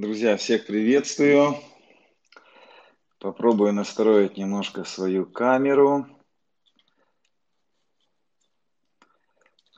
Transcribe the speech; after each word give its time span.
Друзья, 0.00 0.36
всех 0.36 0.64
приветствую. 0.64 1.56
Попробую 3.18 3.72
настроить 3.72 4.36
немножко 4.36 4.84
свою 4.84 5.26
камеру. 5.26 6.06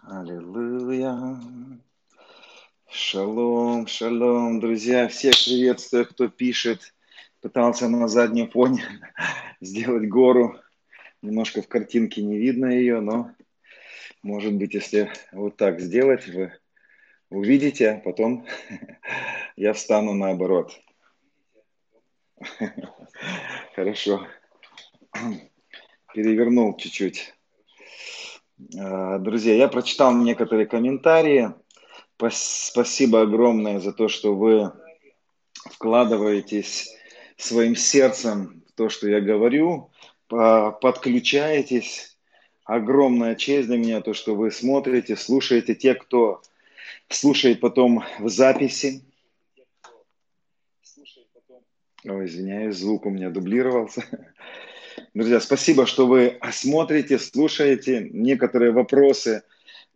Аллилуйя. 0.03 1.41
Шалом, 2.91 3.87
шалом, 3.87 4.61
друзья. 4.61 5.09
Всех 5.09 5.33
приветствую, 5.43 6.05
кто 6.05 6.29
пишет. 6.29 6.95
Пытался 7.41 7.89
на 7.89 8.07
заднем 8.07 8.50
фоне 8.50 8.84
сделать 9.62 10.07
гору. 10.07 10.61
Немножко 11.23 11.62
в 11.62 11.68
картинке 11.68 12.21
не 12.21 12.37
видно 12.37 12.66
ее, 12.66 13.00
но 13.00 13.34
может 14.23 14.52
быть, 14.52 14.75
если 14.75 15.11
вот 15.32 15.57
так 15.57 15.80
сделать, 15.80 16.29
вы 16.29 16.52
увидите, 17.30 17.93
а 17.93 18.00
потом 18.00 18.45
я 19.61 19.74
встану 19.74 20.14
наоборот. 20.14 20.72
Хорошо. 23.74 24.27
Перевернул 26.14 26.78
чуть-чуть. 26.78 27.34
А, 28.78 29.18
друзья, 29.18 29.54
я 29.54 29.68
прочитал 29.68 30.15
некоторые 30.15 30.66
комментарии. 30.66 31.51
Спасибо 32.30 33.20
огромное 33.20 33.80
за 33.80 33.92
то, 33.92 34.09
что 34.09 34.34
вы 34.34 34.73
вкладываетесь 35.52 36.96
своим 37.37 37.77
сердцем 37.77 38.65
в 38.66 38.73
то, 38.73 38.88
что 38.88 39.10
я 39.10 39.20
говорю, 39.20 39.90
подключаетесь. 40.29 42.16
Огромная 42.65 43.34
честь 43.34 43.68
для 43.68 43.77
меня 43.77 44.01
то, 44.01 44.15
что 44.15 44.34
вы 44.34 44.52
смотрите, 44.52 45.16
слушаете. 45.16 45.74
Те, 45.74 45.95
кто 45.95 46.40
слушает 47.09 47.60
потом 47.60 48.04
в 48.20 48.29
записи, 48.30 49.04
Ой, 52.04 52.24
извиняюсь, 52.24 52.77
звук 52.77 53.04
у 53.04 53.10
меня 53.10 53.29
дублировался. 53.29 54.02
Друзья, 55.15 55.38
спасибо, 55.38 55.84
что 55.84 56.07
вы 56.07 56.38
смотрите, 56.51 57.18
слушаете. 57.18 58.09
Некоторые 58.10 58.73
вопросы, 58.73 59.42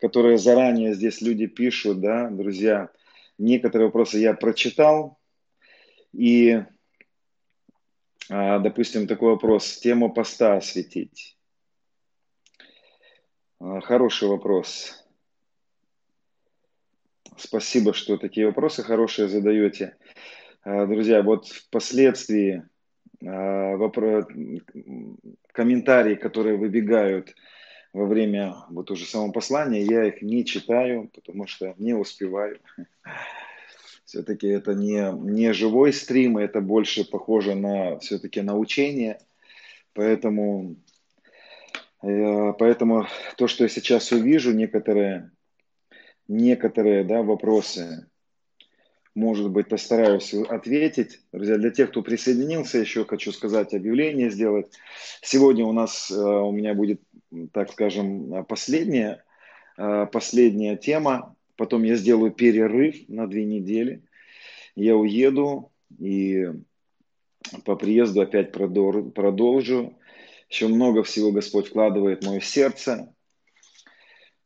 которые 0.00 0.36
заранее 0.36 0.92
здесь 0.94 1.22
люди 1.22 1.46
пишут, 1.46 2.00
да, 2.00 2.28
друзья, 2.28 2.90
некоторые 3.38 3.86
вопросы 3.86 4.18
я 4.18 4.34
прочитал. 4.34 5.18
И, 6.12 6.62
а, 8.28 8.58
допустим, 8.58 9.06
такой 9.06 9.30
вопрос, 9.30 9.78
тему 9.78 10.12
поста 10.12 10.58
осветить. 10.58 11.38
А, 13.60 13.80
хороший 13.80 14.28
вопрос. 14.28 15.02
Спасибо, 17.38 17.94
что 17.94 18.18
такие 18.18 18.46
вопросы 18.46 18.82
хорошие 18.82 19.28
задаете. 19.28 19.96
А, 20.66 20.86
друзья, 20.86 21.22
вот 21.22 21.46
впоследствии 21.46 22.64
вопрос, 23.20 24.24
комментарии, 25.52 26.14
которые 26.14 26.56
выбегают 26.56 27.34
во 27.92 28.06
время 28.06 28.54
вот 28.70 28.90
уже 28.90 29.04
самого 29.04 29.30
послания, 29.32 29.82
я 29.82 30.06
их 30.06 30.22
не 30.22 30.42
читаю, 30.44 31.10
потому 31.14 31.46
что 31.46 31.74
не 31.76 31.92
успеваю. 31.92 32.60
Все-таки 34.06 34.46
это 34.46 34.72
не, 34.72 35.12
не 35.12 35.52
живой 35.52 35.92
стрим, 35.92 36.38
это 36.38 36.62
больше 36.62 37.04
похоже 37.04 37.54
на 37.54 37.98
все-таки 37.98 38.40
на 38.40 38.56
учение. 38.56 39.18
Поэтому, 39.92 40.76
э, 42.02 42.52
поэтому 42.58 43.06
то, 43.36 43.48
что 43.48 43.64
я 43.64 43.68
сейчас 43.68 44.12
увижу, 44.12 44.52
некоторые, 44.52 45.30
некоторые 46.26 47.04
да, 47.04 47.22
вопросы, 47.22 48.08
может 49.14 49.50
быть, 49.50 49.68
постараюсь 49.68 50.34
ответить. 50.34 51.20
Друзья, 51.32 51.56
для 51.56 51.70
тех, 51.70 51.90
кто 51.90 52.02
присоединился, 52.02 52.78
еще 52.78 53.04
хочу 53.04 53.32
сказать, 53.32 53.72
объявление 53.72 54.30
сделать. 54.30 54.72
Сегодня 55.22 55.64
у 55.64 55.72
нас, 55.72 56.10
э, 56.10 56.14
у 56.14 56.50
меня 56.50 56.74
будет, 56.74 57.00
так 57.52 57.70
скажем, 57.72 58.44
последняя, 58.46 59.24
э, 59.78 60.06
последняя 60.10 60.76
тема. 60.76 61.36
Потом 61.56 61.84
я 61.84 61.94
сделаю 61.94 62.32
перерыв 62.32 63.08
на 63.08 63.28
две 63.28 63.44
недели. 63.44 64.02
Я 64.74 64.96
уеду 64.96 65.70
и 66.00 66.48
по 67.64 67.76
приезду 67.76 68.20
опять 68.20 68.50
продолжу. 68.50 69.94
Еще 70.50 70.66
много 70.66 71.04
всего 71.04 71.30
Господь 71.30 71.68
вкладывает 71.68 72.24
в 72.24 72.26
мое 72.26 72.40
сердце. 72.40 73.13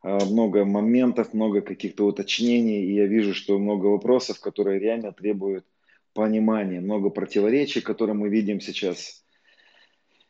А, 0.00 0.24
много 0.24 0.64
моментов, 0.64 1.34
много 1.34 1.60
каких-то 1.60 2.06
уточнений, 2.06 2.84
и 2.84 2.94
я 2.94 3.06
вижу, 3.06 3.34
что 3.34 3.58
много 3.58 3.86
вопросов, 3.86 4.40
которые 4.40 4.78
реально 4.78 5.12
требуют 5.12 5.66
понимания, 6.14 6.80
много 6.80 7.10
противоречий, 7.10 7.80
которые 7.80 8.14
мы 8.14 8.28
видим 8.28 8.60
сейчас. 8.60 9.24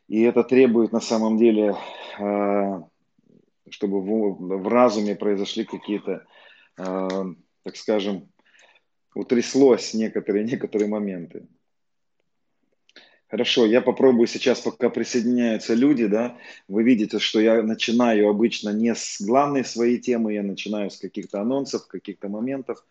И 0.07 0.21
это 0.21 0.43
требует 0.43 0.91
на 0.91 1.01
самом 1.01 1.37
деле, 1.37 1.75
а, 2.19 2.87
чтобы 3.69 4.01
в 4.01 4.67
разуме 4.67 5.15
произошли 5.15 5.65
какие-то, 5.65 6.25
а, 6.77 7.25
так 7.63 7.75
скажем, 7.75 8.31
утряслось 9.13 9.93
некоторые, 9.93 10.45
некоторые 10.51 10.89
моменты. 10.89 11.47
Хорошо, 13.29 13.67
я 13.67 13.81
попробую 13.81 14.25
сейчас, 14.25 14.59
пока 14.59 14.89
присоединяются 14.89 15.75
люди, 15.75 16.07
да, 16.07 16.35
вы 16.67 16.81
видите, 16.81 17.19
что 17.19 17.39
я 17.39 17.61
начинаю 17.61 18.27
обычно 18.27 18.69
не 18.71 18.95
с 18.95 19.21
главной 19.21 19.63
своей 19.63 19.99
темы, 19.99 20.33
я 20.33 20.41
начинаю 20.41 20.89
с 20.89 20.97
каких-то 20.97 21.39
анонсов, 21.39 21.85
каких-то 21.85 22.27
моментов. 22.27 22.83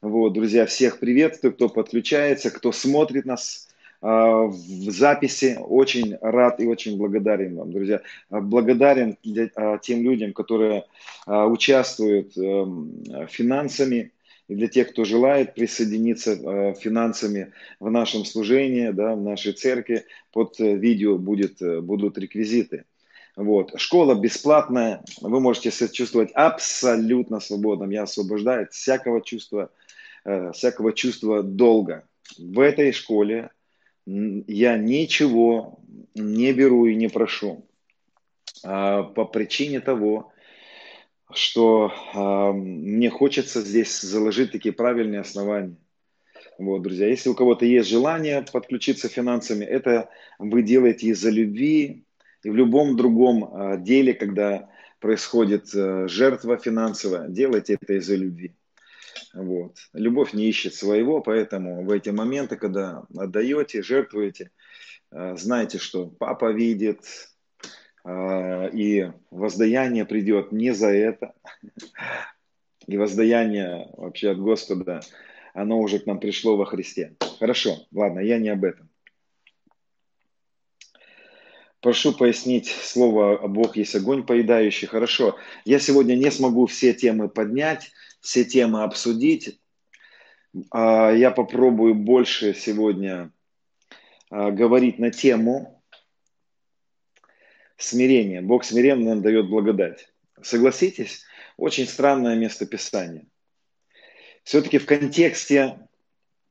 Вот, 0.00 0.32
друзья, 0.32 0.64
всех 0.64 1.00
приветствую, 1.00 1.52
кто 1.52 1.68
подключается, 1.68 2.50
кто 2.50 2.72
смотрит 2.72 3.26
нас 3.26 3.68
э, 4.00 4.06
в 4.06 4.90
записи. 4.90 5.58
Очень 5.60 6.16
рад 6.22 6.60
и 6.60 6.66
очень 6.66 6.96
благодарен 6.96 7.56
вам, 7.56 7.70
друзья. 7.70 8.00
Благодарен 8.30 9.18
для, 9.22 9.50
э, 9.54 9.78
тем 9.82 10.02
людям, 10.02 10.32
которые 10.32 10.84
участвуют 11.26 12.38
э, 12.38 13.26
финансами, 13.28 14.12
и 14.48 14.54
для 14.54 14.68
тех, 14.68 14.90
кто 14.90 15.04
желает 15.04 15.54
присоединиться 15.54 16.32
э, 16.32 16.74
финансами 16.74 17.52
в 17.80 17.90
нашем 17.90 18.24
служении, 18.24 18.90
да, 18.90 19.14
в 19.14 19.22
нашей 19.22 19.52
церкви, 19.52 20.04
под 20.32 20.60
э, 20.60 20.74
видео 20.74 21.16
будет, 21.16 21.62
э, 21.62 21.80
будут 21.80 22.18
реквизиты. 22.18 22.84
Вот. 23.36 23.72
Школа 23.80 24.14
бесплатная, 24.14 25.02
вы 25.20 25.40
можете 25.40 25.70
себя 25.70 25.88
чувствовать 25.88 26.30
абсолютно 26.34 27.40
свободным. 27.40 27.90
Я 27.90 28.02
освобождаю 28.04 28.64
от 28.64 28.72
всякого 28.72 29.22
чувства, 29.22 29.70
всякого 30.52 30.92
чувства 30.92 31.42
долга. 31.42 32.04
В 32.38 32.60
этой 32.60 32.92
школе 32.92 33.50
я 34.06 34.76
ничего 34.76 35.80
не 36.14 36.52
беру 36.52 36.86
и 36.86 36.94
не 36.94 37.08
прошу 37.08 37.66
а, 38.62 39.02
по 39.02 39.24
причине 39.24 39.80
того, 39.80 40.32
что 41.36 41.92
э, 41.92 42.52
мне 42.56 43.10
хочется 43.10 43.60
здесь 43.60 44.00
заложить 44.00 44.52
такие 44.52 44.72
правильные 44.72 45.20
основания. 45.20 45.76
Вот, 46.58 46.82
друзья, 46.82 47.08
если 47.08 47.30
у 47.30 47.34
кого-то 47.34 47.64
есть 47.64 47.88
желание 47.88 48.44
подключиться 48.52 49.08
финансами, 49.08 49.64
это 49.64 50.08
вы 50.38 50.62
делаете 50.62 51.08
из-за 51.08 51.30
любви. 51.30 52.04
И 52.44 52.50
в 52.50 52.54
любом 52.54 52.96
другом 52.96 53.44
э, 53.44 53.78
деле, 53.80 54.14
когда 54.14 54.68
происходит 55.00 55.74
э, 55.74 56.06
жертва 56.08 56.56
финансовая, 56.56 57.28
делайте 57.28 57.76
это 57.80 57.94
из-за 57.94 58.16
любви. 58.16 58.54
Вот. 59.32 59.76
Любовь 59.92 60.32
не 60.32 60.48
ищет 60.48 60.74
своего, 60.74 61.20
поэтому 61.20 61.84
в 61.84 61.90
эти 61.90 62.10
моменты, 62.10 62.56
когда 62.56 63.04
отдаете, 63.16 63.82
жертвуете, 63.82 64.50
э, 65.10 65.36
знайте, 65.36 65.78
что 65.78 66.06
папа 66.06 66.52
видит, 66.52 67.00
и 68.06 69.10
воздаяние 69.30 70.04
придет 70.04 70.52
не 70.52 70.72
за 70.72 70.88
это. 70.88 71.34
И 72.86 72.98
воздаяние 72.98 73.88
вообще 73.96 74.32
от 74.32 74.38
Господа, 74.38 75.00
оно 75.54 75.80
уже 75.80 76.00
к 76.00 76.06
нам 76.06 76.20
пришло 76.20 76.56
во 76.56 76.66
Христе. 76.66 77.16
Хорошо, 77.38 77.86
ладно, 77.92 78.20
я 78.20 78.38
не 78.38 78.50
об 78.50 78.64
этом. 78.64 78.90
Прошу 81.84 82.14
пояснить 82.14 82.68
слово 82.68 83.46
«Бог 83.46 83.76
есть 83.76 83.94
огонь 83.94 84.24
поедающий». 84.24 84.88
Хорошо, 84.88 85.36
я 85.66 85.78
сегодня 85.78 86.14
не 86.14 86.30
смогу 86.30 86.64
все 86.64 86.94
темы 86.94 87.28
поднять, 87.28 87.92
все 88.22 88.44
темы 88.46 88.84
обсудить. 88.84 89.60
А, 90.70 91.12
я 91.12 91.30
попробую 91.30 91.94
больше 91.94 92.54
сегодня 92.54 93.30
а, 94.30 94.50
говорить 94.50 94.98
на 94.98 95.10
тему, 95.10 95.83
смирение. 97.76 98.40
Бог 98.40 98.64
смиренным 98.64 99.22
дает 99.22 99.48
благодать. 99.48 100.08
Согласитесь, 100.42 101.24
очень 101.56 101.86
странное 101.86 102.36
место 102.36 102.66
Писания. 102.66 103.26
Все-таки 104.42 104.78
в 104.78 104.86
контексте, 104.86 105.78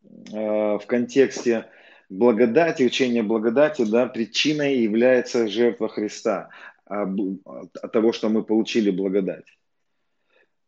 э, 0.04 0.34
в 0.34 0.84
контексте 0.88 1.70
благодати, 2.10 2.84
учения 2.84 3.24
благодати, 3.24 3.86
да, 3.86 4.08
причиной 4.08 4.78
является 4.78 5.48
жертва 5.48 5.90
Христа 5.90 6.50
а, 6.86 7.04
от 7.04 7.92
того, 7.92 8.14
что 8.14 8.30
мы 8.30 8.44
получили 8.44 8.90
благодать. 8.92 9.46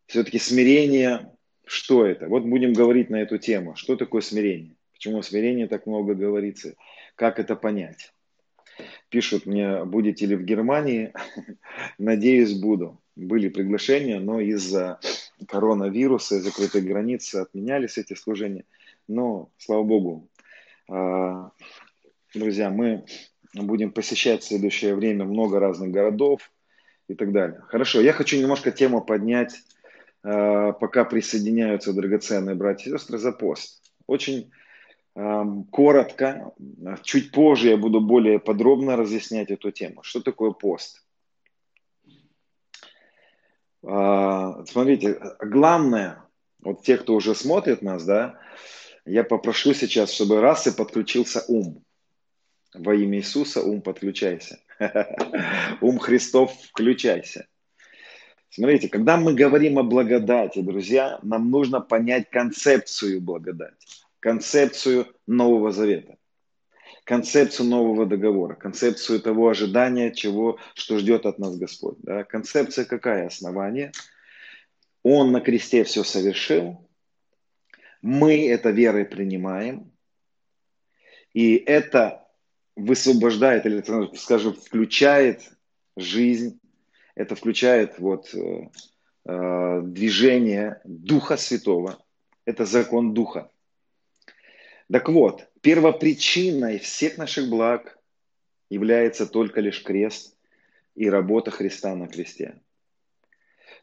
Все-таки 0.07 0.39
смирение 0.39 1.31
Что 1.65 2.05
это? 2.05 2.27
Вот 2.27 2.43
будем 2.43 2.73
говорить 2.73 3.09
на 3.09 3.17
эту 3.17 3.39
тему. 3.39 3.75
Что 3.75 3.95
такое 3.95 4.21
смирение? 4.21 4.75
Почему 4.93 5.17
о 5.17 5.23
смирении 5.23 5.65
так 5.65 5.87
много 5.87 6.13
говорится? 6.13 6.75
Как 7.15 7.39
это 7.39 7.55
понять? 7.55 8.13
Пишут 9.09 9.45
мне, 9.45 9.85
будете 9.85 10.25
ли 10.25 10.35
в 10.35 10.43
Германии? 10.43 11.13
Надеюсь, 11.97 12.53
буду. 12.53 13.01
Были 13.15 13.47
приглашения, 13.49 14.19
но 14.19 14.39
из-за 14.41 14.99
коронавируса 15.47 16.41
закрытой 16.41 16.81
границы 16.81 17.37
отменялись 17.37 17.97
эти 17.97 18.13
служения. 18.13 18.65
Но, 19.07 19.49
слава 19.57 19.83
Богу, 19.83 20.27
а, 20.89 21.51
друзья, 22.33 22.69
мы 22.69 23.05
будем 23.53 23.91
посещать 23.91 24.43
в 24.43 24.47
следующее 24.47 24.95
время 24.95 25.25
много 25.25 25.59
разных 25.59 25.91
городов 25.91 26.51
и 27.07 27.13
так 27.13 27.31
далее. 27.31 27.61
Хорошо, 27.67 28.01
я 28.01 28.11
хочу 28.11 28.37
немножко 28.37 28.71
тему 28.71 29.01
поднять, 29.01 29.55
а, 30.23 30.73
пока 30.73 31.05
присоединяются 31.05 31.93
драгоценные 31.93 32.55
братья 32.55 32.89
и 32.89 32.93
сестры, 32.93 33.17
за 33.17 33.31
пост. 33.31 33.81
Очень 34.07 34.51
коротко, 35.15 36.53
чуть 37.03 37.31
позже 37.31 37.69
я 37.69 37.77
буду 37.77 38.01
более 38.01 38.39
подробно 38.39 38.97
разъяснять 38.97 39.49
эту 39.49 39.71
тему. 39.71 40.03
Что 40.03 40.21
такое 40.21 40.51
пост? 40.51 41.05
А, 43.83 44.65
смотрите, 44.65 45.19
главное, 45.39 46.21
вот 46.59 46.83
те, 46.83 46.97
кто 46.97 47.15
уже 47.15 47.33
смотрит 47.33 47.81
нас, 47.81 48.03
да, 48.03 48.39
я 49.05 49.23
попрошу 49.23 49.73
сейчас, 49.73 50.11
чтобы 50.11 50.41
раз 50.41 50.67
и 50.67 50.75
подключился 50.75 51.45
ум. 51.47 51.83
Во 52.73 52.93
имя 52.93 53.19
Иисуса 53.19 53.61
ум 53.61 53.81
подключайся. 53.81 54.59
Ум 55.79 55.97
Христов 55.99 56.51
включайся. 56.61 57.47
Смотрите, 58.49 58.89
когда 58.89 59.15
мы 59.15 59.33
говорим 59.33 59.79
о 59.79 59.83
благодати, 59.83 60.61
друзья, 60.61 61.19
нам 61.21 61.49
нужно 61.49 61.79
понять 61.79 62.29
концепцию 62.29 63.21
благодати 63.21 64.04
концепцию 64.25 65.05
Нового 65.27 65.71
Завета, 65.71 66.17
концепцию 67.03 67.67
нового 67.67 68.07
договора, 68.07 68.55
концепцию 68.55 69.21
того 69.21 69.49
ожидания, 69.49 70.11
чего, 70.11 70.57
что 70.73 70.97
ждет 70.97 71.27
от 71.27 71.37
нас 71.37 71.55
Господь. 71.57 71.97
Да? 71.99 72.23
Концепция 72.23 72.85
какая? 72.85 73.27
Основание. 73.27 73.91
Он 75.03 75.31
на 75.31 75.41
кресте 75.41 75.83
все 75.83 76.03
совершил. 76.03 76.89
Мы 78.01 78.49
это 78.49 78.71
верой 78.71 79.05
принимаем. 79.05 79.91
И 81.35 81.57
это 81.57 82.27
высвобождает, 82.75 83.67
или, 83.67 83.83
скажем, 84.17 84.55
включает 84.55 85.43
жизнь, 85.95 86.59
это 87.13 87.35
включает 87.35 87.99
вот, 87.99 88.33
э, 88.33 88.69
э 89.25 89.81
движение 89.83 90.81
Духа 90.83 91.37
Святого. 91.37 92.03
Это 92.45 92.65
закон 92.65 93.13
Духа. 93.13 93.51
Так 94.91 95.09
вот, 95.09 95.47
первопричиной 95.61 96.79
всех 96.79 97.17
наших 97.17 97.49
благ 97.49 97.97
является 98.69 99.25
только 99.25 99.61
лишь 99.61 99.83
крест 99.83 100.37
и 100.95 101.09
работа 101.09 101.51
Христа 101.51 101.95
на 101.95 102.07
кресте. 102.07 102.61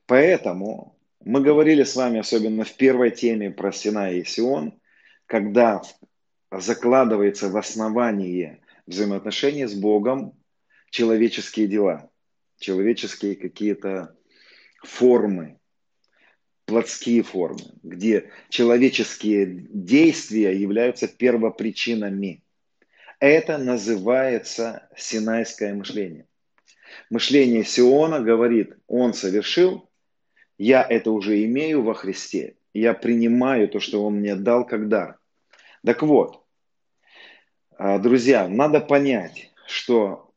Поэтому 0.06 0.98
мы 1.20 1.40
говорили 1.40 1.82
с 1.82 1.96
вами, 1.96 2.20
особенно 2.20 2.64
в 2.64 2.74
первой 2.74 3.10
теме 3.10 3.50
про 3.50 3.72
Синай 3.72 4.18
и 4.18 4.24
Сион, 4.24 4.80
когда 5.26 5.82
закладывается 6.50 7.48
в 7.48 7.56
основании 7.56 8.60
взаимоотношения 8.86 9.68
с 9.68 9.74
Богом 9.74 10.38
человеческие 10.90 11.66
дела, 11.66 12.10
человеческие 12.58 13.36
какие-то 13.36 14.16
формы, 14.82 15.58
плотские 16.66 17.22
формы, 17.22 17.72
где 17.82 18.30
человеческие 18.48 19.46
действия 19.46 20.56
являются 20.56 21.08
первопричинами. 21.08 22.42
Это 23.18 23.58
называется 23.58 24.88
синайское 24.96 25.74
мышление. 25.74 26.26
Мышление 27.10 27.64
Сиона 27.64 28.20
говорит, 28.20 28.76
он 28.86 29.14
совершил, 29.14 29.88
я 30.58 30.82
это 30.82 31.10
уже 31.10 31.44
имею 31.44 31.82
во 31.82 31.94
Христе, 31.94 32.56
я 32.74 32.94
принимаю 32.94 33.68
то, 33.68 33.80
что 33.80 34.04
он 34.04 34.16
мне 34.16 34.34
дал 34.34 34.66
как 34.66 34.88
дар. 34.88 35.18
Так 35.84 36.02
вот, 36.02 36.44
а, 37.76 37.98
друзья, 37.98 38.48
надо 38.48 38.80
понять, 38.80 39.50
что 39.66 40.32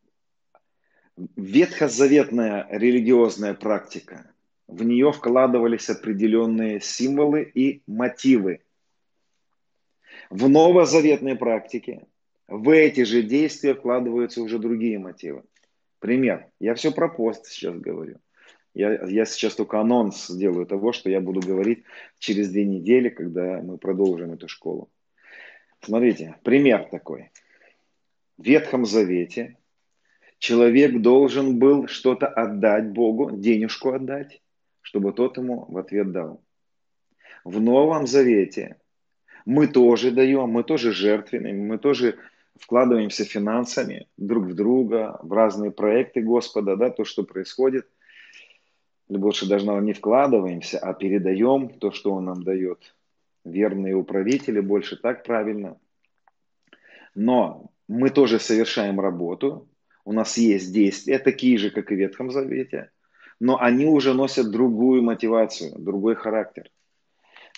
ветхозаветная 1.35 2.67
религиозная 2.69 3.53
практика 3.53 4.31
в 4.67 4.83
нее 4.83 5.11
вкладывались 5.11 5.89
определенные 5.89 6.79
символы 6.81 7.43
и 7.43 7.81
мотивы. 7.87 8.61
В 10.29 10.49
новозаветной 10.49 11.35
практике 11.35 12.07
в 12.47 12.69
эти 12.69 13.03
же 13.03 13.21
действия 13.21 13.75
вкладываются 13.75 14.41
уже 14.41 14.59
другие 14.59 14.99
мотивы. 14.99 15.43
Пример. 15.99 16.47
Я 16.59 16.75
все 16.75 16.91
про 16.91 17.09
пост 17.09 17.47
сейчас 17.47 17.77
говорю. 17.77 18.19
Я, 18.73 19.05
я 19.05 19.25
сейчас 19.25 19.55
только 19.55 19.79
анонс 19.79 20.29
делаю 20.29 20.65
того, 20.65 20.91
что 20.91 21.09
я 21.09 21.21
буду 21.21 21.39
говорить 21.39 21.83
через 22.19 22.49
две 22.49 22.65
недели, 22.65 23.09
когда 23.09 23.61
мы 23.61 23.77
продолжим 23.77 24.33
эту 24.33 24.47
школу. 24.47 24.89
Смотрите, 25.81 26.35
пример 26.43 26.89
такой. 26.91 27.31
В 28.37 28.43
Ветхом 28.43 28.85
Завете 28.85 29.57
человек 30.39 31.01
должен 31.01 31.57
был 31.57 31.87
что-то 31.87 32.27
отдать 32.27 32.89
Богу, 32.89 33.31
денежку 33.31 33.93
отдать, 33.93 34.41
чтобы 34.95 35.11
тот 35.11 35.37
ему 35.37 35.65
в 35.67 35.77
ответ 35.77 36.13
дал. 36.13 36.41
В 37.43 37.59
Новом 37.59 38.07
Завете 38.07 38.77
мы 39.45 39.67
тоже 39.67 40.09
даем, 40.09 40.47
мы 40.47 40.63
тоже 40.63 40.93
жертвенны, 40.93 41.51
мы 41.51 41.77
тоже 41.77 42.17
вкладываемся 42.57 43.25
финансами 43.25 44.07
друг 44.15 44.45
в 44.45 44.55
друга, 44.55 45.19
в 45.21 45.33
разные 45.33 45.71
проекты 45.71 46.21
Господа, 46.21 46.77
да, 46.77 46.89
то, 46.89 47.03
что 47.03 47.23
происходит. 47.23 47.89
Больше 49.09 49.49
даже 49.49 49.65
не 49.65 49.91
вкладываемся, 49.91 50.79
а 50.79 50.93
передаем 50.93 51.67
то, 51.67 51.91
что 51.91 52.13
Он 52.13 52.23
нам 52.23 52.41
дает. 52.41 52.95
Верные 53.43 53.95
управители, 53.95 54.61
больше 54.61 54.95
так 54.95 55.25
правильно. 55.25 55.77
Но 57.15 57.69
мы 57.89 58.11
тоже 58.11 58.39
совершаем 58.39 59.01
работу, 59.01 59.67
у 60.05 60.13
нас 60.13 60.37
есть 60.37 60.73
действия, 60.73 61.19
такие 61.19 61.57
же, 61.57 61.69
как 61.69 61.91
и 61.91 61.95
в 61.95 61.97
Ветхом 61.97 62.31
Завете, 62.31 62.91
но 63.39 63.59
они 63.59 63.85
уже 63.85 64.13
носят 64.13 64.51
другую 64.51 65.03
мотивацию, 65.03 65.73
другой 65.77 66.15
характер. 66.15 66.69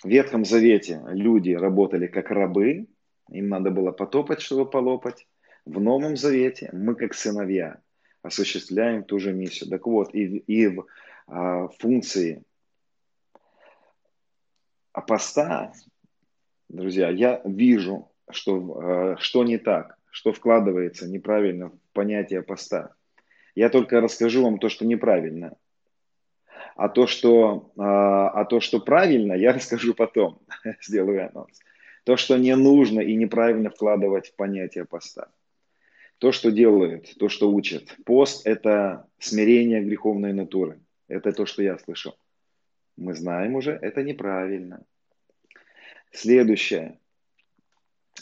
В 0.02 0.08
Ветхом 0.08 0.44
Завете 0.44 1.02
люди 1.08 1.50
работали 1.52 2.06
как 2.06 2.30
рабы, 2.30 2.86
им 3.30 3.48
надо 3.48 3.70
было 3.70 3.92
потопать, 3.92 4.40
чтобы 4.40 4.68
полопать. 4.68 5.26
В 5.64 5.80
Новом 5.80 6.16
Завете 6.16 6.70
мы 6.72 6.94
как 6.94 7.14
сыновья 7.14 7.80
осуществляем 8.22 9.04
ту 9.04 9.18
же 9.18 9.32
миссию. 9.32 9.70
Так 9.70 9.86
вот, 9.86 10.14
и, 10.14 10.38
и 10.38 10.66
в 10.68 10.86
а, 11.26 11.68
функции 11.68 12.42
поста, 15.06 15.72
друзья, 16.68 17.10
я 17.10 17.40
вижу, 17.44 18.10
что, 18.30 18.80
а, 18.80 19.16
что 19.18 19.44
не 19.44 19.58
так, 19.58 19.98
что 20.10 20.32
вкладывается 20.32 21.08
неправильно 21.08 21.70
в 21.70 21.78
понятие 21.92 22.42
поста. 22.42 22.94
Я 23.54 23.68
только 23.68 24.00
расскажу 24.00 24.44
вам 24.44 24.58
то, 24.58 24.68
что 24.68 24.86
неправильно. 24.86 25.56
А 26.78 26.88
то, 26.88 27.08
что, 27.08 27.72
а, 27.76 28.28
а 28.30 28.44
то, 28.44 28.60
что 28.60 28.78
правильно, 28.78 29.32
я 29.32 29.52
расскажу 29.54 29.94
потом, 29.94 30.38
сделаю 30.80 31.28
анонс. 31.28 31.58
То, 32.04 32.16
что 32.16 32.36
не 32.38 32.54
нужно 32.54 33.00
и 33.00 33.16
неправильно 33.16 33.68
вкладывать 33.68 34.28
в 34.28 34.36
понятие 34.36 34.84
поста. 34.84 35.28
То, 36.18 36.30
что 36.30 36.52
делают, 36.52 37.18
то, 37.18 37.28
что 37.28 37.50
учат. 37.50 37.96
Пост– 38.04 38.42
это 38.46 39.08
смирение 39.18 39.82
греховной 39.82 40.32
натуры. 40.32 40.78
Это 41.08 41.32
то, 41.32 41.46
что 41.46 41.64
я 41.64 41.76
слышал. 41.78 42.16
Мы 42.96 43.12
знаем 43.14 43.56
уже, 43.56 43.72
это 43.72 44.04
неправильно. 44.04 44.84
Следующее. 46.12 47.00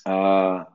А, 0.07 0.75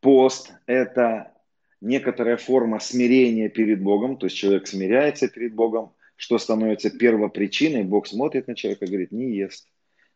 пост– 0.00 0.52
это 0.66 1.32
некоторая 1.80 2.36
форма 2.36 2.78
смирения 2.78 3.48
перед 3.48 3.82
Богом, 3.82 4.18
то 4.18 4.26
есть 4.26 4.36
человек 4.36 4.66
смиряется 4.66 5.28
перед 5.28 5.54
Богом, 5.54 5.95
что 6.16 6.38
становится 6.38 6.90
первопричиной, 6.90 7.84
Бог 7.84 8.06
смотрит 8.06 8.48
на 8.48 8.54
человека 8.54 8.84
и 8.84 8.88
говорит, 8.88 9.12
не 9.12 9.36
ест, 9.36 9.68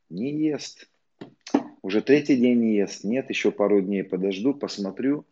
не 0.09 0.33
ест. 0.33 0.89
Уже 1.83 2.03
третий 2.03 2.37
день 2.37 2.59
не 2.59 2.77
ест, 2.77 3.05
нет, 3.05 3.31
еще 3.31 3.53
пару 3.53 3.81
дней 3.81 4.03
подожду, 4.03 4.55
посмотрю. 4.55 5.25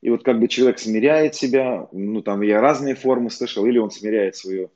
И 0.00 0.10
вот 0.10 0.22
как 0.22 0.38
бы 0.38 0.48
человек 0.48 0.78
смиряет 0.78 1.34
себя, 1.34 1.88
ну 1.92 2.22
там 2.22 2.42
я 2.42 2.60
разные 2.60 2.94
формы 2.94 3.30
слышал, 3.30 3.66
или 3.66 3.78
он 3.78 3.90
смиряет 3.90 4.36
свою 4.36 4.70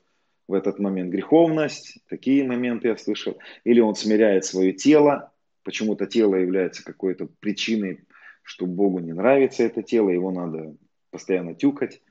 в 0.47 0.53
этот 0.53 0.79
момент 0.79 1.11
греховность, 1.11 1.99
такие 2.09 2.43
моменты 2.43 2.89
я 2.89 2.97
слышал, 2.97 3.37
или 3.63 3.79
он 3.79 3.95
смиряет 3.95 4.43
свое 4.43 4.73
тело, 4.73 5.31
почему-то 5.63 6.05
тело 6.05 6.35
является 6.35 6.83
какой-то 6.83 7.27
причиной, 7.39 8.01
что 8.41 8.65
Богу 8.65 8.99
не 8.99 9.13
нравится 9.13 9.63
это 9.63 9.81
тело, 9.83 10.09
его 10.09 10.31
надо 10.31 10.75
постоянно 11.11 11.55
тюкать. 11.55 12.01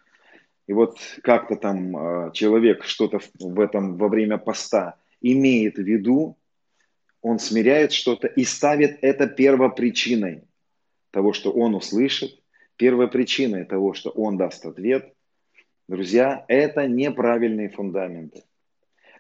И 0.66 0.72
вот 0.72 0.98
как-то 1.22 1.56
там 1.56 1.96
а, 1.96 2.30
человек 2.32 2.84
что-то 2.84 3.20
в 3.38 3.60
этом 3.60 3.96
во 3.96 4.08
время 4.08 4.38
поста 4.38 4.96
имеет 5.20 5.76
в 5.76 5.82
виду, 5.82 6.36
он 7.20 7.38
смиряет 7.38 7.92
что-то 7.92 8.26
и 8.26 8.44
ставит 8.44 8.98
это 9.02 9.26
первопричиной 9.26 10.44
того, 11.10 11.32
что 11.32 11.52
он 11.52 11.74
услышит, 11.74 12.40
первопричиной 12.76 13.64
того, 13.64 13.94
что 13.94 14.10
он 14.10 14.36
даст 14.36 14.66
ответ. 14.66 15.14
Друзья, 15.88 16.44
это 16.48 16.86
неправильные 16.86 17.68
фундаменты. 17.68 18.44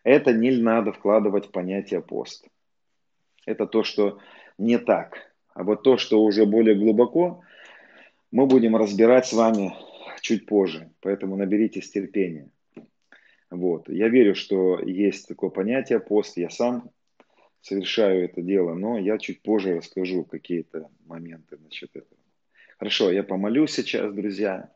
Это 0.04 0.32
не 0.32 0.50
надо 0.50 0.92
вкладывать 0.92 1.46
в 1.46 1.50
понятие 1.50 2.02
пост. 2.02 2.48
Это 3.46 3.66
то, 3.66 3.84
что 3.84 4.18
не 4.58 4.78
так. 4.78 5.32
А 5.54 5.62
вот 5.64 5.82
то, 5.82 5.96
что 5.96 6.22
уже 6.22 6.46
более 6.46 6.74
глубоко, 6.74 7.42
мы 8.30 8.46
будем 8.46 8.74
разбирать 8.74 9.26
с 9.26 9.32
вами 9.32 9.74
чуть 10.22 10.46
позже. 10.46 10.90
Поэтому 11.00 11.36
наберитесь 11.36 11.90
терпения. 11.90 12.48
Вот. 13.50 13.88
Я 13.90 14.08
верю, 14.08 14.34
что 14.34 14.80
есть 14.80 15.28
такое 15.28 15.50
понятие 15.50 16.00
пост. 16.00 16.38
Я 16.38 16.48
сам 16.48 16.90
совершаю 17.60 18.24
это 18.24 18.40
дело, 18.40 18.74
но 18.74 18.98
я 18.98 19.18
чуть 19.18 19.42
позже 19.42 19.76
расскажу 19.76 20.24
какие-то 20.24 20.88
моменты 21.04 21.58
насчет 21.58 21.90
этого. 21.94 22.20
Хорошо, 22.78 23.12
я 23.12 23.22
помолюсь 23.22 23.72
сейчас, 23.72 24.12
друзья. 24.14 24.72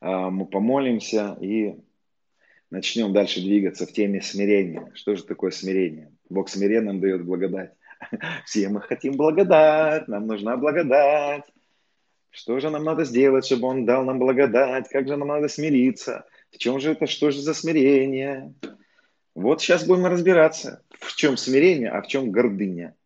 А, 0.00 0.30
мы 0.30 0.46
помолимся 0.46 1.36
и 1.40 1.74
начнем 2.70 3.12
дальше 3.12 3.40
двигаться 3.40 3.86
в 3.86 3.92
теме 3.92 4.22
смирения. 4.22 4.90
Что 4.94 5.14
же 5.14 5.24
такое 5.24 5.50
смирение? 5.50 6.10
Бог 6.30 6.48
смиренным 6.48 7.00
дает 7.00 7.24
благодать. 7.24 7.74
Все 8.46 8.68
мы 8.68 8.80
хотим 8.80 9.16
благодать, 9.16 10.08
нам 10.08 10.26
нужна 10.26 10.56
благодать. 10.56 11.44
Что 12.32 12.58
же 12.60 12.70
нам 12.70 12.82
надо 12.82 13.04
сделать, 13.04 13.44
чтобы 13.44 13.68
Он 13.68 13.84
дал 13.84 14.04
нам 14.04 14.18
благодать? 14.18 14.88
Как 14.88 15.06
же 15.06 15.16
нам 15.16 15.28
надо 15.28 15.48
смириться? 15.48 16.24
В 16.50 16.56
чем 16.56 16.80
же 16.80 16.92
это? 16.92 17.06
Что 17.06 17.30
же 17.30 17.42
за 17.42 17.52
смирение? 17.52 18.54
Вот 19.34 19.60
сейчас 19.60 19.86
будем 19.86 20.06
разбираться, 20.06 20.82
в 20.98 21.14
чем 21.14 21.36
смирение, 21.36 21.90
а 21.90 22.00
в 22.00 22.06
чем 22.06 22.30
гордыня. 22.30 22.96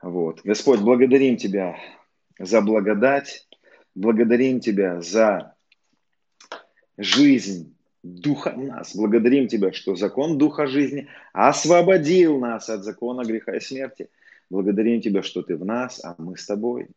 Вот. 0.00 0.40
Господь, 0.44 0.80
благодарим 0.80 1.36
Тебя 1.36 1.78
за 2.38 2.62
благодать, 2.62 3.46
благодарим 3.94 4.60
Тебя 4.60 5.02
за 5.02 5.54
жизнь 6.96 7.76
Духа 8.02 8.54
в 8.56 8.64
нас. 8.64 8.96
Благодарим 8.96 9.46
Тебя, 9.46 9.72
что 9.72 9.94
закон 9.94 10.38
Духа 10.38 10.66
жизни 10.66 11.08
освободил 11.34 12.38
нас 12.40 12.70
от 12.70 12.82
закона 12.82 13.24
греха 13.24 13.56
и 13.56 13.60
смерти. 13.60 14.08
Благодарим 14.48 15.02
Тебя, 15.02 15.22
что 15.22 15.42
Ты 15.42 15.54
в 15.56 15.66
нас, 15.66 16.02
а 16.02 16.14
мы 16.16 16.38
с 16.38 16.46
Тобой. 16.46 16.88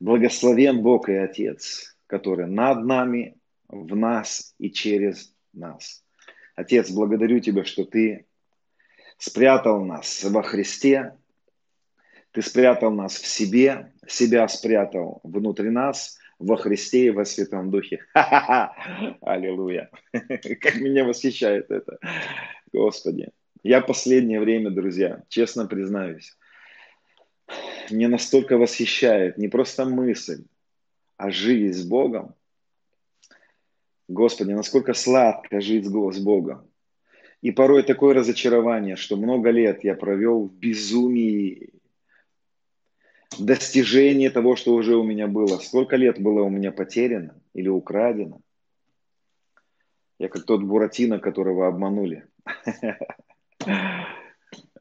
Благословен 0.00 0.82
Бог 0.82 1.08
и 1.08 1.14
Отец, 1.14 1.96
который 2.06 2.46
над 2.46 2.84
нами, 2.84 3.36
в 3.68 3.96
нас 3.96 4.54
и 4.58 4.70
через 4.70 5.34
нас. 5.52 6.04
Отец, 6.54 6.90
благодарю 6.90 7.40
Тебя, 7.40 7.64
что 7.64 7.84
Ты 7.84 8.26
спрятал 9.18 9.84
нас 9.84 10.24
во 10.24 10.42
Христе, 10.42 11.16
Ты 12.32 12.42
спрятал 12.42 12.92
нас 12.92 13.16
в 13.16 13.26
себе, 13.26 13.92
себя 14.06 14.46
спрятал 14.48 15.20
внутри 15.24 15.70
нас, 15.70 16.18
во 16.38 16.56
Христе 16.56 17.06
и 17.06 17.10
во 17.10 17.24
Святом 17.24 17.70
Духе. 17.70 17.98
Ха-ха-ха! 18.12 19.16
Аллилуйя! 19.22 19.90
Как 20.12 20.76
меня 20.76 21.04
восхищает 21.04 21.70
это. 21.70 21.98
Господи. 22.72 23.30
Я 23.64 23.80
последнее 23.80 24.40
время, 24.40 24.70
друзья, 24.70 25.24
честно 25.28 25.66
признаюсь, 25.66 26.36
мне 27.90 28.08
настолько 28.08 28.58
восхищает 28.58 29.38
не 29.38 29.48
просто 29.48 29.84
мысль, 29.84 30.44
а 31.16 31.30
жизнь 31.30 31.78
с 31.78 31.84
Богом, 31.84 32.34
Господи, 34.08 34.52
насколько 34.52 34.94
сладко 34.94 35.60
жить 35.60 35.84
с 35.84 36.18
Богом. 36.18 36.66
И 37.42 37.50
порой 37.50 37.82
такое 37.82 38.14
разочарование, 38.14 38.96
что 38.96 39.16
много 39.16 39.50
лет 39.50 39.84
я 39.84 39.94
провел 39.94 40.48
в 40.48 40.54
безумии 40.54 41.74
достижения 43.38 44.30
того, 44.30 44.56
что 44.56 44.74
уже 44.74 44.96
у 44.96 45.04
меня 45.04 45.28
было. 45.28 45.58
Сколько 45.58 45.96
лет 45.96 46.20
было 46.20 46.42
у 46.42 46.48
меня 46.48 46.72
потеряно 46.72 47.40
или 47.52 47.68
украдено. 47.68 48.40
Я 50.18 50.28
как 50.28 50.44
тот 50.46 50.62
Буратино, 50.62 51.20
которого 51.20 51.68
обманули. 51.68 52.26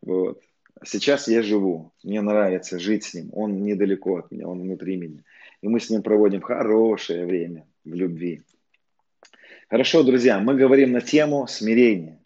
Вот. 0.02 0.42
Сейчас 0.84 1.28
я 1.28 1.42
живу. 1.42 1.92
Мне 2.04 2.22
нравится 2.22 2.80
жить 2.80 3.04
с 3.04 3.14
ним. 3.14 3.30
Он 3.34 3.64
недалеко 3.64 4.18
от 4.18 4.32
меня, 4.32 4.48
он 4.48 4.62
внутри 4.62 4.98
меня. 4.98 5.24
И 5.62 5.68
мы 5.68 5.80
с 5.80 5.90
ним 5.90 6.04
проводим 6.04 6.42
хорошее 6.42 7.26
время 7.26 7.66
в 7.84 7.94
любви. 7.94 8.44
Хорошо, 9.70 10.04
друзья, 10.04 10.40
мы 10.40 10.56
говорим 10.56 10.92
на 10.92 11.02
тему 11.02 11.48
смирения. 11.48 12.20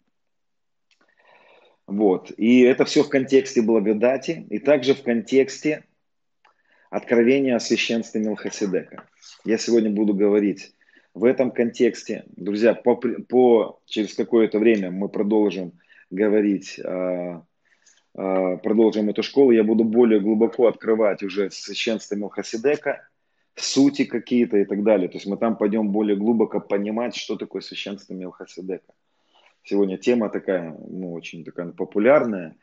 Вот. 1.86 2.32
И 2.36 2.60
это 2.60 2.84
все 2.84 3.02
в 3.02 3.08
контексте 3.08 3.62
благодати 3.62 4.46
и 4.48 4.58
также 4.58 4.94
в 4.94 5.02
контексте 5.02 5.84
откровения 6.90 7.56
о 7.56 7.60
священстве 7.60 8.20
Мелхиседека. 8.20 9.08
Я 9.44 9.58
сегодня 9.58 9.90
буду 9.90 10.14
говорить 10.14 10.74
в 11.14 11.24
этом 11.24 11.50
контексте. 11.50 12.24
Друзья, 12.36 12.74
по, 12.74 12.96
по, 12.96 13.80
через 13.86 14.14
какое-то 14.14 14.58
время 14.58 14.90
мы 14.90 15.08
продолжим 15.08 15.72
говорить, 16.10 16.78
э, 16.78 16.82
э, 16.82 17.40
продолжим 18.14 19.08
эту 19.08 19.22
школу. 19.22 19.52
Я 19.52 19.64
буду 19.64 19.84
более 19.84 20.20
глубоко 20.20 20.66
открывать 20.66 21.22
уже 21.22 21.50
священство 21.50 22.14
Мелхиседека 22.14 23.08
сути 23.54 24.04
какие-то 24.04 24.58
и 24.58 24.64
так 24.64 24.82
далее. 24.82 25.08
То 25.08 25.16
есть 25.16 25.26
мы 25.26 25.36
там 25.36 25.56
пойдем 25.56 25.88
более 25.90 26.16
глубоко 26.16 26.60
понимать, 26.60 27.16
что 27.16 27.36
такое 27.36 27.62
священство 27.62 28.14
Мелхиседека. 28.14 28.92
Сегодня 29.64 29.96
тема 29.96 30.28
такая, 30.28 30.76
ну, 30.88 31.12
очень 31.12 31.44
такая 31.44 31.68
популярная. 31.68 32.56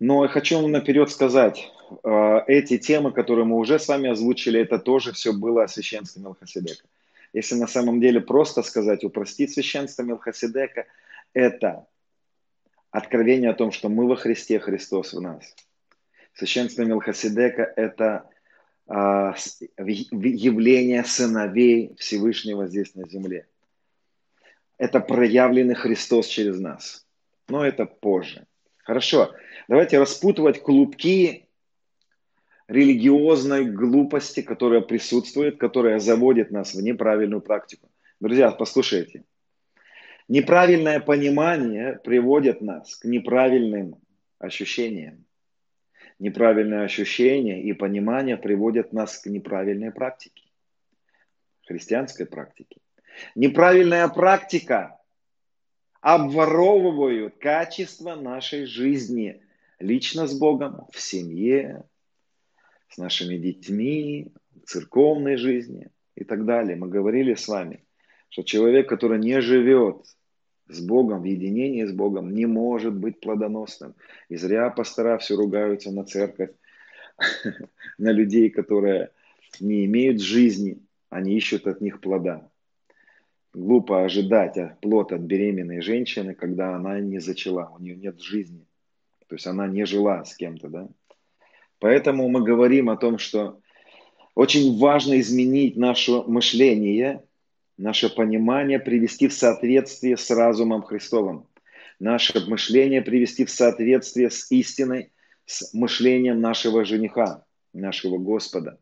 Но 0.00 0.24
я 0.24 0.28
хочу 0.28 0.66
наперед 0.66 1.10
сказать, 1.10 1.70
э, 2.02 2.38
эти 2.46 2.78
темы, 2.78 3.12
которые 3.12 3.44
мы 3.44 3.56
уже 3.56 3.78
с 3.78 3.88
вами 3.88 4.10
озвучили, 4.10 4.60
это 4.60 4.78
тоже 4.78 5.12
все 5.12 5.32
было 5.32 5.64
о 5.64 5.68
священстве 5.68 6.22
Мелхиседека. 6.22 6.86
Если 7.32 7.56
на 7.56 7.66
самом 7.66 8.00
деле 8.00 8.20
просто 8.20 8.62
сказать, 8.62 9.04
упростить 9.04 9.52
священство 9.52 10.02
Мелхиседека, 10.02 10.86
это 11.32 11.86
откровение 12.94 13.50
о 13.50 13.54
том, 13.54 13.72
что 13.72 13.88
мы 13.88 14.06
во 14.06 14.14
Христе, 14.14 14.60
Христос 14.60 15.14
в 15.14 15.20
нас. 15.20 15.52
Священство 16.32 16.82
Мелхиседека– 16.82 17.72
это 17.76 18.30
а, 18.86 19.34
явление 19.78 21.02
сыновей 21.02 21.96
Всевышнего 21.98 22.68
здесь 22.68 22.94
на 22.94 23.08
земле. 23.08 23.48
Это 24.78 25.00
проявленный 25.00 25.74
Христос 25.74 26.28
через 26.28 26.60
нас. 26.60 27.04
Но 27.48 27.66
это 27.66 27.84
позже. 27.84 28.46
Хорошо, 28.84 29.34
давайте 29.66 29.98
распутывать 29.98 30.62
клубки 30.62 31.48
религиозной 32.68 33.64
глупости, 33.64 34.40
которая 34.40 34.82
присутствует, 34.82 35.58
которая 35.58 35.98
заводит 35.98 36.52
нас 36.52 36.74
в 36.74 36.80
неправильную 36.80 37.40
практику. 37.40 37.90
Друзья, 38.20 38.52
послушайте. 38.52 39.24
Неправильное 40.28 41.00
понимание 41.00 42.00
приводит 42.02 42.60
нас 42.60 42.96
к 42.96 43.04
неправильным 43.04 43.96
ощущениям 44.38 45.24
неправильные 46.18 46.82
ощущения 46.82 47.62
и 47.62 47.72
понимание 47.72 48.36
приводят 48.36 48.92
нас 48.92 49.18
к 49.18 49.26
неправильной 49.26 49.92
практике, 49.92 50.44
христианской 51.66 52.26
практике. 52.26 52.80
Неправильная 53.34 54.08
практика 54.08 54.98
обворовывают 56.00 57.38
качество 57.38 58.14
нашей 58.14 58.66
жизни 58.66 59.42
лично 59.78 60.26
с 60.26 60.38
Богом, 60.38 60.86
в 60.92 61.00
семье, 61.00 61.84
с 62.88 62.98
нашими 62.98 63.36
детьми, 63.36 64.32
в 64.54 64.66
церковной 64.66 65.36
жизни 65.36 65.90
и 66.14 66.24
так 66.24 66.44
далее. 66.44 66.76
Мы 66.76 66.88
говорили 66.88 67.34
с 67.34 67.48
вами, 67.48 67.83
что 68.34 68.42
человек, 68.42 68.88
который 68.88 69.20
не 69.20 69.40
живет 69.40 69.98
с 70.66 70.80
Богом, 70.84 71.22
в 71.22 71.24
единении 71.24 71.84
с 71.84 71.92
Богом 71.92 72.34
не 72.34 72.46
может 72.46 72.92
быть 72.92 73.20
плодоносным. 73.20 73.94
И 74.28 74.34
зря 74.34 74.70
пастора 74.70 75.18
все 75.18 75.36
ругаются 75.36 75.92
на 75.92 76.02
церковь, 76.02 76.50
на 77.98 78.10
людей, 78.10 78.50
которые 78.50 79.10
не 79.60 79.84
имеют 79.84 80.20
жизни, 80.20 80.80
они 81.10 81.36
ищут 81.36 81.68
от 81.68 81.80
них 81.80 82.00
плода. 82.00 82.50
Глупо 83.52 84.04
ожидать 84.04 84.80
плод 84.80 85.12
от 85.12 85.20
беременной 85.20 85.80
женщины, 85.80 86.34
когда 86.34 86.74
она 86.74 86.98
не 86.98 87.20
зачала, 87.20 87.72
у 87.78 87.80
нее 87.80 87.94
нет 87.94 88.20
жизни. 88.20 88.66
То 89.28 89.36
есть 89.36 89.46
она 89.46 89.68
не 89.68 89.86
жила 89.86 90.24
с 90.24 90.34
кем-то, 90.34 90.68
да? 90.68 90.88
Поэтому 91.78 92.28
мы 92.28 92.42
говорим 92.42 92.90
о 92.90 92.96
том, 92.96 93.18
что 93.18 93.60
очень 94.34 94.76
важно 94.76 95.20
изменить 95.20 95.76
наше 95.76 96.22
мышление– 96.22 97.22
наше 97.76 98.14
понимание 98.14 98.78
привести 98.78 99.28
в 99.28 99.32
соответствие 99.32 100.16
с 100.16 100.30
разумом 100.30 100.82
Христовым, 100.82 101.46
наше 101.98 102.46
мышление 102.46 103.02
привести 103.02 103.44
в 103.44 103.50
соответствие 103.50 104.30
с 104.30 104.50
истиной, 104.50 105.12
с 105.46 105.74
мышлением 105.74 106.40
нашего 106.40 106.84
жениха, 106.84 107.44
нашего 107.72 108.18
Господа, 108.18 108.78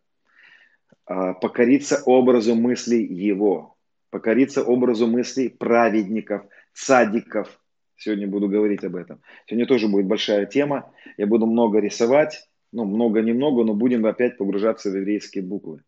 а, 1.07 1.35
покориться 1.35 2.03
образу 2.05 2.55
мыслей 2.55 3.05
Его, 3.05 3.77
покориться 4.11 4.63
образу 4.63 5.07
мыслей 5.07 5.49
праведников, 5.49 6.47
цадиков, 6.73 7.59
Сегодня 8.03 8.27
буду 8.27 8.49
говорить 8.49 8.83
об 8.83 8.97
этом. 8.97 9.21
Сегодня 9.47 9.65
тоже 9.65 9.87
будет 9.87 10.07
большая 10.07 10.47
тема. 10.47 10.93
Я 11.19 11.29
буду 11.29 11.47
много 11.47 11.79
рисовать. 11.79 12.49
Ну, 12.73 12.85
много-немного, 12.85 13.63
но 13.63 13.75
будем 13.75 14.05
опять 14.07 14.39
погружаться 14.39 14.91
в 14.91 14.97
еврейские 14.97 15.45
буквы. 15.45 15.83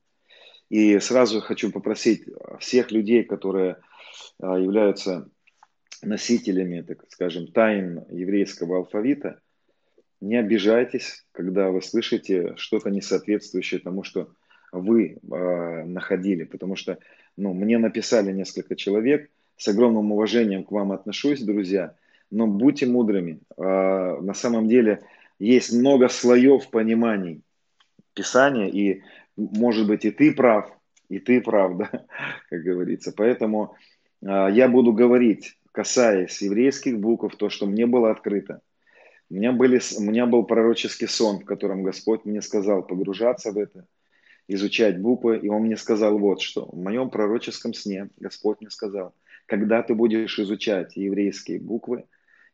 И 0.71 0.99
сразу 0.99 1.40
хочу 1.40 1.71
попросить 1.71 2.25
всех 2.59 2.90
людей, 2.90 3.25
которые 3.25 3.76
а, 4.40 4.59
являются 4.59 5.28
носителями, 6.02 6.83
так 6.83 7.04
скажем, 7.09 7.47
тайн 7.49 8.04
еврейского 8.11 8.78
алфавита, 8.78 9.40
не 10.21 10.37
обижайтесь, 10.37 11.26
когда 11.33 11.71
вы 11.71 11.83
слышите 11.83 12.54
что-то 12.56 12.90
несоответствующее 12.90 13.80
тому, 13.80 14.02
что 14.04 14.30
вы 14.73 15.18
э, 15.23 15.85
находили, 15.85 16.44
потому 16.44 16.76
что 16.76 16.99
ну, 17.37 17.52
мне 17.52 17.78
написали 17.78 18.33
несколько 18.33 18.75
человек, 18.75 19.30
с 19.56 19.68
огромным 19.68 20.12
уважением 20.12 20.64
к 20.64 20.73
вам 20.73 20.92
отношусь, 20.92 21.40
друзья, 21.42 21.94
но 22.30 22.47
будьте 22.47 22.87
мудрыми. 22.87 23.40
Э, 23.56 24.18
на 24.21 24.35
самом 24.35 24.68
деле 24.68 25.02
есть 25.38 25.73
много 25.73 26.09
слоев 26.09 26.71
пониманий 26.71 27.42
Писания, 28.14 28.68
и 28.68 29.02
может 29.36 29.86
быть 29.86 30.04
и 30.04 30.10
ты 30.10 30.32
прав, 30.32 30.70
и 31.08 31.18
ты 31.18 31.40
прав, 31.40 31.76
да, 31.78 31.90
как 32.48 32.62
говорится. 32.62 33.12
Поэтому 33.16 33.76
э, 34.22 34.26
я 34.52 34.68
буду 34.68 34.92
говорить, 34.92 35.58
касаясь 35.72 36.42
еврейских 36.42 36.98
букв, 36.98 37.36
то, 37.36 37.48
что 37.48 37.66
мне 37.66 37.86
было 37.86 38.10
открыто. 38.10 38.60
У 39.30 39.34
меня, 39.34 39.52
были, 39.52 39.80
у 39.98 40.02
меня 40.02 40.26
был 40.26 40.44
пророческий 40.44 41.08
сон, 41.08 41.40
в 41.40 41.44
котором 41.44 41.82
Господь 41.82 42.24
мне 42.24 42.42
сказал 42.42 42.86
погружаться 42.86 43.52
в 43.52 43.58
это, 43.58 43.86
изучать 44.46 45.00
буквы, 45.00 45.38
и 45.38 45.48
Он 45.48 45.62
мне 45.62 45.76
сказал 45.76 46.18
вот 46.18 46.40
что. 46.42 46.66
В 46.66 46.76
моем 46.76 47.10
пророческом 47.10 47.72
сне 47.72 48.10
Господь 48.18 48.60
мне 48.60 48.70
сказал, 48.70 49.14
когда 49.46 49.82
ты 49.82 49.94
будешь 49.94 50.38
изучать 50.38 50.96
еврейские 50.96 51.58
буквы, 51.58 52.04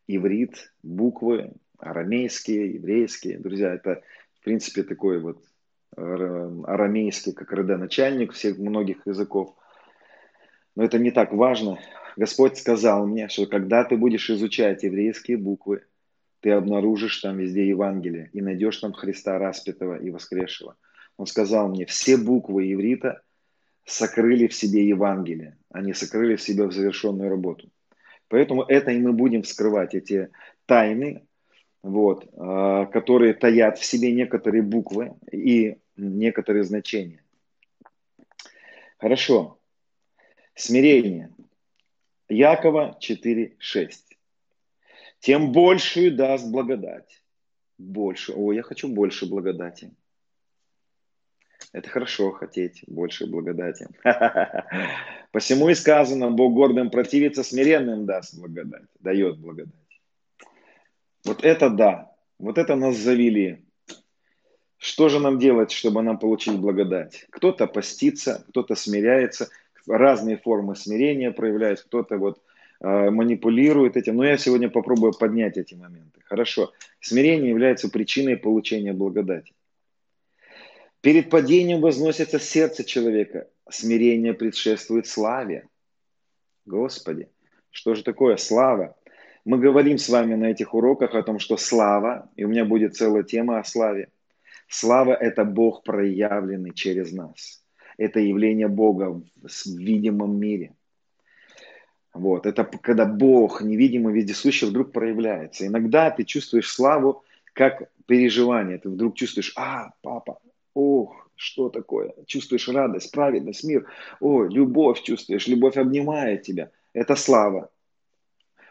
иврит, 0.07 0.73
буквы, 0.83 1.53
арамейские, 1.79 2.75
еврейские, 2.75 3.39
друзья, 3.39 3.75
это 3.75 4.03
в 4.41 4.45
принципе 4.45 4.83
такой 4.83 5.21
вот 5.21 5.43
арамейский, 5.97 7.33
как 7.33 7.53
родоначальник 7.53 8.33
всех 8.33 8.59
многих 8.59 9.07
языков. 9.07 9.55
Но 10.77 10.85
это 10.85 10.99
не 10.99 11.11
так 11.11 11.33
важно. 11.33 11.79
Господь 12.17 12.57
сказал 12.59 13.07
мне, 13.07 13.29
что 13.29 13.47
когда 13.47 13.85
ты 13.85 13.97
будешь 13.97 14.31
изучать 14.31 14.83
еврейские 14.83 15.37
буквы, 15.37 15.85
ты 16.41 16.51
обнаружишь 16.51 17.19
там 17.19 17.39
везде 17.39 17.69
Евангелие 17.69 18.31
и 18.33 18.41
найдешь 18.41 18.79
там 18.79 18.93
Христа 18.93 19.39
распятого 19.39 19.97
и 19.97 20.11
воскресшего. 20.11 20.77
Он 21.17 21.27
сказал 21.27 21.69
мне, 21.69 21.85
все 21.87 22.17
буквы 22.17 22.73
иврита 22.73 23.23
сокрыли 23.85 24.47
в 24.47 24.55
себе 24.55 24.87
Евангелие, 24.89 25.59
они 25.71 25.93
сокрыли 25.93 26.37
в 26.37 26.43
себе 26.43 26.67
в 26.67 26.73
завершенную 26.73 27.29
работу. 27.29 27.71
Поэтому 28.29 28.63
это 28.63 28.93
и 28.93 28.99
мы 29.01 29.13
будем 29.13 29.43
вскрывать, 29.43 29.95
эти 29.95 30.31
тайны, 30.67 31.27
вот, 31.83 32.29
а, 32.37 32.87
которые 32.87 33.35
таят 33.35 33.79
в 33.79 33.85
себе 33.85 34.13
некоторые 34.13 34.63
буквы 34.63 35.15
и 35.33 35.79
некоторые 35.97 36.65
значения. 36.65 37.23
Хорошо. 38.99 39.59
Смирение. 40.55 41.35
Якова 42.29 42.99
4.6. 43.01 43.91
Тем 45.21 45.53
большую 45.53 46.15
даст 46.15 46.51
благодать. 46.51 47.23
Больше. 47.79 48.33
О, 48.33 48.53
я 48.53 48.63
хочу 48.63 48.89
больше 48.89 49.27
благодати. 49.27 49.91
Это 51.73 51.89
хорошо 51.89 52.33
хотеть 52.33 52.83
больше 52.87 53.27
благодати. 53.27 53.89
Посему 55.33 55.69
и 55.69 55.75
сказано, 55.75 56.31
Бог 56.31 56.55
гордым 56.55 56.91
противится, 56.91 57.43
смиренным 57.43 58.07
даст 58.07 58.39
благодать, 58.39 58.89
дает 58.99 59.39
благодать. 59.39 59.75
Вот 61.25 61.45
это 61.45 61.71
да, 61.71 62.13
вот 62.39 62.59
это 62.59 62.77
нас 62.77 62.97
завели. 62.97 63.65
Что 64.79 65.11
же 65.11 65.21
нам 65.21 65.39
делать, 65.39 65.73
чтобы 65.73 66.03
нам 66.03 66.19
получить 66.19 66.59
благодать? 66.59 67.27
Кто-то 67.31 67.67
постится, 67.67 68.45
кто-то 68.49 68.75
смиряется, 68.75 69.51
разные 69.87 70.39
формы 70.39 70.75
смирения 70.75 71.31
проявляют, 71.31 71.83
кто-то 71.83 72.17
вот 72.17 72.41
э, 72.81 73.11
манипулирует 73.11 73.99
этим. 73.99 74.17
Но 74.17 74.25
я 74.25 74.39
сегодня 74.39 74.71
попробую 74.71 75.13
поднять 75.13 75.59
эти 75.59 75.75
моменты. 75.75 76.21
Хорошо. 76.25 76.73
Смирение 77.01 77.51
является 77.51 77.91
причиной 77.91 78.39
получения 78.39 78.95
благодати. 78.95 79.53
Перед 81.03 81.29
падением 81.29 81.81
возносится 81.81 82.39
сердце 82.39 82.85
человека. 82.85 83.49
Смирение 83.69 84.33
предшествует 84.33 85.07
славе. 85.07 85.69
Господи, 86.65 87.29
что 87.71 87.95
же 87.95 88.03
такое 88.03 88.37
слава? 88.37 88.97
Мы 89.45 89.59
говорим 89.59 89.99
с 89.99 90.09
вами 90.09 90.35
на 90.35 90.51
этих 90.51 90.75
уроках 90.75 91.15
о 91.15 91.23
том, 91.23 91.39
что 91.39 91.57
слава, 91.57 92.31
и 92.37 92.45
у 92.45 92.49
меня 92.49 92.65
будет 92.65 92.97
целая 92.97 93.23
тема 93.23 93.59
о 93.59 93.65
славе. 93.65 94.09
Слава– 94.69 95.13
это 95.21 95.45
Бог, 95.45 95.83
проявленный 95.83 96.73
через 96.75 97.13
нас 97.13 97.61
это 98.01 98.19
явление 98.19 98.69
Бога 98.69 99.23
в 99.43 99.67
видимом 99.67 100.39
мире. 100.41 100.75
Вот, 102.15 102.47
это 102.47 102.65
когда 102.65 103.05
Бог, 103.05 103.61
невидимый, 103.61 104.15
вездесущий, 104.15 104.67
вдруг 104.67 104.91
проявляется. 104.91 105.67
Иногда 105.67 106.11
ты 106.11 106.25
чувствуешь 106.25 106.73
славу 106.73 107.23
как 107.53 107.91
переживание. 108.07 108.79
Ты 108.79 108.89
вдруг 108.89 109.17
чувствуешь, 109.17 109.53
а, 109.55 109.91
папа, 110.01 110.41
ох, 110.73 111.31
что 111.35 111.69
такое? 111.69 112.15
Чувствуешь 112.27 112.69
радость, 112.69 113.13
праведность, 113.13 113.65
мир. 113.65 113.87
О, 114.19 114.45
любовь 114.45 115.03
чувствуешь, 115.03 115.47
любовь 115.47 115.77
обнимает 115.77 116.43
тебя. 116.43 116.71
Это 116.95 117.17
слава. 117.17 117.71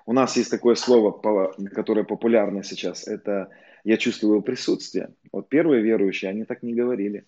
У 0.09 0.13
нас 0.13 0.35
есть 0.37 0.49
такое 0.49 0.73
слово, 0.73 1.11
которое 1.71 2.03
популярно 2.03 2.63
сейчас. 2.63 3.07
Это 3.07 3.49
я 3.83 3.95
чувствую 3.95 4.31
его 4.31 4.41
присутствие. 4.41 5.13
Вот 5.31 5.49
первые 5.49 5.83
верующие, 5.83 6.31
они 6.31 6.45
так 6.45 6.63
не 6.63 6.73
говорили. 6.73 7.27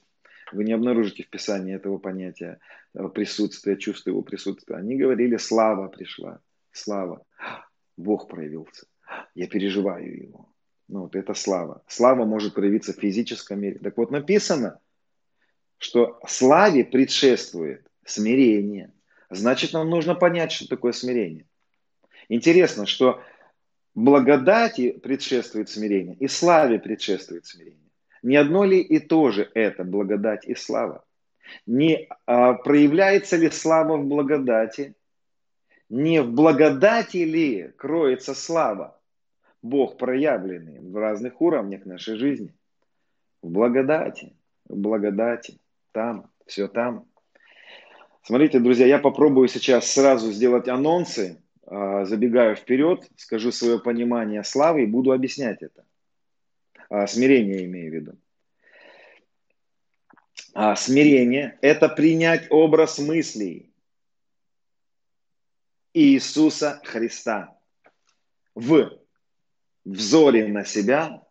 Вы 0.52 0.64
не 0.64 0.74
обнаружите 0.74 1.22
в 1.22 1.30
Писании 1.30 1.76
этого 1.76 2.00
понятия 2.00 2.58
э, 2.96 3.08
присутствия, 3.10 3.78
чувства 3.78 4.10
его 4.10 4.24
присутствия. 4.24 4.78
Они 4.78 4.96
говорили, 4.96 5.38
слава 5.38 5.90
пришла, 5.90 6.40
слава. 6.72 7.24
Бог 7.98 8.28
проявился. 8.28 8.88
Я 9.36 9.46
переживаю 9.46 10.20
его. 10.20 10.50
Ну, 10.88 11.02
вот 11.02 11.16
это 11.16 11.36
слава. 11.36 11.84
Слава 11.86 12.26
может 12.26 12.56
проявиться 12.56 12.94
в 12.94 13.00
физическом 13.00 13.62
мире. 13.62 13.78
Так 13.78 13.96
вот 13.96 14.10
написано, 14.10 14.80
что 15.78 16.20
славе 16.28 16.84
предшествует 16.84 17.86
смирение. 18.06 18.92
Значит, 19.30 19.72
нам 19.74 19.88
нужно 19.88 20.16
понять, 20.16 20.52
что 20.52 20.68
такое 20.68 20.94
смирение. 20.94 21.46
Интересно, 22.32 22.86
что 22.86 23.22
благодати 23.94 24.94
предшествует 24.94 25.68
смирение 25.68 26.16
и 26.16 26.30
славе 26.30 26.80
предшествует 26.80 27.46
смирение. 27.46 27.92
Не 28.24 28.38
одно 28.38 28.64
ли 28.64 28.80
и 28.80 29.00
то 29.00 29.32
же 29.32 29.52
это 29.54 29.84
благодать 29.84 30.48
и 30.48 30.56
слава? 30.56 31.04
Не 31.66 32.08
а, 32.26 32.54
проявляется 32.54 33.36
ли 33.36 33.50
слава 33.50 33.98
в 33.98 34.06
благодати? 34.06 34.96
Не 35.90 36.22
в 36.22 36.32
благодати 36.32 37.18
ли 37.18 37.74
кроется 37.76 38.34
слава? 38.34 38.98
Бог 39.62 39.98
проявленный 39.98 40.80
в 40.80 40.96
разных 40.96 41.42
уровнях 41.42 41.86
нашей 41.86 42.16
жизни. 42.16 42.56
В 43.42 43.50
благодати, 43.50 44.38
в 44.70 44.78
благодати, 44.78 45.60
там, 45.92 46.32
все 46.46 46.70
там. 46.70 47.06
Смотрите, 48.24 48.62
друзья, 48.62 48.86
я 48.86 49.00
попробую 49.00 49.50
сейчас 49.50 49.92
сразу 49.92 50.32
сделать 50.32 50.70
анонсы, 50.70 51.42
забегаю 51.66 52.56
вперед, 52.56 53.08
скажу 53.16 53.52
свое 53.52 53.80
понимание 53.80 54.44
славы 54.44 54.84
и 54.84 54.88
буду 54.88 55.12
объяснять 55.12 55.62
это. 55.62 55.86
А, 56.90 57.08
смирение 57.08 57.66
имею 57.66 57.92
в 57.92 57.96
виду. 57.96 58.18
А, 60.54 60.76
смирение– 60.76 61.58
это 61.62 61.88
принять 61.88 62.48
образ 62.50 63.00
мыслей 63.00 63.72
Иисуса 65.94 66.82
Христа 66.84 67.58
в 68.56 68.92
взоре 69.86 70.48
на 70.48 70.66
себя, 70.66 71.26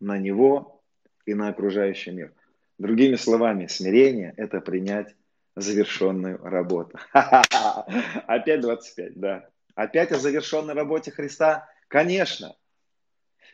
на 0.00 0.18
Него 0.18 0.82
и 1.26 1.34
на 1.34 1.48
окружающий 1.48 2.10
мир. 2.10 2.34
Другими 2.78 3.14
словами, 3.14 3.66
смирение– 3.66 4.34
это 4.36 4.60
принять 4.60 5.14
завершенную 5.54 6.38
работу. 6.38 6.98
Опять 7.12 8.60
25, 8.60 9.18
да. 9.18 9.48
Опять 9.78 10.10
о 10.10 10.18
завершенной 10.18 10.74
работе 10.74 11.12
Христа? 11.12 11.68
Конечно. 11.86 12.56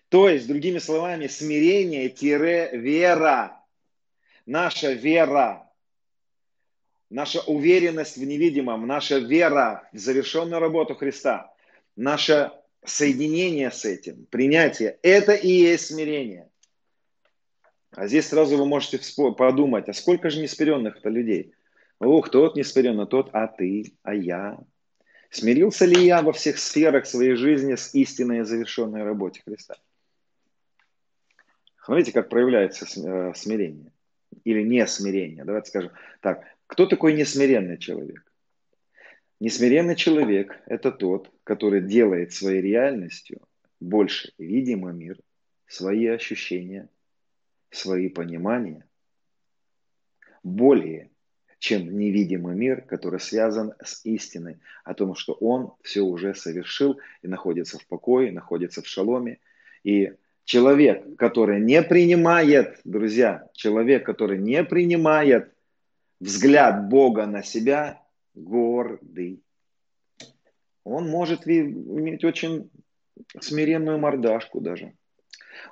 То 0.08 0.30
есть, 0.30 0.48
другими 0.48 0.78
словами, 0.78 1.26
смирение-вера. 1.26 3.60
Наша 4.46 4.92
вера, 4.92 5.70
наша 7.10 7.42
уверенность 7.42 8.16
в 8.16 8.24
невидимом, 8.24 8.86
наша 8.86 9.18
вера 9.18 9.86
в 9.92 9.98
завершенную 9.98 10.60
работу 10.60 10.94
Христа, 10.94 11.52
наше 11.94 12.52
соединение 12.86 13.70
с 13.70 13.84
этим, 13.84 14.24
принятие, 14.30 14.98
это 15.02 15.34
и 15.34 15.50
есть 15.50 15.88
смирение. 15.88 16.48
А 17.90 18.06
здесь 18.06 18.28
сразу 18.28 18.56
вы 18.56 18.64
можете 18.64 18.98
подумать, 19.36 19.90
а 19.90 19.92
сколько 19.92 20.30
же 20.30 20.40
неспиренных-то 20.40 21.10
людей? 21.10 21.52
Ух, 22.00 22.30
тот 22.30 22.56
неспиренный, 22.56 23.06
тот, 23.06 23.28
а 23.34 23.46
ты, 23.46 23.92
а 24.02 24.14
я. 24.14 24.58
Смирился 25.34 25.84
ли 25.84 26.06
я 26.06 26.22
во 26.22 26.32
всех 26.32 26.58
сферах 26.58 27.06
своей 27.06 27.34
жизни 27.34 27.74
с 27.74 27.92
истинной 27.92 28.38
и 28.38 28.44
завершенной 28.44 29.02
работе 29.02 29.42
Христа? 29.44 29.74
Смотрите, 31.82 32.12
как 32.12 32.28
проявляется 32.28 32.86
э, 32.86 33.34
смирение 33.34 33.90
или 34.44 34.62
не 34.62 34.86
смирение. 34.86 35.44
Давайте 35.44 35.70
скажем 35.70 35.90
так, 36.20 36.44
кто 36.68 36.86
такой 36.86 37.14
несмиренный 37.14 37.78
человек? 37.78 38.24
Несмиренный 39.40 39.96
человек– 39.96 40.56
это 40.66 40.92
тот, 40.92 41.32
который 41.42 41.82
делает 41.82 42.32
своей 42.32 42.62
реальностью 42.62 43.42
больше 43.80 44.32
видимый 44.38 44.94
мир, 44.94 45.18
свои 45.66 46.06
ощущения, 46.06 46.88
свои 47.70 48.08
понимания, 48.08 48.88
более 50.44 51.10
чем 51.64 51.98
невидимый 51.98 52.54
мир, 52.54 52.82
который 52.82 53.18
связан 53.18 53.72
с 53.82 54.04
истиной 54.04 54.58
о 54.84 54.92
том, 54.92 55.14
что 55.14 55.32
он 55.32 55.72
все 55.80 56.02
уже 56.02 56.34
совершил 56.34 57.00
и 57.22 57.26
находится 57.26 57.78
в 57.78 57.86
покое, 57.86 58.30
находится 58.30 58.82
в 58.82 58.86
шаломе. 58.86 59.38
И 59.82 60.12
человек, 60.44 61.16
который 61.16 61.62
не 61.62 61.82
принимает, 61.82 62.82
друзья, 62.84 63.48
человек, 63.54 64.04
который 64.04 64.38
не 64.38 64.62
принимает 64.62 65.54
взгляд 66.20 66.90
Бога 66.90 67.24
на 67.24 67.42
себя, 67.42 68.02
гордый. 68.34 69.42
Он 70.84 71.08
может 71.08 71.48
иметь 71.48 72.24
очень 72.24 72.68
смиренную 73.40 73.98
мордашку 73.98 74.60
даже. 74.60 74.92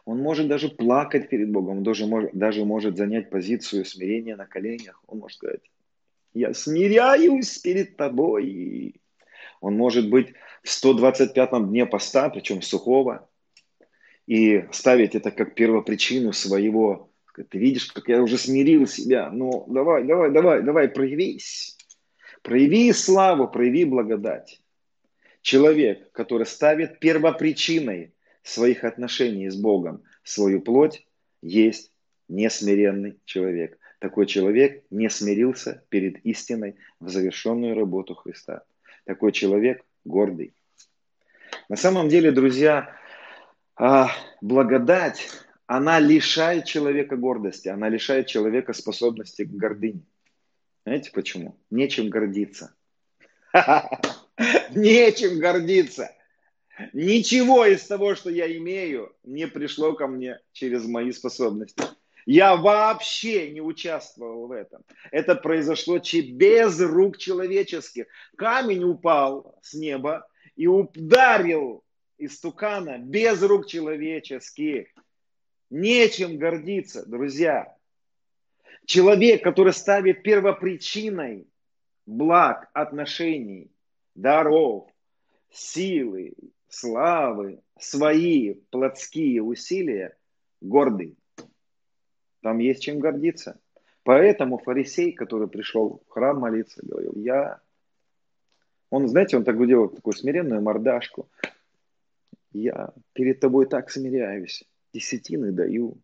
Он 0.07 0.20
может 0.20 0.48
даже 0.48 0.70
плакать 0.70 1.28
перед 1.28 1.50
Богом, 1.50 1.78
он 1.78 1.83
даже 1.83 2.07
может, 2.07 2.33
даже 2.33 2.64
может 2.64 2.96
занять 2.96 3.28
позицию 3.28 3.85
смирения 3.85 4.37
на 4.37 4.46
коленях. 4.46 5.05
Он 5.07 5.18
может 5.18 5.37
сказать, 5.37 5.61
я 6.34 6.54
смиряюсь 6.54 7.58
перед 7.58 7.96
тобой. 7.96 9.00
Он 9.60 9.76
может 9.76 10.08
быть 10.08 10.34
в 10.62 10.68
125-м 10.68 11.68
дне 11.68 11.86
поста, 11.86 12.28
причем 12.30 12.62
сухого, 12.62 13.28
и 14.26 14.64
ставить 14.72 15.14
это 15.14 15.30
как 15.30 15.54
первопричину 15.54 16.32
своего. 16.32 17.10
Ты 17.34 17.58
видишь, 17.58 17.86
как 17.86 18.08
я 18.08 18.22
уже 18.22 18.38
смирил 18.38 18.86
себя. 18.86 19.30
Ну, 19.30 19.64
давай, 19.68 20.04
давай, 20.04 20.30
давай, 20.30 20.62
давай, 20.62 20.88
проявись. 20.88 21.76
Прояви 22.42 22.92
славу, 22.92 23.48
прояви 23.48 23.84
благодать. 23.84 24.60
Человек, 25.40 26.12
который 26.12 26.46
ставит 26.46 26.98
первопричиной 27.00 28.14
своих 28.42 28.84
отношений 28.84 29.48
с 29.48 29.56
Богом 29.56 30.02
свою 30.24 30.60
плоть, 30.60 31.06
есть 31.40 31.92
несмиренный 32.28 33.18
человек. 33.24 33.78
Такой 34.02 34.26
человек 34.26 34.82
не 34.90 35.08
смирился 35.08 35.84
перед 35.88 36.26
истиной 36.26 36.74
в 36.98 37.08
завершенную 37.08 37.76
работу 37.76 38.16
Христа. 38.16 38.64
Такой 39.04 39.30
человек 39.30 39.84
гордый. 40.04 40.54
На 41.68 41.76
самом 41.76 42.08
деле, 42.08 42.32
друзья, 42.32 42.96
а, 43.76 44.10
благодать, 44.40 45.28
она 45.66 46.00
лишает 46.00 46.64
человека 46.64 47.14
гордости, 47.14 47.68
она 47.68 47.88
лишает 47.88 48.26
человека 48.26 48.72
способности 48.72 49.44
к 49.44 49.52
гордыне. 49.52 50.02
Знаете 50.84 51.12
почему? 51.12 51.56
Нечем 51.70 52.10
гордиться. 52.10 52.74
Нечем 54.74 55.38
гордиться. 55.38 56.10
Ничего 56.92 57.66
из 57.66 57.86
того, 57.86 58.16
что 58.16 58.30
я 58.30 58.52
имею, 58.56 59.14
не 59.22 59.46
пришло 59.46 59.92
ко 59.92 60.08
мне 60.08 60.40
через 60.50 60.86
мои 60.86 61.12
способности. 61.12 61.84
Я 62.26 62.56
вообще 62.56 63.50
не 63.50 63.61
участвовал 63.61 64.46
в 64.46 64.52
этом. 64.52 64.82
Это 65.11 65.35
произошло 65.35 65.98
без 65.98 66.80
рук 66.80 67.18
человеческих. 67.18 68.06
Камень 68.37 68.85
упал 68.85 69.58
с 69.62 69.74
неба 69.74 70.26
и 70.54 70.66
ударил 70.66 71.85
из 72.18 72.38
тукана 72.40 72.98
без 72.98 73.42
рук 73.42 73.66
человеческих. 73.66 74.88
Нечем 75.70 76.38
гордиться, 76.38 77.04
друзья. 77.06 77.76
Человек, 78.85 79.42
который 79.42 79.72
ставит 79.72 80.22
первопричиной 80.22 81.46
благ, 82.06 82.68
отношений, 82.72 83.70
даров, 84.14 84.88
силы, 85.50 86.35
славы, 86.68 87.62
свои 87.78 88.54
плотские 88.70 89.42
усилия, 89.42 90.16
гордый. 90.61 91.16
Там 92.42 92.59
есть 92.59 92.83
чем 92.83 92.98
гордиться. 92.98 93.59
Поэтому 94.02 94.59
фарисей, 94.59 95.12
который 95.12 95.48
пришел 95.48 96.02
в 96.07 96.11
храм 96.11 96.38
молиться, 96.38 96.81
говорил, 96.85 97.12
я... 97.16 97.61
Он, 98.90 99.09
знаете, 99.09 99.37
он 99.37 99.44
так 99.44 99.57
делал 99.66 99.88
такую 99.88 100.12
смиренную 100.12 100.61
мордашку. 100.61 101.28
Я 102.52 102.90
перед 103.14 103.40
тобой 103.40 103.66
так 103.66 103.90
смиряюсь, 103.90 104.64
десятины 104.92 105.52
даю. 105.52 105.96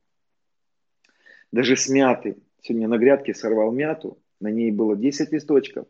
Даже 1.52 1.76
смятый. 1.76 2.36
Сегодня 2.62 2.88
на 2.88 2.98
грядке 2.98 3.34
сорвал 3.34 3.72
мяту, 3.72 4.18
на 4.40 4.48
ней 4.48 4.70
было 4.70 4.96
10 4.96 5.32
листочков. 5.32 5.86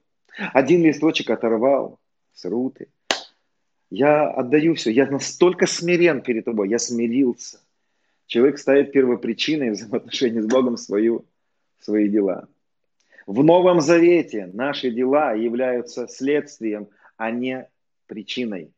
Один 0.53 0.83
листочек 0.83 1.31
оторвал 1.31 2.01
с 2.33 2.45
руты. 2.45 2.89
Я 3.91 4.29
отдаю 4.29 4.75
все. 4.75 4.91
Я 4.91 5.07
настолько 5.07 5.67
смирен 5.67 6.23
перед 6.23 6.45
тобой. 6.45 6.69
Я 6.69 6.79
смирился. 6.79 7.61
Человек 8.29 8.59
ставит 8.59 8.93
первопричиной 8.93 9.71
взаимоотношений 9.71 10.43
с 10.43 10.47
Богом 10.47 10.77
свою, 10.77 11.25
свои 11.79 12.11
дела. 12.11 12.47
В 13.27 13.43
Новом 13.43 13.81
Завете 13.81 14.51
наши 14.53 14.91
дела 14.91 15.33
являются 15.33 16.07
следствием, 16.07 16.91
а 17.17 17.31
не 17.31 17.67
причиной. 18.07 18.71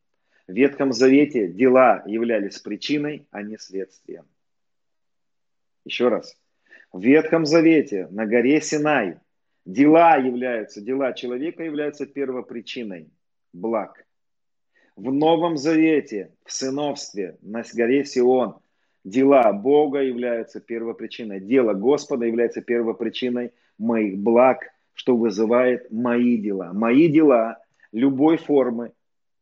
В 0.46 0.52
Ветхом 0.52 0.92
Завете 0.92 1.48
дела 1.48 2.04
являлись 2.06 2.60
причиной, 2.60 3.26
а 3.32 3.42
не 3.42 3.58
следствием. 3.58 4.24
Еще 5.84 6.08
раз. 6.08 6.38
В 6.92 7.02
Ветхом 7.02 7.44
Завете 7.44 8.06
на 8.12 8.26
горе 8.26 8.60
Синай 8.60 9.18
дела 9.64 10.16
являются, 10.16 10.80
дела 10.80 11.12
человека 11.12 11.64
являются 11.64 12.06
первопричиной 12.06 13.10
благ. 13.52 14.06
В 14.94 15.12
Новом 15.12 15.56
Завете, 15.56 16.32
в 16.44 16.52
сыновстве 16.52 17.36
на 17.42 17.64
горе 17.74 18.04
Сион– 18.04 18.60
Дела 19.04 19.52
Бога 19.52 20.00
являются 20.00 20.60
первопричиной. 20.60 21.40
Дело 21.40 21.72
Господа 21.72 22.26
является 22.26 22.60
первопричиной 22.60 23.52
моих 23.78 24.18
благ, 24.18 24.70
что 24.92 25.16
вызывает 25.16 25.90
мои 25.90 26.36
дела. 26.36 26.72
Мои 26.74 27.08
дела 27.08 27.58
любой 27.92 28.36
формы 28.36 28.92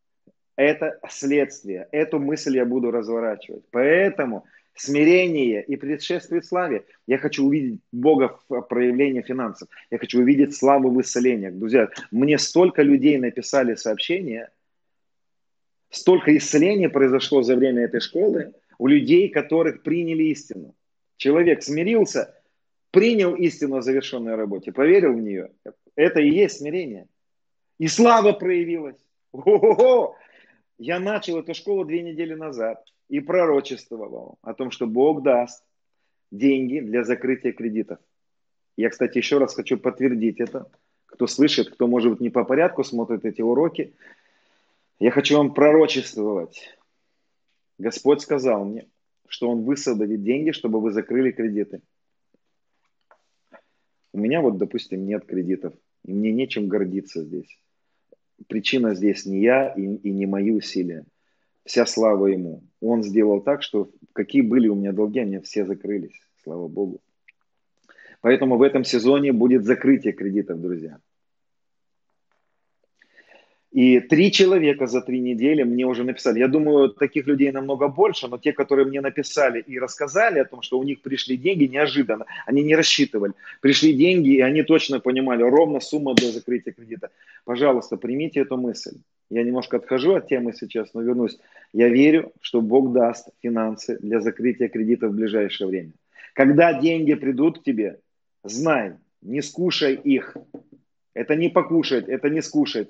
–это 0.56 1.00
следствие. 1.08 1.88
Эту 1.90 2.20
мысль 2.20 2.56
я 2.56 2.64
буду 2.64 2.92
разворачивать. 2.92 3.64
Поэтому 3.72 4.44
смирение 4.74 5.64
и 5.64 5.74
предшествует 5.74 6.46
славе. 6.46 6.84
Я 7.08 7.18
хочу 7.18 7.44
увидеть 7.44 7.80
Бога 7.90 8.38
в 8.48 8.60
проявлении 8.60 9.22
финансов. 9.22 9.68
Я 9.90 9.98
хочу 9.98 10.20
увидеть 10.20 10.54
славу 10.54 10.90
в 10.90 11.00
исцелениях. 11.00 11.54
Друзья, 11.54 11.88
мне 12.12 12.38
столько 12.38 12.82
людей 12.82 13.18
написали 13.18 13.74
сообщения, 13.74 14.52
столько 15.90 16.36
исцелений 16.36 16.88
произошло 16.88 17.42
за 17.42 17.56
время 17.56 17.82
этой 17.82 17.98
школы– 17.98 18.54
у 18.78 18.86
людей, 18.86 19.28
которых 19.28 19.82
приняли 19.82 20.24
истину. 20.24 20.74
Человек 21.16 21.62
смирился, 21.62 22.34
принял 22.90 23.34
истину 23.34 23.76
о 23.76 23.82
завершенной 23.82 24.36
работе, 24.36 24.72
поверил 24.72 25.12
в 25.12 25.20
нее. 25.20 25.50
Это 25.96 26.20
и 26.20 26.30
есть 26.30 26.58
смирение. 26.58 27.08
И 27.78 27.88
слава 27.88 28.32
проявилась. 28.32 28.98
О-хо-хо! 29.32 30.16
Я 30.78 31.00
начал 31.00 31.40
эту 31.40 31.54
школу 31.54 31.84
две 31.84 32.02
недели 32.02 32.34
назад 32.34 32.84
и 33.08 33.18
пророчествовал 33.18 34.38
о 34.42 34.54
том, 34.54 34.70
что 34.70 34.86
Бог 34.86 35.22
даст 35.22 35.64
деньги 36.30 36.78
для 36.78 37.02
закрытия 37.02 37.52
кредитов. 37.52 37.98
Я, 38.76 38.90
кстати, 38.90 39.18
еще 39.18 39.38
раз 39.38 39.54
хочу 39.54 39.76
подтвердить 39.76 40.38
это. 40.38 40.70
Кто 41.06 41.26
слышит, 41.26 41.70
кто, 41.70 41.88
может 41.88 42.12
быть, 42.12 42.20
не 42.20 42.30
по 42.30 42.44
порядку 42.44 42.84
смотрит 42.84 43.24
эти 43.24 43.42
уроки, 43.42 43.94
я 45.00 45.10
хочу 45.10 45.36
вам 45.36 45.52
пророчествовать 45.52 46.77
Господь 47.78 48.20
сказал 48.20 48.64
мне, 48.64 48.88
что 49.28 49.48
Он 49.48 49.62
высвободит 49.62 50.22
деньги, 50.22 50.50
чтобы 50.50 50.80
вы 50.80 50.90
закрыли 50.90 51.30
кредиты. 51.30 51.80
У 54.12 54.18
меня 54.18 54.40
вот, 54.40 54.58
допустим, 54.58 55.06
нет 55.06 55.26
кредитов, 55.26 55.74
и 56.04 56.12
мне 56.12 56.32
нечем 56.32 56.68
гордиться 56.68 57.22
здесь. 57.22 57.58
Причина 58.48 58.94
здесь 58.94 59.26
не 59.26 59.42
я 59.42 59.72
и, 59.74 59.82
и 59.82 60.10
не 60.10 60.26
мои 60.26 60.50
усилия. 60.50 61.04
Вся 61.64 61.84
слава 61.86 62.26
Ему. 62.26 62.64
Он 62.80 63.02
сделал 63.02 63.42
так, 63.42 63.62
что 63.62 63.90
какие 64.12 64.42
были 64.42 64.68
у 64.68 64.74
меня 64.74 64.92
долги, 64.92 65.20
они 65.20 65.38
все 65.40 65.66
закрылись. 65.66 66.18
Слава 66.42 66.66
Богу. 66.66 67.00
Поэтому 68.20 68.56
в 68.56 68.62
этом 68.62 68.84
сезоне 68.84 69.32
будет 69.32 69.64
закрытие 69.64 70.12
кредитов, 70.12 70.60
друзья. 70.60 70.98
И 73.70 74.00
три 74.00 74.32
человека 74.32 74.86
за 74.86 75.02
три 75.02 75.20
недели 75.20 75.62
мне 75.62 75.84
уже 75.84 76.02
написали. 76.02 76.38
Я 76.38 76.48
думаю, 76.48 76.88
таких 76.88 77.26
людей 77.26 77.52
намного 77.52 77.88
больше, 77.88 78.26
но 78.26 78.38
те, 78.38 78.52
которые 78.52 78.86
мне 78.86 79.02
написали 79.02 79.60
и 79.60 79.78
рассказали 79.78 80.38
о 80.38 80.46
том, 80.46 80.62
что 80.62 80.78
у 80.78 80.84
них 80.84 81.02
пришли 81.02 81.36
деньги 81.36 81.64
неожиданно, 81.64 82.24
они 82.46 82.62
не 82.62 82.74
рассчитывали. 82.74 83.34
Пришли 83.60 83.92
деньги, 83.92 84.36
и 84.36 84.40
они 84.40 84.62
точно 84.62 85.00
понимали 85.00 85.42
ровно 85.42 85.80
сумма 85.80 86.14
для 86.14 86.30
закрытия 86.30 86.72
кредита. 86.72 87.10
Пожалуйста, 87.44 87.98
примите 87.98 88.40
эту 88.40 88.56
мысль. 88.56 88.96
я 89.28 89.42
немножко 89.42 89.76
отхожу 89.76 90.14
от 90.14 90.28
темы 90.28 90.54
сейчас, 90.54 90.94
но 90.94 91.02
вернусь. 91.02 91.38
Я 91.74 91.90
верю, 91.90 92.32
что 92.40 92.62
Бог 92.62 92.92
даст 92.92 93.28
финансы 93.42 93.98
для 94.00 94.20
закрытия 94.20 94.68
кредита 94.68 95.08
в 95.08 95.14
ближайшее 95.14 95.68
время. 95.68 95.92
Когда 96.32 96.72
деньги 96.72 97.12
придут 97.12 97.58
к 97.58 97.64
тебе, 97.64 98.00
знай, 98.44 98.94
не 99.20 99.42
скушай 99.42 99.94
их. 99.94 100.36
Это 101.12 101.36
не 101.36 101.50
покушать, 101.50 102.08
это 102.08 102.30
не 102.30 102.40
скушать. 102.40 102.88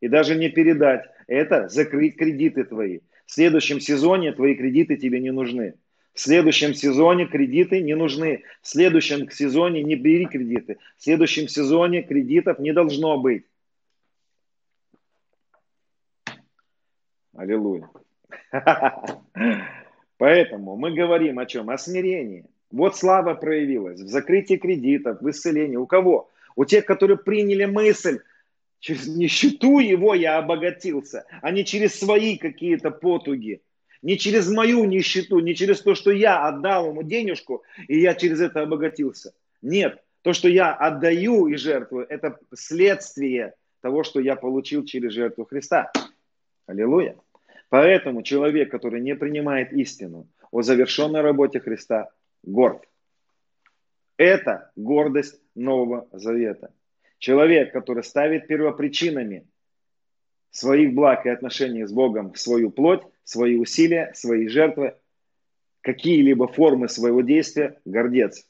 И 0.00 0.08
даже 0.08 0.36
не 0.36 0.48
передать. 0.48 1.04
Это 1.26 1.68
закрыть 1.68 2.16
кредиты 2.16 2.64
твои. 2.64 3.00
В 3.26 3.32
следующем 3.32 3.80
сезоне 3.80 4.32
твои 4.32 4.54
кредиты 4.54 4.96
тебе 4.96 5.20
не 5.20 5.32
нужны. 5.32 5.74
В 6.14 6.20
следующем 6.20 6.74
сезоне 6.74 7.26
кредиты 7.26 7.80
не 7.80 7.94
нужны. 7.94 8.42
В 8.62 8.68
следующем 8.68 9.30
сезоне 9.30 9.82
не 9.82 9.94
бери 9.94 10.26
кредиты. 10.26 10.78
В 10.96 11.02
следующем 11.02 11.46
сезоне 11.46 12.02
кредитов 12.02 12.58
не 12.58 12.72
должно 12.72 13.18
быть. 13.18 13.44
Аллилуйя. 17.36 17.88
Поэтому 20.16 20.76
мы 20.76 20.92
говорим 20.92 21.38
о 21.38 21.46
чем? 21.46 21.70
О 21.70 21.78
смирении. 21.78 22.44
Вот 22.70 22.96
слава 22.96 23.34
проявилась 23.34 24.00
в 24.00 24.08
закрытии 24.08 24.56
кредитов, 24.56 25.20
в 25.20 25.30
исцелении. 25.30 25.76
У 25.76 25.86
кого? 25.86 26.30
У 26.56 26.64
тех, 26.64 26.84
которые 26.84 27.16
приняли 27.16 27.64
мысль, 27.64 28.20
через 28.80 29.08
нищету 29.08 29.78
его 29.78 30.14
я 30.14 30.38
обогатился, 30.38 31.24
а 31.42 31.50
не 31.50 31.64
через 31.64 31.98
свои 31.98 32.36
какие-то 32.36 32.90
потуги. 32.90 33.62
Не 34.02 34.16
через 34.16 34.48
мою 34.48 34.84
нищету, 34.84 35.40
не 35.40 35.54
через 35.54 35.80
то, 35.80 35.94
что 35.94 36.12
я 36.12 36.46
отдал 36.46 36.90
ему 36.90 37.02
денежку, 37.02 37.64
и 37.88 37.98
я 37.98 38.14
через 38.14 38.40
это 38.40 38.62
обогатился. 38.62 39.34
Нет, 39.60 40.02
то, 40.22 40.32
что 40.32 40.48
я 40.48 40.72
отдаю 40.72 41.48
и 41.48 41.56
жертвую, 41.56 42.06
это 42.08 42.38
следствие 42.54 43.54
того, 43.80 44.04
что 44.04 44.20
я 44.20 44.36
получил 44.36 44.84
через 44.84 45.12
жертву 45.12 45.44
Христа. 45.44 45.90
Аллилуйя. 46.66 47.16
Поэтому 47.70 48.22
человек, 48.22 48.70
который 48.70 49.00
не 49.00 49.14
принимает 49.14 49.72
истину 49.72 50.28
о 50.50 50.62
завершенной 50.62 51.20
работе 51.20 51.60
Христа, 51.60 52.10
горд. 52.42 52.88
Это 54.16 54.70
гордость 54.76 55.40
Нового 55.54 56.08
Завета. 56.12 56.72
Человек, 57.18 57.72
который 57.72 58.04
ставит 58.04 58.46
первопричинами 58.46 59.46
своих 60.50 60.94
благ 60.94 61.26
и 61.26 61.30
отношений 61.30 61.84
с 61.84 61.92
Богом 61.92 62.34
свою 62.34 62.70
плоть, 62.70 63.02
свои 63.24 63.56
усилия, 63.56 64.12
свои 64.14 64.48
жертвы, 64.48 64.94
какие-либо 65.80 66.48
формы 66.48 66.88
своего 66.88 67.20
действия, 67.20 67.80
гордец. 67.84 68.46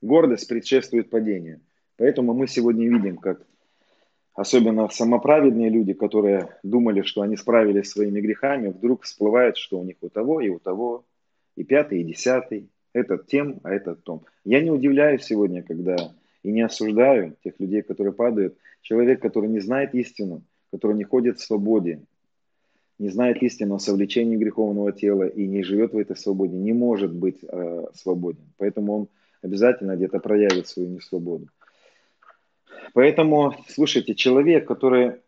Гордость 0.00 0.48
предшествует 0.48 1.10
падению. 1.10 1.60
Поэтому 1.96 2.34
мы 2.34 2.46
сегодня 2.46 2.88
видим, 2.88 3.16
как 3.16 3.44
особенно 4.34 4.88
самоправедные 4.88 5.68
люди, 5.68 5.92
которые 5.92 6.56
думали, 6.62 7.02
что 7.02 7.22
они 7.22 7.36
справились 7.36 7.90
своими 7.90 8.20
грехами, 8.20 8.68
вдруг 8.68 9.02
всплывает, 9.02 9.56
что 9.56 9.80
у 9.80 9.84
них 9.84 9.96
у 10.00 10.08
того 10.08 10.40
и 10.40 10.48
у 10.48 10.60
того, 10.60 11.04
и 11.56 11.64
пятый, 11.64 12.00
и 12.00 12.04
десятый, 12.04 12.70
этот 12.92 13.26
тем, 13.26 13.60
а 13.64 13.72
этот 13.72 14.04
том. 14.04 14.24
Я 14.44 14.60
не 14.60 14.70
удивляюсь 14.70 15.24
сегодня, 15.24 15.64
когда 15.64 15.96
и 16.42 16.52
не 16.52 16.62
осуждаю 16.62 17.36
тех 17.42 17.54
людей, 17.58 17.82
которые 17.82 18.12
падают. 18.12 18.56
Человек, 18.82 19.20
который 19.20 19.48
не 19.48 19.60
знает 19.60 19.94
истину, 19.94 20.42
который 20.70 20.96
не 20.96 21.04
ходит 21.04 21.38
в 21.38 21.44
свободе, 21.44 22.02
не 22.98 23.10
знает 23.10 23.42
истину 23.42 23.76
о 23.76 23.78
совлечении 23.78 24.36
греховного 24.36 24.92
тела 24.92 25.24
и 25.24 25.46
не 25.46 25.62
живет 25.62 25.92
в 25.92 25.98
этой 25.98 26.16
свободе, 26.16 26.56
не 26.56 26.72
может 26.72 27.12
быть 27.12 27.38
э, 27.42 27.86
свободен. 27.94 28.52
Поэтому 28.56 28.92
он 28.92 29.08
обязательно 29.42 29.96
где-то 29.96 30.18
проявит 30.18 30.66
свою 30.66 30.88
несвободу. 30.88 31.48
Поэтому, 32.94 33.54
слушайте, 33.68 34.14
человек, 34.14 34.66
который 34.66 35.20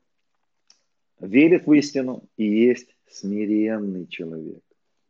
верит 1.21 1.67
в 1.67 1.73
истину 1.73 2.25
и 2.37 2.45
есть 2.45 2.97
смиренный 3.09 4.07
человек. 4.07 4.63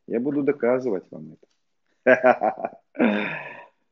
Я 0.06 0.20
буду 0.20 0.42
доказывать 0.42 1.04
вам 1.10 1.36
это. 2.04 2.80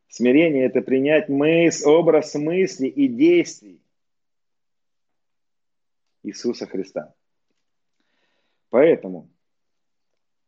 Смирение– 0.08 0.64
это 0.66 0.80
принять 0.80 1.28
мыс, 1.28 1.86
образ 1.86 2.34
мысли 2.34 2.86
и 2.86 3.08
действий 3.08 3.80
Иисуса 6.22 6.66
Христа. 6.66 7.14
Поэтому, 8.70 9.28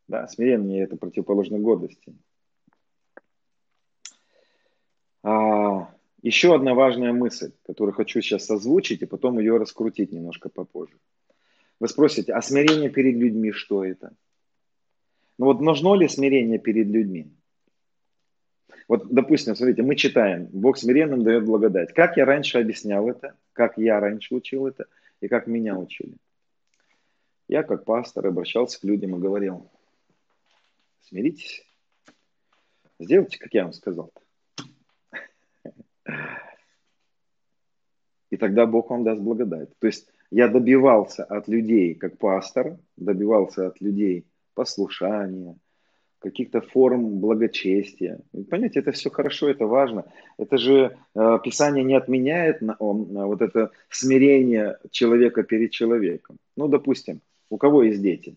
да, 0.08 0.26
смирение– 0.28 0.82
это 0.84 0.96
противоположно 0.96 1.58
гордости. 1.58 2.14
А, 5.22 5.94
еще 6.22 6.54
одна 6.54 6.74
важная 6.74 7.12
мысль, 7.12 7.52
которую 7.66 7.94
хочу 7.94 8.22
сейчас 8.22 8.50
озвучить, 8.50 9.02
и 9.02 9.06
потом 9.06 9.38
ее 9.38 9.58
раскрутить 9.58 10.10
немножко 10.10 10.48
попозже. 10.48 10.98
Вы 11.78 11.88
спросите, 11.88 12.32
а 12.32 12.40
смирение 12.40 12.88
перед 12.88 13.16
людьми 13.16 13.52
что 13.52 13.84
это? 13.84 14.14
Ну 15.38 15.46
вот 15.46 15.60
нужно 15.60 15.94
ли 15.94 16.08
смирение 16.08 16.58
перед 16.58 16.86
людьми? 16.86 17.30
Вот, 18.90 19.06
допустим, 19.06 19.54
смотрите, 19.54 19.84
мы 19.84 19.94
читаем, 19.94 20.46
Бог 20.46 20.76
смиренным 20.76 21.22
дает 21.22 21.44
благодать. 21.44 21.94
Как 21.94 22.16
я 22.16 22.24
раньше 22.24 22.58
объяснял 22.58 23.08
это, 23.08 23.36
как 23.52 23.78
я 23.78 24.00
раньше 24.00 24.34
учил 24.34 24.66
это, 24.66 24.86
и 25.20 25.28
как 25.28 25.46
меня 25.46 25.78
учили. 25.78 26.16
Я, 27.46 27.62
как 27.62 27.84
пастор, 27.84 28.26
обращался 28.26 28.80
к 28.80 28.82
людям 28.82 29.14
и 29.14 29.20
говорил, 29.20 29.70
смиритесь, 31.02 31.64
сделайте, 32.98 33.38
как 33.38 33.54
я 33.54 33.62
вам 33.62 33.74
сказал. 33.74 34.12
И 38.30 38.36
тогда 38.36 38.66
Бог 38.66 38.90
вам 38.90 39.04
даст 39.04 39.22
благодать. 39.22 39.68
То 39.78 39.86
есть 39.86 40.08
я 40.32 40.48
добивался 40.48 41.22
от 41.22 41.46
людей, 41.46 41.94
как 41.94 42.18
пастор, 42.18 42.76
добивался 42.96 43.68
от 43.68 43.80
людей 43.80 44.26
послушания, 44.54 45.56
каких-то 46.20 46.60
форм 46.60 47.18
благочестия. 47.18 48.20
Понимаете, 48.50 48.80
это 48.80 48.92
все 48.92 49.10
хорошо, 49.10 49.48
это 49.48 49.66
важно. 49.66 50.04
Это 50.38 50.58
же 50.58 50.96
э, 51.14 51.38
Писание 51.42 51.82
не 51.82 51.94
отменяет 51.94 52.60
на, 52.60 52.76
он, 52.78 53.12
на 53.12 53.26
вот 53.26 53.42
это 53.42 53.70
смирение 53.88 54.78
человека 54.90 55.42
перед 55.42 55.70
человеком. 55.70 56.36
Ну, 56.56 56.68
допустим, 56.68 57.20
у 57.48 57.56
кого 57.56 57.82
есть 57.82 58.02
дети? 58.02 58.36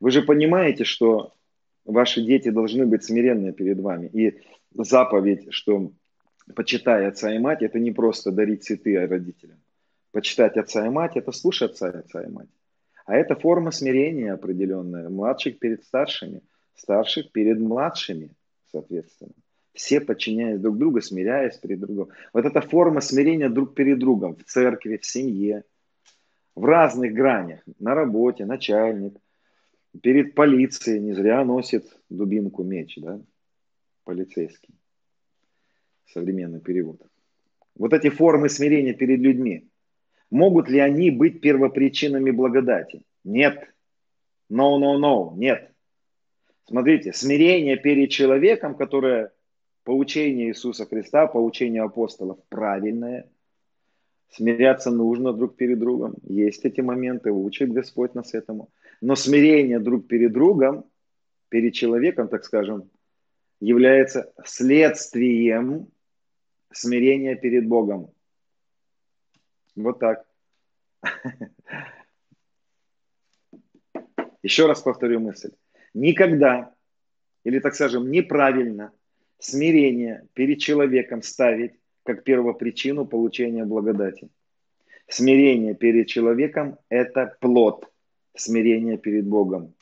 Вы 0.00 0.10
же 0.10 0.22
понимаете, 0.22 0.84
что 0.84 1.32
ваши 1.84 2.22
дети 2.22 2.50
должны 2.50 2.86
быть 2.86 3.04
смиренны 3.04 3.52
перед 3.52 3.80
вами. 3.80 4.08
И 4.12 4.40
заповедь, 4.74 5.46
что 5.50 5.90
почитай 6.54 7.06
отца 7.06 7.34
и 7.34 7.38
мать, 7.38 7.62
это 7.62 7.78
не 7.78 7.90
просто 7.90 8.30
дарить 8.30 8.64
цветы 8.64 9.06
родителям. 9.06 9.58
Почитать 10.12 10.56
отца 10.56 10.86
и 10.86 10.90
мать– 10.90 11.12
это 11.16 11.32
слушать 11.32 11.72
отца 11.72 11.90
и 11.90 11.96
отца 11.96 12.22
и 12.22 12.28
мать. 12.28 12.48
А 13.06 13.16
это 13.16 13.34
форма 13.34 13.70
смирения 13.70 14.34
определенная, 14.34 15.08
младших 15.08 15.58
перед 15.58 15.82
старшими, 15.84 16.42
старших 16.78 17.32
перед 17.32 17.58
младшими, 17.58 18.30
соответственно. 18.70 19.32
Все 19.72 20.00
подчиняясь 20.00 20.60
друг 20.60 20.78
другу, 20.78 21.00
смиряясь 21.00 21.56
перед 21.58 21.80
другом. 21.80 22.08
Вот 22.32 22.44
эта 22.44 22.60
форма 22.60 23.00
смирения 23.00 23.48
друг 23.48 23.74
перед 23.74 23.98
другом 23.98 24.36
в 24.36 24.44
церкви, 24.44 24.96
в 24.96 25.06
семье, 25.06 25.64
в 26.54 26.64
разных 26.64 27.12
гранях, 27.12 27.60
на 27.78 27.94
работе, 27.94 28.44
начальник, 28.44 29.14
перед 30.02 30.34
полицией, 30.34 31.00
не 31.00 31.12
зря 31.12 31.44
носит 31.44 31.84
дубинку 32.08 32.64
меч, 32.64 32.98
да, 33.00 33.20
полицейский 34.04 34.74
современный 36.12 36.60
перевод. 36.60 37.00
Вот 37.76 37.92
эти 37.92 38.10
формы 38.10 38.48
смирения 38.48 38.94
перед 38.94 39.20
людьми, 39.20 39.68
могут 40.30 40.68
ли 40.68 40.80
они 40.80 41.10
быть 41.10 41.40
первопричинами 41.40 42.30
благодати? 42.30 43.02
Нет. 43.24 43.72
No, 44.50 44.78
no, 44.78 44.98
no, 44.98 45.36
нет. 45.36 45.72
Смотрите, 46.68 47.12
смирение 47.14 47.76
перед 47.78 48.10
человеком, 48.10 48.74
которое 48.74 49.32
по 49.84 49.90
учению 49.96 50.48
Иисуса 50.48 50.84
Христа, 50.84 51.26
по 51.26 51.38
учению 51.38 51.86
апостолов 51.86 52.38
правильное, 52.50 53.26
смиряться 54.28 54.90
нужно 54.90 55.32
друг 55.32 55.56
перед 55.56 55.78
другом. 55.78 56.16
Есть 56.24 56.66
эти 56.66 56.82
моменты, 56.82 57.32
учит 57.32 57.72
Господь 57.72 58.14
нас 58.14 58.34
этому. 58.34 58.68
Но 59.00 59.16
смирение 59.16 59.78
друг 59.78 60.08
перед 60.08 60.30
другом, 60.34 60.84
перед 61.48 61.72
человеком, 61.72 62.28
так 62.28 62.44
скажем, 62.44 62.90
является 63.60 64.30
следствием 64.44 65.88
смирение 66.70 67.34
перед 67.34 67.66
Богом. 67.66 68.12
Вот 69.74 70.00
так. 70.00 70.26
Еще 74.42 74.66
раз 74.66 74.82
повторю 74.82 75.20
мысль. 75.20 75.52
Никогда, 75.94 76.74
или 77.44 77.58
так 77.58 77.74
скажем, 77.74 78.10
неправильно 78.10 78.92
смирение 79.38 80.26
перед 80.34 80.58
человеком 80.58 81.22
ставить 81.22 81.72
как 82.04 82.24
первопричину 82.24 83.06
получения 83.06 83.64
благодати. 83.64 84.28
Смирение 85.08 85.74
перед 85.74 86.06
человеком– 86.06 86.78
это 86.88 87.36
плод 87.40 87.90
смирения 88.34 88.98
перед 88.98 89.26
Богом. 89.26 89.74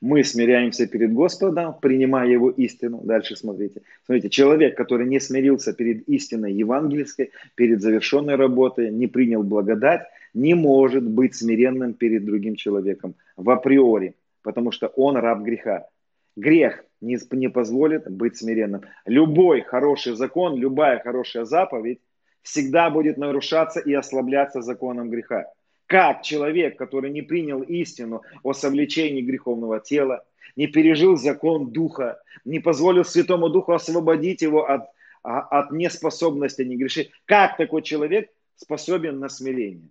Мы 0.00 0.24
смиряемся 0.24 0.86
перед 0.86 1.12
Господом, 1.12 1.74
принимая 1.80 2.28
Его 2.28 2.50
истину. 2.50 3.00
Дальше 3.04 3.36
смотрите. 3.36 3.82
Смотрите, 4.04 4.28
человек, 4.28 4.76
который 4.76 5.06
не 5.06 5.20
смирился 5.20 5.72
перед 5.72 6.08
истиной 6.08 6.52
евангельской, 6.52 7.30
перед 7.54 7.80
завершенной 7.80 8.36
работой, 8.36 8.90
не 8.90 9.06
принял 9.06 9.42
благодать, 9.42 10.02
не 10.34 10.54
может 10.54 11.04
быть 11.08 11.34
смиренным 11.34 11.94
перед 11.94 12.24
другим 12.24 12.56
человеком 12.56 13.14
в 13.36 13.48
априори, 13.50 14.14
потому 14.44 14.70
что 14.70 14.86
он 14.88 15.16
раб 15.16 15.40
греха. 15.40 15.88
Грех 16.36 16.84
не, 17.00 17.18
не 17.32 17.48
позволит 17.48 18.08
быть 18.10 18.36
смиренным. 18.36 18.82
Любой 19.06 19.62
хороший 19.62 20.14
закон, 20.14 20.56
любая 20.56 21.00
хорошая 21.00 21.44
заповедь 21.44 22.00
всегда 22.42 22.90
будет 22.90 23.16
нарушаться 23.16 23.80
и 23.80 23.92
ослабляться 23.94 24.60
законом 24.60 25.10
греха. 25.10 25.46
Как 25.86 26.22
человек, 26.22 26.76
который 26.78 27.10
не 27.10 27.22
принял 27.22 27.62
истину 27.62 28.22
о 28.42 28.52
совлечении 28.52 29.22
греховного 29.22 29.80
тела, 29.80 30.24
не 30.56 30.66
пережил 30.66 31.16
закон 31.16 31.72
Духа, 31.72 32.20
не 32.44 32.60
позволил 32.60 33.04
Святому 33.04 33.48
Духу 33.48 33.72
освободить 33.72 34.42
его 34.42 34.68
от, 34.68 34.82
а, 35.22 35.40
от 35.40 35.72
неспособности 35.72 36.62
не 36.62 36.76
грешить, 36.76 37.10
как 37.24 37.56
такой 37.56 37.82
человек 37.82 38.30
способен 38.56 39.18
на 39.18 39.28
смирение? 39.28 39.90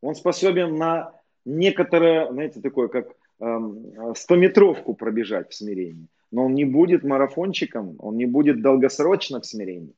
Он 0.00 0.14
способен 0.14 0.76
на 0.76 1.12
некоторое, 1.44 2.30
знаете, 2.30 2.60
такое, 2.60 2.88
как 2.88 3.06
эм, 3.42 4.14
стометровку 4.14 4.94
пробежать 4.94 5.50
в 5.50 5.54
смирении. 5.54 6.06
Но 6.30 6.46
он 6.46 6.54
не 6.54 6.64
будет 6.64 7.02
марафончиком, 7.02 7.96
он 7.98 8.16
не 8.16 8.26
будет 8.26 8.62
долгосрочно 8.62 9.40
в 9.40 9.46
смирении. 9.46 9.94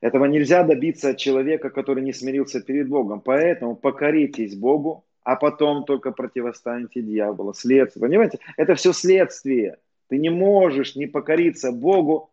Этого 0.00 0.24
нельзя 0.24 0.64
добиться 0.64 1.10
от 1.10 1.18
человека, 1.18 1.70
который 1.70 2.02
не 2.02 2.12
смирился 2.12 2.60
перед 2.60 2.88
Богом. 2.88 3.20
Поэтому 3.20 3.76
покоритесь 3.76 4.56
Богу, 4.56 5.04
а 5.22 5.36
потом 5.36 5.84
только 5.84 6.10
противостаньте 6.10 7.02
дьяволу. 7.02 7.52
Следствие. 7.54 8.00
Понимаете? 8.00 8.38
Это 8.56 8.74
все 8.74 8.92
следствие. 8.92 9.76
Ты 10.08 10.18
не 10.18 10.30
можешь 10.30 10.96
не 10.96 11.06
покориться 11.06 11.70
Богу 11.70 12.30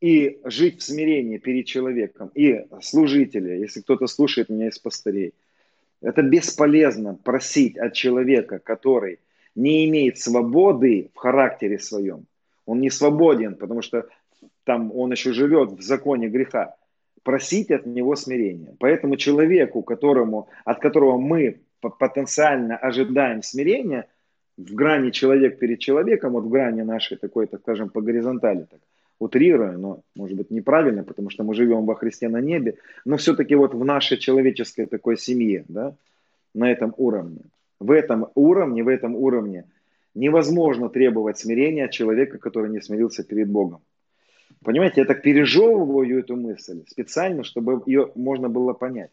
и 0.00 0.40
жить 0.44 0.80
в 0.80 0.84
смирении 0.84 1.38
перед 1.38 1.66
человеком. 1.66 2.30
И 2.34 2.64
служители, 2.80 3.58
если 3.58 3.80
кто-то 3.80 4.06
слушает 4.06 4.48
меня 4.48 4.68
из 4.68 4.78
пастырей, 4.78 5.34
это 6.02 6.22
бесполезно 6.22 7.14
просить 7.14 7.76
от 7.78 7.92
человека, 7.92 8.58
который 8.58 9.18
не 9.54 9.88
имеет 9.88 10.18
свободы 10.18 11.10
в 11.14 11.18
характере 11.18 11.78
своем. 11.78 12.26
Он 12.66 12.80
не 12.80 12.90
свободен, 12.90 13.56
потому 13.56 13.82
что 13.82 14.06
там 14.64 14.92
он 14.94 15.12
еще 15.12 15.32
живет 15.32 15.72
в 15.72 15.82
законе 15.82 16.28
греха, 16.28 16.76
просить 17.22 17.70
от 17.70 17.86
него 17.86 18.16
смирения. 18.16 18.74
Поэтому 18.78 19.16
человеку, 19.16 19.82
которому, 19.82 20.48
от 20.64 20.80
которого 20.80 21.18
мы 21.18 21.60
потенциально 21.80 22.76
ожидаем 22.76 23.42
смирения, 23.42 24.06
в 24.56 24.74
грани 24.74 25.10
человек 25.10 25.58
перед 25.58 25.80
человеком, 25.80 26.32
вот 26.32 26.44
в 26.44 26.50
грани 26.50 26.82
нашей 26.82 27.16
такой, 27.16 27.46
так 27.46 27.60
скажем, 27.60 27.88
по 27.88 28.02
горизонтали, 28.02 28.66
так, 28.70 28.80
утрируя, 29.20 29.76
но, 29.76 30.00
может 30.16 30.36
быть, 30.36 30.50
неправильно, 30.50 31.04
потому 31.04 31.30
что 31.30 31.44
мы 31.44 31.54
живем 31.54 31.84
во 31.84 31.94
Христе 31.94 32.28
на 32.28 32.40
небе, 32.40 32.78
но 33.04 33.16
все-таки 33.16 33.54
вот 33.54 33.74
в 33.74 33.84
нашей 33.84 34.16
человеческой 34.16 34.86
такой 34.86 35.16
семье, 35.16 35.64
да, 35.68 35.94
на 36.54 36.72
этом 36.72 36.94
уровне. 36.96 37.42
В 37.78 37.92
этом 37.92 38.28
уровне, 38.34 38.82
в 38.82 38.88
этом 38.88 39.14
уровне 39.14 39.64
невозможно 40.14 40.88
требовать 40.88 41.38
смирения 41.38 41.84
от 41.84 41.92
человека, 41.92 42.38
который 42.38 42.70
не 42.70 42.80
смирился 42.80 43.22
перед 43.22 43.48
Богом. 43.48 43.80
Понимаете, 44.64 45.02
я 45.02 45.06
так 45.06 45.22
пережевываю 45.22 46.18
эту 46.18 46.36
мысль 46.36 46.82
специально, 46.88 47.44
чтобы 47.44 47.82
ее 47.86 48.10
можно 48.14 48.48
было 48.48 48.72
понять. 48.72 49.10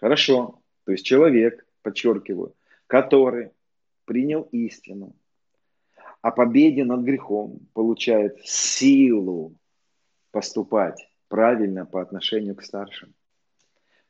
Хорошо. 0.00 0.60
То 0.84 0.92
есть 0.92 1.04
человек, 1.04 1.66
подчеркиваю, 1.82 2.52
который 2.86 3.50
принял 4.04 4.48
истину 4.52 5.12
о 6.22 6.30
победе 6.30 6.84
над 6.84 7.02
грехом, 7.02 7.60
получает 7.74 8.38
силу 8.44 9.54
поступать 10.30 11.08
правильно 11.28 11.86
по 11.86 12.00
отношению 12.00 12.54
к 12.56 12.62
старшим. 12.62 13.14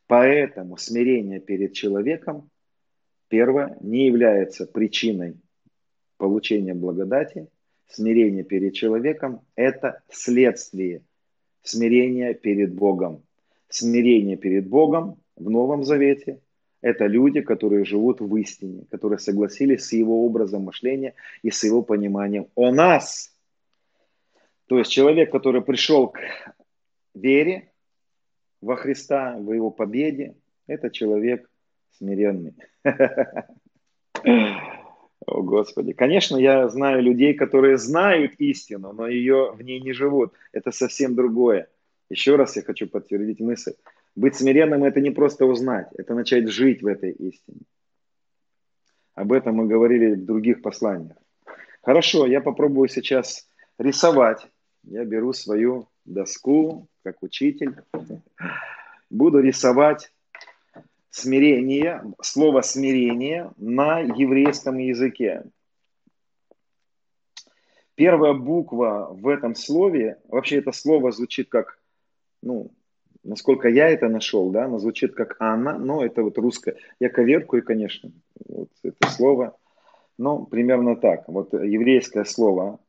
Поэтому 0.07 0.77
смирение 0.77 1.41
перед 1.41 1.75
человеком, 1.75 2.51
первое, 3.29 3.77
не 3.81 4.07
является 4.07 4.67
причиной 4.67 5.41
получения 6.17 6.75
благодати– 6.75 7.49
Смирение 7.89 8.45
перед 8.45 8.75
человеком– 8.75 9.41
это 9.57 10.03
следствие 10.11 11.03
смирения 11.63 12.35
перед 12.35 12.75
Богом. 12.75 13.25
Смирение 13.71 14.37
перед 14.37 14.69
Богом 14.69 15.23
в 15.37 15.49
Новом 15.49 15.85
Завете– 15.85 16.41
это 16.81 17.07
люди, 17.07 17.41
которые 17.41 17.85
живут 17.85 18.21
в 18.21 18.37
истине, 18.37 18.85
которые 18.91 19.19
согласились 19.19 19.87
с 19.87 19.93
Его 19.93 20.25
образом 20.25 20.63
мышления 20.63 21.15
и 21.43 21.51
с 21.51 21.65
Его 21.65 21.83
пониманием 21.83 22.49
о 22.55 22.71
нас. 22.71 23.35
То 24.67 24.79
есть 24.79 24.91
человек, 24.91 25.33
который 25.33 25.63
пришел 25.63 26.09
к 26.09 26.21
вере 27.15 27.73
во 28.61 28.77
Христа, 28.77 29.37
в 29.39 29.53
Его 29.53 29.71
победе, 29.71 30.37
это 30.67 30.91
человек 30.91 31.51
смиренный. 31.97 32.55
О, 35.27 35.43
Господи. 35.43 35.93
Конечно, 35.93 36.37
я 36.37 36.69
знаю 36.69 37.03
людей, 37.03 37.35
которые 37.35 37.77
знают 37.77 38.35
истину, 38.39 38.93
но 38.93 39.09
ее 39.09 39.53
в 39.53 39.63
ней 39.63 39.81
не 39.81 39.93
живут. 39.93 40.33
Это 40.53 40.71
совсем 40.71 41.15
другое. 41.15 41.69
Еще 42.09 42.37
раз 42.37 42.57
я 42.57 42.63
хочу 42.63 42.89
подтвердить 42.89 43.41
мысль. 43.41 43.75
Быть 44.19 44.35
смиренным– 44.35 44.83
это 44.85 45.01
не 45.01 45.13
просто 45.13 45.47
узнать, 45.47 45.87
это 45.97 46.13
начать 46.13 46.49
жить 46.49 46.83
в 46.83 46.89
этой 46.89 47.13
истине. 47.13 47.61
Об 49.15 49.31
этом 49.31 49.55
мы 49.55 49.69
говорили 49.69 50.17
в 50.17 50.25
других 50.25 50.61
посланиях. 50.61 51.17
Хорошо, 51.83 52.27
я 52.27 52.41
попробую 52.41 52.89
сейчас 52.89 53.49
рисовать. 53.79 54.45
Я 54.83 55.05
беру 55.05 55.33
свою 55.33 55.87
доску, 56.05 56.89
как 57.05 57.23
учитель. 57.23 57.77
Буду 59.09 59.39
рисовать 59.39 60.13
смирение, 61.11 62.03
слово 62.21 62.63
смирение 62.63 63.53
на 63.57 64.01
еврейском 64.01 64.79
языке. 64.79 65.45
Первая 67.95 68.33
буква 68.33 69.11
в 69.13 69.29
этом 69.29 69.55
слове, 69.55 70.19
вообще 70.27 70.57
это 70.57 70.73
слово 70.73 71.13
звучит 71.13 71.49
как, 71.49 71.81
ну, 72.43 72.73
насколько 73.29 73.69
я 73.69 73.89
это 73.89 74.09
нашел, 74.09 74.51
да, 74.51 74.65
оно 74.65 74.79
звучит 74.79 75.15
как 75.15 75.37
Анна, 75.41 75.79
но 75.79 76.05
это 76.05 76.23
вот 76.23 76.39
русское. 76.39 76.77
Я 76.99 77.09
коверкую, 77.09 77.65
конечно, 77.65 78.11
вот 78.47 78.71
это 78.83 79.09
слово, 79.09 79.57
но 80.17 80.45
примерно 80.45 80.97
так. 80.97 81.29
Вот 81.29 81.53
еврейское 81.53 82.25
слово. 82.25 82.81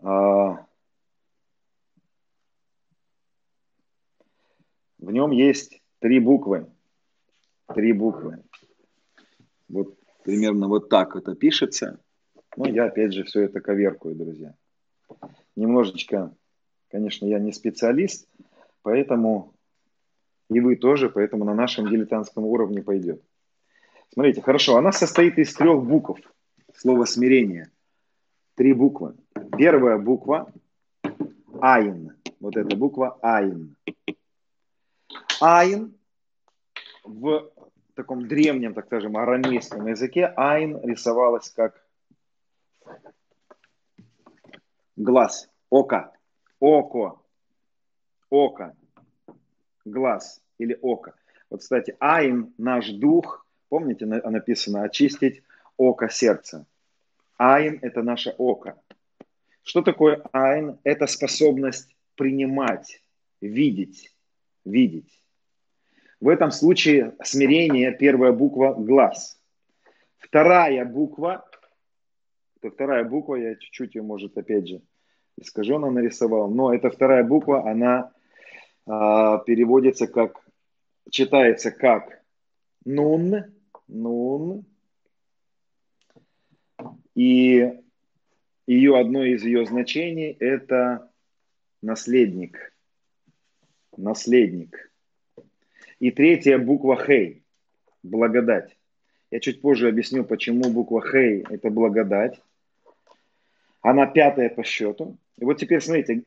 А, 0.00 0.66
в 4.98 5.10
нем 5.10 5.30
есть 5.30 5.82
Три 6.02 6.18
буквы. 6.18 6.66
Три 7.72 7.92
буквы. 7.92 8.42
Вот 9.68 9.96
примерно 10.24 10.66
вот 10.66 10.88
так 10.88 11.14
это 11.14 11.36
пишется. 11.36 12.00
Но 12.56 12.68
я 12.68 12.86
опять 12.86 13.12
же 13.12 13.22
все 13.22 13.42
это 13.42 13.60
коверкую, 13.60 14.16
друзья. 14.16 14.56
Немножечко, 15.54 16.34
конечно, 16.90 17.26
я 17.26 17.38
не 17.38 17.52
специалист, 17.52 18.28
поэтому 18.82 19.54
и 20.50 20.60
вы 20.60 20.76
тоже, 20.76 21.08
поэтому 21.08 21.44
на 21.44 21.54
нашем 21.54 21.88
дилетантском 21.88 22.44
уровне 22.44 22.82
пойдет. 22.82 23.22
Смотрите, 24.12 24.42
хорошо, 24.42 24.76
она 24.76 24.92
состоит 24.92 25.38
из 25.38 25.54
трех 25.54 25.82
букв. 25.82 26.20
Слово 26.74 27.06
смирение. 27.06 27.70
Три 28.54 28.74
буквы. 28.74 29.16
Первая 29.56 29.98
буква 29.98 30.52
Айн. 31.60 32.12
Вот 32.40 32.56
эта 32.56 32.76
буква 32.76 33.18
Айн. 33.22 33.76
Айн 35.40 35.94
в 37.04 37.50
таком 37.94 38.28
древнем, 38.28 38.74
так 38.74 38.86
скажем, 38.86 39.16
арамейском 39.16 39.86
языке 39.86 40.32
айн 40.36 40.78
рисовалась 40.82 41.48
как 41.50 41.82
глаз, 44.96 45.50
око, 45.70 46.12
око, 46.60 47.21
око, 48.32 48.74
глаз 49.84 50.42
или 50.58 50.78
око. 50.80 51.14
Вот, 51.50 51.60
кстати, 51.60 51.94
айн, 52.00 52.54
наш 52.56 52.88
дух, 52.88 53.46
помните, 53.68 54.06
написано 54.06 54.84
очистить 54.84 55.42
око 55.76 56.08
сердца. 56.08 56.66
Айн– 57.36 57.78
это 57.82 58.02
наше 58.02 58.34
око. 58.38 58.80
Что 59.62 59.82
такое 59.82 60.22
айн? 60.32 60.78
Это 60.82 61.06
способность 61.06 61.94
принимать, 62.16 63.02
видеть, 63.42 64.16
видеть. 64.64 65.22
В 66.18 66.28
этом 66.28 66.52
случае 66.52 67.14
смирение, 67.22 67.92
первая 67.92 68.32
буква 68.32 68.72
глаз. 68.72 69.38
Вторая 70.16 70.86
буква, 70.86 71.44
это 72.56 72.70
вторая 72.70 73.04
буква, 73.04 73.34
я 73.34 73.56
чуть-чуть 73.56 73.94
ее, 73.94 74.02
может, 74.02 74.38
опять 74.38 74.68
же, 74.68 74.80
искаженно 75.36 75.90
нарисовал, 75.90 76.48
но 76.48 76.72
эта 76.72 76.90
вторая 76.90 77.24
буква, 77.24 77.68
она 77.68 78.12
переводится 78.86 80.06
как, 80.06 80.44
читается 81.10 81.70
как 81.70 82.22
нун, 82.84 83.44
нун, 83.88 84.64
и 87.14 87.80
ее 88.66 88.98
одно 88.98 89.24
из 89.24 89.44
ее 89.44 89.66
значений 89.66 90.36
это 90.38 91.10
наследник. 91.82 92.74
наследник. 93.96 94.90
И 95.98 96.10
третья 96.10 96.58
буква 96.58 96.96
Хей, 96.96 97.44
благодать. 98.02 98.76
Я 99.30 99.40
чуть 99.40 99.60
позже 99.60 99.88
объясню, 99.88 100.24
почему 100.24 100.70
буква 100.70 101.00
Хей– 101.00 101.44
это 101.50 101.70
благодать. 101.70 102.40
Она 103.80 104.06
пятая 104.06 104.48
по 104.48 104.64
счету. 104.64 105.16
И 105.38 105.44
вот 105.44 105.58
теперь 105.58 105.80
смотрите, 105.80 106.24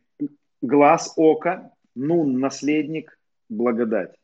глаз, 0.61 1.13
око, 1.15 1.74
нун, 1.95 2.39
наследник, 2.39 3.17
благодать. 3.49 4.15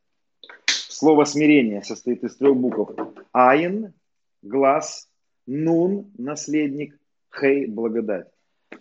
Слово 0.65 1.25
смирение 1.25 1.81
состоит 1.81 2.23
из 2.23 2.35
трех 2.35 2.55
букв. 2.55 2.95
Айн, 3.31 3.93
глаз, 4.41 5.09
нун, 5.47 6.11
наследник, 6.17 6.99
хей, 7.31 7.65
благодать. 7.65 8.27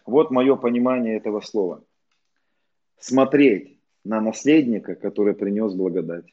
Вот 0.05 0.31
мое 0.31 0.57
понимание 0.57 1.17
этого 1.17 1.41
слова. 1.41 1.85
Смотреть 2.99 3.81
на 4.05 4.21
наследника, 4.21 4.95
который 4.95 5.35
принес 5.35 5.73
благодать. 5.75 6.27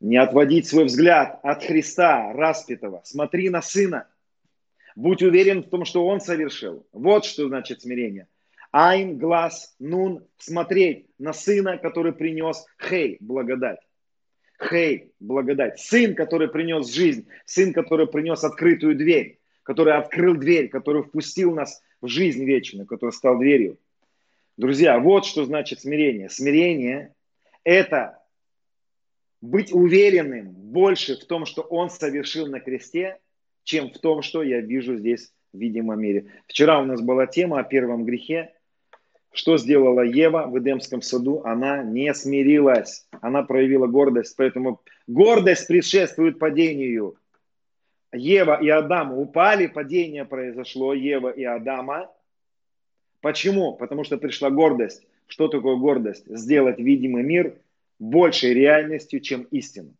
Не 0.00 0.16
отводить 0.16 0.66
свой 0.66 0.86
взгляд 0.86 1.38
от 1.42 1.62
Христа 1.62 2.32
распятого. 2.32 3.02
Смотри 3.04 3.50
на 3.50 3.62
Сына. 3.62 4.08
Будь 4.96 5.22
уверен 5.22 5.62
в 5.62 5.68
том, 5.68 5.84
что 5.84 6.06
Он 6.06 6.20
совершил. 6.20 6.86
Вот 6.92 7.24
что 7.24 7.46
значит 7.46 7.82
смирение. 7.82 8.26
Айн, 8.72 9.18
глаз, 9.18 9.74
нун, 9.78 10.26
смотреть 10.38 11.06
на 11.18 11.34
сына, 11.34 11.76
который 11.76 12.12
принес 12.12 12.64
хей, 12.78 13.18
благодать. 13.20 13.80
Хей, 14.58 15.12
благодать. 15.20 15.78
Сын, 15.78 16.14
который 16.14 16.48
принес 16.48 16.92
жизнь. 16.92 17.28
Сын, 17.44 17.74
который 17.74 18.06
принес 18.06 18.42
открытую 18.44 18.96
дверь. 18.96 19.38
Который 19.62 19.94
открыл 19.94 20.34
дверь, 20.36 20.68
который 20.68 21.02
впустил 21.02 21.54
нас 21.54 21.82
в 22.00 22.08
жизнь 22.08 22.44
вечную, 22.44 22.86
который 22.86 23.10
стал 23.10 23.38
дверью. 23.38 23.78
Друзья, 24.56 24.98
вот 24.98 25.26
что 25.26 25.44
значит 25.44 25.80
смирение. 25.80 26.30
Смирение– 26.30 27.14
это 27.64 28.22
быть 29.42 29.72
уверенным 29.72 30.50
больше 30.52 31.16
в 31.16 31.24
том, 31.26 31.44
что 31.44 31.60
Он 31.62 31.90
совершил 31.90 32.46
на 32.46 32.60
кресте, 32.60 33.18
чем 33.64 33.90
в 33.90 33.98
том, 33.98 34.22
что 34.22 34.42
я 34.42 34.60
вижу 34.60 34.96
здесь 34.96 35.32
в 35.52 35.58
видимом 35.58 36.00
мире. 36.00 36.32
Вчера 36.46 36.80
у 36.80 36.86
нас 36.86 37.02
была 37.02 37.26
тема 37.26 37.60
о 37.60 37.64
первом 37.64 38.04
грехе. 38.04 38.54
Что 39.32 39.56
сделала 39.56 40.02
Ева 40.02 40.46
в 40.46 40.58
Эдемском 40.58 41.00
саду? 41.00 41.40
Она 41.44 41.82
не 41.82 42.12
смирилась. 42.12 43.06
Она 43.22 43.42
проявила 43.42 43.86
гордость. 43.86 44.36
Поэтому 44.36 44.82
гордость 45.06 45.66
предшествует 45.66 46.38
падению. 46.38 47.16
Ева 48.12 48.62
и 48.62 48.68
Адам 48.68 49.16
упали, 49.16 49.68
падение 49.68 50.26
произошло, 50.26 50.92
Ева 50.92 51.30
и 51.30 51.44
Адама. 51.44 52.10
Почему? 53.22 53.72
Потому 53.72 54.04
что 54.04 54.18
пришла 54.18 54.50
гордость. 54.50 55.06
Что 55.26 55.48
такое 55.48 55.76
гордость? 55.76 56.26
Сделать 56.26 56.78
видимый 56.78 57.22
мир 57.22 57.54
большей 57.98 58.52
реальностью, 58.52 59.20
чем 59.20 59.44
истину. 59.44 59.94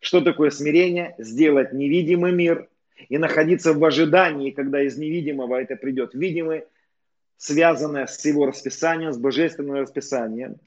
Что 0.00 0.22
такое 0.22 0.48
смирение? 0.48 1.14
Сделать 1.18 1.74
невидимый 1.74 2.32
мир 2.32 2.68
и 3.10 3.18
находиться 3.18 3.74
в 3.74 3.84
ожидании, 3.84 4.52
когда 4.52 4.82
из 4.82 4.96
невидимого 4.96 5.60
это 5.60 5.76
придет 5.76 6.14
видимый, 6.14 6.64
связанное 7.42 8.06
с 8.06 8.24
его 8.24 8.46
расписанием, 8.46 9.12
с 9.12 9.18
божественным 9.18 9.74
расписанием. 9.74 10.58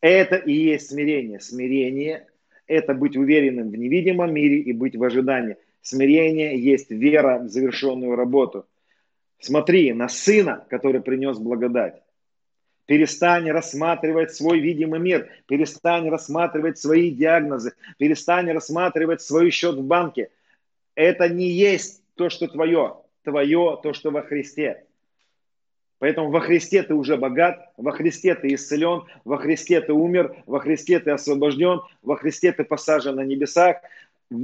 Это 0.00 0.34
и 0.34 0.52
есть 0.52 0.88
смирение. 0.88 1.38
Смирение– 1.38 2.26
это 2.66 2.92
быть 2.92 3.16
уверенным 3.16 3.70
в 3.70 3.76
невидимом 3.76 4.34
мире 4.34 4.58
и 4.58 4.72
быть 4.72 4.96
в 4.96 5.04
ожидании. 5.04 5.58
Смирение 5.80 6.58
есть 6.58 6.90
вера 6.90 7.38
в 7.38 7.48
завершенную 7.48 8.16
работу. 8.16 8.66
Смотри 9.38 9.92
на 9.92 10.08
сына, 10.08 10.66
который 10.68 11.00
принес 11.02 11.38
благодать. 11.38 12.02
Перестань 12.86 13.48
рассматривать 13.52 14.34
свой 14.34 14.58
видимый 14.58 14.98
мир. 14.98 15.30
Перестань 15.46 16.08
рассматривать 16.08 16.78
свои 16.78 17.12
диагнозы. 17.12 17.74
Перестань 17.96 18.50
рассматривать 18.50 19.22
свой 19.22 19.50
счет 19.50 19.76
в 19.76 19.84
банке. 19.84 20.30
Это 20.96 21.28
не 21.28 21.48
есть 21.48 22.02
то, 22.16 22.28
что 22.28 22.48
твое. 22.48 22.96
Твое, 23.22 23.78
то, 23.80 23.92
что 23.92 24.10
во 24.10 24.22
Христе. 24.22 24.87
Поэтому 25.98 26.30
во 26.30 26.40
Христе 26.40 26.82
ты 26.82 26.94
уже 26.94 27.16
богат, 27.16 27.72
во 27.76 27.90
Христе 27.90 28.34
ты 28.34 28.54
исцелен, 28.54 29.04
во 29.24 29.36
Христе 29.36 29.80
ты 29.80 29.92
умер, 29.92 30.42
во 30.46 30.60
Христе 30.60 31.00
ты 31.00 31.10
освобожден, 31.10 31.80
во 32.02 32.16
Христе 32.16 32.52
ты 32.52 32.64
посажен 32.64 33.16
на 33.16 33.24
небесах, 33.24 33.78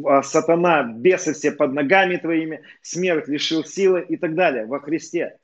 а, 0.05 0.23
сатана, 0.23 0.83
бесы 0.83 1.33
все 1.33 1.53
под 1.53 1.73
ногами 1.73 2.17
твоими, 2.17 2.63
смерть 2.83 3.29
лишил 3.29 3.65
силы 3.65 4.05
и 4.09 4.17
так 4.17 4.35
далее 4.35 4.67
во 4.67 4.81
Христе. 4.81 5.39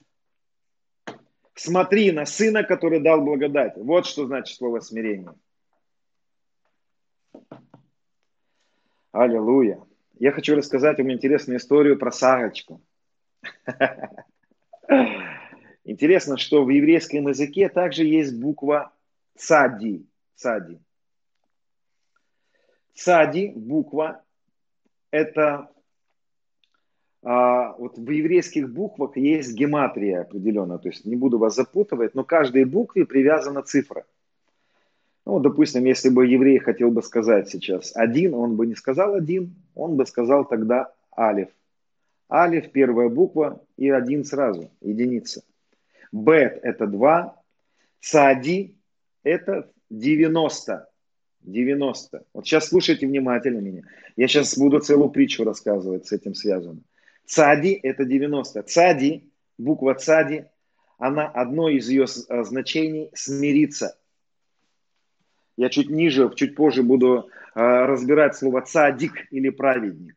Смотри 1.55 2.11
на 2.11 2.27
Сына, 2.27 2.65
который 2.65 3.01
дал 3.01 3.21
благодать. 3.21 3.77
Вот 3.77 4.07
что 4.07 4.27
значит 4.27 4.57
слово 4.57 4.81
смирение. 4.81 5.35
Аллилуйя. 9.13 9.79
Я 10.19 10.33
хочу 10.33 10.57
рассказать 10.57 10.99
вам 10.99 11.13
интересную 11.13 11.59
историю 11.59 11.99
про 11.99 12.11
Сарочку. 12.11 12.81
Интересно, 15.85 16.37
что 16.37 16.65
в 16.65 16.69
еврейском 16.69 17.29
языке 17.29 17.69
также 17.69 18.05
есть 18.05 18.39
буква 18.39 18.93
цади. 19.37 20.07
Цади. 20.35 20.79
Цади, 22.95 23.53
буква, 23.55 24.23
это 25.11 25.71
а, 27.23 27.75
вот 27.77 27.99
в 27.99 28.11
еврейских 28.11 28.73
буквах 28.73 29.17
есть 29.17 29.55
гематрия 29.55 30.23
определенная, 30.23 30.79
то 30.79 30.89
есть 30.89 31.05
не 31.05 31.17
буду 31.17 31.39
вас 31.39 31.55
запутывать, 31.55 32.15
но 32.15 32.25
каждой 32.25 32.65
букве 32.65 33.05
привязана 33.05 33.63
цифра. 33.63 34.05
Ну, 35.27 35.39
допустим, 35.39 35.85
если 35.85 36.09
бы 36.09 36.27
еврей 36.27 36.59
хотел 36.59 36.91
бы 36.91 37.03
сказать 37.03 37.51
сейчас 37.51 37.95
один, 37.95 38.35
он 38.35 38.57
бы 38.57 38.67
не 38.67 38.75
сказал 38.75 39.15
один, 39.15 39.55
он 39.75 39.97
бы 39.97 40.07
сказал 40.07 40.47
тогда 40.47 40.93
алиф. 41.17 41.49
Алиф, 42.31 42.71
первая 42.73 43.09
буква 43.09 43.61
и 43.77 43.91
один 43.91 44.25
сразу, 44.25 44.71
единица. 44.81 45.43
Бет 46.13 46.61
это 46.63 46.87
2, 46.87 47.37
Цади 48.01 48.77
это 49.23 49.71
90. 49.91 50.87
90. 51.43 52.25
Вот 52.35 52.47
сейчас 52.47 52.69
слушайте 52.69 53.07
внимательно 53.07 53.61
меня. 53.61 53.83
Я 54.17 54.29
сейчас 54.29 54.57
буду 54.59 54.81
целую 54.81 55.11
притчу 55.11 55.45
рассказывать 55.45 56.07
с 56.07 56.13
этим 56.13 56.35
связано. 56.35 56.81
Цади– 57.27 57.79
это 57.83 58.05
90. 58.05 58.63
Цади, 58.65 59.31
буква 59.57 59.95
цади, 59.95 60.47
она 60.99 61.27
одно 61.27 61.69
из 61.69 61.89
ее 61.89 62.05
э, 62.05 62.45
значений– 62.45 63.11
смириться. 63.15 63.97
Я 65.57 65.69
чуть 65.69 65.91
ниже, 65.91 66.31
чуть 66.35 66.55
позже 66.55 66.83
буду 66.83 67.29
э, 67.55 67.61
разбирать 67.61 68.37
слово 68.37 68.63
цадик 68.63 69.13
или 69.31 69.51
праведник. 69.51 70.17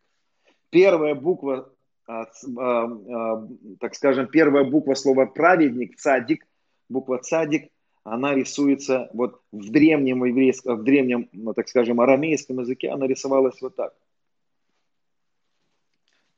Первая 0.69 1.15
буква, 1.15 1.72
так 2.05 3.95
скажем, 3.95 4.27
первая 4.27 4.63
буква 4.69 4.93
слова 4.93 5.25
праведник, 5.25 5.97
цадик, 5.97 6.45
буква 6.89 7.19
цадик, 7.19 7.71
она 8.03 8.35
рисуется 8.35 9.09
вот 9.13 9.41
в 9.51 9.69
древнем 9.71 10.25
еврейском, 10.25 10.77
в 10.77 10.83
древнем, 10.83 11.29
ну, 11.31 11.53
так 11.53 11.69
скажем, 11.69 12.01
арамейском 12.01 12.59
языке, 12.59 12.89
она 12.89 13.07
рисовалась 13.07 13.61
вот 13.61 13.75
так. 13.75 13.95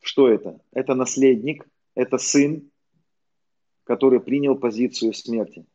Что 0.01 0.29
это? 0.29 0.61
Это 0.71 0.93
наследник, 0.93 1.67
это 1.95 2.19
сын, 2.19 2.69
который 3.83 4.19
принял 4.19 4.55
позицию 4.55 5.13
смерти. 5.13 5.65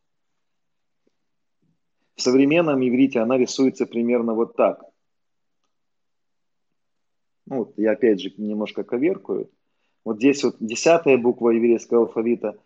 В 2.15 2.21
современном 2.21 2.81
иврите 2.87 3.19
она 3.19 3.37
рисуется 3.37 3.85
примерно 3.85 4.33
вот 4.33 4.55
так. 4.55 4.83
Ну, 7.45 7.57
вот 7.57 7.77
я 7.77 7.91
опять 7.91 8.21
же 8.21 8.33
немножко 8.37 8.85
коверкую. 8.85 9.51
Вот 10.03 10.17
здесь 10.17 10.43
вот 10.43 10.55
десятая 10.59 11.17
буква 11.17 11.49
еврейского 11.49 12.01
алфавита. 12.01 12.57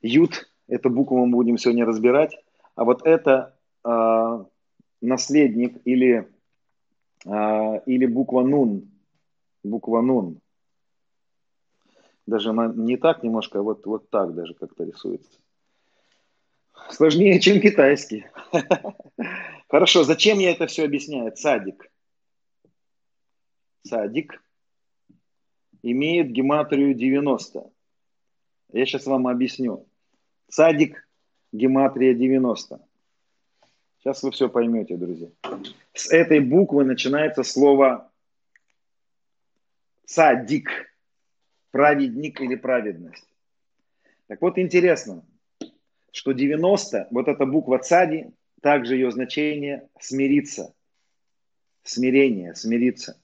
Ют, 0.00 0.48
эту 0.68 0.90
букву 0.90 1.24
мы 1.24 1.32
будем 1.36 1.58
сегодня 1.58 1.84
разбирать. 1.84 2.36
А 2.74 2.84
вот 2.84 3.04
это 3.04 3.58
э, 3.84 4.44
наследник 5.00 5.80
или, 5.84 6.28
э, 7.24 7.80
или 7.86 8.06
буква 8.06 8.42
нун. 8.42 8.90
Буква 9.64 10.00
нун. 10.00 10.40
Даже 12.26 12.50
она 12.50 12.68
не 12.68 12.96
так 12.96 13.22
немножко, 13.22 13.58
а 13.58 13.62
вот, 13.62 13.84
вот 13.86 14.08
так 14.10 14.34
даже 14.34 14.54
как-то 14.54 14.84
рисуется. 14.84 15.40
Сложнее, 16.90 17.40
чем 17.40 17.60
китайский. 17.60 18.26
Хорошо, 19.68 20.04
зачем 20.04 20.38
я 20.38 20.52
это 20.52 20.66
все 20.66 20.84
объясняю? 20.84 21.34
Садик. 21.36 21.90
Садик 23.84 24.40
имеет 25.82 26.30
гематрию 26.30 26.94
90. 26.94 27.70
Я 28.72 28.86
сейчас 28.86 29.06
вам 29.06 29.26
объясню. 29.26 29.86
Садик, 30.48 31.08
гематрия 31.52 32.14
90. 32.14 32.80
Сейчас 33.98 34.22
вы 34.22 34.30
все 34.30 34.48
поймете, 34.48 34.96
друзья. 34.96 35.28
С 35.92 36.10
этой 36.10 36.40
буквы 36.40 36.84
начинается 36.84 37.42
слово 37.42 38.10
садик 40.06 40.68
праведник 41.70 42.40
или 42.40 42.54
праведность. 42.56 43.26
Так 44.26 44.40
вот 44.42 44.58
интересно, 44.58 45.24
что 46.12 46.32
90, 46.32 47.08
вот 47.10 47.28
эта 47.28 47.46
буква 47.46 47.78
цади, 47.78 48.30
также 48.60 48.94
ее 48.94 49.10
значение 49.10 49.88
смириться. 49.98 50.74
Смирение, 51.82 52.54
смириться. 52.54 53.20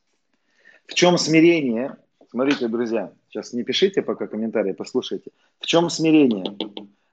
В 0.87 0.95
чем 0.95 1.19
смирение? 1.19 1.97
Смотрите, 2.31 2.69
друзья, 2.69 3.11
сейчас 3.29 3.55
не 3.55 3.63
пишите 3.63 4.03
пока 4.03 4.27
комментарии, 4.27 4.73
послушайте. 4.73 5.31
В 5.61 5.67
чем 5.67 5.89
смирение? 5.89 6.45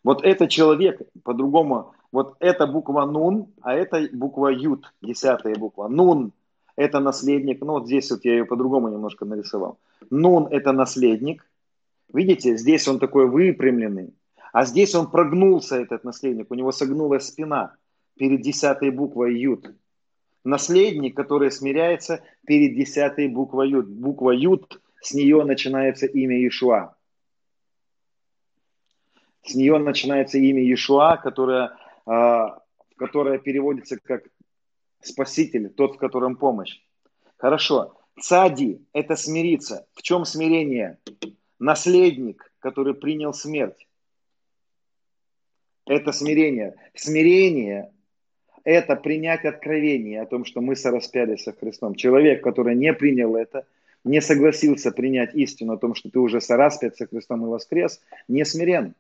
Вот 0.04 0.26
это 0.26 0.48
человек, 0.48 1.02
по-другому, 1.24 1.94
вот 2.12 2.36
эта 2.40 2.68
буква 2.68 3.06
нун, 3.06 3.48
а 3.62 3.74
это 3.74 4.10
буква 4.12 4.50
ют, 4.50 4.94
десятая 5.02 5.56
буква. 5.56 5.88
Нун– 5.88 6.34
это 6.76 7.00
наследник, 7.00 7.62
ну 7.62 7.74
вот 7.74 7.86
здесь 7.86 8.12
вот 8.12 8.26
я 8.26 8.34
ее 8.34 8.46
по-другому 8.46 8.90
немножко 8.90 9.24
нарисовал. 9.24 9.80
Нун– 10.10 10.48
это 10.52 10.74
наследник. 10.74 11.50
Видите, 12.14 12.58
здесь 12.58 12.86
он 12.90 13.00
такой 13.00 13.30
выпрямленный, 13.30 14.14
а 14.52 14.66
здесь 14.66 14.96
он 14.96 15.10
прогнулся, 15.10 15.78
этот 15.78 16.04
наследник, 16.04 16.52
у 16.52 16.56
него 16.56 16.74
согнулась 16.74 17.28
спина 17.28 17.76
перед 18.18 18.42
десятой 18.42 18.92
буквой 18.92 19.40
ют. 19.40 19.74
Наследник, 20.44 21.16
который 21.16 21.52
смиряется 21.52 22.22
перед 22.46 22.76
десятой 22.76 23.30
буквой 23.30 23.70
ют. 23.70 23.88
Буква 23.88 24.32
ют, 24.32 24.82
с 25.06 25.14
нее 25.14 25.44
начинается 25.44 26.08
имя 26.08 26.36
Иешуа. 26.36 26.96
С 29.44 29.54
нее 29.54 29.78
начинается 29.78 30.40
имя 30.40 30.64
Иешуа, 30.64 31.18
которое, 31.18 31.78
а, 32.08 32.64
которое 32.98 33.38
переводится 33.38 34.00
как 34.00 34.24
Спаситель, 35.02 35.70
тот, 35.70 35.96
в 35.96 35.98
котором 36.00 36.38
помощь. 36.38 36.82
Хорошо. 37.38 37.96
Цади– 38.20 38.84
это 38.94 39.16
смириться. 39.16 39.88
В 39.94 40.02
чем 40.02 40.26
смирение? 40.26 40.98
Наследник, 41.60 42.52
который 42.58 42.96
принял 42.96 43.32
смерть. 43.32 43.88
Это 45.86 46.14
смирение. 46.14 46.76
Смирение– 46.96 47.94
это 48.64 48.96
принять 48.96 49.46
откровение 49.46 50.24
о 50.24 50.26
том, 50.26 50.46
что 50.46 50.62
мы 50.62 50.76
сораспялись 50.76 51.44
со 51.44 51.54
Христом. 51.54 51.94
Человек, 51.94 52.44
который 52.44 52.74
не 52.74 52.92
принял 52.92 53.36
это, 53.36 53.68
не 54.06 54.22
согласился 54.22 54.92
принять 54.92 55.36
истину 55.36 55.74
о 55.74 55.78
том, 55.78 55.96
что 55.96 56.10
ты 56.10 56.20
уже 56.20 56.40
сораспят 56.40 56.96
со 56.96 57.08
Христом 57.08 57.44
и 57.44 57.50
воскрес, 57.50 58.02
не 58.28 58.46
смирен. 58.46 58.94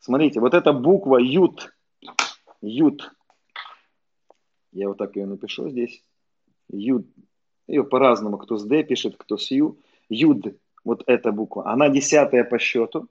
Смотрите, 0.00 0.40
вот 0.40 0.54
эта 0.54 0.72
буква 0.72 1.18
Ют, 1.18 1.72
Ют, 2.62 3.12
я 4.72 4.88
вот 4.88 4.98
так 4.98 5.14
ее 5.14 5.26
напишу 5.26 5.68
здесь, 5.68 6.02
Ют, 6.70 7.06
ее 7.68 7.84
по-разному, 7.84 8.38
кто 8.38 8.56
с 8.56 8.64
Д 8.64 8.82
пишет, 8.82 9.16
кто 9.16 9.36
с 9.36 9.50
Ю, 9.50 9.78
Юд, 10.08 10.56
вот 10.82 11.04
эта 11.06 11.30
буква, 11.30 11.70
она 11.70 11.88
десятая 11.90 12.42
по 12.42 12.58
счету, 12.58 13.08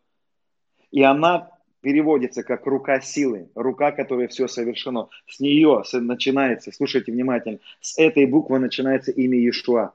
и 0.90 1.04
она 1.04 1.52
переводится 1.82 2.44
как 2.44 2.66
рука 2.66 3.00
силы, 3.00 3.50
рука, 3.56 3.92
которая 3.92 4.28
все 4.28 4.48
совершено. 4.48 5.08
С 5.28 5.40
нее 5.40 5.84
начинается, 5.94 6.72
слушайте 6.72 7.12
внимательно, 7.12 7.60
с 7.80 7.98
этой 7.98 8.26
буквы 8.26 8.60
начинается 8.60 9.12
имя 9.12 9.38
Иешуа. 9.38 9.94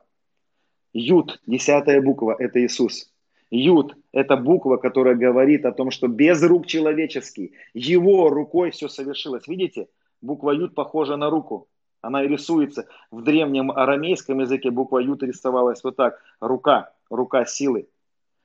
Юд, 0.98 1.40
десятая 1.46 2.00
буква, 2.00 2.36
это 2.38 2.64
Иисус. 2.64 3.12
Юд– 3.50 3.94
это 4.12 4.38
буква, 4.38 4.78
которая 4.78 5.14
говорит 5.14 5.66
о 5.66 5.72
том, 5.72 5.90
что 5.90 6.08
без 6.08 6.42
рук 6.42 6.66
человеческих, 6.66 7.50
его 7.74 8.30
рукой 8.30 8.70
все 8.70 8.88
совершилось. 8.88 9.46
Видите, 9.46 9.88
буква 10.22 10.52
Юд 10.52 10.74
похожа 10.74 11.16
на 11.16 11.28
руку. 11.28 11.68
Она 12.00 12.22
рисуется 12.22 12.88
в 13.10 13.22
древнем 13.22 13.70
арамейском 13.70 14.40
языке, 14.40 14.70
буква 14.70 14.98
Юд 14.98 15.22
рисовалась 15.22 15.84
вот 15.84 15.96
так. 15.96 16.18
Рука, 16.40 16.92
рука 17.10 17.44
силы. 17.44 17.88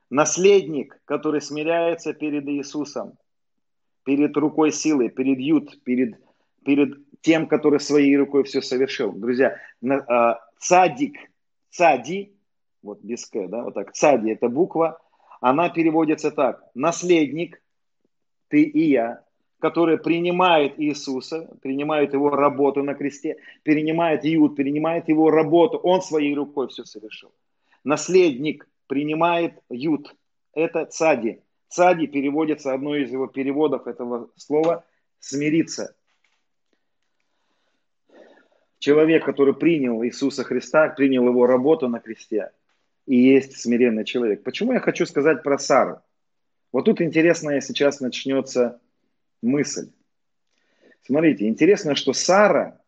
Наследник, 0.10 1.00
который 1.06 1.40
смиряется 1.40 2.14
перед 2.14 2.46
Иисусом, 2.50 3.14
перед 4.04 4.36
рукой 4.36 4.74
силы, 4.74 5.08
перед 5.08 5.40
Юд, 5.40 5.82
перед, 5.86 6.20
перед 6.66 6.98
тем, 7.22 7.48
который 7.48 7.80
своей 7.80 8.18
рукой 8.18 8.44
все 8.44 8.62
совершил. 8.62 9.14
Друзья, 9.14 9.56
а, 10.10 10.42
цадик, 10.60 11.16
цади 11.70 12.36
вот 12.84 13.02
без 13.02 13.26
К, 13.26 13.48
да, 13.48 13.64
вот 13.64 13.74
так, 13.74 13.94
цади 13.94 14.30
это 14.30 14.50
буква, 14.50 15.00
она 15.40 15.70
переводится 15.70 16.32
так, 16.32 16.64
наследник, 16.74 17.62
ты 18.48 18.62
и 18.64 18.92
я, 18.92 19.24
который 19.60 19.98
принимает 19.98 20.80
Иисуса, 20.80 21.48
принимает 21.62 22.14
его 22.14 22.30
работу 22.30 22.84
на 22.84 22.96
кресте, 22.96 23.38
принимает 23.64 24.22
Иуд, 24.24 24.56
принимает 24.56 25.08
его 25.08 25.30
работу, 25.30 25.78
он 25.78 26.02
своей 26.02 26.36
рукой 26.36 26.68
все 26.68 26.84
совершил. 26.84 27.32
Наследник 27.84 28.68
принимает 28.88 29.54
Юд, 29.70 30.16
это 30.54 30.86
цади. 30.86 31.42
Цади 31.70 32.08
переводится, 32.08 32.74
одно 32.74 32.96
из 32.96 33.12
его 33.12 33.28
переводов 33.28 33.88
этого 33.88 34.30
слова, 34.36 34.84
смириться. 35.20 35.96
Человек, 38.80 39.24
который 39.24 39.54
принял 39.54 40.04
Иисуса 40.04 40.44
Христа, 40.44 40.90
принял 40.90 41.26
его 41.28 41.46
работу 41.46 41.88
на 41.88 42.00
кресте, 42.00 42.52
и 43.06 43.16
есть 43.16 43.58
смиренный 43.58 44.06
человек. 44.06 44.44
Почему 44.44 44.74
я 44.74 44.80
хочу 44.80 45.06
сказать 45.06 45.44
про 45.44 45.58
Сару? 45.58 46.02
Вот 46.72 46.86
тут 46.86 47.02
интересная 47.02 47.62
сейчас 47.62 48.00
начнется 48.00 48.80
мысль. 49.42 49.90
Смотрите, 51.04 51.48
интересно, 51.48 51.96
что 51.96 52.14
Сара, 52.14 52.80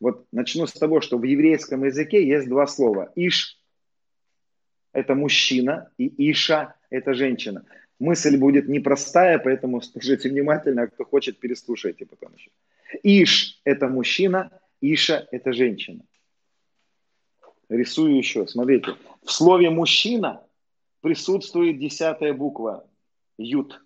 вот 0.00 0.26
начну 0.32 0.66
с 0.66 0.72
того, 0.72 1.00
что 1.00 1.18
в 1.18 1.24
еврейском 1.24 1.84
языке 1.84 2.26
есть 2.26 2.48
два 2.48 2.66
слова. 2.66 3.12
Иш– 3.14 3.58
это 4.92 5.14
мужчина, 5.14 5.90
и 5.98 6.30
Иша– 6.30 6.74
это 6.90 7.14
женщина. 7.14 7.64
Мысль 7.98 8.36
будет 8.36 8.68
непростая, 8.68 9.38
поэтому 9.38 9.80
слушайте 9.82 10.28
внимательно, 10.28 10.82
а 10.82 10.86
кто 10.86 11.04
хочет, 11.04 11.38
переслушайте 11.38 12.06
потом 12.06 12.32
еще. 12.34 12.50
Иш– 13.02 13.60
это 13.64 13.88
мужчина, 13.88 14.50
Иша– 14.80 15.26
это 15.30 15.52
женщина. 15.52 16.04
Рисую 17.72 18.16
еще. 18.16 18.46
Смотрите. 18.46 18.96
В 19.24 19.32
слове 19.32 19.70
«мужчина» 19.70 20.42
присутствует 21.00 21.78
десятая 21.78 22.34
буква 22.34 22.86
«ют». 23.38 23.82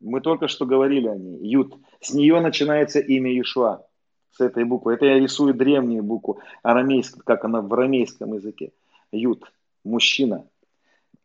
Мы 0.00 0.20
только 0.20 0.48
что 0.48 0.64
говорили 0.64 1.06
о 1.08 1.16
ней. 1.16 1.38
«Ют». 1.46 1.74
С 2.00 2.14
нее 2.14 2.40
начинается 2.40 2.98
имя 3.00 3.30
Иешуа. 3.30 3.86
С 4.30 4.40
этой 4.40 4.64
буквы. 4.64 4.94
Это 4.94 5.04
я 5.04 5.18
рисую 5.18 5.54
древнюю 5.54 6.02
букву, 6.02 6.40
арамейскую, 6.62 7.22
как 7.24 7.44
она 7.44 7.60
в 7.60 7.72
арамейском 7.72 8.32
языке. 8.32 8.72
«Ют». 9.12 9.52
Мужчина. 9.84 10.48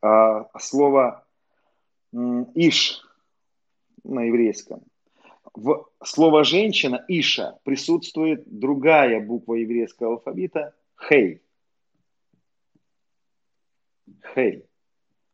А, 0.02 0.50
слово 0.60 1.26
«иш» 2.12 3.02
на 4.04 4.24
еврейском. 4.24 4.82
В 5.54 5.86
слово 6.04 6.43
«женщина» 6.43 7.06
«иша» 7.08 7.58
присутствует 7.64 8.43
другая 8.45 9.26
буква 9.26 9.56
еврейского 9.56 10.16
алфавита 10.16 10.74
Хей. 11.08 11.41
Хей. 14.34 14.66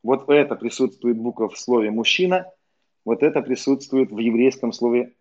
Вот 0.03 0.29
это 0.29 0.55
присутствует 0.55 1.17
буква 1.17 1.49
в 1.49 1.57
слове 1.57 1.89
мужчина, 1.91 2.51
вот 3.03 3.23
это 3.23 3.41
присутствует 3.41 4.11
в 4.11 4.17
еврейском 4.19 4.71
слове 4.71 5.13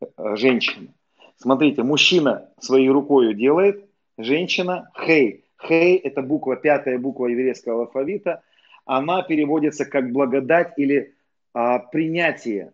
э, 0.00 0.06
женщина. 0.36 0.94
Смотрите, 1.36 1.82
мужчина 1.82 2.52
своей 2.60 2.88
рукой 2.88 3.34
делает, 3.34 3.88
женщина 4.16 4.90
хей. 4.96 5.44
Хей– 5.60 5.96
это 6.04 6.22
буква, 6.22 6.56
пятая 6.56 6.98
буква 6.98 7.26
еврейского 7.26 7.82
алфавита. 7.82 8.42
Она 8.84 9.22
переводится 9.22 9.84
как 9.84 10.12
благодать 10.12 10.74
или 10.76 11.14
а, 11.52 11.78
принятие. 11.80 12.72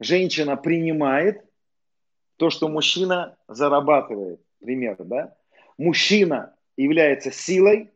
Женщина 0.00 0.56
принимает 0.56 1.42
то, 2.36 2.50
что 2.50 2.68
мужчина 2.68 3.36
зарабатывает. 3.48 4.40
Пример, 4.60 4.96
да? 4.98 5.34
Мужчина 5.78 6.54
является 6.76 7.30
силой, 7.30 7.90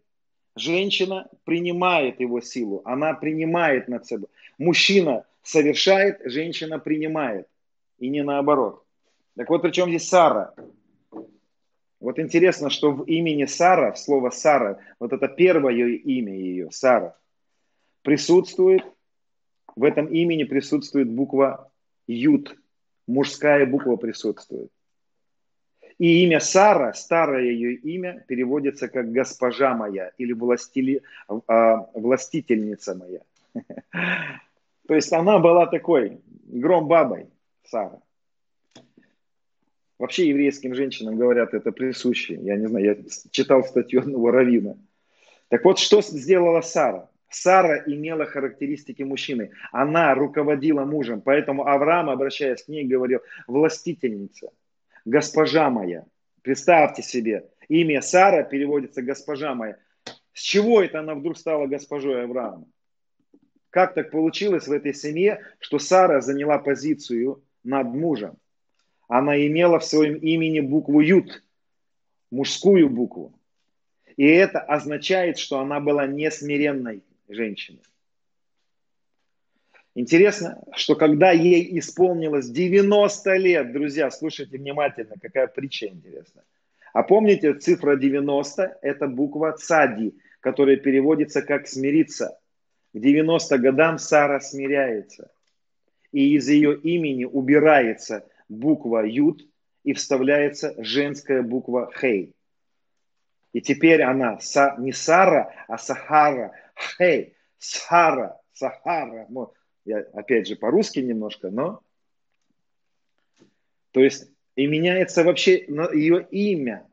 женщина 0.56 1.28
принимает 1.44 2.20
его 2.20 2.40
силу, 2.40 2.82
она 2.84 3.14
принимает 3.14 3.88
над 3.88 4.06
собой. 4.06 4.28
Мужчина 4.58 5.24
совершает, 5.42 6.20
женщина 6.24 6.78
принимает, 6.78 7.46
и 7.98 8.08
не 8.08 8.22
наоборот. 8.22 8.84
Так 9.36 9.48
вот, 9.50 9.62
причем 9.62 9.88
здесь 9.88 10.08
Сара. 10.08 10.54
Вот 12.00 12.18
интересно, 12.18 12.70
что 12.70 12.92
в 12.92 13.04
имени 13.04 13.44
Сара, 13.44 13.94
слово 13.94 14.30
Сара, 14.30 14.78
вот 15.00 15.12
это 15.12 15.28
первое 15.28 15.72
имя 15.74 16.34
ее, 16.34 16.70
Сара, 16.70 17.16
присутствует, 18.02 18.82
в 19.74 19.84
этом 19.84 20.06
имени 20.06 20.44
присутствует 20.44 21.08
буква 21.08 21.70
Ют, 22.06 22.56
мужская 23.06 23.66
буква 23.66 23.96
присутствует. 23.96 24.70
И 25.98 26.22
имя 26.24 26.38
Сара, 26.38 26.92
старое 26.92 27.42
ее 27.42 27.74
имя, 27.74 28.24
переводится 28.28 28.88
как 28.88 29.10
«госпожа 29.10 29.74
моя» 29.74 30.12
или 30.16 30.32
властили, 30.32 31.02
а, 31.48 31.88
«властительница 31.92 32.94
моя». 32.94 33.20
То 34.86 34.94
есть 34.94 35.12
она 35.12 35.38
была 35.38 35.66
такой 35.66 36.20
гром-бабой, 36.46 37.26
Сара. 37.64 38.00
Вообще 39.98 40.28
еврейским 40.28 40.74
женщинам 40.74 41.16
говорят 41.16 41.52
это 41.54 41.72
присуще. 41.72 42.34
Я 42.34 42.56
не 42.56 42.68
знаю, 42.68 42.84
я 42.84 42.96
читал 43.32 43.64
статью 43.64 44.00
одного 44.00 44.30
равина. 44.30 44.76
Так 45.48 45.64
вот, 45.64 45.80
что 45.80 46.00
сделала 46.00 46.60
Сара? 46.60 47.10
Сара 47.30 47.82
имела 47.86 48.24
характеристики 48.24 49.02
мужчины. 49.02 49.50
Она 49.72 50.14
руководила 50.14 50.84
мужем. 50.84 51.20
Поэтому 51.20 51.66
Авраам, 51.66 52.08
обращаясь 52.08 52.62
к 52.62 52.68
ней, 52.68 52.84
говорил, 52.84 53.20
властительница, 53.48 54.50
госпожа 55.08 55.70
моя. 55.70 56.04
Представьте 56.42 57.02
себе, 57.02 57.48
имя 57.68 58.00
Сара 58.02 58.42
переводится 58.42 59.02
госпожа 59.02 59.54
моя. 59.54 59.78
С 60.32 60.40
чего 60.40 60.82
это 60.82 61.00
она 61.00 61.14
вдруг 61.14 61.36
стала 61.36 61.66
госпожой 61.66 62.24
Авраама? 62.24 62.66
Как 63.70 63.94
так 63.94 64.10
получилось 64.10 64.68
в 64.68 64.72
этой 64.72 64.94
семье, 64.94 65.42
что 65.58 65.78
Сара 65.78 66.20
заняла 66.20 66.58
позицию 66.58 67.42
над 67.64 67.88
мужем? 67.88 68.36
Она 69.08 69.38
имела 69.46 69.78
в 69.78 69.84
своем 69.84 70.16
имени 70.16 70.60
букву 70.60 71.00
Ют, 71.00 71.42
мужскую 72.30 72.88
букву. 72.88 73.34
И 74.16 74.26
это 74.26 74.60
означает, 74.60 75.38
что 75.38 75.60
она 75.60 75.80
была 75.80 76.06
несмиренной 76.06 77.02
женщиной. 77.28 77.82
Интересно, 79.98 80.62
что 80.76 80.94
когда 80.94 81.32
ей 81.32 81.76
исполнилось 81.76 82.48
90 82.48 83.34
лет, 83.34 83.72
друзья, 83.72 84.12
слушайте 84.12 84.56
внимательно, 84.56 85.16
какая 85.20 85.48
притча 85.48 85.88
интересная. 85.88 86.44
А 86.92 87.02
помните, 87.02 87.52
цифра 87.54 87.96
90– 87.96 88.78
это 88.82 89.08
буква 89.08 89.56
цади, 89.58 90.14
которая 90.38 90.76
переводится 90.76 91.42
как 91.42 91.66
«смириться». 91.66 92.38
К 92.94 93.00
90 93.00 93.58
годам 93.58 93.98
Сара 93.98 94.38
смиряется. 94.38 95.32
И 96.12 96.36
из 96.36 96.48
ее 96.48 96.78
имени 96.78 97.24
убирается 97.24 98.24
буква 98.48 99.04
Юд 99.04 99.44
и 99.82 99.94
вставляется 99.94 100.76
женская 100.78 101.42
буква 101.42 101.90
Хей. 102.00 102.36
И 103.52 103.60
теперь 103.60 104.02
она 104.02 104.38
не 104.78 104.92
Сара, 104.92 105.52
а 105.66 105.76
Сахара. 105.76 106.52
Хей, 106.76 107.34
Сахара, 107.58 108.40
Сахара. 108.52 109.26
Я 109.88 110.00
опять 110.12 110.46
же 110.46 110.54
по-русски 110.54 110.98
немножко, 110.98 111.50
но... 111.50 111.80
То 113.92 114.00
есть 114.00 114.30
и 114.54 114.66
меняется 114.66 115.24
вообще 115.24 115.64
ее 115.94 116.28
имя. 116.30 116.86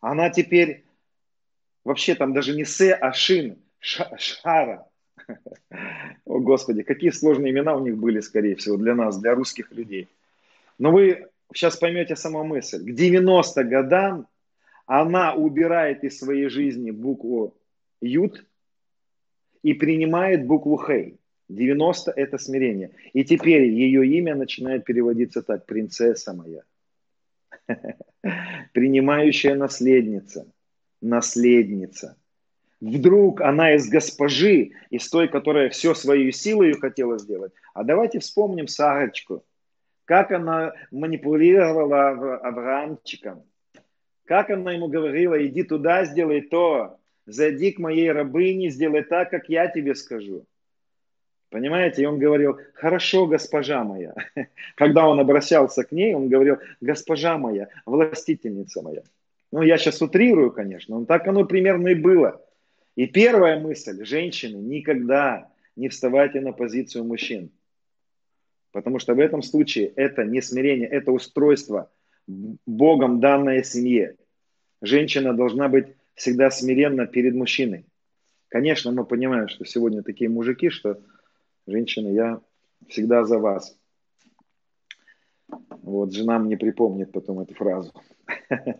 Она 0.00 0.30
теперь 0.30 0.86
вообще 1.84 2.14
там 2.14 2.32
даже 2.32 2.56
не 2.56 2.64
Се, 2.64 2.94
а 2.94 3.12
Шин, 3.12 3.58
Шара. 3.80 4.88
О, 6.24 6.38
Господи, 6.38 6.84
какие 6.84 7.10
сложные 7.10 7.52
имена 7.52 7.76
у 7.76 7.80
них 7.80 7.98
были, 7.98 8.20
скорее 8.20 8.56
всего, 8.56 8.78
для 8.78 8.94
нас, 8.94 9.18
для 9.18 9.34
русских 9.34 9.70
людей. 9.72 10.08
Но 10.78 10.92
вы 10.92 11.28
сейчас 11.52 11.76
поймете 11.76 12.16
сама 12.16 12.44
мысль. 12.44 12.82
К 12.82 12.94
90 12.94 13.62
годам 13.64 14.26
она 14.86 15.34
убирает 15.34 16.02
из 16.02 16.18
своей 16.18 16.48
жизни 16.48 16.92
букву 16.92 17.54
Ют 18.00 18.46
и 19.62 19.74
принимает 19.74 20.46
букву 20.46 20.78
Хей. 20.78 21.18
90– 21.48 22.12
это 22.16 22.38
смирение. 22.38 22.90
И 23.12 23.24
теперь 23.24 23.64
ее 23.64 24.06
имя 24.06 24.34
начинает 24.34 24.84
переводиться 24.84 25.42
так. 25.42 25.66
Принцесса 25.66 26.32
моя. 26.32 26.62
Принимающая 28.72 29.54
наследница. 29.54 30.50
Наследница. 31.00 32.16
Вдруг 32.80 33.40
она 33.40 33.74
из 33.74 33.88
госпожи, 33.88 34.72
из 34.90 35.08
той, 35.08 35.28
которая 35.28 35.70
все 35.70 35.94
своей 35.94 36.32
силой 36.32 36.74
хотела 36.74 37.18
сделать. 37.18 37.52
А 37.74 37.84
давайте 37.84 38.18
вспомним 38.18 38.66
Сарочку. 38.66 39.44
Как 40.04 40.30
она 40.30 40.72
манипулировала 40.90 42.36
Авраамчиком. 42.38 43.44
Как 44.24 44.50
она 44.50 44.72
ему 44.72 44.88
говорила, 44.88 45.44
иди 45.46 45.62
туда, 45.62 46.04
сделай 46.04 46.42
то. 46.42 46.98
Зайди 47.26 47.72
к 47.72 47.78
моей 47.78 48.10
рабыне, 48.12 48.70
сделай 48.70 49.02
так, 49.02 49.30
как 49.30 49.48
я 49.48 49.68
тебе 49.68 49.94
скажу. 49.94 50.46
Понимаете? 51.50 52.02
И 52.02 52.06
он 52.06 52.18
говорил, 52.18 52.58
хорошо, 52.74 53.26
госпожа 53.26 53.84
моя. 53.84 54.14
Когда 54.74 55.08
он 55.08 55.20
обращался 55.20 55.84
к 55.84 55.92
ней, 55.92 56.14
он 56.14 56.28
говорил, 56.28 56.58
госпожа 56.80 57.38
моя, 57.38 57.68
властительница 57.84 58.82
моя. 58.82 59.02
Ну, 59.52 59.62
я 59.62 59.78
сейчас 59.78 60.02
утрирую, 60.02 60.50
конечно, 60.50 60.98
но 60.98 61.04
так 61.06 61.26
оно 61.28 61.44
примерно 61.44 61.88
и 61.88 61.94
было. 61.94 62.42
И 62.96 63.06
первая 63.06 63.60
мысль, 63.60 64.04
женщины, 64.04 64.56
никогда 64.56 65.48
не 65.76 65.88
вставайте 65.88 66.40
на 66.40 66.52
позицию 66.52 67.04
мужчин. 67.04 67.50
Потому 68.72 68.98
что 68.98 69.14
в 69.14 69.20
этом 69.20 69.42
случае 69.42 69.92
это 69.96 70.24
не 70.24 70.42
смирение, 70.42 70.88
это 70.88 71.12
устройство, 71.12 71.90
Богом 72.26 73.20
данное 73.20 73.62
семье. 73.62 74.16
Женщина 74.82 75.32
должна 75.32 75.68
быть 75.68 75.86
всегда 76.14 76.50
смиренна 76.50 77.06
перед 77.06 77.34
мужчиной. 77.34 77.86
Конечно, 78.48 78.90
мы 78.90 79.04
понимаем, 79.04 79.48
что 79.48 79.64
сегодня 79.64 80.02
такие 80.02 80.28
мужики, 80.28 80.70
что 80.70 80.98
женщины, 81.66 82.08
я 82.08 82.40
всегда 82.88 83.24
за 83.24 83.38
вас. 83.38 83.78
Вот, 85.82 86.12
жена 86.12 86.38
мне 86.38 86.56
припомнит 86.56 87.12
потом 87.12 87.40
эту 87.40 87.54
фразу. 87.54 87.92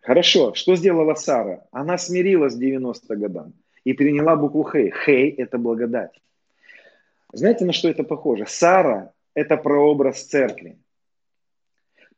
Хорошо, 0.00 0.54
что 0.54 0.76
сделала 0.76 1.14
Сара? 1.14 1.66
Она 1.70 1.98
смирилась 1.98 2.54
90 2.54 3.16
годам 3.16 3.52
и 3.84 3.92
приняла 3.92 4.36
букву 4.36 4.64
Хей. 4.64 4.92
Хей– 5.04 5.30
это 5.38 5.58
благодать. 5.58 6.18
Знаете, 7.32 7.64
на 7.64 7.72
что 7.72 7.88
это 7.88 8.04
похоже? 8.04 8.46
Сара– 8.46 9.12
это 9.34 9.56
прообраз 9.56 10.22
церкви. 10.24 10.78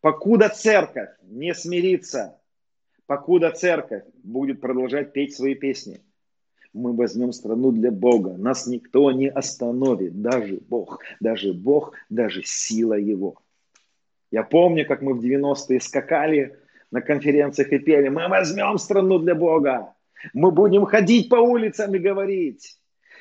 Покуда 0.01 0.49
церковь 0.49 1.11
не 1.23 1.53
смирится, 1.55 2.39
покуда 3.07 3.51
церковь 3.51 4.05
будет 4.23 4.61
продолжать 4.61 5.13
петь 5.13 5.35
свои 5.35 5.55
песни, 5.55 6.01
мы 6.73 6.95
возьмем 6.95 7.33
страну 7.33 7.73
для 7.73 7.91
Бога. 7.91 8.37
Нас 8.37 8.67
никто 8.67 9.11
не 9.13 9.29
остановит, 9.29 10.21
даже 10.21 10.61
Бог, 10.69 11.01
даже 11.21 11.53
Бог, 11.53 11.95
даже 12.09 12.43
сила 12.45 12.95
Его. 12.95 13.37
Я 14.31 14.45
помню, 14.45 14.87
как 14.87 15.03
мы 15.03 15.15
в 15.15 15.25
90-е 15.25 15.81
скакали 15.81 16.57
на 16.91 17.01
конференциях 17.01 17.73
и 17.73 17.79
пели, 17.79 18.09
мы 18.09 18.29
возьмем 18.29 18.79
страну 18.79 19.19
для 19.19 19.35
Бога. 19.35 19.95
Мы 20.33 20.51
будем 20.51 20.85
ходить 20.85 21.29
по 21.29 21.37
улицам 21.37 21.95
и 21.95 21.99
говорить. 21.99 22.77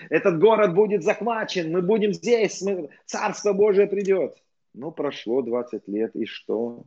Этот 0.09 0.39
город 0.39 0.75
будет 0.75 1.03
захвачен, 1.03 1.71
мы 1.71 1.81
будем 1.81 2.13
здесь, 2.13 2.61
мы, 2.61 2.89
Царство 3.05 3.53
Божие 3.53 3.87
придет. 3.87 4.37
Ну, 4.73 4.91
прошло 4.91 5.41
20 5.41 5.87
лет, 5.87 6.15
и 6.15 6.25
что? 6.25 6.85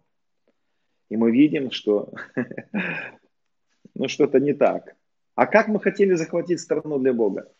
И 1.10 1.16
мы 1.16 1.30
видим, 1.30 1.70
что 1.70 2.12
ну, 3.94 4.08
что-то 4.08 4.40
не 4.40 4.54
так. 4.54 4.96
А 5.34 5.46
как 5.46 5.68
мы 5.68 5.80
хотели 5.80 6.14
захватить 6.14 6.60
страну 6.60 6.98
для 6.98 7.12
Бога? 7.12 7.50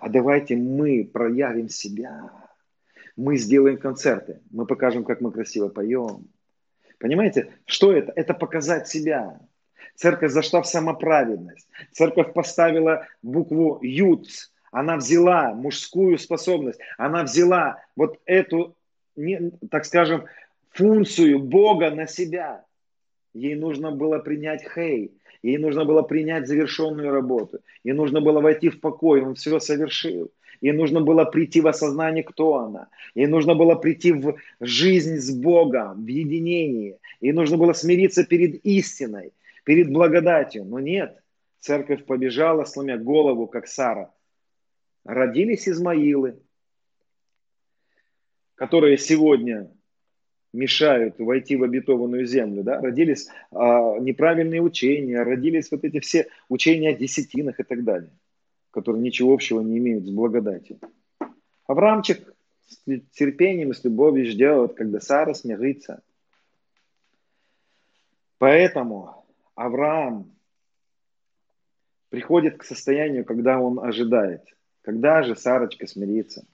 А 0.00 0.08
давайте 0.08 0.56
мы 0.56 1.04
проявим 1.04 1.68
себя. 1.68 2.30
Мы 3.16 3.36
сделаем 3.36 3.78
концерты. 3.78 4.40
Мы 4.50 4.66
покажем, 4.66 5.04
как 5.04 5.20
мы 5.20 5.32
красиво 5.32 5.68
поем. 5.68 6.28
Понимаете, 6.98 7.52
что 7.66 7.92
это? 7.92 8.12
Это 8.14 8.34
показать 8.34 8.88
себя. 8.88 9.40
Церковь 9.94 10.32
зашла 10.32 10.62
в 10.62 10.66
самоправедность. 10.66 11.68
Церковь 11.92 12.32
поставила 12.32 13.06
букву 13.22 13.78
«ют». 13.82 14.28
Она 14.70 14.96
взяла 14.96 15.52
мужскую 15.52 16.16
способность. 16.16 16.80
Она 16.96 17.24
взяла 17.24 17.82
вот 17.94 18.18
эту, 18.24 18.74
так 19.70 19.84
скажем, 19.84 20.24
функцию 20.70 21.40
Бога 21.40 21.90
на 21.90 22.06
себя. 22.06 22.64
Ей 23.34 23.54
нужно 23.54 23.90
было 23.90 24.18
принять 24.18 24.64
хей. 24.66 25.12
Ей 25.42 25.58
нужно 25.58 25.84
было 25.84 26.02
принять 26.02 26.46
завершенную 26.46 27.10
работу. 27.10 27.60
Ей 27.82 27.92
нужно 27.92 28.20
было 28.20 28.40
войти 28.40 28.68
в 28.68 28.80
покой. 28.80 29.22
Он 29.22 29.34
все 29.34 29.58
совершил. 29.58 30.30
Ей 30.60 30.72
нужно 30.72 31.00
было 31.00 31.24
прийти 31.24 31.60
в 31.60 31.66
осознание, 31.66 32.22
кто 32.22 32.58
она. 32.58 32.88
Ей 33.16 33.26
нужно 33.26 33.56
было 33.56 33.74
прийти 33.74 34.12
в 34.12 34.38
жизнь 34.60 35.16
с 35.16 35.34
Богом, 35.34 36.04
в 36.04 36.06
единение. 36.06 36.98
Ей 37.20 37.32
нужно 37.32 37.56
было 37.56 37.72
смириться 37.72 38.24
перед 38.24 38.64
истиной, 38.64 39.32
перед 39.64 39.90
благодатью. 39.92 40.64
Но 40.64 40.78
нет, 40.78 41.20
церковь 41.58 42.04
побежала, 42.04 42.64
сломя 42.64 42.96
голову, 42.96 43.48
как 43.48 43.66
Сара. 43.66 44.12
Родились 45.04 45.68
Измаилы, 45.68 46.38
которые 48.54 48.98
сегодня 48.98 49.68
мешают 50.52 51.18
войти 51.18 51.56
в 51.56 51.62
обетованную 51.62 52.26
землю, 52.26 52.62
да, 52.62 52.80
родились 52.80 53.28
а, 53.50 53.98
неправильные 53.98 54.60
учения, 54.60 55.22
родились 55.22 55.70
вот 55.70 55.84
эти 55.84 56.00
все 56.00 56.28
учения 56.48 56.90
о 56.90 56.94
десятинах 56.94 57.58
и 57.58 57.62
так 57.62 57.84
далее, 57.84 58.10
которые 58.70 59.02
ничего 59.02 59.32
общего 59.32 59.60
не 59.60 59.78
имеют 59.78 60.06
с 60.06 60.10
благодатью. 60.10 60.78
Авраамчик 61.66 62.34
с 62.68 62.78
терпением 63.12 63.70
и 63.70 63.74
с 63.74 63.84
любовью 63.84 64.26
ждет, 64.26 64.74
когда 64.74 65.00
Сара 65.00 65.34
смирится. 65.34 66.02
Поэтому 68.38 69.24
Авраам 69.54 70.32
приходит 72.08 72.58
к 72.58 72.64
состоянию, 72.64 73.24
когда 73.24 73.60
он 73.60 73.78
ожидает. 73.78 74.42
Когда 74.82 75.22
же 75.22 75.36
Сарочка 75.36 75.86
смирится? 75.86 76.44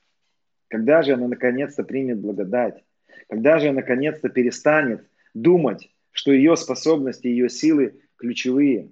Когда 0.68 1.03
же 1.03 1.14
она 1.14 1.28
наконец-то 1.28 1.82
примет 1.82 2.20
благодать? 2.20 2.84
Когда 3.29 3.59
же 3.59 3.73
наконец-то 3.73 4.29
перестанет 4.29 5.09
думать, 5.35 5.91
что 6.12 6.33
ее 6.33 6.57
способности, 6.57 7.27
ее 7.27 7.49
силы 7.49 8.01
ключевые. 8.16 8.91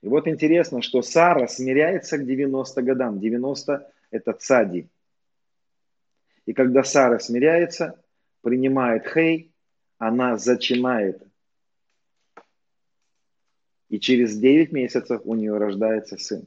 И 0.00 0.08
вот 0.08 0.26
интересно, 0.26 0.82
что 0.82 1.02
Сара 1.02 1.46
смиряется 1.46 2.18
к 2.18 2.26
90 2.26 2.82
годам. 2.82 3.20
90– 3.20 3.92
это 4.10 4.32
цади. 4.32 4.88
И 6.46 6.52
когда 6.52 6.82
Сара 6.82 7.18
смиряется, 7.18 8.02
принимает 8.40 9.06
хей, 9.06 9.52
она 9.98 10.36
зачинает. 10.36 11.22
И 13.88 14.00
через 14.00 14.36
9 14.36 14.72
месяцев 14.72 15.20
у 15.24 15.34
нее 15.34 15.56
рождается 15.56 16.16
сын. 16.16 16.46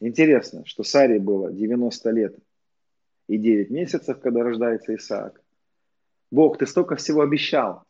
Интересно, 0.00 0.66
что 0.66 0.82
Саре 0.84 1.18
было 1.18 1.52
90 1.52 2.10
лет 2.10 2.36
и 3.28 3.38
9 3.38 3.70
месяцев, 3.70 4.18
когда 4.20 4.42
рождается 4.42 4.94
Исаак. 4.94 5.40
Бог, 6.30 6.58
ты 6.58 6.66
столько 6.66 6.96
всего 6.96 7.22
обещал. 7.22 7.84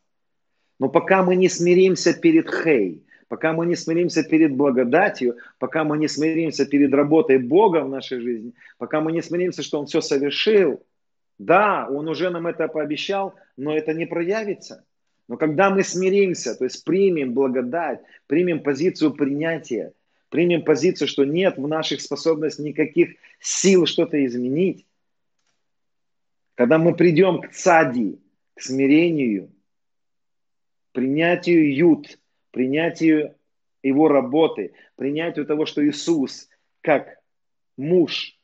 Но 0.79 0.89
пока 0.89 1.23
мы 1.23 1.35
не 1.35 1.49
смиримся 1.49 2.13
перед 2.13 2.49
Хей, 2.53 3.03
пока 3.27 3.53
мы 3.53 3.65
не 3.65 3.75
смиримся 3.75 4.23
перед 4.23 4.55
благодатью, 4.55 5.37
пока 5.57 5.83
мы 5.83 5.97
не 5.97 6.07
смиримся 6.07 6.65
перед 6.65 6.93
работой 6.93 7.37
Бога 7.37 7.83
в 7.83 7.89
нашей 7.89 8.21
жизни, 8.21 8.53
пока 8.77 9.01
мы 9.01 9.11
не 9.11 9.21
смиримся, 9.21 9.63
что 9.63 9.79
Он 9.79 9.85
все 9.87 10.01
совершил, 10.01 10.83
да, 11.37 11.87
Он 11.89 12.07
уже 12.07 12.29
нам 12.29 12.47
это 12.47 12.67
пообещал, 12.67 13.35
но 13.57 13.75
это 13.75 13.93
не 13.93 14.05
проявится. 14.05 14.85
Но 15.27 15.37
когда 15.37 15.69
мы 15.69 15.83
смиримся, 15.83 16.55
то 16.55 16.63
есть 16.63 16.83
примем 16.83 17.33
благодать, 17.33 18.01
примем 18.27 18.63
позицию 18.63 19.13
принятия, 19.13 19.93
примем 20.29 20.63
позицию, 20.63 21.07
что 21.07 21.23
нет 21.23 21.57
в 21.57 21.67
наших 21.67 22.01
способностях 22.01 22.65
никаких 22.65 23.15
сил 23.39 23.85
что-то 23.85 24.25
изменить, 24.25 24.85
когда 26.59 26.77
мы 26.77 26.93
придем 26.93 27.39
к 27.39 27.51
цади, 27.51 28.19
к 28.53 28.61
смирению, 28.61 29.49
принятию 30.91 31.73
ют, 31.73 32.19
принятию 32.51 33.37
его 33.81 34.09
работы, 34.09 34.73
принятию 34.97 35.45
того, 35.45 35.65
что 35.65 35.87
Иисус, 35.87 36.49
как 36.81 37.17
муж, 37.77 38.37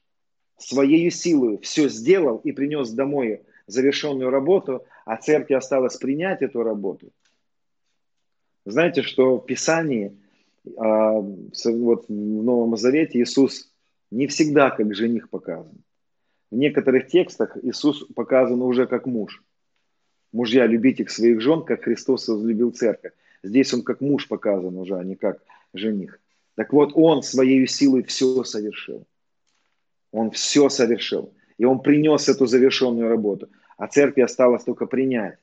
своей 0.58 1.12
силой 1.12 1.58
все 1.58 1.90
сделал 1.90 2.38
и 2.38 2.54
принес 2.54 2.90
домой 2.92 3.42
завершенную 3.68 4.30
работу, 4.30 4.86
а 5.04 5.18
церкви 5.18 5.56
осталось 5.56 5.98
принять 5.98 6.42
эту 6.42 6.64
работу. 6.64 7.12
Знаете, 8.64 9.02
что 9.02 9.40
в 9.40 9.46
Писании, 9.46 10.18
а, 10.78 11.20
вот 11.20 12.06
в 12.08 12.14
Новом 12.14 12.78
Завете 12.78 13.20
Иисус 13.20 13.70
не 14.10 14.28
всегда 14.28 14.70
как 14.70 14.96
жених 14.96 15.30
показан. 15.30 15.84
В 16.52 16.56
некоторых 16.56 17.08
текстах 17.08 17.58
Иисус 17.64 18.06
показан 18.16 18.62
уже 18.62 18.88
как 18.88 19.06
муж. 19.06 19.44
Мужья, 20.32 20.68
любите 20.68 21.08
своих 21.08 21.42
жен, 21.42 21.64
как 21.64 21.84
Христос 21.84 22.28
возлюбил 22.28 22.72
церковь. 22.72 23.14
Здесь 23.44 23.74
он 23.74 23.84
как 23.84 24.02
муж 24.02 24.28
показан 24.28 24.78
уже, 24.78 24.96
а 24.96 25.04
не 25.04 25.16
как 25.16 25.42
жених. 25.74 26.20
Так 26.56 26.74
вот, 26.74 26.92
он 26.94 27.24
своей 27.24 27.66
силой 27.68 28.04
все 28.04 28.44
совершил. 28.44 29.06
Он 30.12 30.32
все 30.32 30.70
совершил. 30.70 31.34
И 31.58 31.66
он 31.66 31.82
принес 31.82 32.30
эту 32.30 32.46
завершенную 32.46 33.10
работу. 33.10 33.50
А 33.78 33.88
церкви 33.88 34.22
осталось 34.22 34.64
только 34.64 34.86
принять. 34.86 35.38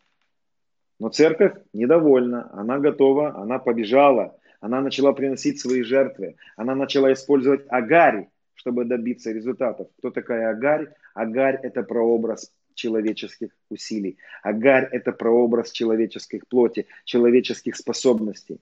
Но 0.99 1.09
церковь 1.09 1.55
недовольна, 1.73 2.51
она 2.53 2.79
готова, 2.79 3.37
она 3.37 3.59
побежала, 3.59 4.39
она 4.61 4.81
начала 4.81 5.13
приносить 5.13 5.61
свои 5.61 5.83
жертвы, 5.83 6.37
она 6.57 6.75
начала 6.75 7.13
использовать 7.13 7.65
агарь, 7.69 8.29
чтобы 8.63 8.85
добиться 8.85 9.33
результатов. 9.33 9.89
Кто 9.99 10.11
такая 10.13 10.51
агарь? 10.51 10.95
Агарь– 11.15 11.59
это 11.65 11.83
прообраз 11.83 12.53
человеческих 12.75 13.51
усилий. 13.69 14.19
Агарь– 14.45 14.89
это 14.93 15.11
прообраз 15.11 15.73
человеческих 15.73 16.47
плоти, 16.47 16.87
человеческих 17.05 17.75
способностей. 17.75 18.61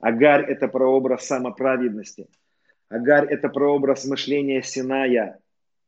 Агарь– 0.00 0.44
это 0.52 0.68
прообраз 0.68 1.26
самоправедности. 1.26 2.28
Агарь– 2.90 3.26
это 3.30 3.48
прообраз 3.48 4.04
мышления 4.04 4.62
Синая, 4.62 5.40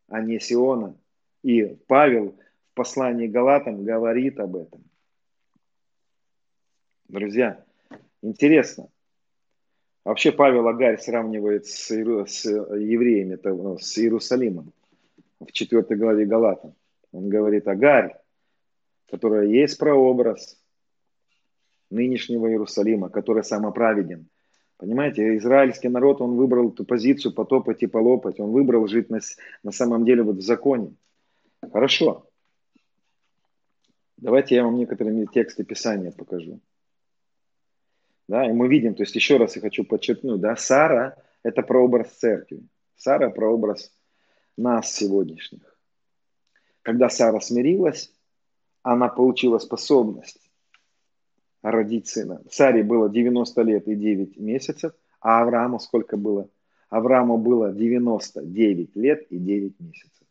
а 0.09 0.23
не 0.23 0.41
Сиона. 0.41 0.97
И 1.43 1.77
Павел 1.87 2.39
в 2.71 2.75
послании 2.75 3.27
Галатам 3.27 3.85
говорит 3.85 4.41
об 4.41 4.57
этом. 4.57 4.83
Друзья, 7.09 7.63
интересно. 8.23 8.89
Вообще 10.05 10.33
Павел 10.33 10.67
Агарь 10.67 10.99
сравнивает 10.99 11.67
с, 11.67 11.91
с 11.91 12.45
евреями, 12.45 13.39
ну, 13.45 13.79
с 13.79 13.99
Иерусалимом 13.99 14.73
в 15.39 15.53
4 15.53 15.83
главе 15.97 16.27
Галатам. 16.27 16.75
Он 17.13 17.29
говорит, 17.29 17.69
Агарь, 17.69 18.17
которая 19.09 19.47
есть 19.47 19.79
прообраз 19.79 20.59
нынешнего 21.91 22.49
Иерусалима, 22.49 23.11
который 23.11 23.45
самоправеден. 23.45 24.29
Понимаете, 24.77 25.37
израильский 25.37 25.89
народ, 25.89 26.21
он 26.21 26.37
выбрал 26.37 26.71
эту 26.71 26.85
позицию 26.85 27.33
потопать 27.35 27.85
и 27.85 27.87
полопать. 27.87 28.41
Он 28.41 28.51
выбрал 28.51 28.89
жить 28.89 29.11
на, 29.11 29.21
на 29.63 29.71
самом 29.71 30.05
деле 30.05 30.25
вот 30.25 30.37
в 30.37 30.41
законе. 30.41 30.95
Хорошо. 31.73 32.27
Давайте 34.17 34.57
я 34.57 34.65
вам 34.65 34.77
некоторые 34.77 35.27
тексты 35.27 35.63
Писания 35.63 36.11
покажу. 36.11 36.61
Да, 38.33 38.49
и 38.49 38.53
мы 38.55 38.67
видим, 38.67 38.95
то 38.95 39.03
есть 39.03 39.15
еще 39.15 39.37
раз 39.37 39.57
я 39.57 39.61
хочу 39.61 39.85
подчеркнуть, 39.85 40.41
да, 40.41 40.57
Сара– 40.57 41.23
это 41.43 41.61
прообраз 41.61 42.13
церкви. 42.13 42.63
Сара– 42.97 43.29
прообраз 43.31 43.95
нас 44.57 44.91
сегодняшних. 44.91 45.77
Когда 46.81 47.11
Сара 47.11 47.41
смирилась, 47.41 48.11
она 48.83 49.09
получила 49.09 49.59
способность 49.59 50.41
родить 51.61 52.09
сына. 52.09 52.41
Саре 52.49 52.83
было 52.83 53.11
90 53.11 53.63
лет 53.65 53.87
и 53.87 53.95
9 53.95 54.39
месяцев, 54.39 54.95
а 55.21 55.43
Аврааму 55.43 55.79
сколько 55.79 56.17
было? 56.17 56.49
Аврааму 56.89 57.37
было 57.37 57.71
99 57.71 58.97
лет 58.97 59.27
и 59.29 59.37
9 59.37 59.79
месяцев. 59.79 60.27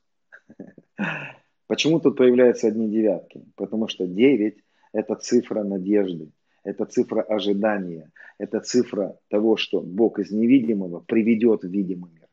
Почему 1.68 2.00
тут 2.00 2.18
появляются 2.18 2.68
одни 2.68 2.90
девятки? 2.90 3.46
Потому 3.56 3.88
что 3.88 4.08
9– 4.08 4.58
это 4.92 5.16
цифра 5.18 5.64
надежды, 5.64 6.32
это 6.64 6.86
цифра 6.86 7.22
ожидания, 7.22 8.12
это 8.38 8.60
цифра 8.60 9.18
того, 9.30 9.58
что 9.58 9.82
Бог 9.82 10.20
из 10.20 10.32
невидимого 10.32 11.00
приведет 11.00 11.64
в 11.64 11.70
видимый 11.70 12.12
мир. 12.12 12.28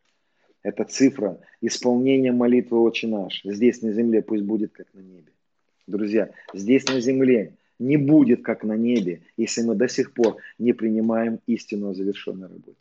Это 0.63 0.85
цифра 0.85 1.39
исполнения 1.61 2.33
молитвы 2.33 2.81
«Отче 2.81 3.07
наш». 3.07 3.43
Здесь 3.45 3.81
на 3.83 3.93
земле 3.93 4.23
пусть 4.23 4.43
будет, 4.45 4.73
как 4.73 4.87
на 4.93 5.01
небе. 5.01 5.33
Друзья, 5.87 6.31
здесь 6.53 6.87
на 6.89 7.01
земле 7.01 7.55
не 7.79 7.97
будет, 7.97 8.43
как 8.43 8.65
на 8.65 8.77
небе, 8.77 9.23
если 9.37 9.63
мы 9.63 9.75
до 9.77 9.89
сих 9.89 10.13
пор 10.13 10.37
не 10.59 10.73
принимаем 10.73 11.41
истину 11.47 11.91
о 11.91 11.95
завершенной 11.95 12.49
работе. 12.49 12.77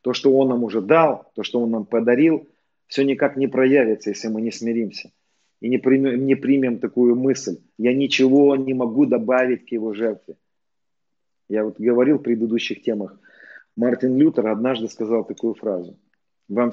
То, 0.00 0.12
что 0.14 0.32
Он 0.36 0.48
нам 0.48 0.64
уже 0.64 0.80
дал, 0.80 1.30
то, 1.34 1.42
что 1.42 1.60
Он 1.60 1.70
нам 1.70 1.84
подарил, 1.84 2.48
все 2.86 3.02
никак 3.02 3.36
не 3.36 3.48
проявится, 3.48 4.10
если 4.10 4.28
мы 4.28 4.40
не 4.40 4.52
смиримся 4.52 5.10
и 5.60 5.68
не 5.68 5.78
примем, 5.78 6.26
не 6.26 6.34
примем 6.34 6.78
такую 6.78 7.14
мысль. 7.14 7.58
Я 7.78 7.94
ничего 7.94 8.56
не 8.56 8.74
могу 8.74 9.06
добавить 9.06 9.64
к 9.64 9.72
Его 9.72 9.94
жертве. 9.94 10.34
Я 11.52 11.64
вот 11.64 11.78
говорил 11.78 12.16
в 12.16 12.22
предыдущих 12.22 12.80
темах. 12.80 13.20
Мартин 13.76 14.16
Лютер 14.16 14.46
однажды 14.46 14.88
сказал 14.88 15.22
такую 15.22 15.52
фразу. 15.52 15.98
Вам, 16.48 16.72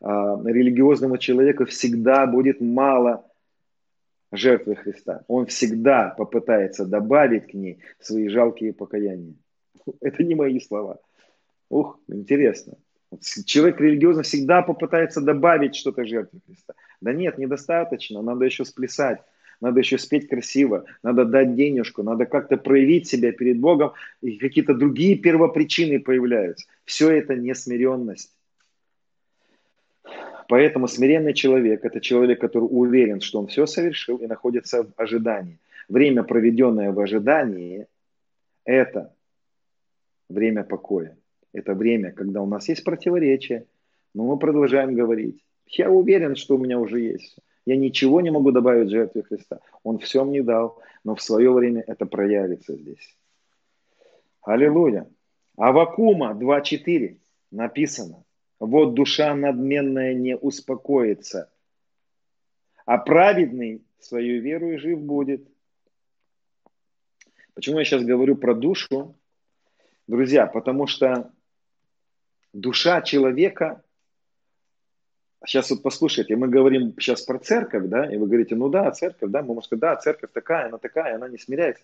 а, 0.00 0.40
религиозному 0.44 1.18
человеку 1.18 1.64
всегда 1.64 2.24
будет 2.28 2.60
мало 2.60 3.28
жертвы 4.30 4.76
Христа. 4.76 5.24
Он 5.26 5.46
всегда 5.46 6.14
попытается 6.16 6.86
добавить 6.86 7.48
к 7.48 7.54
ней 7.54 7.80
свои 7.98 8.28
жалкие 8.28 8.72
покаяния. 8.72 9.34
Это 10.00 10.22
не 10.22 10.36
мои 10.36 10.60
слова. 10.60 11.00
Ух, 11.68 11.98
интересно. 12.06 12.74
Человек 13.44 13.80
религиозно 13.80 14.22
всегда 14.22 14.62
попытается 14.62 15.20
добавить 15.20 15.74
что-то 15.74 16.04
жертве 16.04 16.38
Христа. 16.46 16.74
Да 17.00 17.12
нет, 17.12 17.38
недостаточно, 17.38 18.22
надо 18.22 18.44
еще 18.44 18.64
сплясать, 18.64 19.20
надо 19.62 19.80
еще 19.80 19.96
спеть 19.96 20.28
красиво, 20.28 20.84
надо 21.02 21.24
дать 21.24 21.54
денежку, 21.54 22.02
надо 22.02 22.26
как-то 22.26 22.56
проявить 22.56 23.08
себя 23.08 23.32
перед 23.32 23.60
Богом, 23.60 23.92
и 24.20 24.36
какие-то 24.36 24.74
другие 24.74 25.16
первопричины 25.16 26.00
появляются. 26.00 26.66
Все 26.84 27.10
это 27.10 27.36
несмиренность. 27.36 28.36
Поэтому 30.48 30.88
смиренный 30.88 31.32
человек– 31.32 31.84
это 31.84 32.00
человек, 32.00 32.40
который 32.40 32.64
уверен, 32.64 33.20
что 33.20 33.38
он 33.38 33.46
все 33.46 33.66
совершил 33.66 34.16
и 34.16 34.26
находится 34.26 34.82
в 34.82 34.92
ожидании. 34.96 35.60
Время, 35.88 36.24
проведенное 36.24 36.90
в 36.90 36.98
ожидании, 36.98 37.86
это 38.64 39.14
время 40.28 40.64
покоя. 40.64 41.16
Это 41.52 41.74
время, 41.74 42.10
когда 42.10 42.42
у 42.42 42.46
нас 42.46 42.68
есть 42.68 42.82
противоречие, 42.82 43.66
но 44.12 44.26
мы 44.26 44.38
продолжаем 44.38 44.94
говорить. 44.94 45.44
Я 45.66 45.88
уверен, 45.88 46.34
что 46.34 46.56
у 46.56 46.58
меня 46.58 46.80
уже 46.80 47.00
есть. 47.00 47.36
Я 47.64 47.76
ничего 47.76 48.20
не 48.20 48.30
могу 48.30 48.50
добавить 48.50 48.90
жертве 48.90 49.22
Христа. 49.22 49.60
Он 49.82 49.98
все 49.98 50.24
мне 50.24 50.42
дал, 50.42 50.80
но 51.04 51.14
в 51.14 51.22
свое 51.22 51.52
время 51.52 51.84
это 51.86 52.06
проявится 52.06 52.76
здесь. 52.76 53.16
Аллилуйя. 54.42 55.08
Авакума 55.56 56.32
2.4 56.32 57.18
написано. 57.50 58.24
Вот 58.58 58.94
душа 58.94 59.34
надменная 59.34 60.14
не 60.14 60.36
успокоится, 60.36 61.52
а 62.86 62.98
праведный 62.98 63.84
свою 63.98 64.40
веру 64.40 64.72
и 64.72 64.76
жив 64.76 65.00
будет. 65.00 65.46
Почему 67.54 67.78
я 67.78 67.84
сейчас 67.84 68.04
говорю 68.04 68.36
про 68.36 68.54
душу? 68.54 69.14
Друзья, 70.06 70.46
потому 70.46 70.86
что 70.86 71.32
Душа 72.52 73.00
человека, 73.00 73.82
сейчас 75.46 75.70
вот 75.70 75.82
послушайте, 75.82 76.36
мы 76.36 76.48
говорим 76.48 76.94
сейчас 76.98 77.22
про 77.22 77.38
церковь, 77.38 77.86
да, 77.86 78.12
и 78.12 78.16
вы 78.16 78.26
говорите, 78.26 78.54
ну 78.54 78.68
да, 78.68 78.90
церковь, 78.90 79.30
да, 79.30 79.40
мы 79.42 79.48
можем 79.48 79.62
сказать, 79.64 79.80
да, 79.80 79.96
церковь 79.96 80.30
такая, 80.32 80.66
она 80.66 80.78
такая, 80.78 81.16
она 81.16 81.28
не 81.28 81.38
смиряется. 81.38 81.82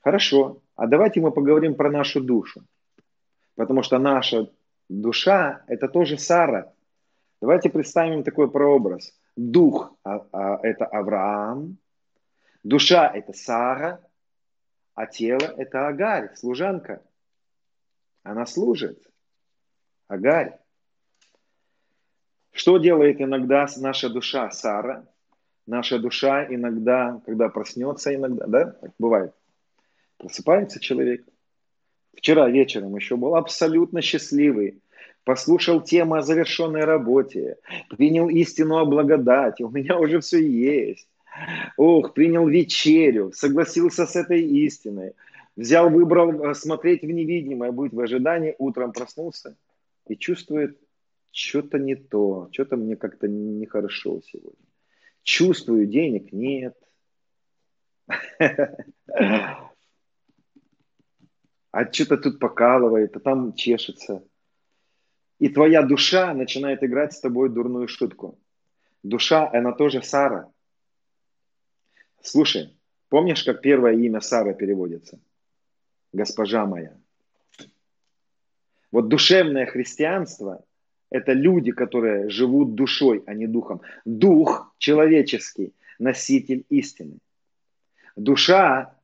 Хорошо, 0.00 0.60
а 0.76 0.86
давайте 0.86 1.20
мы 1.20 1.32
поговорим 1.32 1.74
про 1.74 1.90
нашу 1.90 2.20
душу. 2.20 2.62
Потому 3.56 3.82
что 3.82 3.98
наша 3.98 4.50
душа– 4.88 5.64
это 5.66 5.88
тоже 5.88 6.18
Сара. 6.18 6.72
Давайте 7.40 7.70
представим 7.70 8.22
такой 8.22 8.50
прообраз. 8.50 9.12
Дух 9.36 9.92
а, 10.04 10.26
а,– 10.32 10.60
это 10.62 10.86
Авраам, 10.86 11.78
душа– 12.62 13.08
это 13.14 13.32
Сара, 13.32 14.00
а 14.94 15.06
тело– 15.06 15.54
это 15.56 15.88
Агарь, 15.88 16.34
служанка. 16.36 17.02
Она 18.22 18.46
служит. 18.46 18.98
Агарь. 20.08 20.58
Что 22.58 22.78
делает 22.78 23.20
иногда 23.20 23.68
наша 23.76 24.08
душа, 24.08 24.50
Сара? 24.50 25.06
Наша 25.68 26.00
душа 26.00 26.44
иногда, 26.44 27.22
когда 27.24 27.48
проснется, 27.48 28.12
иногда, 28.12 28.46
да, 28.48 28.64
так 28.72 28.90
бывает, 28.98 29.32
просыпается 30.16 30.80
человек. 30.80 31.24
Вчера 32.16 32.48
вечером 32.48 32.96
еще 32.96 33.16
был 33.16 33.36
абсолютно 33.36 34.02
счастливый, 34.02 34.82
послушал 35.22 35.82
тему 35.82 36.16
о 36.16 36.22
завершенной 36.22 36.84
работе, 36.84 37.58
принял 37.96 38.28
истину 38.28 38.78
о 38.78 38.86
благодати, 38.86 39.62
у 39.62 39.70
меня 39.70 39.96
уже 39.96 40.18
все 40.18 40.44
есть. 40.44 41.06
Ох, 41.76 42.12
принял 42.12 42.48
вечерю, 42.48 43.30
согласился 43.32 44.04
с 44.04 44.16
этой 44.16 44.42
истиной, 44.42 45.12
взял, 45.54 45.90
выбрал 45.90 46.32
э, 46.32 46.54
смотреть 46.54 47.02
в 47.02 47.06
невидимое, 47.06 47.70
быть 47.70 47.92
в 47.92 48.00
ожидании, 48.00 48.56
утром 48.58 48.92
проснулся 48.92 49.56
и 50.08 50.16
чувствует, 50.16 50.76
что-то 51.30 51.78
не 51.78 51.94
то, 51.94 52.48
что-то 52.52 52.76
мне 52.76 52.96
как-то 52.96 53.28
нехорошо 53.28 54.20
сегодня. 54.22 54.66
Чувствую, 55.22 55.86
денег 55.86 56.32
нет. 56.32 56.76
А 61.70 61.92
что-то 61.92 62.16
тут 62.16 62.38
покалывает, 62.38 63.14
а 63.16 63.20
там 63.20 63.52
чешется. 63.54 64.26
И 65.38 65.48
твоя 65.48 65.82
душа 65.82 66.32
начинает 66.34 66.82
играть 66.82 67.12
с 67.12 67.20
тобой 67.20 67.50
дурную 67.50 67.88
шутку. 67.88 68.40
Душа, 69.02 69.48
она 69.52 69.72
тоже 69.72 70.02
Сара. 70.02 70.50
Слушай, 72.22 72.76
помнишь, 73.08 73.44
как 73.44 73.60
первое 73.60 73.92
имя 73.92 74.20
Сара 74.20 74.54
переводится? 74.54 75.20
Госпожа 76.12 76.66
моя. 76.66 76.98
Вот 78.90 79.08
душевное 79.08 79.66
христианство– 79.66 80.64
это 81.10 81.32
люди, 81.32 81.72
которые 81.72 82.28
живут 82.28 82.74
душой, 82.74 83.22
а 83.26 83.34
не 83.34 83.46
духом. 83.46 83.80
Дух 84.04 84.74
человеческий– 84.78 85.72
носитель 85.98 86.64
истины. 86.68 87.18
Душа 88.16 88.94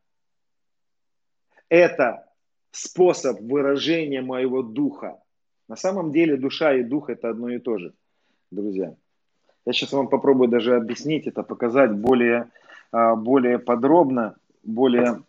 –это 1.68 2.26
способ 2.70 3.40
выражения 3.40 4.20
моего 4.20 4.62
духа. 4.62 5.20
На 5.68 5.76
самом 5.76 6.12
деле 6.12 6.36
душа 6.36 6.74
и 6.74 6.82
дух– 6.82 7.08
это 7.10 7.30
одно 7.30 7.48
и 7.48 7.58
то 7.58 7.78
же, 7.78 7.94
друзья. 8.50 8.94
Я 9.66 9.72
сейчас 9.72 9.92
вам 9.92 10.08
попробую 10.08 10.48
даже 10.48 10.76
объяснить 10.76 11.26
это, 11.26 11.42
показать 11.42 11.92
более, 11.92 12.50
а, 12.92 13.16
более 13.16 13.58
подробно, 13.58 14.36
более 14.62 15.22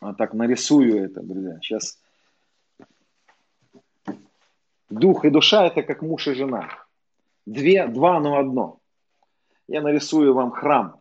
а, 0.00 0.14
так 0.14 0.32
нарисую 0.32 1.04
это, 1.04 1.22
друзья. 1.22 1.58
Сейчас 1.60 1.98
Дух 4.90 5.24
и 5.24 5.30
душа– 5.30 5.66
это 5.68 5.82
как 5.82 6.02
муж 6.02 6.28
и 6.28 6.34
жена. 6.34 6.68
Две, 7.44 7.86
два, 7.86 8.20
но 8.20 8.38
одно. 8.38 8.80
Я 9.66 9.82
нарисую 9.82 10.32
вам 10.32 10.50
храм. 10.50 11.00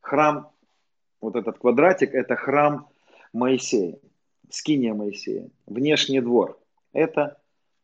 Храм, 0.00 0.50
вот 1.20 1.36
этот 1.36 1.58
квадратик, 1.58 2.14
это 2.14 2.34
храм 2.34 2.88
Моисея. 3.32 3.98
Скиния 4.50 4.94
Моисея. 4.94 5.50
Внешний 5.66 6.20
двор. 6.20 6.58
Это 6.92 7.40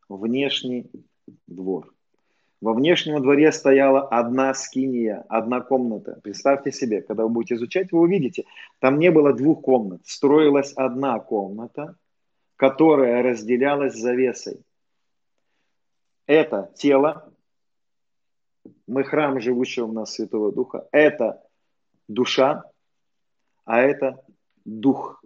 внешний 0.08 0.90
двор. 1.46 1.92
Во 2.60 2.74
внешнем 2.74 3.20
дворе 3.20 3.50
стояла 3.50 4.06
одна 4.06 4.54
скиния, 4.54 5.24
одна 5.28 5.60
комната. 5.60 6.20
Представьте 6.22 6.70
себе, 6.70 7.02
когда 7.02 7.24
вы 7.24 7.30
будете 7.30 7.54
изучать, 7.54 7.90
вы 7.90 8.00
увидите, 8.00 8.44
там 8.78 8.98
не 8.98 9.10
было 9.10 9.32
двух 9.32 9.62
комнат. 9.62 10.00
Строилась 10.04 10.72
одна 10.72 11.18
комната, 11.18 11.96
которая 12.56 13.22
разделялась 13.22 13.94
завесой 13.94 14.64
это 16.26 16.70
тело, 16.76 17.32
мы 18.86 19.04
храм 19.04 19.40
живущего 19.40 19.86
в 19.86 19.92
нас 19.92 20.14
Святого 20.14 20.52
Духа, 20.52 20.86
это 20.92 21.42
душа, 22.08 22.64
а 23.64 23.80
это 23.80 24.24
дух. 24.64 25.22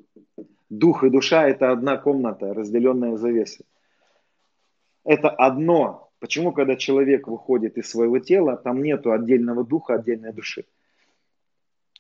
Дух 0.69 1.05
и 1.05 1.11
душа– 1.11 1.49
это 1.49 1.71
одна 1.71 1.97
комната, 1.97 2.53
разделенная 2.53 3.17
завесой. 3.17 3.67
Это 5.05 5.31
одно. 5.31 6.11
Почему, 6.19 6.53
когда 6.53 6.77
человек 6.77 7.29
выходит 7.29 7.79
из 7.79 7.89
своего 7.89 8.19
тела, 8.19 8.57
там 8.57 8.83
нету 8.83 9.13
отдельного 9.13 9.65
духа, 9.65 9.95
отдельной 9.95 10.33
души? 10.33 10.65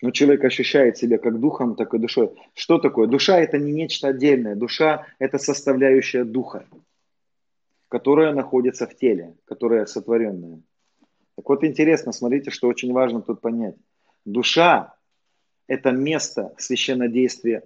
Но 0.02 0.10
человек 0.10 0.44
ощущает 0.44 0.98
себя 0.98 1.18
как 1.18 1.38
духом, 1.40 1.76
так 1.76 1.94
и 1.94 1.98
душой. 1.98 2.32
Что 2.54 2.78
такое? 2.78 3.06
Душа– 3.06 3.38
это 3.40 3.56
не 3.58 3.72
нечто 3.72 4.08
отдельное. 4.08 4.56
Душа– 4.56 5.06
это 5.18 5.38
составляющая 5.38 6.24
духа 6.24 6.66
которая 7.88 8.32
находится 8.34 8.86
в 8.86 8.96
теле, 8.96 9.36
которая 9.44 9.86
сотворенная. 9.86 10.60
Так 11.36 11.48
вот 11.48 11.64
интересно, 11.64 12.12
смотрите, 12.12 12.50
что 12.50 12.68
очень 12.68 12.92
важно 12.92 13.22
тут 13.22 13.40
понять. 13.40 13.76
Душа– 14.24 14.94
это 15.66 15.90
место 15.90 16.54
священнодействия 16.58 17.64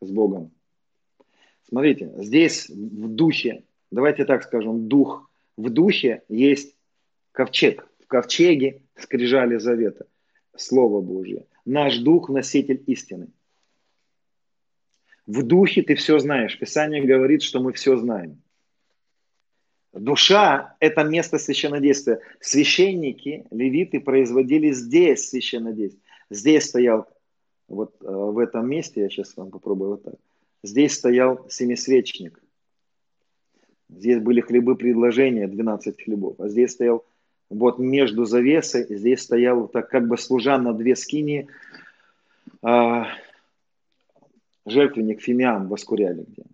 с 0.00 0.10
Богом. 0.10 0.52
Смотрите, 1.68 2.12
здесь 2.16 2.68
в 2.68 3.08
духе, 3.08 3.64
давайте 3.90 4.24
так 4.24 4.42
скажем, 4.42 4.88
дух, 4.88 5.30
в 5.56 5.70
духе 5.70 6.22
есть 6.28 6.76
ковчег. 7.32 7.86
В 8.00 8.06
ковчеге 8.06 8.82
скрижали 8.96 9.56
завета, 9.56 10.06
Слово 10.56 11.00
Божье. 11.00 11.46
Наш 11.64 11.98
дух– 11.98 12.28
носитель 12.30 12.82
истины. 12.86 13.28
В 15.26 15.44
духе 15.44 15.82
ты 15.82 15.94
все 15.94 16.18
знаешь. 16.18 16.58
Писание 16.58 17.04
говорит, 17.04 17.42
что 17.42 17.60
мы 17.60 17.72
все 17.72 17.96
знаем. 17.96 18.42
Душа– 19.92 20.76
это 20.80 21.02
место 21.02 21.38
священнодействия. 21.38 22.20
Священники, 22.40 23.44
левиты 23.50 24.00
производили 24.00 24.70
здесь 24.70 25.28
священнодействие. 25.28 26.02
Здесь 26.30 26.64
стоял, 26.64 27.08
вот 27.68 27.96
э, 28.00 28.06
в 28.06 28.38
этом 28.38 28.68
месте, 28.68 29.00
я 29.00 29.08
сейчас 29.08 29.36
вам 29.36 29.50
попробую 29.50 29.90
вот 29.90 30.04
так. 30.04 30.14
Здесь 30.62 30.94
стоял 30.94 31.48
семисвечник. 31.48 32.40
Здесь 33.88 34.20
были 34.20 34.40
хлебы 34.40 34.76
предложения, 34.76 35.48
12 35.48 36.02
хлебов. 36.02 36.38
А 36.38 36.48
здесь 36.48 36.72
стоял 36.72 37.04
вот 37.48 37.80
между 37.80 38.26
завесой, 38.26 38.86
здесь 38.88 39.22
стоял 39.22 39.66
так 39.66 39.88
как 39.88 40.06
бы 40.06 40.16
служа 40.16 40.56
на 40.58 40.72
две 40.72 40.94
скини, 40.94 41.48
а, 42.62 43.08
жертвенник 44.66 45.20
фимиам 45.20 45.68
воскуряли 45.68 46.24
где. 46.28 46.44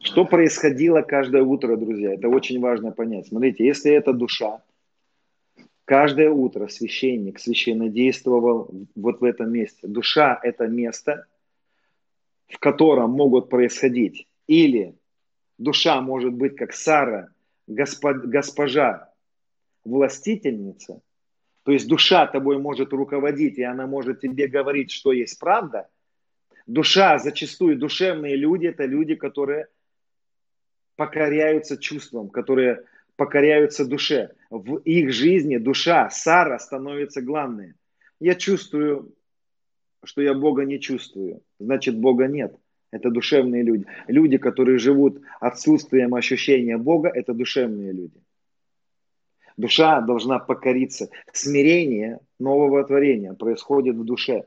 Что 0.00 0.24
происходило 0.24 1.02
каждое 1.02 1.42
утро, 1.42 1.76
друзья? 1.76 2.14
Это 2.14 2.28
очень 2.28 2.60
важно 2.60 2.92
понять. 2.92 3.28
Смотрите, 3.28 3.64
если 3.64 3.92
это 3.92 4.12
душа, 4.12 4.62
каждое 5.84 6.30
утро 6.30 6.68
священник 6.68 7.38
священно 7.38 7.88
действовал 7.88 8.70
вот 8.94 9.20
в 9.20 9.24
этом 9.24 9.52
месте. 9.52 9.86
Душа– 9.86 10.38
это 10.42 10.66
место, 10.66 11.26
в 12.48 12.58
котором 12.58 13.10
могут 13.10 13.48
происходить 13.48 14.26
или 14.46 14.94
душа 15.58 16.00
может 16.00 16.32
быть 16.32 16.56
как 16.56 16.72
Сара, 16.72 17.30
госпожа, 17.66 19.12
властительница, 19.84 21.00
то 21.64 21.72
есть 21.72 21.88
душа 21.88 22.26
тобой 22.26 22.58
может 22.58 22.92
руководить, 22.92 23.58
и 23.58 23.62
она 23.62 23.86
может 23.86 24.20
тебе 24.20 24.46
говорить, 24.46 24.90
что 24.90 25.12
есть 25.12 25.38
правда– 25.38 25.88
Душа, 26.66 27.18
зачастую 27.18 27.78
душевные 27.78 28.36
люди, 28.36 28.66
это 28.66 28.84
люди, 28.84 29.14
которые 29.14 29.68
покоряются 30.96 31.76
чувствам, 31.76 32.28
которые 32.28 32.84
покоряются 33.16 33.84
душе. 33.84 34.32
В 34.50 34.76
их 34.78 35.12
жизни 35.12 35.58
душа, 35.58 36.10
Сара 36.10 36.58
становится 36.58 37.22
главной. 37.22 37.74
Я 38.18 38.34
чувствую, 38.34 39.14
что 40.04 40.22
я 40.22 40.34
Бога 40.34 40.64
не 40.64 40.80
чувствую. 40.80 41.42
Значит, 41.58 41.96
Бога 41.98 42.26
нет. 42.26 42.56
Это 42.90 43.10
душевные 43.10 43.62
люди. 43.62 43.86
Люди, 44.06 44.38
которые 44.38 44.78
живут 44.78 45.20
отсутствием 45.40 46.14
ощущения 46.14 46.78
Бога, 46.78 47.08
это 47.08 47.34
душевные 47.34 47.92
люди. 47.92 48.20
Душа 49.56 50.00
должна 50.00 50.38
покориться. 50.38 51.08
Смирение 51.32 52.20
нового 52.38 52.84
творения 52.84 53.32
происходит 53.34 53.96
в 53.96 54.04
душе. 54.04 54.46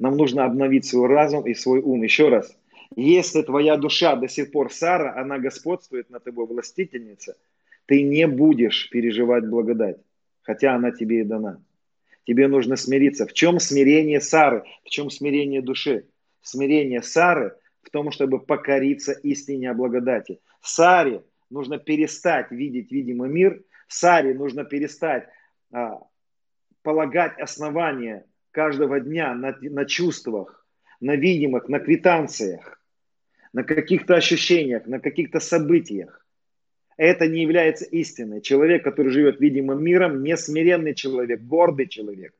Нам 0.00 0.16
нужно 0.16 0.46
обновить 0.46 0.86
свой 0.86 1.08
разум 1.08 1.46
и 1.46 1.54
свой 1.54 1.80
ум. 1.80 2.02
Еще 2.02 2.30
раз, 2.30 2.56
Если 2.96 3.42
твоя 3.42 3.76
душа 3.76 4.16
до 4.16 4.26
сих 4.26 4.50
пор 4.50 4.72
Сара, 4.72 5.14
она 5.16 5.38
господствует 5.38 6.10
над 6.10 6.24
тобой, 6.24 6.46
властительница, 6.46 7.36
ты 7.86 8.02
не 8.02 8.26
будешь 8.26 8.90
переживать 8.90 9.46
благодать, 9.46 9.98
хотя 10.42 10.74
она 10.74 10.90
тебе 10.90 11.20
и 11.20 11.24
дана. 11.24 11.62
Тебе 12.24 12.48
нужно 12.48 12.76
смириться. 12.76 13.26
В 13.26 13.32
чем 13.32 13.60
смирение 13.60 14.20
Сары? 14.20 14.64
В 14.84 14.88
чем 14.88 15.10
смирение 15.10 15.62
души? 15.62 16.06
Смирение 16.42 17.02
Сары 17.02 17.54
в 17.82 17.90
том, 17.90 18.10
чтобы 18.10 18.40
покориться 18.40 19.12
истине 19.12 19.70
о 19.70 19.74
благодати. 19.74 20.40
Саре 20.62 21.22
нужно 21.50 21.78
перестать 21.78 22.50
видеть 22.50 22.90
видимый 22.90 23.28
мир. 23.28 23.62
Саре 23.86 24.34
нужно 24.34 24.64
перестать 24.64 25.28
а, 25.72 26.00
полагать 26.82 27.38
основания 27.38 28.24
каждого 28.52 29.00
дня 29.00 29.34
на, 29.34 29.56
на 29.60 29.84
чувствах, 29.84 30.66
на 31.00 31.16
видимых, 31.16 31.68
на 31.68 31.78
квитанциях, 31.78 32.80
на 33.52 33.64
каких-то 33.64 34.14
ощущениях, 34.14 34.86
на 34.86 35.00
каких-то 35.00 35.40
событиях. 35.40 36.26
Это 36.96 37.26
не 37.26 37.42
является 37.42 37.84
истиной. 37.86 38.42
Человек, 38.42 38.84
который 38.84 39.10
живет 39.10 39.40
видимым 39.40 39.82
миром, 39.82 40.22
не 40.22 40.36
смиренный 40.36 40.94
человек, 40.94 41.40
гордый 41.40 41.88
человек. 41.88 42.34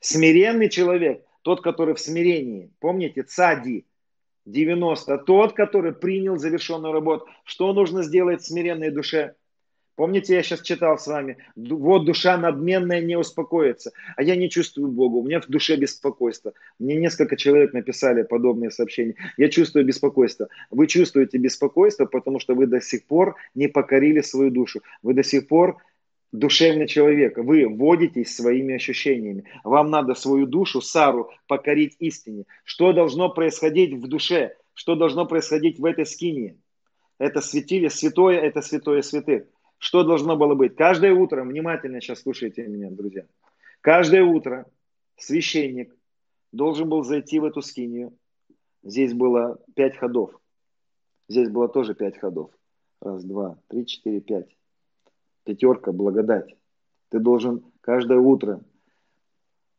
Смиренный 0.00 0.68
человек, 0.68 1.24
тот, 1.42 1.62
который 1.62 1.94
в 1.94 2.00
смирении. 2.00 2.70
Помните, 2.80 3.22
цади, 3.22 3.86
90. 4.44 5.18
Тот, 5.18 5.54
который 5.54 5.92
принял 5.92 6.36
завершенную 6.36 6.92
работу. 6.92 7.26
Что 7.44 7.72
нужно 7.72 8.02
сделать 8.02 8.44
смиренной 8.44 8.90
душе? 8.90 9.34
Помните, 9.96 10.34
я 10.34 10.42
сейчас 10.42 10.60
читал 10.62 10.98
с 10.98 11.06
вами, 11.06 11.36
вот 11.54 12.04
душа 12.04 12.36
надменная 12.36 13.00
не 13.00 13.16
успокоится, 13.16 13.92
а 14.16 14.24
я 14.24 14.34
не 14.34 14.50
чувствую 14.50 14.90
Бога, 14.90 15.16
у 15.16 15.22
меня 15.24 15.40
в 15.40 15.46
душе 15.46 15.76
беспокойство. 15.76 16.52
Мне 16.80 16.96
несколько 16.96 17.36
человек 17.36 17.72
написали 17.72 18.22
подобные 18.22 18.72
сообщения. 18.72 19.14
Я 19.36 19.48
чувствую 19.48 19.84
беспокойство. 19.84 20.48
Вы 20.70 20.88
чувствуете 20.88 21.38
беспокойство, 21.38 22.06
потому 22.06 22.40
что 22.40 22.54
вы 22.54 22.66
до 22.66 22.80
сих 22.80 23.06
пор 23.06 23.36
не 23.54 23.68
покорили 23.68 24.20
свою 24.20 24.50
душу. 24.50 24.80
Вы 25.02 25.14
до 25.14 25.22
сих 25.22 25.46
пор 25.46 25.78
душевный 26.32 26.88
человек. 26.88 27.38
Вы 27.38 27.68
водитесь 27.68 28.34
своими 28.34 28.74
ощущениями. 28.74 29.44
Вам 29.62 29.90
надо 29.90 30.14
свою 30.14 30.46
душу, 30.46 30.80
Сару, 30.80 31.30
покорить 31.46 31.94
истине. 32.00 32.46
Что 32.64 32.92
должно 32.92 33.28
происходить 33.28 33.94
в 33.94 34.08
душе? 34.08 34.56
Что 34.74 34.96
должно 34.96 35.24
происходить 35.24 35.78
в 35.78 35.84
этой 35.84 36.04
скине? 36.04 36.56
Это 37.18 37.40
светили, 37.40 37.86
святое, 37.86 38.40
это 38.40 38.60
святое 38.60 39.02
святых. 39.02 39.44
Что 39.84 40.02
должно 40.02 40.34
было 40.34 40.54
быть? 40.54 40.76
Каждое 40.76 41.12
утро, 41.12 41.44
внимательно 41.44 42.00
сейчас 42.00 42.22
слушайте 42.22 42.66
меня, 42.66 42.90
друзья. 42.90 43.26
Каждое 43.82 44.24
утро 44.24 44.64
священник 45.18 45.94
должен 46.52 46.88
был 46.88 47.04
зайти 47.04 47.38
в 47.38 47.44
эту 47.44 47.60
скинию. 47.60 48.16
Здесь 48.82 49.12
было 49.12 49.60
пять 49.76 49.98
ходов. 49.98 50.40
Здесь 51.28 51.50
было 51.50 51.68
тоже 51.68 51.94
пять 51.94 52.16
ходов. 52.16 52.50
Раз, 53.02 53.24
два, 53.24 53.58
три, 53.68 53.84
четыре, 53.84 54.22
пять 54.22 54.56
пятерка, 55.44 55.92
благодать. 55.92 56.56
Ты 57.10 57.18
должен 57.18 57.62
каждое 57.82 58.20
утро 58.20 58.62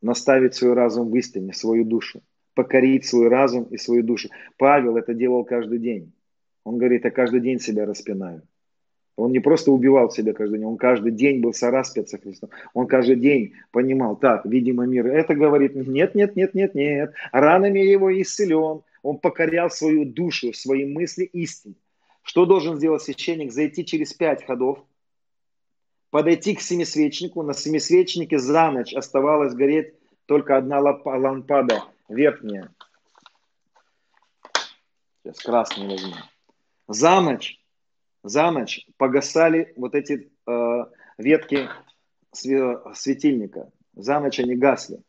наставить 0.04 0.54
свой 0.54 0.74
разум 0.74 1.10
в 1.10 1.16
истине, 1.16 1.52
свою 1.52 1.84
душу, 1.84 2.22
покорить 2.54 3.08
свой 3.08 3.28
разум 3.28 3.64
и 3.64 3.78
свою 3.78 4.04
душу. 4.04 4.30
Павел 4.60 4.98
это 4.98 5.16
делал 5.16 5.44
каждый 5.46 5.80
день. 5.80 6.14
Он 6.64 6.78
говорит, 6.78 7.06
я 7.06 7.10
каждый 7.10 7.40
день 7.40 7.60
себя 7.60 7.88
распинаю. 7.88 8.44
Он 9.18 9.32
не 9.32 9.40
просто 9.40 9.72
убивал 9.72 10.12
себя 10.12 10.34
каждый 10.34 10.58
день, 10.60 10.68
он 10.68 10.78
каждый 10.78 11.12
день 11.12 11.40
был 11.40 11.54
сораспят 11.54 12.10
со. 12.10 12.20
Он 12.74 12.86
каждый 12.86 13.16
день 13.16 13.54
понимал, 13.72 14.18
так, 14.18 14.46
видимо, 14.46 14.86
мир. 14.86 15.08
Это 15.08 15.36
говорит, 15.36 15.74
нет, 15.76 16.16
нет, 16.16 16.36
нет, 16.36 16.54
нет, 16.54 16.76
нет. 16.76 17.14
Ранами 17.32 17.80
его 17.80 18.12
исцелен. 18.22 18.82
Он 19.04 19.18
покорял 19.18 19.70
свою 19.70 20.06
душу, 20.06 20.52
свои 20.54 20.86
мысли 20.86 21.24
истине. 21.26 21.76
Что 22.24 22.46
должен 22.46 22.78
сделать 22.78 23.04
священник? 23.04 23.52
Зайти 23.52 23.86
через 23.86 24.14
пять 24.14 24.46
ходов– 24.46 24.80
подойти 26.16 26.56
к 26.56 26.62
семисвечнику. 26.62 27.44
На 27.44 27.54
семисвечнике 27.54 28.40
за 28.40 28.72
ночь 28.72 28.94
оставалась 28.94 29.54
гореть 29.54 29.96
только 30.28 30.56
одна 30.56 30.80
лампада 30.80 31.84
верхняя. 32.08 32.74
Сейчас 35.22 35.40
красный 35.40 35.90
возьму. 35.90 36.16
За 36.88 37.20
ночь, 37.20 37.60
за 38.26 38.52
ночь 38.52 38.86
погасали 38.98 39.74
вот 39.78 39.96
эти 39.96 40.32
э, 40.48 40.86
ветки 41.18 41.70
светильника. 42.34 43.72
За 43.96 44.20
ночь 44.20 44.40
они 44.40 44.56
гасли. 44.56 45.00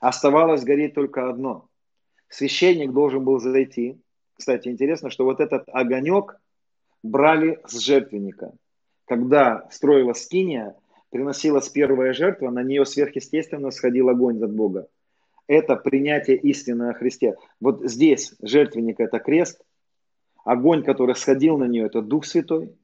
Оставалось 0.00 0.64
гореть 0.64 0.94
только 0.94 1.28
одно. 1.30 1.68
Священник 2.28 2.92
должен 2.92 3.24
был 3.24 3.38
зайти. 3.38 3.98
Кстати, 4.34 4.68
интересно, 4.68 5.08
что 5.08 5.24
вот 5.24 5.40
этот 5.40 5.64
огонек 5.68 6.38
брали 7.02 7.60
с 7.66 7.78
жертвенника 7.78 8.52
когда 9.06 9.68
строилась 9.70 10.22
скиния, 10.24 10.76
приносилась 11.10 11.68
первая 11.68 12.12
жертва, 12.12 12.50
на 12.50 12.62
нее 12.62 12.84
сверхъестественно 12.84 13.70
сходил 13.70 14.08
огонь 14.08 14.42
от 14.42 14.52
Бога. 14.52 14.88
Это 15.46 15.76
принятие 15.76 16.36
истины 16.38 16.90
о 16.90 16.94
Христе. 16.94 17.36
Вот 17.60 17.82
здесь 17.84 18.34
жертвенник– 18.40 18.96
это 18.98 19.18
крест, 19.18 19.60
огонь, 20.44 20.82
который 20.82 21.14
сходил 21.14 21.58
на 21.58 21.64
нее– 21.64 21.86
это 21.86 22.02
Дух 22.02 22.24
Святой. 22.24 22.74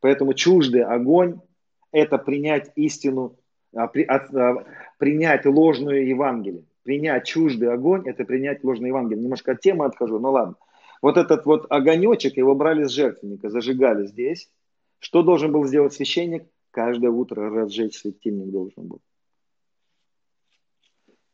Поэтому 0.00 0.34
чуждый 0.34 0.84
огонь– 0.84 1.40
это 1.92 2.18
принять 2.18 2.70
истину, 2.76 3.38
а, 3.74 3.84
а, 3.84 4.64
принять 4.98 5.46
ложную 5.46 6.06
Евангелие. 6.06 6.64
Принять 6.82 7.26
чуждый 7.26 7.72
огонь– 7.72 8.02
это 8.06 8.24
принять 8.24 8.62
ложное 8.62 8.88
Евангелие. 8.88 9.22
Немножко 9.22 9.52
от 9.52 9.60
темы 9.60 9.86
отхожу, 9.86 10.18
но 10.18 10.30
ладно. 10.30 10.56
Вот 11.00 11.16
этот 11.16 11.46
вот 11.46 11.66
огонечек, 11.70 12.36
его 12.36 12.54
брали 12.54 12.84
с 12.84 12.90
жертвенника, 12.90 13.48
зажигали 13.48 14.06
здесь– 14.06 14.50
что 15.04 15.22
должен 15.22 15.52
был 15.52 15.66
сделать 15.66 15.92
священник? 15.92 16.48
Каждое 16.70 17.10
утро 17.10 17.50
разжечь 17.50 17.98
светильник 17.98 18.50
должен 18.50 18.86
был. 18.86 19.02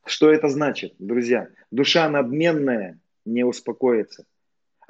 Что 0.04 0.28
это 0.28 0.48
значит, 0.48 0.96
друзья? 0.98 1.50
Душа 1.70 2.08
надменная 2.08 3.00
не 3.24 3.44
успокоится. 3.44 4.26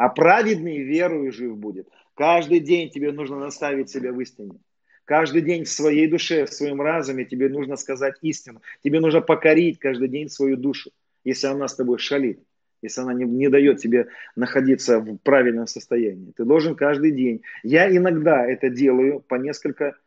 А 0.01 0.09
праведный 0.09 0.79
верою 0.79 1.31
жив 1.31 1.59
будет. 1.59 1.87
Каждый 2.15 2.61
день 2.61 2.89
тебе 2.89 3.13
нужно 3.13 3.39
наставить 3.39 3.91
себя 3.91 4.13
в 4.13 4.21
истине. 4.23 4.59
Каждый 5.05 5.43
день 5.43 5.65
в 5.65 5.69
своей 5.69 6.07
душе, 6.07 6.47
в 6.47 6.55
своем 6.55 6.81
разуме 6.81 7.27
тебе 7.27 7.51
нужно 7.51 7.77
сказать 7.77 8.15
истину. 8.23 8.63
Тебе 8.83 8.99
нужно 9.01 9.21
покорить 9.21 9.79
каждый 9.79 10.09
день 10.09 10.31
свою 10.31 10.57
душу, 10.57 10.91
если 11.23 11.49
она 11.49 11.69
с 11.69 11.75
тобой 11.75 11.99
шалит 11.99 12.41
если 12.83 13.03
она 13.03 13.13
не, 13.13 13.27
не 13.27 13.51
дает 13.51 13.81
тебе 13.81 14.07
находиться 14.37 15.01
в 15.01 15.19
правильном 15.19 15.67
состоянии. 15.67 16.33
Ты 16.35 16.47
должен 16.47 16.77
каждый 16.77 17.13
день. 17.13 17.43
Я 17.63 17.95
иногда 17.95 18.47
это 18.47 18.71
делаю 18.71 19.21
по 19.21 19.35
несколько 19.35 19.99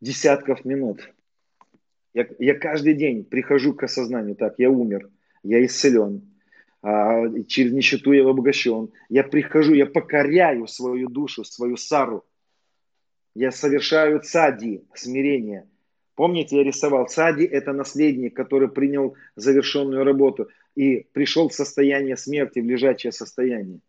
десятков 0.00 0.64
минут. 0.64 1.12
Я, 2.14 2.28
я 2.38 2.54
каждый 2.54 2.94
день 2.94 3.24
прихожу 3.24 3.74
к 3.74 3.82
осознанию, 3.82 4.36
так, 4.36 4.54
я 4.58 4.70
умер, 4.70 5.10
я 5.42 5.66
исцелен, 5.66 6.22
через 6.82 7.72
нищету 7.72 8.12
я 8.12 8.28
обогащен. 8.28 8.90
Я 9.08 9.24
прихожу, 9.24 9.74
я 9.74 9.86
покоряю 9.86 10.66
свою 10.66 11.08
душу, 11.08 11.44
свою 11.44 11.76
сару. 11.76 12.24
Я 13.34 13.50
совершаю 13.50 14.20
цади, 14.20 14.84
смирение. 14.94 15.68
Помните, 16.14 16.56
я 16.56 16.64
рисовал, 16.64 17.06
цади– 17.06 17.44
это 17.44 17.72
наследник, 17.72 18.34
который 18.34 18.68
принял 18.68 19.14
завершенную 19.36 20.04
работу 20.04 20.48
и 20.74 21.06
пришел 21.12 21.48
в 21.48 21.54
состояние 21.54 22.16
смерти, 22.16 22.58
в 22.58 22.64
лежачее 22.64 23.12
состояние. 23.12 23.80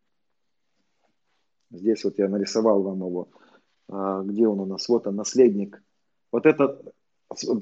Здесь 1.72 2.04
вот 2.04 2.18
я 2.18 2.28
нарисовал 2.28 2.84
вам 2.84 3.00
его. 3.00 3.30
А, 3.88 4.22
где 4.24 4.48
он 4.48 4.60
у 4.60 4.66
нас? 4.66 4.88
Вот 4.90 5.08
он, 5.08 5.16
наследник. 5.16 5.82
Вот 6.32 6.46
эта 6.46 6.80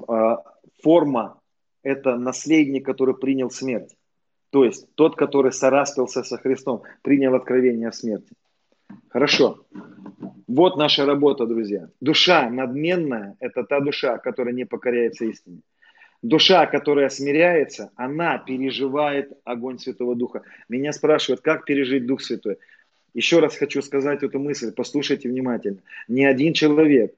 а, 0.08 0.44
форма, 0.82 1.40
это 1.82 2.16
наследник, 2.16 2.84
который 2.84 3.16
принял 3.16 3.50
смерть. 3.50 3.97
То 4.50 4.64
есть 4.64 4.86
тот, 4.94 5.16
который 5.16 5.52
сораспился 5.52 6.22
со 6.22 6.38
Христом, 6.38 6.82
принял 7.02 7.34
откровение 7.34 7.88
о 7.88 7.92
смерти. 7.92 8.32
Хорошо. 9.08 9.66
Вот 10.46 10.76
наша 10.76 11.04
работа, 11.04 11.46
друзья. 11.46 11.88
Душа 12.00 12.48
надменная– 12.48 13.36
это 13.40 13.64
та 13.64 13.80
душа, 13.80 14.18
которая 14.18 14.54
не 14.54 14.64
покоряется 14.64 15.26
истине. 15.26 15.60
Душа, 16.22 16.66
которая 16.66 17.10
смиряется, 17.10 17.92
она 17.94 18.38
переживает 18.38 19.32
огонь 19.44 19.78
Святого 19.78 20.16
Духа. 20.16 20.42
Меня 20.68 20.92
спрашивают, 20.92 21.42
как 21.42 21.64
пережить 21.64 22.06
Дух 22.06 22.22
Святой. 22.22 22.56
Еще 23.14 23.38
раз 23.40 23.56
хочу 23.56 23.82
сказать 23.82 24.22
эту 24.22 24.38
мысль, 24.38 24.72
послушайте 24.72 25.28
внимательно. 25.28 25.78
Ни 26.08 26.24
один 26.24 26.54
человек, 26.54 27.14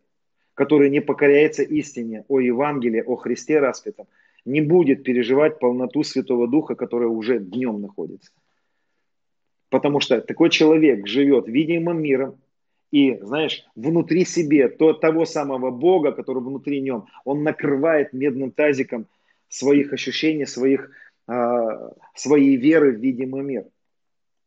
который 0.55 0.91
не 0.91 1.01
покоряется 1.01 1.63
истине 1.63 2.25
о 2.29 2.41
Евангелии, 2.41 3.01
о 3.01 3.17
Христе 3.17 3.59
распятом, 3.59 4.07
не 4.45 4.61
будет 4.61 5.03
переживать 5.05 5.59
полноту 5.59 6.03
Святого 6.03 6.49
Духа, 6.49 6.75
которая 6.75 7.09
уже 7.09 7.39
днем 7.39 7.81
находится. 7.81 8.33
Потому 9.69 10.01
что 10.01 10.21
такой 10.21 10.51
человек 10.51 11.07
живет 11.07 11.47
видимым 11.47 12.03
миром, 12.03 12.41
и, 12.91 13.19
знаешь, 13.23 13.65
внутри 13.77 14.25
себе 14.25 14.69
то, 14.69 14.93
того 14.93 15.25
самого 15.25 15.71
Бога, 15.71 16.13
который 16.13 16.43
внутри 16.43 16.81
нем, 16.81 17.07
он 17.25 17.45
накрывает 17.45 18.13
медным 18.13 18.51
тазиком 18.51 19.07
своих 19.49 19.93
ощущений, 19.93 20.47
своих, 20.47 20.91
э, 21.29 21.91
своей 22.15 22.57
веры 22.57 22.93
в 22.93 23.01
видимый 23.01 23.43
мир. 23.43 23.67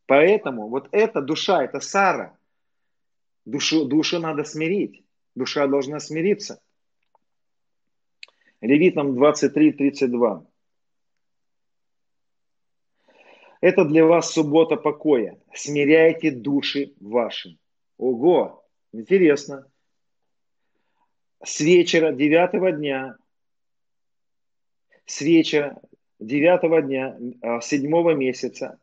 Поэтому 0.06 0.68
вот 0.68 0.88
эта 0.92 1.22
душа, 1.22 1.64
это 1.64 1.80
Сара. 1.80 2.36
Душу, 3.46 3.86
душу 3.86 4.20
надо 4.20 4.44
смирить. 4.44 5.04
Душа 5.34 5.66
должна 5.66 5.98
смириться. 5.98 6.60
Левитам 8.64 9.12
23.32. 9.22 10.46
Это 13.60 13.84
для 13.84 14.06
вас 14.06 14.30
суббота 14.30 14.76
покоя. 14.76 15.38
Смиряйте 15.52 16.30
души 16.30 16.94
ваши. 16.98 17.58
Ого, 17.98 18.64
интересно. 18.92 19.70
С 21.42 21.60
вечера 21.60 22.12
девятого 22.12 22.72
дня, 22.72 23.18
с 25.04 25.20
вечера 25.20 25.78
девятого 26.18 26.80
дня 26.80 27.18
а, 27.42 27.60
седьмого 27.60 28.14
месяца 28.14 28.80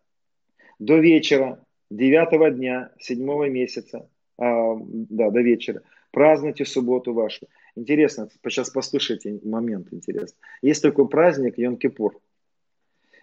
до 0.77 0.97
вечера 0.99 1.65
девятого 1.89 2.51
дня 2.51 2.91
седьмого 2.99 3.49
месяца, 3.49 4.07
а, 4.37 4.75
да, 4.79 5.31
до 5.31 5.41
вечера, 5.41 5.81
празднуйте 6.11 6.65
субботу 6.65 7.13
вашу. 7.13 7.47
Интересно, 7.75 8.29
сейчас 8.47 8.69
послушайте 8.69 9.39
момент 9.43 9.87
интересный. 9.91 10.39
Есть 10.61 10.81
такой 10.81 11.07
праздник 11.07 11.57
Йом-Кипур. 11.57 12.11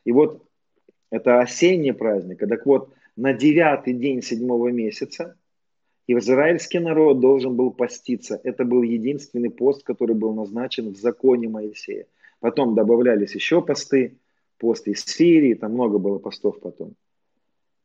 И 0.04 0.12
вот 0.12 0.44
это 1.10 1.40
осенний 1.40 1.92
праздник. 1.92 2.38
Так 2.38 2.66
вот, 2.66 2.92
на 3.16 3.32
девятый 3.32 3.94
день 3.94 4.22
седьмого 4.22 4.68
месяца 4.68 5.36
израильский 6.06 6.78
народ 6.78 7.20
должен 7.20 7.56
был 7.56 7.70
поститься. 7.70 8.40
Это 8.42 8.64
был 8.64 8.82
единственный 8.82 9.50
пост, 9.50 9.82
который 9.84 10.14
был 10.14 10.32
назначен 10.34 10.92
в 10.92 10.96
законе 10.96 11.48
Моисея. 11.48 12.06
Потом 12.40 12.74
добавлялись 12.74 13.34
еще 13.34 13.60
посты, 13.60 14.18
пост 14.58 14.88
из 14.88 15.04
Сирии, 15.04 15.54
там 15.54 15.72
много 15.72 15.98
было 15.98 16.18
постов 16.18 16.60
потом 16.60 16.94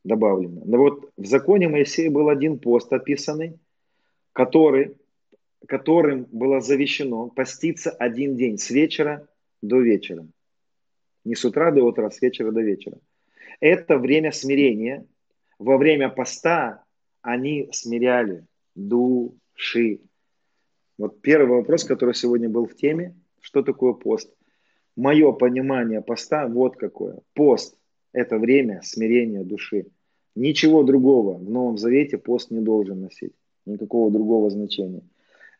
добавлено. 0.03 0.61
Но 0.65 0.77
вот 0.77 1.11
в 1.17 1.25
законе 1.25 1.67
Моисея 1.69 2.11
был 2.11 2.29
один 2.29 2.59
пост 2.59 2.91
описанный, 2.91 3.59
который, 4.33 4.97
которым 5.67 6.27
было 6.31 6.61
завещено 6.61 7.29
поститься 7.29 7.91
один 7.91 8.35
день 8.35 8.57
с 8.57 8.69
вечера 8.69 9.27
до 9.61 9.79
вечера. 9.79 10.27
Не 11.23 11.35
с 11.35 11.45
утра 11.45 11.71
до 11.71 11.83
утра, 11.83 12.07
а 12.07 12.11
с 12.11 12.21
вечера 12.21 12.51
до 12.51 12.61
вечера. 12.61 12.99
Это 13.59 13.97
время 13.97 14.31
смирения. 14.31 15.05
Во 15.57 15.77
время 15.77 16.09
поста 16.09 16.83
они 17.21 17.69
смиряли 17.71 18.45
души. 18.75 20.01
Вот 20.97 21.21
первый 21.21 21.57
вопрос, 21.57 21.85
который 21.85 22.13
сегодня 22.13 22.49
был 22.49 22.65
в 22.65 22.75
теме. 22.75 23.15
Что 23.39 23.63
такое 23.63 23.93
пост? 23.93 24.33
Мое 24.95 25.31
понимание 25.31 26.01
поста 26.01 26.47
вот 26.47 26.75
какое. 26.75 27.19
Пост– 27.33 27.77
это 28.11 28.37
время 28.37 28.81
смирения 28.83 29.43
души. 29.43 29.87
Ничего 30.35 30.83
другого 30.83 31.37
в 31.37 31.49
Новом 31.49 31.77
Завете 31.77 32.17
пост 32.17 32.51
не 32.51 32.59
должен 32.59 33.01
носить. 33.01 33.33
Никакого 33.65 34.11
другого 34.11 34.49
значения. 34.49 35.03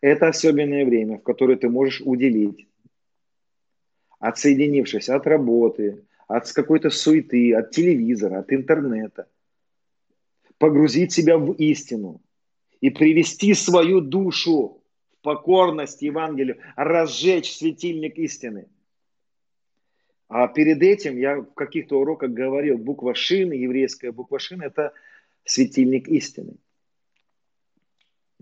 Это 0.03 0.27
особенное 0.27 0.83
время, 0.83 1.17
в 1.17 1.23
которое 1.23 1.55
ты 1.55 1.69
можешь 1.69 2.01
уделить, 2.01 2.67
отсоединившись 4.19 5.07
от 5.07 5.25
работы, 5.25 6.03
от 6.27 6.51
какой-то 6.51 6.89
суеты, 6.89 7.53
от 7.55 7.71
телевизора, 7.71 8.39
от 8.39 8.51
интернета. 8.51 9.29
Погрузить 10.57 11.13
себя 11.13 11.37
в 11.37 11.53
истину 11.53 12.21
и 12.81 12.89
привести 12.89 13.53
свою 13.53 14.01
душу 14.01 14.83
в 15.13 15.21
покорность 15.21 16.01
Евангелию, 16.01 16.57
разжечь 16.75 17.55
светильник 17.55 18.17
истины. 18.17 18.67
А 20.27 20.49
перед 20.49 20.83
этим 20.83 21.17
я 21.17 21.37
в 21.37 21.53
каких-то 21.53 22.01
уроках 22.01 22.31
говорил, 22.31 22.77
буква 22.77 23.15
Шин, 23.15 23.53
еврейская 23.53 24.11
буква 24.11 24.37
Шин, 24.37 24.63
это 24.63 24.91
светильник 25.45 26.09
истины. 26.09 26.57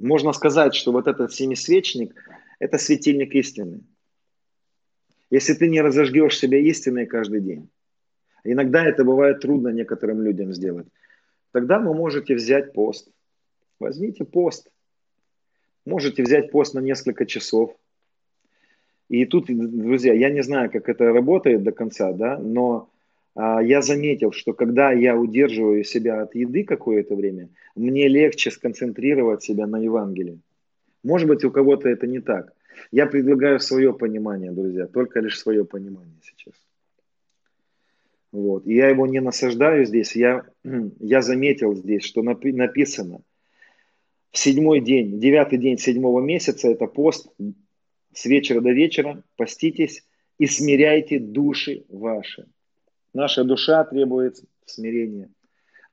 Можно 0.02 0.34
сказать, 0.34 0.74
что 0.74 0.92
вот 0.92 1.08
этот 1.08 1.32
семисвечник– 1.32 2.16
это 2.60 2.78
светильник 2.80 3.36
истины. 3.36 3.82
Если 5.30 5.54
ты 5.54 5.70
не 5.70 5.80
разожгешь 5.80 6.38
себя 6.38 6.58
истиной 6.58 7.06
каждый 7.06 7.42
день, 7.42 7.70
иногда 8.44 8.84
это 8.84 9.06
бывает 9.06 9.42
трудно 9.42 9.70
некоторым 9.70 10.22
людям 10.24 10.54
сделать, 10.54 10.88
тогда 11.52 11.80
вы 11.80 11.94
можете 11.94 12.34
взять 12.36 12.74
пост. 12.74 13.10
Возьмите 13.80 14.26
пост. 14.26 14.72
Можете 15.86 16.24
взять 16.24 16.52
пост 16.52 16.74
на 16.74 16.80
несколько 16.80 17.26
часов. 17.26 17.76
И 19.08 19.26
тут, 19.26 19.46
друзья, 19.48 20.14
я 20.14 20.32
не 20.32 20.42
знаю, 20.42 20.72
как 20.72 20.90
это 20.90 21.14
работает 21.14 21.64
до 21.64 21.72
конца, 21.72 22.12
да, 22.12 22.40
но 22.40 22.90
я 23.36 23.82
заметил, 23.82 24.32
что 24.32 24.54
когда 24.54 24.92
я 24.92 25.16
удерживаю 25.16 25.84
себя 25.84 26.22
от 26.22 26.36
еды 26.36 26.64
какое-то 26.64 27.16
время, 27.16 27.50
мне 27.76 28.08
легче 28.08 28.52
сконцентрировать 28.52 29.44
себя 29.44 29.68
на 29.68 29.78
Евангелии. 29.78 30.40
Может 31.04 31.28
быть, 31.28 31.44
у 31.44 31.52
кого-то 31.52 31.90
это 31.90 32.08
не 32.08 32.20
так. 32.20 32.54
Я 32.92 33.06
предлагаю 33.06 33.60
свое 33.60 33.94
понимание, 33.94 34.52
друзья, 34.52 34.88
только 34.88 35.20
лишь 35.20 35.40
свое 35.40 35.66
понимание 35.66 36.20
сейчас. 36.22 36.54
Вот. 38.32 38.66
И 38.66 38.76
я 38.76 38.90
его 38.90 39.08
не 39.08 39.20
насаждаю 39.20 39.86
здесь, 39.86 40.16
я, 40.16 40.46
я 41.00 41.22
заметил 41.22 41.76
здесь, 41.76 42.04
что 42.04 42.22
написано, 42.24 43.22
в 44.32 44.38
седьмой 44.38 44.80
день, 44.80 45.20
девятый 45.20 45.58
день 45.58 45.78
седьмого 45.78 46.22
месяца, 46.22 46.70
это 46.70 46.88
пост, 46.88 47.30
с 48.14 48.26
вечера 48.26 48.62
до 48.62 48.72
вечера 48.72 49.24
поститесь 49.36 50.06
и 50.38 50.48
смиряйте 50.48 51.20
души 51.20 51.84
ваши. 51.90 52.48
Наша 53.14 53.44
душа 53.44 53.84
требует 53.84 54.42
смирения. 54.66 55.30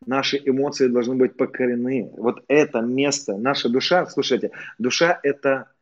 Наши 0.07 0.41
эмоции 0.45 0.87
должны 0.87 1.17
быть 1.17 1.37
покорены. 1.37 2.11
Вот 2.17 2.45
это 2.49 2.81
место, 2.81 3.37
наша 3.37 3.69
душа, 3.69 4.07
слушайте, 4.07 4.53
душа 4.79 5.19
это 5.23 5.73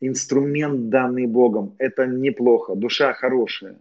инструмент, 0.00 0.88
данный 0.88 1.26
Богом. 1.26 1.74
Это 1.78 2.06
неплохо. 2.06 2.74
Душа 2.74 3.12
хорошая. 3.12 3.80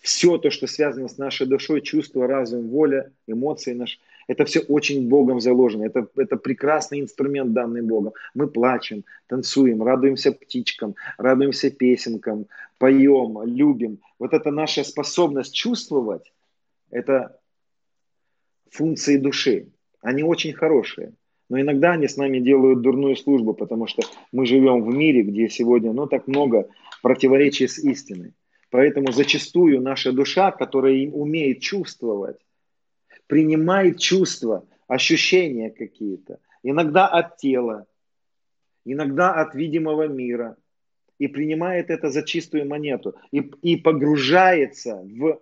Все 0.00 0.38
то, 0.38 0.50
что 0.50 0.66
связано 0.66 1.08
с 1.08 1.18
нашей 1.18 1.46
душой, 1.46 1.80
чувство, 1.80 2.26
разум, 2.26 2.68
воля, 2.68 3.12
эмоции 3.26 3.72
наши, 3.72 3.98
это 4.26 4.44
все 4.44 4.60
очень 4.60 5.08
Богом 5.08 5.40
заложено. 5.40 5.84
Это, 5.84 6.08
это 6.16 6.36
прекрасный 6.36 7.00
инструмент, 7.00 7.52
данный 7.52 7.82
Богом. 7.82 8.12
Мы 8.34 8.48
плачем, 8.48 9.04
танцуем, 9.28 9.82
радуемся 9.82 10.32
птичкам, 10.32 10.96
радуемся 11.16 11.70
песенкам, 11.70 12.46
поем, 12.78 13.42
любим. 13.44 13.98
Вот 14.18 14.32
это 14.32 14.50
наша 14.50 14.84
способность 14.84 15.54
чувствовать, 15.54 16.32
это 16.90 17.38
функции 18.70 19.16
души. 19.16 19.68
Они 20.02 20.22
очень 20.22 20.52
хорошие. 20.52 21.12
Но 21.48 21.60
иногда 21.60 21.92
они 21.92 22.08
с 22.08 22.16
нами 22.16 22.40
делают 22.40 22.80
дурную 22.80 23.14
службу, 23.14 23.54
потому 23.54 23.86
что 23.86 24.02
мы 24.32 24.46
живем 24.46 24.82
в 24.82 24.92
мире, 24.92 25.22
где 25.22 25.48
сегодня 25.48 25.92
ну, 25.92 26.08
так 26.08 26.26
много 26.26 26.68
противоречий 27.02 27.68
с 27.68 27.78
истиной. 27.78 28.32
Поэтому 28.70 29.12
зачастую 29.12 29.80
наша 29.80 30.12
душа, 30.12 30.50
которая 30.50 31.08
умеет 31.08 31.60
чувствовать, 31.60 32.36
принимает 33.26 33.98
чувства, 33.98 34.66
ощущения 34.86 35.70
какие-то. 35.70 36.38
Иногда 36.62 37.06
от 37.06 37.36
тела, 37.36 37.86
иногда 38.84 39.34
от 39.34 39.54
видимого 39.54 40.08
мира. 40.08 40.56
И 41.18 41.28
принимает 41.28 41.88
это 41.88 42.10
за 42.10 42.22
чистую 42.22 42.68
монету. 42.68 43.14
И, 43.30 43.38
и 43.38 43.76
погружается 43.76 44.96
в 44.96 45.40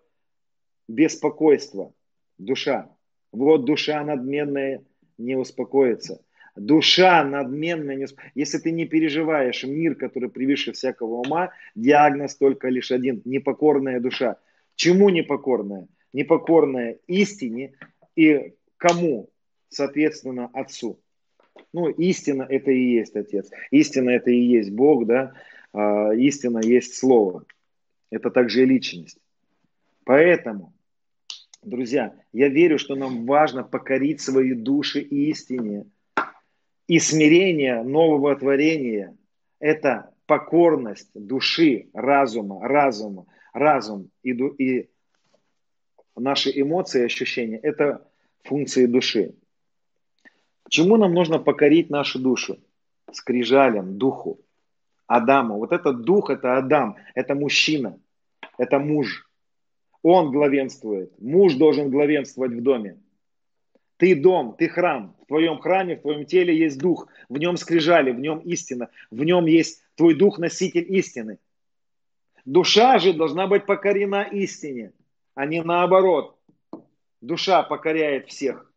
беспокойство. 0.87 1.93
Душа. 2.39 2.91
Вот 3.33 3.65
душа 3.65 4.05
надменная 4.05 4.85
не 5.19 5.35
успокоится. 5.35 6.23
Душа 6.55 7.25
надменная 7.25 7.97
не 7.97 8.05
успокоится. 8.05 8.33
Если 8.37 8.59
ты 8.59 8.71
не 8.71 8.87
переживаешь 8.87 9.65
мир, 9.65 9.97
который 9.97 10.31
превыше 10.31 10.71
всякого 10.73 11.17
ума, 11.17 11.51
диагноз 11.75 12.37
только 12.37 12.69
лишь 12.69 12.93
один. 12.93 13.21
Непокорная 13.25 13.99
душа. 13.99 14.37
Чему 14.77 15.09
непокорная? 15.09 15.89
Непокорная 16.15 16.99
истине 17.07 17.75
и 18.17 18.55
кому? 18.79 19.29
Соответственно, 19.69 20.49
Отцу. 20.55 20.99
Ну, 21.75 21.91
истина 21.91 22.47
это 22.49 22.71
и 22.71 22.95
есть 22.95 23.15
Отец. 23.17 23.51
Истина 23.71 24.11
это 24.11 24.31
и 24.31 24.41
есть 24.41 24.71
Бог, 24.71 25.07
да. 25.07 25.35
А, 25.75 26.15
истина 26.15 26.61
есть 26.65 26.95
Слово. 26.95 27.45
Это 28.11 28.31
также 28.31 28.63
и 28.63 28.67
личность. 28.67 29.19
Поэтому 30.05 30.75
Друзья, 31.65 32.15
я 32.35 32.49
верю, 32.49 32.79
что 32.79 32.95
нам 32.95 33.25
важно 33.25 33.65
покорить 33.65 34.21
свои 34.21 34.53
души 34.53 35.01
истине. 35.01 35.87
И 36.87 36.99
смирение 36.99 37.83
нового 37.83 38.37
творения– 38.37 39.17
это 39.61 40.11
покорность 40.27 41.11
души, 41.15 41.89
разума, 41.95 42.61
разума, 42.61 43.25
разум 43.55 44.11
и, 44.23 44.33
и 44.33 44.91
наши 46.17 46.51
эмоции, 46.55 47.05
ощущения– 47.05 47.59
это 47.63 48.07
функции 48.43 48.87
души. 48.87 49.35
Чему 50.69 50.97
нам 50.97 51.15
нужно 51.15 51.39
покорить 51.39 51.91
нашу 51.91 52.19
душу? 52.19 52.59
Скрижалям, 53.13 53.99
духу, 53.99 54.41
Адаму. 55.07 55.59
Вот 55.59 55.73
этот 55.73 56.03
дух– 56.03 56.31
это 56.31 56.57
Адам, 56.57 56.97
это 57.15 57.35
мужчина, 57.35 57.99
это 58.59 58.79
муж– 58.79 59.29
он 60.05 60.33
главенствует. 60.33 61.19
Муж 61.19 61.55
должен 61.55 61.91
главенствовать 61.91 62.53
в 62.53 62.63
доме. 62.63 62.99
Ты 63.97 64.15
дом, 64.15 64.55
ты 64.57 64.69
храм. 64.69 65.17
В 65.23 65.27
твоем 65.27 65.59
храме, 65.59 65.97
в 65.97 66.03
твоем 66.03 66.27
теле 66.27 66.55
есть 66.55 66.79
дух. 66.79 67.09
В 67.31 67.39
нем 67.39 67.57
скрижали, 67.57 68.11
в 68.11 68.21
нем 68.21 68.41
истина. 68.41 68.91
В 69.11 69.25
нем 69.25 69.47
есть 69.47 69.83
твой 69.95 70.15
дух, 70.15 70.39
носитель 70.39 70.95
истины. 70.95 71.39
Душа 72.45 72.99
же 72.99 73.15
должна 73.15 73.47
быть 73.47 73.65
покорена 73.65 74.25
истине, 74.25 74.93
а 75.35 75.47
не 75.47 75.63
наоборот. 75.63 76.37
Душа 77.21 77.63
покоряет 77.63 78.29
всех 78.29 78.71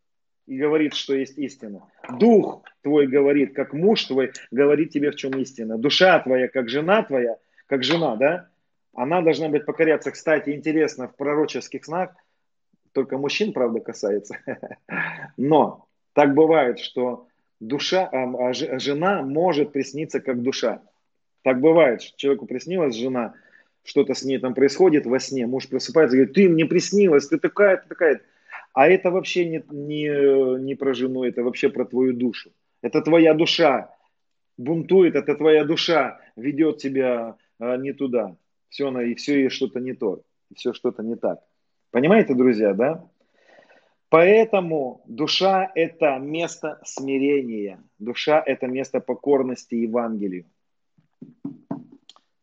и 0.46 0.56
говорит, 0.56 0.94
что 0.94 1.14
есть 1.14 1.36
истина. 1.38 1.82
Дух 2.18 2.62
твой 2.82 3.06
говорит, 3.06 3.54
как 3.54 3.74
муж 3.74 4.04
твой, 4.04 4.32
говорит 4.50 4.90
тебе, 4.90 5.10
в 5.10 5.16
чем 5.16 5.32
истина. 5.32 5.76
Душа 5.76 6.18
твоя, 6.20 6.48
как 6.48 6.68
жена 6.68 7.02
твоя, 7.02 7.36
как 7.66 7.84
жена, 7.84 8.16
да, 8.16 8.48
она 8.94 9.20
должна 9.20 9.48
быть 9.48 9.66
покоряться. 9.66 10.10
Кстати, 10.10 10.50
интересно, 10.50 11.08
в 11.08 11.16
пророческих 11.16 11.84
снах, 11.84 12.14
только 12.92 13.18
мужчин, 13.18 13.52
правда, 13.52 13.80
касается, 13.80 14.38
но 15.36 15.86
так 16.14 16.34
бывает, 16.34 16.78
что 16.78 17.28
душа, 17.60 18.08
а, 18.10 18.48
а 18.48 18.52
жена 18.52 19.22
может 19.22 19.72
присниться 19.72 20.20
как 20.20 20.42
душа. 20.42 20.82
Так 21.42 21.60
бывает, 21.60 22.02
что 22.02 22.16
человеку 22.16 22.46
приснилась 22.46 22.96
жена, 22.96 23.34
что-то 23.88 24.12
с 24.12 24.22
ней 24.22 24.38
там 24.38 24.54
происходит 24.54 25.06
во 25.06 25.18
сне, 25.18 25.46
муж 25.46 25.66
просыпается 25.66 26.14
и 26.14 26.20
говорит, 26.20 26.34
ты 26.34 26.48
мне 26.48 26.66
приснилась, 26.66 27.26
ты 27.28 27.38
такая, 27.38 27.78
ты 27.78 27.88
такая. 27.88 28.20
А 28.74 28.86
это 28.86 29.10
вообще 29.10 29.48
не, 29.48 29.64
не, 29.70 30.62
не 30.62 30.74
про 30.74 30.92
жену, 30.92 31.24
это 31.24 31.42
вообще 31.42 31.70
про 31.70 31.86
твою 31.86 32.12
душу. 32.12 32.50
Это 32.82 33.00
твоя 33.00 33.32
душа 33.32 33.90
бунтует, 34.58 35.14
это 35.14 35.34
твоя 35.34 35.64
душа 35.64 36.20
ведет 36.36 36.76
тебя 36.76 37.36
а, 37.58 37.76
не 37.78 37.92
туда. 37.92 38.36
Все, 38.68 38.88
она, 38.88 39.02
и 39.02 39.14
все 39.14 39.46
и 39.46 39.48
что-то 39.48 39.80
не 39.80 39.94
то, 39.94 40.22
все 40.54 40.74
что-то 40.74 41.02
не 41.02 41.16
так. 41.16 41.40
Понимаете, 41.90 42.34
друзья, 42.34 42.74
да? 42.74 43.08
Поэтому 44.10 45.02
душа– 45.06 45.70
это 45.74 46.18
место 46.18 46.78
смирения. 46.84 47.82
Душа– 47.98 48.42
это 48.46 48.66
место 48.66 49.00
покорности 49.00 49.76
Евангелию. 49.76 50.44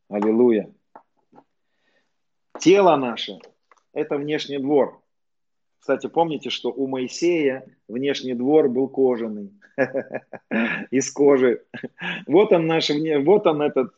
Аллилуйя. 0.10 0.72
Тело 2.60 2.96
наше– 2.96 3.40
это 3.94 4.18
внешний 4.18 4.58
двор. 4.58 5.02
Кстати, 5.80 6.08
помните, 6.08 6.50
что 6.50 6.72
у 6.72 6.88
Моисея 6.88 7.66
внешний 7.88 8.34
двор 8.34 8.70
был 8.70 8.88
кожаный, 8.88 9.52
из 10.92 11.12
кожи. 11.12 11.64
Вот 12.26 12.52
он 12.52 12.66
наш, 12.66 12.90
вот 12.90 13.46
он 13.46 13.62
этот, 13.62 13.94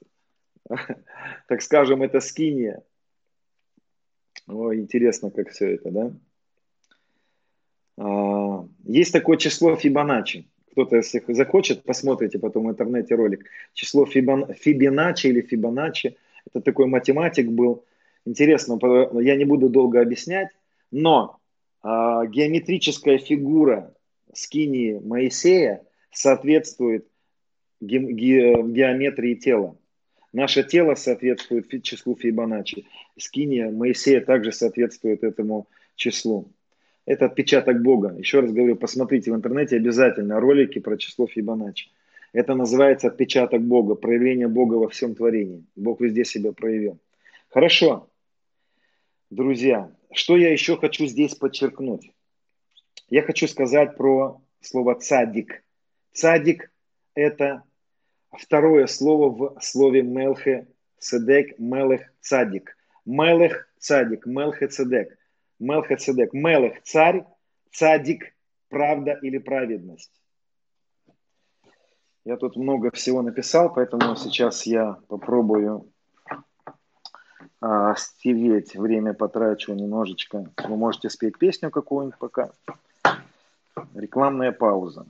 так 1.47 1.61
скажем, 1.61 2.03
это 2.03 2.19
скиния. 2.19 2.83
О, 4.47 4.73
интересно, 4.73 5.31
как 5.31 5.49
все 5.49 5.75
это, 5.75 5.91
да? 5.91 6.11
А, 7.97 8.67
есть 8.83 9.13
такое 9.13 9.37
число 9.37 9.75
Фибоначчи. 9.75 10.47
Кто-то, 10.71 10.97
если 10.97 11.23
захочет, 11.33 11.83
посмотрите 11.83 12.37
потом 12.37 12.67
в 12.67 12.69
интернете 12.69 13.15
ролик. 13.15 13.45
Число 13.73 14.05
Фибоначчи 14.05 15.27
или 15.27 15.41
Фибоначчи. 15.41 16.17
Это 16.45 16.61
такой 16.61 16.87
математик 16.87 17.47
был. 17.49 17.83
Интересно, 18.27 18.77
я 19.21 19.37
не 19.37 19.45
буду 19.45 19.69
долго 19.69 20.01
объяснять, 20.01 20.49
но 20.91 21.39
а, 21.81 22.25
геометрическая 22.25 23.19
фигура 23.19 23.93
скинии 24.33 24.99
Моисея 24.99 25.83
соответствует 26.11 27.07
ге, 27.79 27.99
ге, 27.99 28.61
геометрии 28.63 29.35
тела. 29.35 29.77
Наше 30.33 30.63
тело 30.63 30.95
соответствует 30.95 31.81
числу 31.83 32.17
Фибоначчи. 32.17 32.85
Скиния 33.17 33.71
Моисея 33.71 34.19
также 34.19 34.51
соответствует 34.51 35.23
этому 35.23 35.69
числу. 35.95 36.51
Это 37.05 37.27
отпечаток 37.27 37.81
Бога. 37.81 38.13
Еще 38.17 38.41
раз 38.41 38.51
говорю, 38.51 38.75
посмотрите 38.75 39.31
в 39.31 39.35
интернете 39.35 39.77
обязательно 39.77 40.41
ролики 40.41 40.79
про 40.79 40.97
число 40.97 41.27
Фибоначчи. 41.27 41.91
Это 42.33 42.55
называется 42.55 43.07
отпечаток 43.07 43.61
Бога, 43.61 43.95
проявление 43.95 44.49
Бога 44.49 44.73
во 44.73 44.89
всем 44.89 45.15
творении. 45.15 45.63
Бог 45.77 46.01
везде 46.01 46.25
себя 46.25 46.51
проявил. 46.51 46.99
Хорошо. 47.47 48.09
Друзья, 49.29 49.91
что 50.13 50.37
я 50.37 50.53
еще 50.53 50.77
хочу 50.77 51.05
здесь 51.05 51.35
подчеркнуть? 51.35 52.13
Я 53.09 53.23
хочу 53.23 53.45
сказать 53.49 53.97
про 53.97 54.41
слово 54.61 54.95
цадик. 54.95 55.65
Цадик– 56.13 56.71
это 57.13 57.63
второе 58.31 58.87
слово 58.87 59.29
в 59.29 59.61
слове 59.61 60.01
мелхе 60.01 60.69
цедек, 60.97 61.59
мелех 61.59 62.13
цадик. 62.21 62.77
Мелех 63.05 63.69
цадик, 63.77 64.25
мелхе 64.25 64.69
цедек. 64.69 65.17
Мелхацедек. 65.59 66.31
Мелех– 66.31 66.81
царь, 66.83 67.25
цадик– 67.71 68.33
правда 68.69 69.19
или 69.21 69.39
праведность. 69.39 70.21
Я 72.23 72.37
тут 72.37 72.55
много 72.55 72.91
всего 72.91 73.21
написал, 73.21 73.73
поэтому 73.73 74.15
сейчас 74.15 74.65
я 74.65 74.99
попробую 75.09 75.91
а, 77.61 77.95
стереть, 77.95 78.75
время 78.75 79.13
потрачу 79.13 79.73
немножечко. 79.73 80.49
Вы 80.67 80.77
можете 80.77 81.09
спеть 81.09 81.37
песню 81.37 81.71
какую-нибудь 81.71 82.19
пока. 82.19 82.51
Рекламная 83.95 84.51
пауза. 84.51 85.05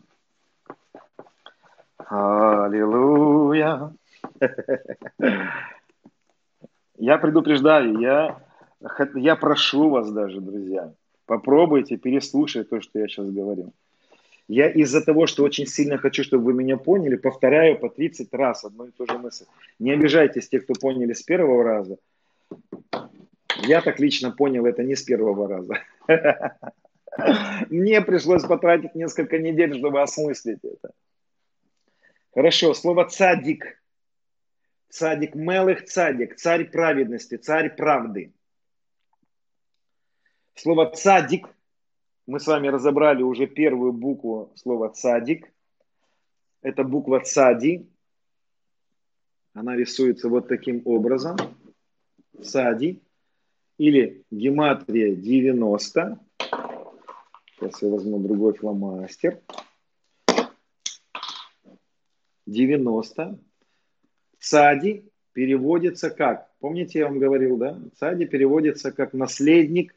Аллилуйя. 1.97 3.93
Я 6.97 7.17
предупреждаю, 7.17 7.99
я 7.99 8.41
я 9.15 9.35
прошу 9.35 9.89
вас 9.89 10.11
даже, 10.11 10.39
друзья, 10.39 10.93
попробуйте 11.25 11.97
переслушать 11.97 12.69
то, 12.69 12.81
что 12.81 12.99
я 12.99 13.07
сейчас 13.07 13.29
говорю. 13.29 13.71
Я 14.47 14.69
из-за 14.69 15.03
того, 15.03 15.27
что 15.27 15.43
очень 15.43 15.65
сильно 15.65 15.97
хочу, 15.97 16.23
чтобы 16.23 16.45
вы 16.45 16.53
меня 16.53 16.77
поняли, 16.77 17.17
повторяю 17.17 17.77
по 17.77 17.89
30 17.89 18.33
раз 18.33 18.63
одну 18.63 18.85
и 18.85 18.91
ту 18.91 19.05
же 19.05 19.17
мысль. 19.17 19.45
Не 19.77 19.91
обижайтесь 19.91 20.47
тех, 20.47 20.63
кто 20.63 20.73
поняли 20.73 21.11
с 21.11 21.21
первого 21.21 21.63
раза. 21.63 21.97
Я 23.67 23.81
так 23.81 23.99
лично 23.99 24.31
понял 24.31 24.65
это 24.65 24.83
не 24.83 24.95
с 24.95 25.03
первого 25.03 25.47
раза. 25.47 25.83
Мне 27.69 28.01
пришлось 28.01 28.43
потратить 28.43 28.95
несколько 28.95 29.37
недель, 29.39 29.77
чтобы 29.77 30.01
осмыслить 30.01 30.63
это. 30.63 30.93
Хорошо, 32.33 32.73
слово 32.73 33.09
цадик. 33.09 33.81
Цадик 34.89 35.35
Мелых 35.35 35.83
цадик, 35.83 36.37
царь 36.37 36.69
праведности, 36.71 37.35
царь 37.35 37.75
правды. 37.75 38.33
Слово 40.55 40.89
цадик, 40.91 41.49
мы 42.25 42.39
с 42.39 42.47
вами 42.47 42.69
разобрали 42.69 43.21
уже 43.21 43.47
первую 43.47 43.91
букву 43.91 44.51
слова 44.55 44.89
цадик. 44.89 45.51
Это 46.61 46.83
буква 46.83 47.19
цади. 47.19 47.89
Она 49.53 49.75
рисуется 49.75 50.29
вот 50.29 50.47
таким 50.47 50.81
образом. 50.85 51.37
Цади. 52.41 53.01
Или 53.77 54.23
гематрия 54.31 55.15
90. 55.15 56.19
Сейчас 57.45 57.81
я 57.81 57.89
возьму 57.89 58.19
другой 58.19 58.53
фломастер. 58.53 59.39
90. 62.45 63.39
Цади 64.39 65.05
переводится 65.33 66.09
как? 66.09 66.49
Помните, 66.59 66.99
я 66.99 67.05
вам 67.05 67.19
говорил, 67.19 67.57
да? 67.57 67.79
Цади 67.95 68.25
переводится 68.25 68.91
как 68.91 69.13
наследник 69.13 69.93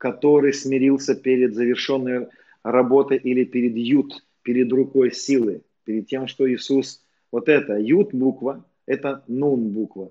который 0.00 0.54
смирился 0.54 1.14
перед 1.14 1.54
завершенной 1.54 2.28
работой 2.62 3.18
или 3.18 3.44
перед 3.44 3.76
ют, 3.76 4.24
перед 4.40 4.72
рукой 4.72 5.12
силы, 5.12 5.60
перед 5.84 6.06
тем, 6.08 6.26
что 6.26 6.50
Иисус, 6.50 7.04
вот 7.30 7.50
это 7.50 7.76
ют 7.76 8.14
буква, 8.14 8.64
это 8.86 9.22
нун 9.28 9.68
буква. 9.68 10.10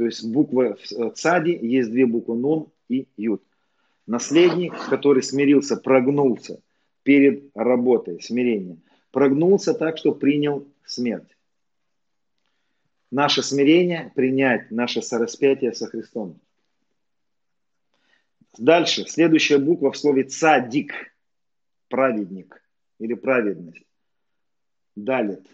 То 0.00 0.06
есть 0.06 0.24
буква 0.24 0.76
в 0.76 0.92
э, 0.92 1.10
цади 1.10 1.50
есть 1.50 1.90
две 1.90 2.06
буквы 2.06 2.34
нун 2.34 2.72
и 2.88 3.06
ют. 3.18 3.42
Наследник, 4.06 4.72
который 4.88 5.22
смирился, 5.22 5.76
прогнулся 5.76 6.62
перед 7.02 7.54
работой, 7.54 8.18
смирение. 8.22 8.78
Прогнулся 9.10 9.74
так, 9.74 9.98
что 9.98 10.14
принял 10.14 10.66
смерть. 10.86 11.36
Наше 13.10 13.42
смирение– 13.42 14.10
принять 14.14 14.70
наше 14.70 15.02
сораспятие 15.02 15.74
со 15.74 15.86
Христом. 15.86 16.40
Дальше, 18.56 19.04
следующая 19.06 19.58
буква 19.58 19.92
в 19.92 19.98
слове 19.98 20.24
цадик, 20.24 20.94
праведник 21.88 22.62
или 22.98 23.12
праведность. 23.12 23.84
Далит. 24.96 25.46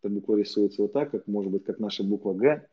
Эта 0.00 0.08
буква 0.08 0.34
рисуется 0.34 0.82
вот 0.82 0.92
так, 0.92 1.12
как 1.12 1.28
может 1.28 1.52
быть, 1.52 1.62
как 1.62 1.78
наша 1.78 2.02
буква 2.02 2.32
Г. 2.34 2.68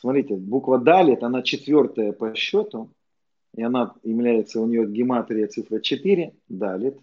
Смотрите, 0.00 0.36
буква 0.36 0.78
Далит, 0.78 1.22
она 1.22 1.42
четвертая 1.42 2.12
по 2.12 2.34
счету, 2.34 2.90
и 3.54 3.62
она 3.62 3.94
является, 4.02 4.60
у 4.60 4.66
нее 4.66 4.86
гематрия 4.86 5.46
цифра 5.46 5.80
4, 5.80 6.34
Далит. 6.48 6.98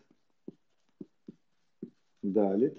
Далит. 2.21 2.77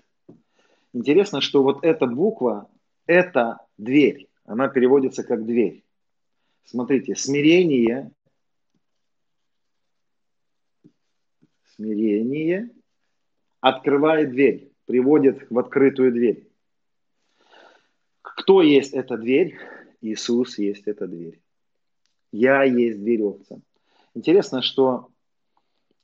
Интересно, 0.93 1.41
что 1.41 1.63
вот 1.63 1.85
эта 1.85 2.07
буква, 2.07 2.71
это 3.07 3.67
дверь, 3.79 4.29
она 4.45 4.69
переводится 4.69 5.25
как 5.25 5.45
дверь. 5.47 5.85
Смотрите, 6.65 7.17
смирение, 7.17 8.13
смирение 11.75 12.71
открывает 13.61 14.31
дверь, 14.31 14.73
приводит 14.87 15.51
в 15.51 15.59
открытую 15.59 16.13
дверь. 16.13 16.49
Кто 18.21 18.63
есть 18.63 18.93
эта 18.93 19.17
дверь? 19.17 19.57
Иисус 20.03 20.59
есть 20.59 20.87
эта 20.87 21.07
дверь. 21.07 21.41
Я 22.33 22.65
есть 22.65 23.01
дверь 23.01 23.23
овцам. 23.23 23.63
Интересно, 24.15 24.61
что 24.61 25.09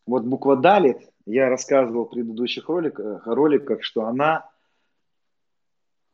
вот 0.07 0.25
буква 0.25 0.57
Далит, 0.57 0.99
я 1.27 1.51
рассказывал 1.51 2.07
в 2.07 2.11
предыдущих 2.11 2.69
роликах, 2.69 3.27
роликах, 3.27 3.83
что 3.83 4.07
она 4.07 4.51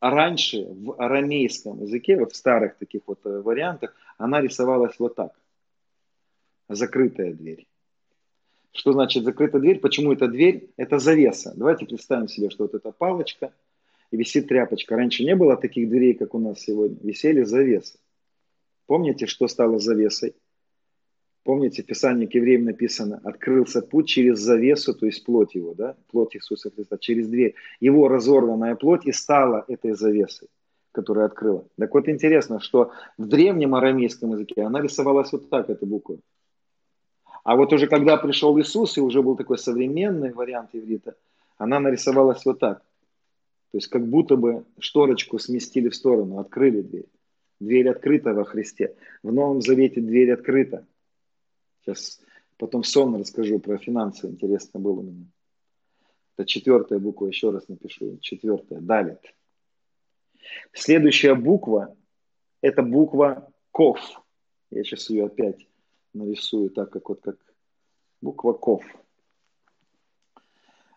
раньше 0.01 0.65
в 0.67 1.01
арамейском 1.01 1.81
языке, 1.81 2.17
вот 2.17 2.33
в 2.33 2.35
старых 2.35 2.75
таких 2.77 3.03
вот 3.07 3.25
э, 3.25 3.41
вариантах, 3.41 3.95
она 4.17 4.41
рисовалась 4.41 4.99
вот 4.99 5.15
так. 5.15 5.31
Закрытая 6.67 7.33
дверь. 7.33 7.67
Что 8.71 8.91
значит 8.91 9.23
закрытая 9.23 9.61
дверь? 9.61 9.79
Почему 9.79 10.11
это 10.11 10.27
дверь? 10.27 10.69
Это 10.75 10.99
завеса. 10.99 11.53
Давайте 11.55 11.85
представим 11.85 12.27
себе, 12.27 12.49
что 12.49 12.65
вот 12.65 12.73
эта 12.73 12.91
палочка 12.91 13.53
и 14.15 14.17
висит 14.17 14.47
тряпочка. 14.47 14.95
Раньше 14.95 15.23
не 15.23 15.35
было 15.35 15.57
таких 15.57 15.89
дверей, 15.89 16.13
как 16.13 16.33
у 16.33 16.39
нас 16.39 16.61
сегодня. 16.61 16.97
Висели 17.03 17.43
завесы. 17.43 17.99
Помните, 18.87 19.25
что 19.25 19.47
стало 19.47 19.77
завесой? 19.77 20.35
Помните, 21.43 21.83
в 21.83 21.85
Писании 21.85 22.25
к 22.25 22.33
евреям 22.33 22.63
написано, 22.63 23.21
открылся 23.23 23.81
путь 23.81 24.07
через 24.07 24.39
завесу, 24.39 24.95
то 24.95 25.05
есть 25.05 25.23
плоть 25.25 25.53
его, 25.53 25.73
да, 25.75 25.95
плоть 26.09 26.35
Иисуса 26.35 26.71
Христа, 26.71 26.97
через 26.97 27.27
дверь. 27.27 27.53
Его 27.79 28.07
разорванная 28.07 28.75
плоть 28.75 29.05
и 29.05 29.11
стала 29.11 29.63
этой 29.67 29.91
завесой, 29.93 30.47
которая 30.91 31.25
открыла. 31.25 31.67
Так 31.77 31.93
вот 31.93 32.07
интересно, 32.07 32.59
что 32.59 32.91
в 33.17 33.27
древнем 33.27 33.75
арамейском 33.75 34.31
языке 34.31 34.63
она 34.63 34.81
рисовалась 34.81 35.31
вот 35.33 35.49
так, 35.49 35.69
эта 35.69 35.85
буква. 35.85 36.17
А 37.43 37.55
вот 37.55 37.73
уже 37.73 37.87
когда 37.87 38.17
пришел 38.17 38.57
Иисус, 38.59 38.97
и 38.97 39.01
уже 39.01 39.21
был 39.21 39.35
такой 39.35 39.57
современный 39.57 40.31
вариант 40.31 40.69
иврита, 40.73 41.15
она 41.57 41.79
нарисовалась 41.79 42.43
вот 42.45 42.59
так. 42.59 42.81
То 43.75 43.79
есть 43.79 43.89
как 43.89 44.07
будто 44.07 44.37
бы 44.37 44.65
шторочку 44.79 45.37
сместили 45.37 45.89
в 45.89 45.95
сторону, 45.95 46.39
открыли 46.39 46.81
дверь. 46.81 47.09
Дверь 47.59 47.89
открыта 47.89 48.33
во 48.33 48.45
Христе. 48.45 48.95
В 49.21 49.33
Новом 49.33 49.61
Завете 49.61 49.99
дверь 49.99 50.31
открыта. 50.31 50.87
Сейчас 51.81 52.21
потом 52.55 52.85
сон 52.85 53.17
расскажу 53.19 53.59
про 53.59 53.77
финансы, 53.77 54.27
интересно 54.27 54.79
было 54.79 55.01
мне. 55.01 55.29
Это 56.37 56.47
четвертая 56.47 56.99
буква, 56.99 57.27
еще 57.27 57.49
раз 57.49 57.67
напишу. 57.67 58.17
Четвертая, 58.21 58.79
далит. 58.79 59.19
Следующая 60.71 61.35
буква, 61.35 61.97
это 62.61 62.81
буква 62.81 63.51
КОВ. 63.71 63.99
Я 64.71 64.85
сейчас 64.85 65.09
ее 65.09 65.25
опять 65.25 65.67
нарисую 66.13 66.69
так, 66.69 66.91
как 66.91 67.09
вот 67.09 67.19
как 67.19 67.35
буква 68.21 68.53
КОВ. 68.53 68.83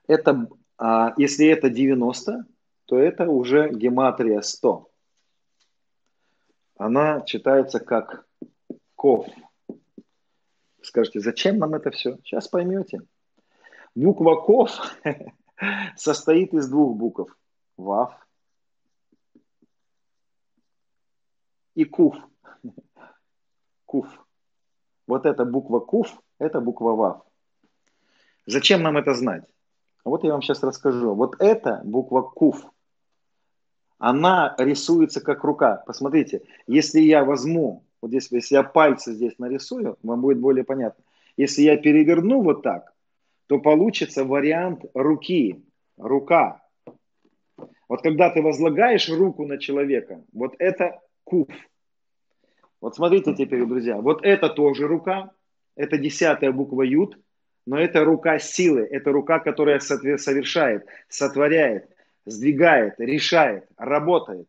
Это, 0.07 0.49
а, 0.77 1.13
если 1.17 1.49
это 1.49 1.71
90, 1.71 2.47
то 2.89 2.99
это 2.99 3.29
уже 3.29 3.69
гематрия 3.69 4.41
100. 4.41 4.91
Она 6.77 7.21
читается 7.21 7.81
как 7.81 8.27
КОВ. 8.95 9.27
Скажете, 10.81 11.21
зачем 11.21 11.59
нам 11.59 11.75
это 11.75 11.91
все? 11.91 12.17
Сейчас 12.25 12.49
поймете. 12.49 13.03
Буква 13.95 14.37
КОВ 14.37 14.71
состоит 15.97 16.55
из 16.55 16.67
двух 16.71 16.97
букв. 16.97 17.37
ВАВ 17.77 18.15
и 21.75 21.85
КУФ. 21.85 22.17
КУФ. 23.85 24.27
Вот 25.07 25.27
эта 25.27 25.45
буква 25.45 25.81
КУФ, 25.81 26.23
это 26.39 26.61
буква 26.63 26.93
ВАВ. 26.97 27.23
Зачем 28.47 28.83
нам 28.83 28.97
это 28.97 29.13
знать? 29.13 29.45
Вот 30.05 30.25
я 30.25 30.33
вам 30.33 30.41
сейчас 30.41 30.63
расскажу. 30.63 31.15
Вот 31.15 31.37
эта 31.39 31.83
буква 31.85 32.23
КУФ, 32.23 32.65
она 33.99 34.55
рисуется 34.59 35.21
как 35.21 35.45
рука. 35.45 35.83
Посмотрите, 35.87 36.43
если 36.67 37.01
я 37.01 37.25
возьму 37.25 37.85
вот 38.01 38.11
здесь, 38.11 38.31
если 38.31 38.55
я 38.55 38.63
пальцы 38.63 39.13
здесь 39.13 39.39
нарисую, 39.39 39.99
вам 40.03 40.21
будет 40.21 40.39
более 40.39 40.65
понятно. 40.65 41.03
Если 41.37 41.63
я 41.63 41.77
переверну 41.77 42.43
вот 42.43 42.63
так, 42.63 42.95
то 43.49 43.59
получится 43.59 44.25
вариант 44.25 44.85
руки, 44.95 45.65
рука. 45.97 46.63
Вот 47.89 48.03
когда 48.03 48.31
ты 48.31 48.43
возлагаешь 48.43 49.09
руку 49.09 49.47
на 49.47 49.59
человека, 49.59 50.23
вот 50.33 50.55
это 50.59 51.01
куф. 51.25 51.49
Вот 52.81 52.95
смотрите 52.95 53.35
теперь, 53.35 53.65
друзья, 53.65 53.97
вот 53.97 54.25
это 54.25 54.49
тоже 54.49 54.87
рука, 54.87 55.33
это 55.75 55.99
десятая 55.99 56.53
буква 56.53 56.83
ют, 56.83 57.19
но 57.67 57.79
это 57.79 58.05
рука 58.05 58.39
силы, 58.39 58.83
это 58.83 59.11
рука, 59.11 59.41
которая 59.41 59.81
совершает, 59.81 60.87
сотворяет, 61.09 61.91
сдвигает, 62.29 62.95
решает, 62.99 63.67
работает. 63.77 64.49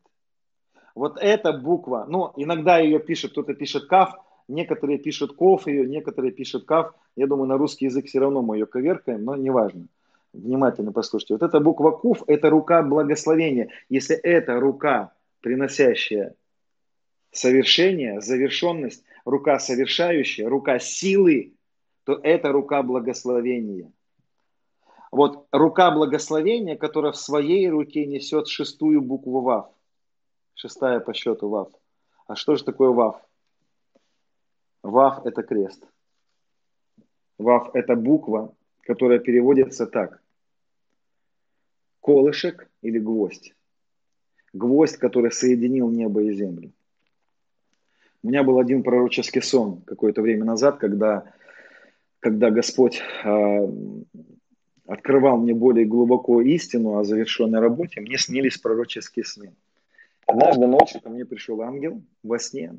Вот 0.94 1.18
эта 1.20 1.52
буква, 1.52 2.06
ну, 2.08 2.32
иногда 2.36 2.78
ее 2.78 2.98
пишет, 2.98 3.32
кто-то 3.32 3.54
пишет 3.54 3.86
каф, 3.86 4.14
некоторые 4.48 4.98
пишут 4.98 5.34
ков 5.34 5.66
ее, 5.66 5.86
некоторые 5.86 6.32
пишут 6.32 6.64
каф. 6.64 6.92
Я 7.16 7.26
думаю, 7.26 7.48
на 7.48 7.56
русский 7.56 7.86
язык 7.86 8.06
все 8.06 8.18
равно 8.18 8.42
мы 8.42 8.56
ее 8.56 8.66
коверкаем, 8.66 9.24
но 9.24 9.36
неважно. 9.36 9.86
Внимательно 10.32 10.92
послушайте. 10.92 11.34
Вот 11.34 11.42
эта 11.42 11.58
буква 11.60 11.90
куф– 11.90 12.22
это 12.26 12.50
рука 12.50 12.82
благословения. 12.82 13.70
Если 13.88 14.16
это 14.16 14.60
рука, 14.60 15.12
приносящая 15.40 16.34
совершение, 17.32 18.20
завершенность, 18.20 19.04
рука 19.24 19.58
совершающая, 19.58 20.48
рука 20.48 20.78
силы, 20.78 21.54
то 22.04 22.18
это 22.22 22.52
рука 22.52 22.82
благословения. 22.82 23.90
Вот 25.10 25.48
рука 25.50 25.90
благословения, 25.90 26.76
которая 26.76 27.12
в 27.12 27.16
своей 27.16 27.68
руке 27.68 28.06
несет 28.06 28.48
шестую 28.48 29.02
букву 29.02 29.40
ВАВ 29.40 29.70
шестая 30.60 31.00
по 31.00 31.14
счету 31.14 31.48
ВАВ. 31.48 31.72
А 32.26 32.36
что 32.36 32.54
же 32.54 32.64
такое 32.64 32.90
ВАВ? 32.90 33.16
ВАВ– 34.82 35.22
это 35.26 35.42
крест. 35.42 35.86
ВАВ– 37.38 37.70
это 37.74 37.96
буква, 37.96 38.54
которая 38.82 39.18
переводится 39.18 39.86
так. 39.86 40.22
Колышек 42.00 42.70
или 42.82 42.98
гвоздь. 42.98 43.54
Гвоздь, 44.52 44.98
который 44.98 45.32
соединил 45.32 45.90
небо 45.90 46.22
и 46.22 46.32
землю. 46.32 46.72
У 48.22 48.28
меня 48.28 48.42
был 48.42 48.58
один 48.58 48.82
пророческий 48.82 49.40
сон 49.40 49.80
какое-то 49.82 50.20
время 50.20 50.44
назад, 50.44 50.76
когда, 50.78 51.32
когда 52.18 52.50
Господь 52.50 53.00
э, 53.24 53.68
открывал 54.90 55.38
мне 55.38 55.54
более 55.54 55.86
глубоко 55.86 56.42
истину 56.42 56.98
о 56.98 57.04
завершенной 57.04 57.60
работе, 57.60 58.00
мне 58.00 58.18
снились 58.18 58.58
пророческие 58.58 59.24
сны. 59.24 59.54
Однажды 60.26 60.66
ночью 60.66 61.00
ко 61.00 61.10
мне 61.10 61.24
пришел 61.24 61.62
ангел 61.62 62.02
во 62.24 62.40
сне. 62.40 62.74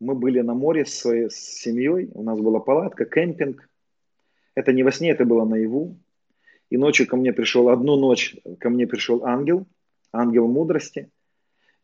Мы 0.00 0.16
были 0.16 0.40
на 0.40 0.54
море 0.54 0.84
с 0.84 0.94
своей 0.94 1.30
с 1.30 1.36
семьей, 1.36 2.10
у 2.12 2.24
нас 2.24 2.40
была 2.40 2.58
палатка, 2.58 3.04
кемпинг. 3.04 3.68
Это 4.56 4.72
не 4.72 4.82
во 4.82 4.90
сне, 4.90 5.12
это 5.12 5.24
было 5.24 5.44
наяву. 5.44 5.96
И 6.68 6.76
ночью 6.76 7.06
ко 7.06 7.16
мне 7.16 7.32
пришел, 7.32 7.68
одну 7.68 7.96
ночь 7.96 8.34
ко 8.58 8.68
мне 8.68 8.88
пришел 8.88 9.24
ангел, 9.24 9.66
ангел 10.10 10.48
мудрости. 10.48 11.10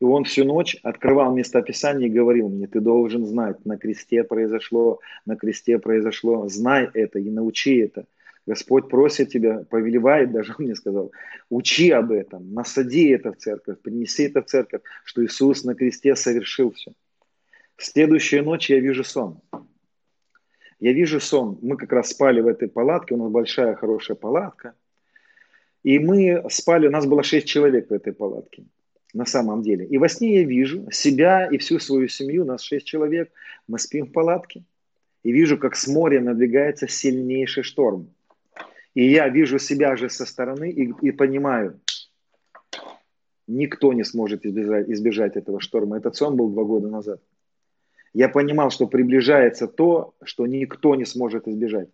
И 0.01 0.05
он 0.05 0.25
всю 0.25 0.45
ночь 0.45 0.77
открывал 0.83 1.33
местописание 1.33 2.09
и 2.09 2.13
говорил 2.13 2.49
мне, 2.49 2.67
ты 2.67 2.81
должен 2.81 3.25
знать, 3.27 3.65
на 3.65 3.79
кресте 3.79 4.25
произошло, 4.25 4.99
на 5.25 5.37
кресте 5.37 5.79
произошло, 5.79 6.49
знай 6.49 6.91
это 6.95 7.21
и 7.21 7.31
научи 7.31 7.77
это– 7.77 8.07
Господь 8.49 8.89
просит 8.89 9.29
тебя, 9.29 9.65
повелевает, 9.69 10.33
даже 10.33 10.55
он 10.59 10.65
мне 10.65 10.75
сказал, 10.75 11.13
учи 11.51 11.91
об 11.91 12.11
этом, 12.11 12.55
насади 12.55 13.11
это 13.11 13.33
в 13.33 13.37
церковь, 13.37 13.79
принеси 13.81 14.25
это 14.25 14.41
в 14.41 14.47
церковь, 14.47 14.81
что 15.05 15.23
Иисус 15.23 15.65
на 15.65 15.75
кресте 15.75 16.17
совершил 16.17 16.73
все. 16.73 16.93
В 17.77 17.85
следующую 17.85 18.45
ночь 18.45 18.71
я 18.71 18.81
вижу 18.81 19.05
сон. 19.05 19.41
Я 20.81 20.93
вижу 20.93 21.21
сон. 21.21 21.59
Мы 21.61 21.77
как 21.77 21.93
раз 21.93 22.09
спали 22.09 22.41
в 22.41 22.47
этой 22.47 22.69
палатке, 22.69 23.15
у 23.15 23.19
нас 23.19 23.31
большая 23.31 23.75
хорошая 23.75 24.17
палатка. 24.17 24.75
И 25.83 25.99
мы 25.99 26.43
спали, 26.49 26.87
у 26.89 26.91
нас 26.91 27.05
было 27.05 27.23
шесть 27.23 27.47
человек 27.47 27.91
в 27.91 27.93
этой 27.93 28.15
палатке, 28.15 28.65
на 29.13 29.27
самом 29.27 29.63
деле. 29.63 29.85
И 29.85 29.99
во 29.99 30.09
сне 30.09 30.41
я 30.41 30.45
вижу 30.45 30.91
себя 30.91 31.47
и 31.47 31.59
всю 31.59 31.79
свою 31.79 32.09
семью, 32.09 32.47
нас 32.47 32.63
шесть 32.63 32.87
человек, 32.87 33.31
мы 33.69 33.79
спим 33.79 34.07
в 34.07 34.13
палатке. 34.13 34.63
И 35.23 35.33
вижу, 35.33 35.59
как 35.59 35.77
с 35.77 35.87
моря 35.87 36.21
надвигается 36.23 36.89
сильнейший 36.89 37.63
шторм. 37.63 38.09
И 38.99 39.13
я 39.13 39.29
вижу 39.29 39.61
себя 39.61 39.95
же 39.95 40.11
со 40.11 40.27
стороны 40.27 40.73
и, 40.73 40.93
и 41.03 41.13
понимаю, 41.13 41.81
никто 43.47 43.93
не 43.93 44.03
сможет 44.03 44.45
избежать, 44.45 44.91
избежать 44.91 45.37
этого 45.37 45.61
шторма. 45.61 45.99
Этот 45.99 46.17
сон 46.17 46.35
был 46.35 46.49
два 46.49 46.65
года 46.65 46.89
назад. 46.89 47.21
Я 48.13 48.29
понимал, 48.29 48.71
что 48.71 48.89
приближается 48.89 49.69
то, 49.69 50.15
что 50.25 50.49
никто 50.49 50.97
не 50.97 51.05
сможет 51.05 51.47
избежать. 51.47 51.89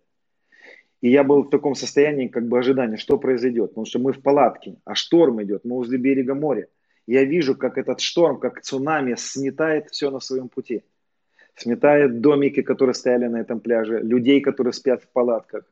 И 1.01 1.11
я 1.11 1.23
был 1.23 1.43
в 1.43 1.51
таком 1.51 1.75
состоянии 1.75 2.27
как 2.27 2.47
бы 2.47 2.57
ожидания, 2.57 2.97
что 2.97 3.19
произойдет. 3.19 3.69
Потому 3.69 3.85
что 3.85 3.99
мы 3.99 4.11
в 4.11 4.23
палатке, 4.23 4.77
а 4.83 4.95
шторм 4.95 5.43
идет, 5.43 5.63
мы 5.63 5.75
возле 5.75 5.99
берега 5.99 6.33
моря. 6.33 6.69
Я 7.05 7.23
вижу, 7.23 7.55
как 7.55 7.77
этот 7.77 7.99
шторм, 7.99 8.39
как 8.39 8.63
цунами 8.63 9.13
сметает 9.15 9.91
все 9.91 10.09
на 10.09 10.19
своем 10.19 10.49
пути. 10.49 10.81
Сметает 11.55 12.19
домики, 12.19 12.63
которые 12.63 12.95
стояли 12.95 13.27
на 13.27 13.41
этом 13.41 13.59
пляже, 13.59 13.99
людей, 13.99 14.41
которые 14.41 14.73
спят 14.73 15.03
в 15.03 15.07
палатках, 15.09 15.65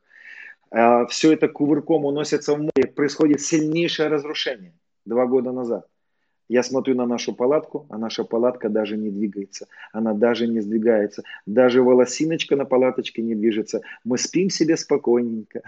все 1.08 1.32
это 1.32 1.48
кувырком 1.48 2.04
уносится 2.04 2.54
в 2.54 2.58
море, 2.58 2.88
происходит 2.94 3.40
сильнейшее 3.40 4.08
разрушение 4.08 4.74
два 5.04 5.26
года 5.26 5.52
назад. 5.52 5.86
Я 6.48 6.62
смотрю 6.62 6.94
на 6.94 7.06
нашу 7.06 7.34
палатку, 7.34 7.86
а 7.88 7.96
наша 7.96 8.24
палатка 8.24 8.68
даже 8.68 8.96
не 8.98 9.10
двигается. 9.10 9.66
Она 9.92 10.12
даже 10.12 10.46
не 10.46 10.60
сдвигается. 10.60 11.22
Даже 11.46 11.82
волосиночка 11.82 12.54
на 12.54 12.66
палаточке 12.66 13.22
не 13.22 13.34
движется. 13.34 13.80
Мы 14.04 14.18
спим 14.18 14.50
себе 14.50 14.76
спокойненько. 14.76 15.62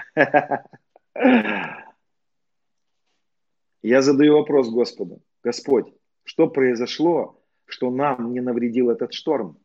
Я 3.83 4.03
задаю 4.03 4.35
вопрос 4.35 4.69
Господу. 4.69 5.23
Господь, 5.43 5.95
что 6.25 6.49
произошло, 6.49 7.41
что 7.65 7.91
нам 7.91 8.33
не 8.33 8.41
навредил 8.41 8.91
этот 8.91 9.15
шторм? 9.15 9.57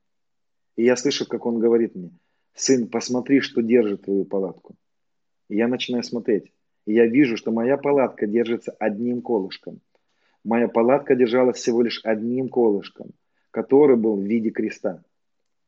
И 0.78 0.84
я 0.84 0.96
слышу, 0.96 1.28
как 1.28 1.46
он 1.46 1.60
говорит 1.60 1.96
мне, 1.96 2.12
сын, 2.54 2.88
посмотри, 2.88 3.42
что 3.42 3.62
держит 3.62 4.04
твою 4.04 4.24
палатку. 4.24 4.76
Я 5.56 5.68
начинаю 5.68 6.04
смотреть. 6.04 6.52
И 6.86 6.94
я 6.94 7.06
вижу, 7.06 7.38
что 7.38 7.52
моя 7.52 7.78
палатка 7.78 8.26
держится 8.28 8.76
одним 8.80 9.22
колышком– 9.22 9.80
Моя 10.44 10.68
палатка 10.68 11.16
держалась 11.16 11.58
всего 11.58 11.82
лишь 11.82 12.02
одним 12.04 12.50
колышком, 12.50 13.12
который 13.52 13.96
был 13.96 14.16
в 14.16 14.24
виде 14.24 14.50
креста. 14.50 15.04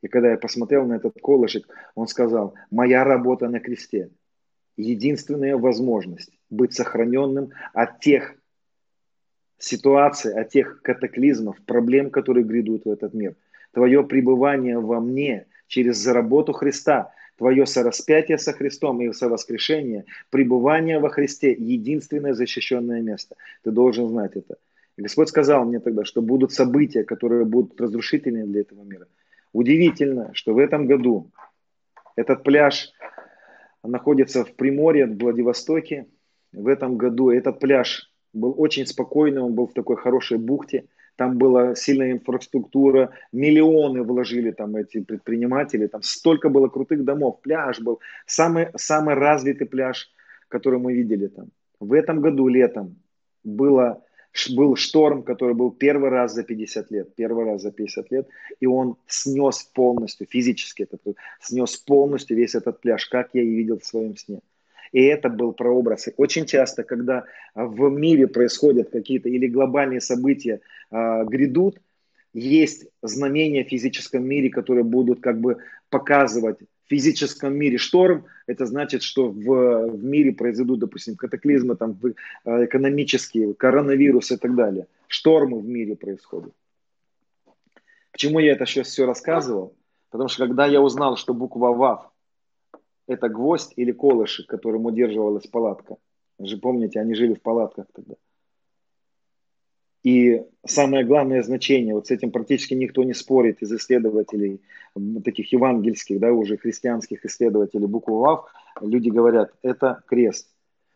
И 0.01 0.07
когда 0.07 0.31
я 0.31 0.37
посмотрел 0.37 0.85
на 0.85 0.95
этот 0.95 1.13
колышек, 1.21 1.67
он 1.95 2.07
сказал, 2.07 2.55
моя 2.71 3.03
работа 3.03 3.47
на 3.49 3.59
кресте. 3.59 4.09
Единственная 4.75 5.55
возможность 5.55 6.31
быть 6.49 6.73
сохраненным 6.73 7.51
от 7.73 7.99
тех 7.99 8.35
ситуаций, 9.59 10.33
от 10.33 10.49
тех 10.49 10.81
катаклизмов, 10.81 11.61
проблем, 11.65 12.09
которые 12.09 12.43
грядут 12.43 12.85
в 12.85 12.89
этот 12.89 13.13
мир. 13.13 13.35
Твое 13.71 14.03
пребывание 14.03 14.79
во 14.79 14.99
мне 14.99 15.45
через 15.67 16.05
работу 16.07 16.53
Христа, 16.53 17.13
твое 17.43 17.65
сораспятие 17.65 18.37
со 18.37 18.53
Христом 18.53 19.01
и 19.01 19.11
совоскрешение, 19.11 20.05
пребывание 20.29 20.99
во 20.99 21.09
Христе– 21.09 21.51
единственное 21.59 22.33
защищенное 22.33 23.01
место. 23.01 23.35
Ты 23.63 23.71
должен 23.71 24.07
знать 24.07 24.37
это. 24.37 24.55
И 24.95 25.01
Господь 25.01 25.27
сказал 25.27 25.65
мне 25.65 25.81
тогда, 25.81 26.05
что 26.05 26.21
будут 26.21 26.53
события, 26.53 27.03
которые 27.03 27.43
будут 27.43 27.81
разрушительными 27.81 28.45
для 28.45 28.61
этого 28.61 28.83
мира. 28.83 29.07
Удивительно, 29.51 30.29
что 30.33 30.53
в 30.53 30.57
этом 30.57 30.87
году 30.87 31.31
этот 32.15 32.43
пляж 32.43 32.93
находится 33.83 34.45
в 34.45 34.53
Приморье, 34.53 35.05
в 35.05 35.17
Владивостоке. 35.17 36.05
В 36.53 36.69
этом 36.69 36.97
году 36.97 37.29
этот 37.29 37.59
пляж 37.59 38.09
был 38.31 38.55
очень 38.57 38.85
спокойный, 38.85 39.41
он 39.41 39.53
был 39.53 39.67
в 39.67 39.73
такой 39.73 39.97
хорошей 39.97 40.37
бухте. 40.37 40.85
Там 41.15 41.37
была 41.37 41.75
сильная 41.75 42.11
инфраструктура, 42.11 43.11
миллионы 43.31 44.03
вложили 44.03 44.51
там 44.51 44.75
эти 44.75 45.01
предприниматели, 45.01 45.87
там 45.87 46.01
столько 46.01 46.49
было 46.49 46.69
крутых 46.69 47.03
домов, 47.03 47.39
пляж 47.41 47.79
был, 47.79 47.99
самый, 48.25 48.69
самый 48.75 49.15
развитый 49.15 49.67
пляж, 49.67 50.09
который 50.47 50.79
мы 50.79 50.93
видели 50.93 51.27
там. 51.27 51.49
В 51.79 51.93
этом 51.93 52.21
году 52.21 52.47
летом 52.47 52.95
было 53.43 54.03
был 54.55 54.75
шторм, 54.75 55.23
который 55.23 55.53
был 55.53 55.71
первый 55.71 56.09
раз 56.09 56.33
за 56.33 56.43
50 56.43 56.91
лет, 56.91 57.15
первый 57.15 57.45
раз 57.45 57.61
за 57.61 57.71
50 57.71 58.11
лет, 58.11 58.27
и 58.59 58.65
он 58.65 58.95
снес 59.05 59.63
полностью, 59.63 60.27
физически 60.27 60.83
это 60.83 60.97
снес 61.39 61.77
полностью 61.77 62.37
весь 62.37 62.55
этот 62.55 62.81
пляж, 62.81 63.05
как 63.05 63.29
я 63.33 63.43
и 63.43 63.47
видел 63.47 63.79
в 63.79 63.85
своем 63.85 64.17
сне. 64.17 64.39
И 64.93 65.01
это 65.01 65.27
был 65.27 65.53
прообраз. 65.53 66.07
И 66.07 66.13
очень 66.17 66.45
часто, 66.45 66.83
когда 66.83 67.25
в 67.55 67.89
мире 67.89 68.27
происходят 68.27 68.91
какие-то 68.91 69.27
или 69.27 69.47
глобальные 69.47 70.01
события 70.01 70.61
э, 70.91 71.25
грядут, 71.25 71.79
есть 72.33 72.87
знамения 73.01 73.63
в 73.63 73.69
физическом 73.69 74.23
мире, 74.23 74.49
которые 74.49 74.83
будут 74.83 75.19
как 75.19 75.41
бы 75.41 75.57
показывать 75.89 76.59
в 76.61 76.89
физическом 76.89 77.55
мире 77.55 77.77
шторм, 77.77 78.25
это 78.45 78.65
значит, 78.65 79.01
что 79.01 79.29
в, 79.29 79.87
в 79.87 80.03
мире 80.03 80.31
произойдут, 80.31 80.79
допустим, 80.79 81.15
катаклизмы 81.15 81.75
там, 81.75 81.97
э, 82.45 82.65
экономические, 82.65 83.55
коронавирус 83.55 84.31
и 84.31 84.37
так 84.37 84.53
далее. 84.55 84.85
Штормы 85.07 85.59
в 85.59 85.67
мире 85.67 85.95
происходят. 85.95 86.53
Почему 88.11 88.37
я 88.37 88.51
это 88.51 88.67
сейчас 88.67 88.87
все 88.87 89.07
рассказывал? 89.07 89.75
Потому 90.11 90.29
что 90.29 90.45
когда 90.45 90.67
я 90.67 90.81
узнал, 90.81 91.17
что 91.17 91.33
буква 91.33 91.73
ВАВ– 91.73 92.11
это 93.07 93.29
гвоздь 93.29 93.73
или 93.75 93.91
колышек, 93.91 94.47
которым 94.47 94.85
удерживалась 94.85 95.47
палатка. 95.47 95.97
Вы 96.39 96.47
же 96.47 96.57
помните, 96.57 96.99
они 96.99 97.13
жили 97.13 97.33
в 97.33 97.41
палатках 97.41 97.87
тогда– 97.93 98.15
и 100.03 100.43
самое 100.65 101.05
главное 101.05 101.41
значение, 101.43 101.95
вот 101.95 102.07
с 102.07 102.11
этим 102.11 102.31
практически 102.31 102.73
никто 102.73 103.03
не 103.03 103.13
спорит 103.13 103.61
из 103.61 103.71
исследователей, 103.71 104.61
таких 105.23 105.51
евангельских, 105.53 106.19
да, 106.19 106.33
уже 106.33 106.57
христианских 106.57 107.25
исследователей 107.25 107.87
букву 107.87 108.19
ВАВ, 108.19 108.45
люди 108.81 109.09
говорят, 109.09 109.53
это 109.61 110.03
крест, 110.05 110.49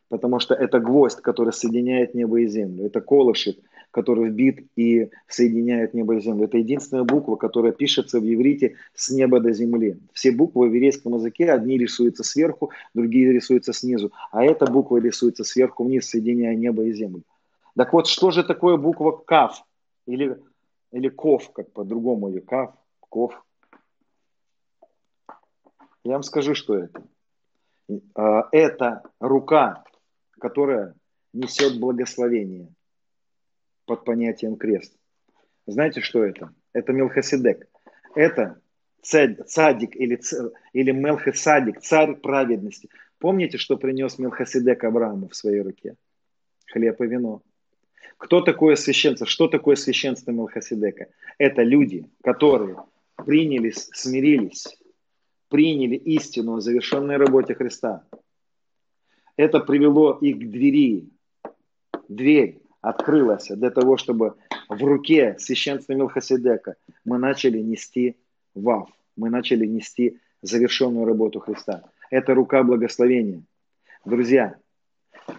потому 0.10 0.40
что 0.40 0.54
это 0.54 0.80
гвоздь, 0.80 1.22
который 1.22 1.54
соединяет 1.54 2.16
небо 2.16 2.42
и 2.42 2.48
землю, 2.48 2.86
это 2.86 3.00
колышек, 3.00 3.58
который 3.98 4.30
вбит 4.30 4.68
и 4.76 5.10
соединяет 5.28 5.95
небо 5.95 6.18
и 6.18 6.19
землю. 6.19 6.45
Это 6.45 6.60
единственная 6.60 7.03
буква, 7.03 7.36
которая 7.36 7.72
пишется 7.72 8.19
в 8.19 8.24
еврите 8.24 8.76
с 8.94 9.10
неба 9.10 9.40
до 9.40 9.52
земли. 9.53 9.98
Все 10.14 10.32
буквы 10.32 10.69
в 10.69 10.74
еврейском 10.76 11.15
языке, 11.15 11.52
одни 11.52 11.80
рисуются 11.80 12.24
сверху, 12.24 12.69
другие 12.94 13.34
рисуются 13.34 13.74
снизу, 13.74 14.11
а 14.32 14.44
эта 14.44 14.68
буква 14.68 14.98
рисуется 14.98 15.44
сверху 15.44 15.84
вниз, 15.84 16.07
соединяя 16.07 16.53
небо 16.53 16.84
и 16.84 16.94
землю. 16.94 17.24
Так 17.76 17.91
вот, 17.91 18.06
что 18.06 18.30
же 18.30 18.44
такое 18.44 18.78
буква 18.78 19.14
КАФ? 19.14 19.64
Или, 20.06 20.38
или 20.91 21.10
КОВ, 21.10 21.52
как 21.52 21.72
по-другому 21.72 22.30
ее, 22.30 22.41
КАФ, 22.41 22.76
КОВ. 23.10 23.44
Я 26.03 26.14
вам 26.14 26.22
скажу, 26.22 26.53
что 26.53 26.76
это. 26.76 27.02
А, 28.14 28.48
это 28.52 29.02
рука, 29.19 29.84
которая 30.40 30.94
несет 31.34 31.80
благословение 31.80 32.69
под 33.88 34.03
понятием 34.03 34.57
крест. 34.57 34.93
Знаете, 35.65 36.01
что 36.01 36.23
это? 36.23 36.53
Это 36.73 36.93
Мелхиседек. 36.93 37.68
Это 38.14 38.61
цадик 39.01 39.95
или, 39.95 40.19
или 40.73 40.91
Мелхисадик, 40.91 41.80
царь 41.81 42.15
праведности. 42.15 42.89
Помните, 43.18 43.57
что 43.57 43.77
принес 43.77 44.19
Мелхиседек 44.19 44.84
Аврааму 44.84 45.30
в 45.30 45.35
своей 45.35 45.61
руке? 45.61 45.95
Хлеб 46.72 47.01
и 47.01 47.07
вино. 47.07 47.41
Кто 48.18 48.41
такое 48.41 48.76
священство? 48.76 49.26
Что 49.26 49.47
такое 49.47 49.76
священство 49.76 50.31
Мелхиседека? 50.31 51.07
Это 51.38 51.64
люди, 51.64 52.09
которые 52.23 52.77
принялись, 53.15 53.89
смирились, 53.93 54.77
приняли 55.49 55.95
истину 55.95 56.55
о 56.55 56.61
завершенной 56.61 57.18
работе 57.18 57.55
Христа. 57.55 58.05
Это 59.38 59.59
привело 59.59 60.18
их 60.19 60.38
к 60.38 60.49
двери. 60.51 61.09
Дверь 62.09 62.61
открылась 62.82 63.48
для 63.48 63.70
того, 63.70 63.98
чтобы 63.98 64.36
в 64.70 64.84
руке 64.84 65.36
священства 65.40 65.94
Мелхиседека 65.94 66.76
мы 67.06 67.18
начали 67.18 67.60
нести 67.60 68.18
вав, 68.54 68.90
мы 69.16 69.30
начали 69.30 69.66
нести 69.66 70.20
завершенную 70.41 71.06
работу 71.06 71.40
Христа. 71.40 71.84
Это 72.10 72.34
рука 72.34 72.64
благословения. 72.64 73.44
Друзья, 74.06 74.56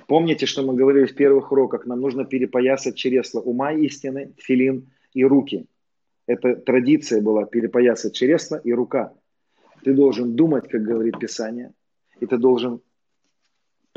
Помните, 0.06 0.46
что 0.46 0.62
мы 0.62 0.74
говорили 0.74 1.06
в 1.06 1.14
первых 1.14 1.50
уроках, 1.52 1.86
нам 1.86 2.00
нужно 2.00 2.24
перепоясать 2.24 2.96
чересла 2.96 3.40
ума 3.40 3.72
истины, 3.72 4.34
филин 4.36 4.90
и 5.14 5.24
руки. 5.24 5.66
Это 6.26 6.56
традиция 6.56 7.22
была 7.22 7.46
перепоясать 7.46 8.14
чересла 8.14 8.58
и 8.58 8.72
рука. 8.72 9.14
Ты 9.82 9.94
должен 9.94 10.36
думать, 10.36 10.68
как 10.68 10.82
говорит 10.82 11.18
Писание, 11.18 11.72
и 12.20 12.26
ты 12.26 12.36
должен 12.36 12.82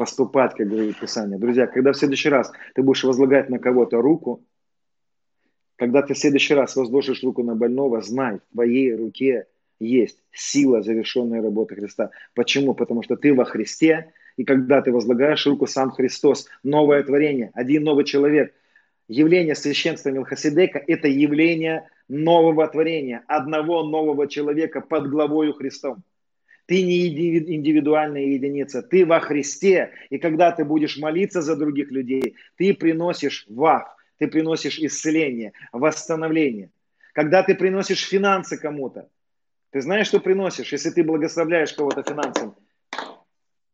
поступать, 0.02 0.56
как 0.56 0.68
говорит 0.68 1.00
Писание. 1.00 1.38
Друзья, 1.38 1.68
когда 1.68 1.92
в 1.92 1.96
следующий 1.96 2.30
раз 2.30 2.52
ты 2.74 2.82
будешь 2.82 3.04
возлагать 3.04 3.52
на 3.52 3.60
кого-то 3.60 4.02
руку, 4.02 4.44
когда 5.76 6.02
ты 6.02 6.16
в 6.16 6.18
следующий 6.18 6.56
раз 6.56 6.76
возложишь 6.76 7.22
руку 7.22 7.44
на 7.44 7.54
больного, 7.54 8.02
знай, 8.02 8.38
в 8.38 8.54
твоей 8.54 8.96
руке 8.96 9.46
есть 9.80 10.18
сила 10.32 10.82
завершенной 10.82 11.40
работы 11.40 11.76
Христа. 11.76 12.10
Почему? 12.34 12.74
Потому 12.74 13.04
что 13.04 13.16
ты 13.16 13.32
во 13.36 13.46
Христе, 13.46 14.12
и 14.38 14.44
когда 14.44 14.82
ты 14.82 14.92
возлагаешь 14.92 15.46
руку 15.46 15.68
сам 15.68 15.92
Христос, 15.92 16.48
новое 16.64 17.04
творение, 17.04 17.52
один 17.54 17.84
новый 17.84 18.04
человек. 18.04 18.56
Явление 19.08 19.54
священства 19.54 20.10
Милхасидека– 20.10 20.82
это 20.88 21.10
явление 21.10 21.88
нового 22.08 22.68
творения, 22.68 23.24
одного 23.28 23.84
нового 23.84 24.28
человека 24.28 24.82
под 24.82 25.12
главою 25.12 25.54
Христом. 25.54 26.04
Ты 26.72 26.84
не 26.84 27.10
индивидуальная 27.54 28.22
единица, 28.22 28.82
ты 28.82 29.06
во 29.06 29.20
Христе. 29.20 29.92
И 30.10 30.18
когда 30.20 30.54
ты 30.54 30.64
будешь 30.64 30.98
молиться 30.98 31.42
за 31.42 31.58
других 31.58 31.92
людей, 31.92 32.38
ты 32.56 32.74
приносишь 32.74 33.46
вах, 33.50 33.98
ты 34.20 34.30
приносишь 34.30 34.80
исцеление, 34.80 35.52
восстановление. 35.74 36.72
Когда 37.12 37.44
ты 37.44 37.56
приносишь 37.56 38.08
финансы 38.08 38.56
кому-то, 38.56 39.10
ты 39.72 39.82
знаешь, 39.82 40.08
что 40.08 40.22
приносишь, 40.22 40.72
если 40.72 40.92
ты 40.92 41.04
благословляешь 41.04 41.74
кого-то 41.74 42.04
финансами? 42.04 42.54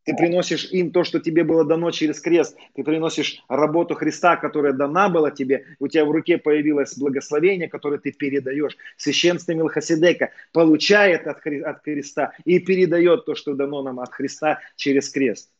Ты 0.07 0.15
приносишь 0.15 0.63
им 0.71 0.91
то, 0.91 1.03
что 1.03 1.19
тебе 1.19 1.43
было 1.43 1.65
дано 1.65 1.91
через 1.91 2.21
крест. 2.21 2.55
Ты 2.73 2.85
приносишь 2.85 3.43
работу 3.49 3.93
Христа, 3.93 4.38
которая 4.38 4.71
дана 4.71 5.09
была 5.09 5.31
тебе. 5.31 5.65
У 5.79 5.89
тебя 5.89 6.05
в 6.05 6.11
руке 6.11 6.38
появилось 6.38 6.97
благословение, 6.97 7.67
которое 7.67 7.97
ты 7.97 8.13
передаешь. 8.13 8.77
Священство 8.95 9.51
Милхасидека 9.51 10.31
получает 10.53 11.27
от, 11.27 11.45
от 11.45 11.84
Христа 11.84 12.31
и 12.45 12.59
передает 12.59 13.25
то, 13.25 13.35
что 13.35 13.53
дано 13.53 13.84
нам 13.84 13.99
от 13.99 14.13
Христа 14.13 14.61
через 14.77 15.09
крест. 15.09 15.51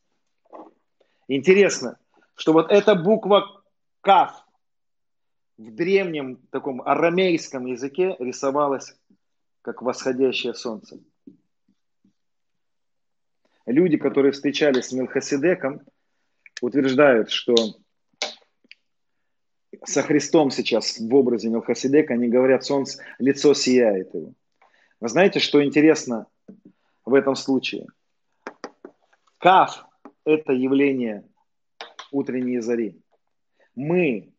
Интересно, 1.28 1.98
что 2.34 2.54
вот 2.54 2.72
эта 2.72 2.94
буква 2.94 3.62
Каф 4.00 4.46
в 5.58 5.74
древнем 5.74 6.38
таком 6.50 6.80
арамейском 6.80 7.66
языке 7.66 8.16
рисовалась 8.18 8.96
как 9.60 9.82
восходящее 9.82 10.54
солнце. 10.54 11.00
Люди, 13.68 13.98
которые 13.98 14.32
встречались 14.32 14.86
с 14.86 14.92
Мелхоседеком, 14.92 15.82
утверждают, 16.62 17.30
что 17.30 17.54
со 19.84 20.02
Христом 20.02 20.50
сейчас 20.50 20.98
в 20.98 21.14
образе 21.14 21.50
Мелхоседека, 21.50 22.14
они 22.14 22.28
говорят, 22.28 22.64
солнце, 22.64 23.04
лицо 23.18 23.52
сияет 23.52 24.14
его. 24.14 24.32
Вы 25.00 25.08
знаете, 25.10 25.38
что 25.38 25.62
интересно 25.62 26.26
в 27.04 27.12
этом 27.12 27.36
случае? 27.36 27.86
Каф– 29.36 29.84
это 30.24 30.54
явление 30.54 31.28
утренней 32.10 32.60
зари. 32.60 32.98
Мы 33.74 34.32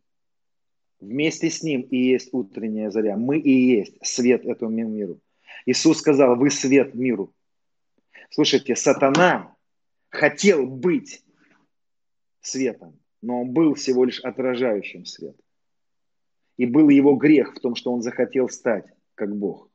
вместе 0.99 1.51
с 1.51 1.61
ним 1.61 1.81
и 1.81 1.97
есть 1.97 2.29
утренняя 2.31 2.89
заря. 2.89 3.15
Мы 3.15 3.37
и 3.37 3.51
есть 3.51 3.95
свет 4.01 4.43
этому 4.43 4.71
миру. 4.71 5.19
Иисус 5.67 5.99
сказал, 5.99 6.35
вы 6.35 6.49
свет 6.49 6.95
миру. 6.95 7.31
Слушайте, 8.29 8.75
сатана 8.75 9.55
хотел 10.09 10.65
быть 10.65 11.23
светом, 12.41 12.99
но 13.21 13.41
он 13.41 13.51
был 13.51 13.73
всего 13.73 14.05
лишь 14.05 14.19
отражающим 14.19 15.05
свет. 15.05 15.35
И 16.57 16.65
был 16.65 16.89
его 16.89 17.15
грех 17.15 17.55
в 17.55 17.59
том, 17.59 17.75
что 17.75 17.91
он 17.91 18.01
захотел 18.01 18.49
стать 18.49 18.85
как 19.15 19.35
Бог. 19.35 19.69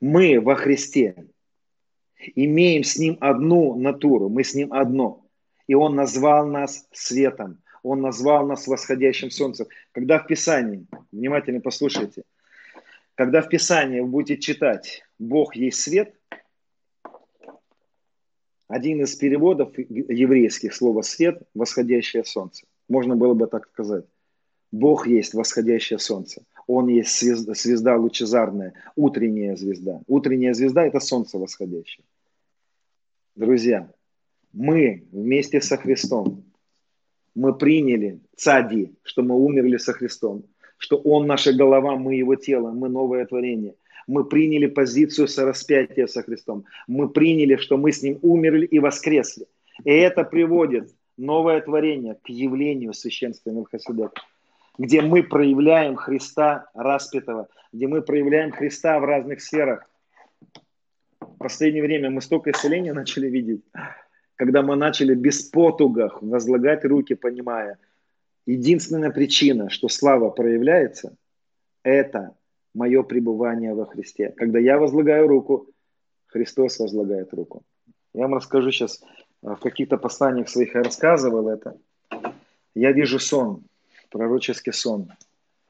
Мы 0.00 0.40
во 0.40 0.56
Христе 0.56 1.26
имеем 2.34 2.84
с 2.84 2.96
Ним 2.96 3.18
одну 3.20 3.78
натуру, 3.78 4.28
мы 4.28 4.44
с 4.44 4.54
Ним 4.54 4.72
одно. 4.72 5.26
И 5.66 5.74
Он 5.74 5.94
назвал 5.94 6.46
нас 6.46 6.88
светом, 6.92 7.62
Он 7.82 8.00
назвал 8.00 8.46
нас 8.46 8.66
восходящим 8.66 9.30
солнцем. 9.30 9.66
Когда 9.92 10.18
в 10.18 10.26
Писании, 10.26 10.86
внимательно 11.12 11.60
послушайте, 11.60 12.24
когда 13.14 13.42
в 13.42 13.48
Писании 13.48 14.00
вы 14.00 14.08
будете 14.08 14.40
читать 14.40 15.02
«Бог 15.18 15.54
есть 15.54 15.80
свет», 15.80 16.14
один 18.70 19.02
из 19.02 19.16
переводов 19.16 19.76
еврейских 19.76 20.72
слова 20.72 21.02
«свет»– 21.02 21.42
«восходящее 21.54 22.22
солнце». 22.24 22.66
Можно 22.88 23.16
было 23.16 23.34
бы 23.34 23.48
так 23.48 23.66
сказать. 23.66 24.04
Бог 24.70 25.08
есть 25.08 25.34
восходящее 25.34 25.98
солнце. 25.98 26.44
Он 26.68 26.86
есть 26.86 27.18
звезда, 27.18 27.54
звезда 27.54 27.96
лучезарная, 27.96 28.74
утренняя 28.94 29.56
звезда. 29.56 30.00
Утренняя 30.06 30.54
звезда– 30.54 30.86
это 30.86 31.00
солнце 31.00 31.36
восходящее. 31.36 32.04
Друзья, 33.34 33.92
мы 34.52 35.04
вместе 35.10 35.60
со 35.60 35.76
Христом, 35.76 36.44
мы 37.34 37.58
приняли 37.58 38.20
цади, 38.36 38.94
что 39.02 39.22
мы 39.22 39.34
умерли 39.34 39.78
со 39.78 39.92
Христом, 39.92 40.44
что 40.76 40.96
Он 40.96 41.26
наша 41.26 41.52
голова, 41.52 41.96
мы 41.96 42.14
Его 42.14 42.36
тело, 42.36 42.70
мы 42.70 42.88
новое 42.88 43.26
творение. 43.26 43.74
Мы 44.10 44.24
приняли 44.24 44.66
позицию 44.66 45.28
сораспятия 45.28 46.08
со 46.08 46.22
Христом. 46.22 46.64
Мы 46.88 47.08
приняли, 47.08 47.56
что 47.56 47.76
мы 47.76 47.92
с 47.92 48.02
Ним 48.02 48.18
умерли 48.22 48.66
и 48.66 48.80
воскресли. 48.80 49.46
И 49.84 49.90
это 49.90 50.24
приводит 50.24 50.92
новое 51.16 51.60
творение 51.60 52.16
к 52.16 52.28
явлению 52.28 52.92
священства 52.92 53.50
Мелхиседека 53.50 54.20
где 54.78 55.02
мы 55.02 55.22
проявляем 55.22 55.94
Христа 55.94 56.70
распятого, 56.72 57.48
где 57.70 57.86
мы 57.86 58.00
проявляем 58.00 58.50
Христа 58.50 58.98
в 58.98 59.04
разных 59.04 59.42
сферах. 59.42 59.84
В 61.20 61.36
последнее 61.36 61.82
время 61.82 62.08
мы 62.08 62.22
столько 62.22 62.50
исцеления 62.50 62.94
начали 62.94 63.28
видеть, 63.28 63.62
когда 64.36 64.62
мы 64.62 64.76
начали 64.76 65.14
без 65.14 65.42
потугах 65.42 66.22
возлагать 66.22 66.86
руки, 66.86 67.14
понимая, 67.14 67.78
единственная 68.46 69.10
причина, 69.10 69.68
что 69.68 69.88
слава 69.88 70.30
проявляется, 70.30 71.14
это 71.82 72.34
мое 72.74 73.02
пребывание 73.02 73.74
во 73.74 73.86
Христе. 73.86 74.30
Когда 74.36 74.58
я 74.58 74.78
возлагаю 74.78 75.26
руку, 75.26 75.68
Христос 76.26 76.78
возлагает 76.78 77.32
руку. 77.34 77.62
Я 78.14 78.22
вам 78.22 78.34
расскажу 78.34 78.70
сейчас, 78.70 79.02
в 79.42 79.56
каких-то 79.56 79.96
посланиях 79.96 80.48
своих 80.48 80.74
я 80.74 80.82
рассказывал 80.82 81.48
это. 81.48 81.78
Я 82.74 82.92
вижу 82.92 83.18
сон, 83.18 83.64
пророческий 84.10 84.72
сон, 84.72 85.08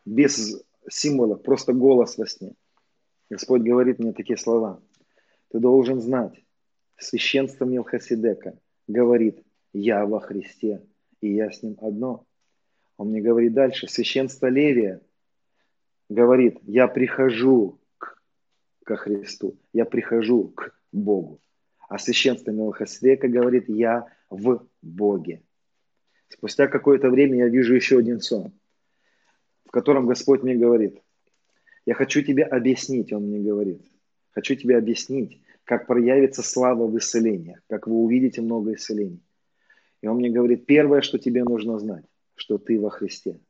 без 0.05 0.62
символов, 0.89 1.43
просто 1.43 1.72
голос 1.72 2.18
во 2.18 2.27
сне. 2.27 2.52
Господь 3.31 3.62
говорит 3.62 3.98
мне 3.98 4.12
такие 4.12 4.36
слова. 4.36 4.81
Ты 5.51 5.60
должен 5.60 6.01
знать, 6.01 6.43
священство 6.97 7.64
Милхасидека 7.64 8.59
говорит, 8.86 9.44
я 9.72 10.05
во 10.05 10.20
Христе, 10.20 10.82
и 11.20 11.32
я 11.32 11.51
с 11.51 11.62
ним 11.62 11.77
одно. 11.81 12.24
Он 12.97 13.09
мне 13.09 13.20
говорит 13.20 13.55
дальше, 13.55 13.89
священство 13.89 14.47
Левия 14.47 15.01
говорит, 16.11 16.59
я 16.65 16.89
прихожу 16.89 17.81
к, 17.97 18.19
ко 18.85 18.97
Христу, 18.97 19.57
я 19.73 19.87
прихожу 19.87 20.49
к 20.49 20.77
Богу. 20.93 21.41
А 21.89 21.99
священство 21.99 22.51
Милхасидека 22.51 23.28
говорит, 23.28 23.69
я 23.69 24.07
в 24.28 24.66
Боге. 24.82 25.43
Спустя 26.28 26.69
какое-то 26.69 27.11
время 27.11 27.39
я 27.39 27.49
вижу 27.49 27.74
еще 27.74 27.99
один 27.99 28.20
сон, 28.20 28.53
в 29.65 29.70
котором 29.70 30.07
Господь 30.07 30.43
мне 30.43 30.57
говорит, 30.57 31.01
я 31.87 31.95
хочу 31.95 32.23
тебе 32.23 32.45
объяснить, 32.45 33.12
Он 33.12 33.27
мне 33.27 33.41
говорит, 33.41 33.81
хочу 34.32 34.55
тебе 34.55 34.77
объяснить, 34.77 35.41
как 35.65 35.87
проявится 35.87 36.43
слава 36.43 36.87
в 36.87 36.99
исцелениях, 36.99 37.61
как 37.69 37.87
вы 37.87 37.95
увидите 37.95 38.43
много 38.43 38.74
исцелений. 38.74 39.23
И 40.03 40.09
Он 40.09 40.16
мне 40.16 40.31
говорит, 40.31 40.66
первое, 40.66 41.03
что 41.03 41.19
тебе 41.19 41.45
нужно 41.45 41.78
знать, 41.78 42.05
что 42.35 42.59
ты 42.59 42.81
во 42.81 42.91
Христе. 42.91 43.41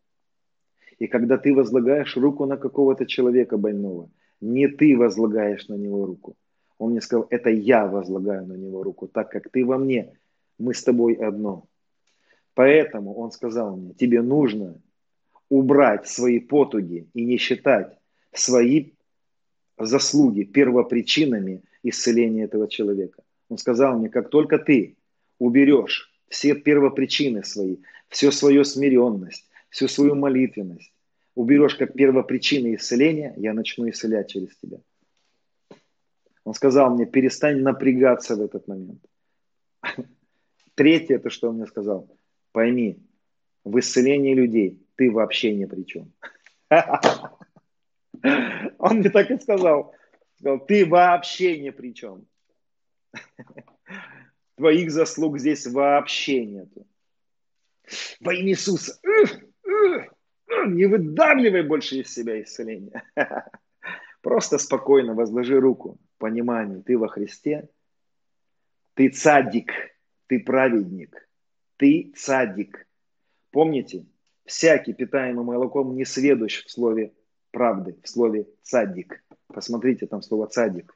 И 1.00 1.06
когда 1.06 1.38
ты 1.38 1.54
возлагаешь 1.54 2.16
руку 2.16 2.44
на 2.44 2.56
какого-то 2.56 3.06
человека 3.06 3.56
больного, 3.56 4.10
не 4.40 4.68
ты 4.68 4.96
возлагаешь 4.96 5.66
на 5.68 5.74
него 5.74 6.06
руку. 6.06 6.36
Он 6.78 6.92
мне 6.92 7.00
сказал, 7.00 7.26
это 7.30 7.50
я 7.50 7.86
возлагаю 7.86 8.46
на 8.46 8.52
него 8.52 8.82
руку, 8.82 9.08
так 9.08 9.30
как 9.30 9.50
ты 9.50 9.64
во 9.64 9.78
мне, 9.78 10.12
мы 10.58 10.74
с 10.74 10.84
тобой 10.84 11.14
одно. 11.14 11.64
Поэтому 12.54 13.14
он 13.14 13.32
сказал 13.32 13.76
мне, 13.76 13.94
тебе 13.94 14.20
нужно 14.20 14.80
убрать 15.48 16.06
свои 16.06 16.38
потуги 16.38 17.08
и 17.14 17.24
не 17.24 17.38
считать 17.38 17.98
свои 18.32 18.92
заслуги 19.78 20.42
первопричинами 20.42 21.62
исцеления 21.82 22.44
этого 22.44 22.68
человека. 22.68 23.22
Он 23.48 23.56
сказал 23.56 23.98
мне, 23.98 24.10
как 24.10 24.28
только 24.28 24.58
ты 24.58 24.96
уберешь 25.38 26.12
все 26.28 26.54
первопричины 26.54 27.42
свои, 27.42 27.78
всю 28.08 28.30
свою 28.30 28.64
смиренность, 28.64 29.49
всю 29.70 29.88
свою 29.88 30.14
молитвенность, 30.14 30.92
уберешь 31.34 31.76
как 31.76 31.94
первопричины 31.94 32.74
исцеления, 32.74 33.34
я 33.38 33.54
начну 33.54 33.88
исцелять 33.88 34.30
через 34.30 34.56
тебя. 34.56 34.78
Он 36.44 36.54
сказал 36.54 36.94
мне, 36.94 37.06
перестань 37.06 37.62
напрягаться 37.62 38.36
в 38.36 38.42
этот 38.42 38.68
момент. 38.68 39.04
Третье, 40.74 41.16
это 41.16 41.30
что 41.30 41.48
он 41.48 41.56
мне 41.56 41.66
сказал– 41.66 42.08
Пойми, 42.52 42.98
в 43.64 43.78
исцелении 43.78 44.34
людей 44.34 44.84
ты 44.96 45.10
вообще 45.10 45.54
ни 45.54 45.64
при 45.66 45.84
чем. 45.84 46.12
Он 48.78 48.98
мне 48.98 49.10
так 49.10 49.30
и 49.30 49.38
сказал. 49.38 49.94
Сказал, 50.38 50.66
ты 50.66 50.86
вообще 50.86 51.60
ни 51.60 51.70
при 51.70 51.94
чем. 51.94 52.26
Твоих 54.56 54.90
заслуг 54.90 55.38
здесь 55.38 55.66
вообще 55.66 56.44
нету. 56.44 56.86
Во 58.20 58.34
имя 58.34 58.50
Иисуса. 58.50 58.98
Не 60.66 60.86
выдавливай 60.86 61.62
больше 61.62 61.96
из 61.96 62.12
себя 62.12 62.42
исцеление. 62.42 63.02
Просто 64.22 64.58
спокойно 64.58 65.14
возложи 65.14 65.58
руку. 65.58 65.98
Понимание, 66.18 66.82
ты 66.82 66.98
во 66.98 67.08
Христе, 67.08 67.68
ты 68.94 69.08
цадик, 69.08 69.72
ты 70.26 70.40
праведник– 70.40 71.26
ты 71.80 72.12
цадик. 72.14 72.86
Помните, 73.50 74.04
всякий, 74.44 74.92
питаемый 74.92 75.46
молоком, 75.46 75.96
не 75.96 76.04
сведущ 76.04 76.62
в 76.66 76.70
слове 76.70 77.14
правды, 77.52 77.96
в 78.02 78.08
слове 78.08 78.48
цадик. 78.62 79.24
Посмотрите, 79.46 80.06
там 80.06 80.20
слово 80.20 80.46
цадик. 80.48 80.94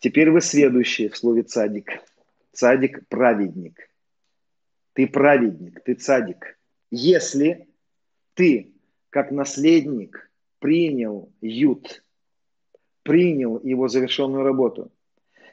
Теперь 0.00 0.30
вы 0.30 0.40
следующие 0.40 1.10
в 1.10 1.18
слове 1.18 1.42
цадик. 1.42 2.02
Цадик– 2.52 3.06
праведник. 3.08 3.90
Ты 4.94 5.06
праведник, 5.06 5.84
ты 5.84 5.92
цадик. 5.92 6.57
Если 6.90 7.68
ты, 8.34 8.72
как 9.10 9.30
наследник, 9.30 10.30
принял 10.58 11.32
ют, 11.40 12.04
принял 13.02 13.60
его 13.62 13.88
завершенную 13.88 14.42
работу– 14.42 14.92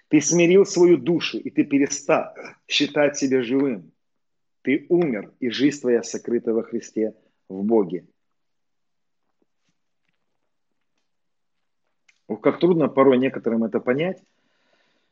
ты 0.08 0.22
смирил 0.22 0.66
свою 0.66 0.98
душу, 0.98 1.40
и 1.40 1.50
ты 1.50 1.64
перестал 1.64 2.34
считать 2.68 3.18
себя 3.18 3.42
живым. 3.42 3.92
Ты 4.62 4.86
умер, 4.90 5.34
и 5.40 5.50
жизнь 5.50 5.82
твоя 5.82 6.04
сокрыта 6.04 6.54
во 6.54 6.64
Христе 6.64 7.16
в 7.50 7.64
Боге. 7.64 8.06
Ох, 12.28 12.42
как 12.42 12.60
трудно 12.60 12.88
порой 12.88 13.18
некоторым 13.18 13.64
это 13.64 13.80
понять, 13.80 14.24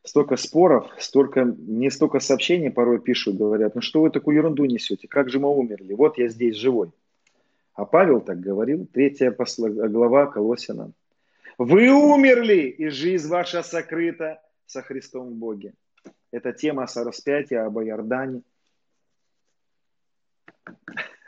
столько 0.04 0.36
споров, 0.36 0.88
столько, 1.00 1.46
мне 1.46 1.90
столько 1.90 2.20
сообщений 2.20 2.70
порой 2.70 3.00
пишут, 3.00 3.38
говорят, 3.38 3.76
ну 3.76 3.82
что 3.82 4.02
вы 4.02 4.10
такую 4.10 4.36
ерунду 4.38 4.66
несете, 4.66 5.08
как 5.08 5.30
же 5.30 5.40
мы 5.40 5.50
умерли, 5.50 5.94
вот 5.94 6.18
я 6.18 6.28
здесь 6.28 6.58
живой. 6.58 6.92
А 7.74 7.86
Павел 7.86 8.22
так 8.22 8.40
говорил, 8.40 8.86
третья 8.86 9.36
глава 9.36 10.28
Колосинам. 10.28 10.94
Вы 11.58 11.92
умерли, 11.92 12.68
и 12.68 12.90
жизнь 12.90 13.28
ваша 13.30 13.64
сокрыта 13.64 14.42
со 14.66 14.82
Христом 14.82 15.30
в 15.30 15.34
Боге. 15.34 15.74
Это 16.32 16.52
тема 16.52 16.88
со 16.88 17.04
распятия 17.04 17.66
об 17.66 17.80
Иордане. 17.80 18.42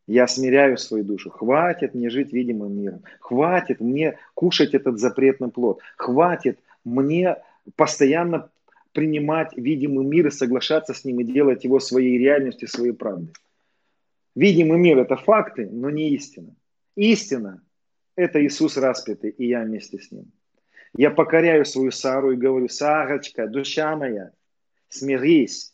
Я 0.09 0.25
смиряю 0.25 0.75
свою 0.79 1.03
душу. 1.03 1.29
Хватит 1.29 1.93
мне 1.93 2.09
жить 2.09 2.33
видимым 2.33 2.75
миром. 2.75 3.03
Хватит 3.19 3.79
мне 3.79 4.17
кушать 4.33 4.73
этот 4.73 4.97
запретный 4.97 5.51
плод. 5.51 5.81
Хватит 5.97 6.57
мне 6.83 7.37
постоянно 7.75 8.49
принимать 8.91 9.55
видимый 9.55 10.03
мир 10.03 10.25
и 10.25 10.31
соглашаться 10.31 10.95
с 10.95 11.05
ним 11.05 11.19
и 11.19 11.25
делать 11.25 11.63
его 11.63 11.79
своей 11.79 12.17
реальностью, 12.17 12.67
своей 12.67 12.93
правдой. 12.93 13.31
Видимый 14.33 14.79
мир– 14.79 14.97
это 14.99 15.15
факты, 15.15 15.69
но 15.71 15.91
не 15.91 16.09
истина. 16.15 16.55
Истина– 16.95 17.61
это 18.15 18.43
Иисус 18.43 18.77
распятый, 18.77 19.29
и 19.29 19.45
я 19.45 19.61
вместе 19.61 19.99
с 19.99 20.11
ним. 20.11 20.31
Я 20.97 21.11
покоряю 21.11 21.65
свою 21.65 21.91
Сару 21.91 22.31
и 22.31 22.35
говорю, 22.35 22.67
Сарочка, 22.67 23.47
душа 23.47 23.95
моя, 23.95 24.31
смирись, 24.87 25.71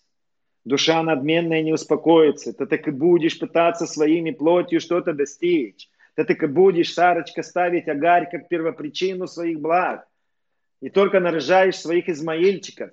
Душа 0.66 1.04
надменная 1.04 1.62
не 1.62 1.74
успокоится. 1.74 2.52
Ты 2.52 2.66
так 2.66 2.88
и 2.88 2.92
будешь 2.92 3.38
пытаться 3.38 3.86
своими 3.86 4.32
плотью 4.32 4.82
что-то 4.82 5.14
достичь. 5.14 5.90
Ты 6.16 6.24
так 6.24 6.42
и 6.42 6.48
будешь, 6.48 6.94
Сарочка, 6.94 7.44
ставить 7.44 7.88
Агарь 7.88 8.28
как 8.32 8.50
первопричину 8.50 9.28
своих 9.28 9.60
благ. 9.60 10.08
И 10.82 10.90
только 10.90 11.20
нарожаешь 11.20 11.78
своих 11.78 12.10
измаильчиков. 12.10 12.92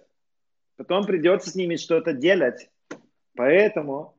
Потом 0.76 1.06
придется 1.06 1.48
с 1.48 1.54
ними 1.54 1.76
что-то 1.76 2.12
делать. 2.12 2.68
Поэтому 3.34 4.14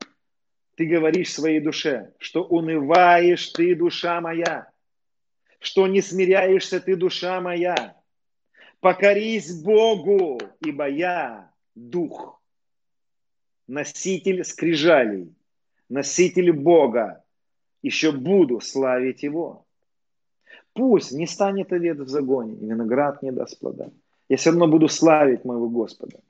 ты 0.74 0.86
говоришь 0.86 1.32
своей 1.32 1.60
душе, 1.60 2.12
что 2.18 2.42
унываешь 2.42 3.50
ты, 3.50 3.76
душа 3.76 4.20
моя, 4.20 4.68
что 5.60 5.86
не 5.86 6.02
смиряешься 6.02 6.80
ты, 6.80 6.96
душа 6.96 7.40
моя. 7.40 7.96
Покорись 8.80 9.62
Богу, 9.62 10.40
ибо 10.60 10.88
я 10.88 11.52
дух 11.76 12.40
носитель 13.66 14.44
скрижалей, 14.44 15.32
носитель 15.88 16.52
Бога, 16.52 17.24
еще 17.82 18.12
буду 18.12 18.60
славить 18.60 19.22
Его. 19.22 19.66
Пусть 20.72 21.12
не 21.12 21.26
станет 21.26 21.72
овец 21.72 21.98
в 21.98 22.08
загоне, 22.08 22.54
и 22.54 22.66
виноград 22.66 23.22
не 23.22 23.30
даст 23.30 23.58
плода. 23.60 23.90
Я 24.28 24.36
все 24.36 24.50
равно 24.50 24.66
буду 24.66 24.88
славить 24.88 25.44
моего 25.44 25.68
Господа. 25.68 26.20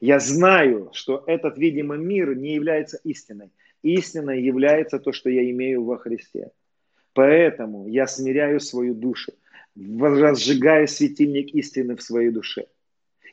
Я 0.00 0.18
знаю, 0.18 0.90
что 0.92 1.22
этот 1.26 1.58
видимый 1.58 1.98
мир 1.98 2.34
не 2.34 2.54
является 2.54 2.98
истиной. 3.04 3.52
Истиной 3.82 4.42
является 4.42 4.98
то, 4.98 5.12
что 5.12 5.30
я 5.30 5.48
имею 5.50 5.84
во 5.84 5.96
Христе. 5.98 6.50
Поэтому 7.12 7.86
я 7.86 8.06
смиряю 8.06 8.58
свою 8.58 8.94
душу, 8.94 9.32
разжигаю 9.76 10.88
светильник 10.88 11.54
истины 11.54 11.94
в 11.94 12.02
своей 12.02 12.30
душе 12.30 12.66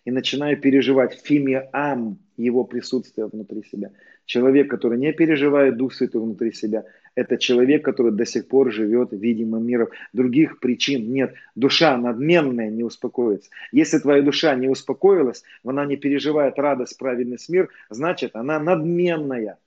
и 0.09 0.11
начинаю 0.11 0.59
переживать 0.59 1.21
фимиам 1.23 2.17
его 2.35 2.63
присутствие 2.63 3.27
внутри 3.27 3.63
себя. 3.63 3.91
Человек, 4.25 4.67
который 4.67 4.97
не 4.97 5.13
переживает 5.13 5.77
Дух 5.77 5.93
Святой 5.93 6.21
внутри 6.21 6.51
себя, 6.51 6.83
это 7.13 7.37
человек, 7.37 7.85
который 7.85 8.11
до 8.11 8.25
сих 8.25 8.47
пор 8.47 8.71
живет 8.71 9.09
видимым 9.11 9.67
миром. 9.67 9.89
Других 10.11 10.59
причин 10.59 11.11
нет. 11.11 11.35
Душа 11.53 11.95
надменная 11.95 12.71
не 12.71 12.83
успокоится. 12.83 13.51
Если 13.71 13.99
твоя 13.99 14.23
душа 14.23 14.55
не 14.55 14.67
успокоилась, 14.67 15.43
она 15.63 15.85
не 15.85 15.95
переживает 15.95 16.57
радость, 16.57 16.97
праведный 16.97 17.37
мир, 17.47 17.69
значит, 17.91 18.35
она 18.35 18.59
надменная. 18.59 19.59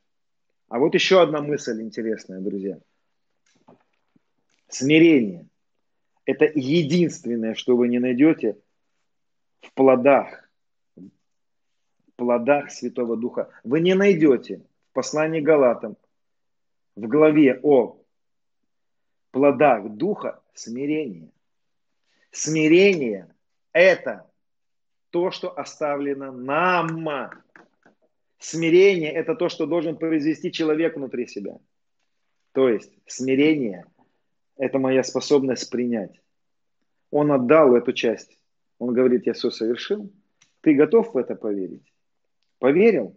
А 0.68 0.78
вот 0.80 0.94
еще 0.94 1.22
одна 1.22 1.40
мысль 1.40 1.80
интересная, 1.80 2.40
друзья. 2.40 2.78
Смирение. 4.68 5.46
Это 6.24 6.50
единственное, 6.52 7.54
что 7.54 7.76
вы 7.76 7.86
не 7.86 8.00
найдете 8.00 8.56
в 9.62 9.72
плодах 9.72 10.42
плодах 12.22 12.70
Святого 12.70 13.16
Духа 13.16 13.50
вы 13.64 13.80
не 13.80 13.94
найдете 13.94 14.62
в 14.90 14.94
послании 14.94 15.40
Галатам 15.40 15.96
в 16.94 17.08
главе 17.08 17.58
о 17.62 18.00
плодах 19.32 19.88
Духа 19.88 20.40
смирение. 20.54 21.32
Смирение– 22.30 23.34
это 23.72 24.30
то, 25.10 25.30
что 25.30 25.50
оставлено 25.58 26.30
нам. 26.30 27.08
Смирение– 28.38 29.10
это 29.12 29.34
то, 29.34 29.48
что 29.48 29.66
должен 29.66 29.96
произвести 29.96 30.52
человек 30.52 30.96
внутри 30.96 31.26
себя. 31.26 31.58
То 32.52 32.68
есть 32.68 32.92
смирение– 33.06 33.84
это 34.56 34.78
моя 34.78 35.02
способность 35.02 35.70
принять. 35.70 36.20
Он 37.10 37.32
отдал 37.32 37.74
эту 37.74 37.92
часть. 37.92 38.38
Он 38.82 38.92
говорит, 38.94 39.26
я 39.26 39.32
все 39.32 39.50
совершил. 39.50 40.10
Ты 40.60 40.74
готов 40.74 41.14
в 41.14 41.16
это 41.16 41.36
поверить? 41.36 41.84
Поверил, 42.58 43.14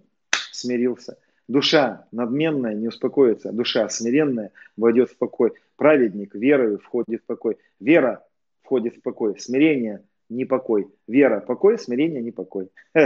смирился. 0.51 1.17
Душа 1.47 2.05
надменная 2.11 2.75
не 2.75 2.87
успокоится, 2.87 3.51
душа 3.51 3.89
смиренная 3.89 4.51
войдет 4.77 5.09
в 5.09 5.17
покой. 5.17 5.53
Праведник 5.75 6.35
верою 6.35 6.77
входит 6.77 7.23
в 7.23 7.25
покой. 7.25 7.57
Вера 7.79 8.23
входит 8.61 8.97
в 8.97 9.01
покой. 9.01 9.39
Смирение– 9.39 10.03
не 10.29 10.45
покой. 10.45 10.87
Вера– 11.07 11.39
покой, 11.47 11.79
смирение– 11.79 12.21
не 12.23 12.31
покой. 12.31 12.69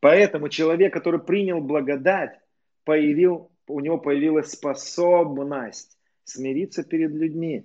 Поэтому 0.00 0.48
человек, 0.48 0.92
который 0.92 1.20
принял 1.20 1.60
благодать, 1.60 2.40
появил, 2.82 3.52
у 3.68 3.78
него 3.78 3.98
появилась 3.98 4.50
способность 4.50 5.96
смириться 6.24 6.82
перед 6.82 7.12
людьми. 7.12 7.64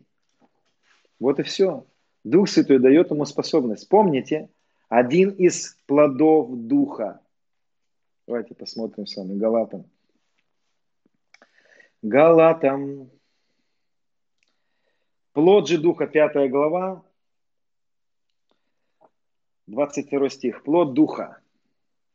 Вот 1.19 1.39
и 1.39 1.43
все. 1.43 1.87
Дух 2.23 2.49
Святой 2.49 2.79
дает 2.79 3.11
ему 3.11 3.25
способность. 3.25 3.89
Помните, 3.89 4.49
один 4.89 5.29
из 5.29 5.77
плодов 5.87 6.49
Духа. 6.51 7.21
Давайте 8.27 8.53
посмотрим 8.53 9.07
с 9.07 9.15
вами 9.17 9.37
Галатам. 9.37 9.89
Галатам. 12.01 13.09
Плод 15.33 15.67
же 15.67 15.77
Духа, 15.77 16.07
5 16.07 16.49
глава, 16.49 17.03
22 19.67 20.29
стих. 20.29 20.63
Плод 20.63 20.93
Духа. 20.93 21.41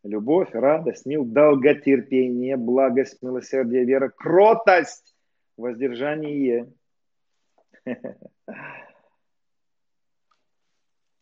Любовь, 0.02 0.50
радость, 0.52 1.06
мил, 1.06 1.24
долготерпение, 1.24 2.56
благость, 2.56 3.22
милосердие, 3.22 3.84
вера, 3.84 4.08
кротость, 4.10 5.16
воздержание. 5.56 6.72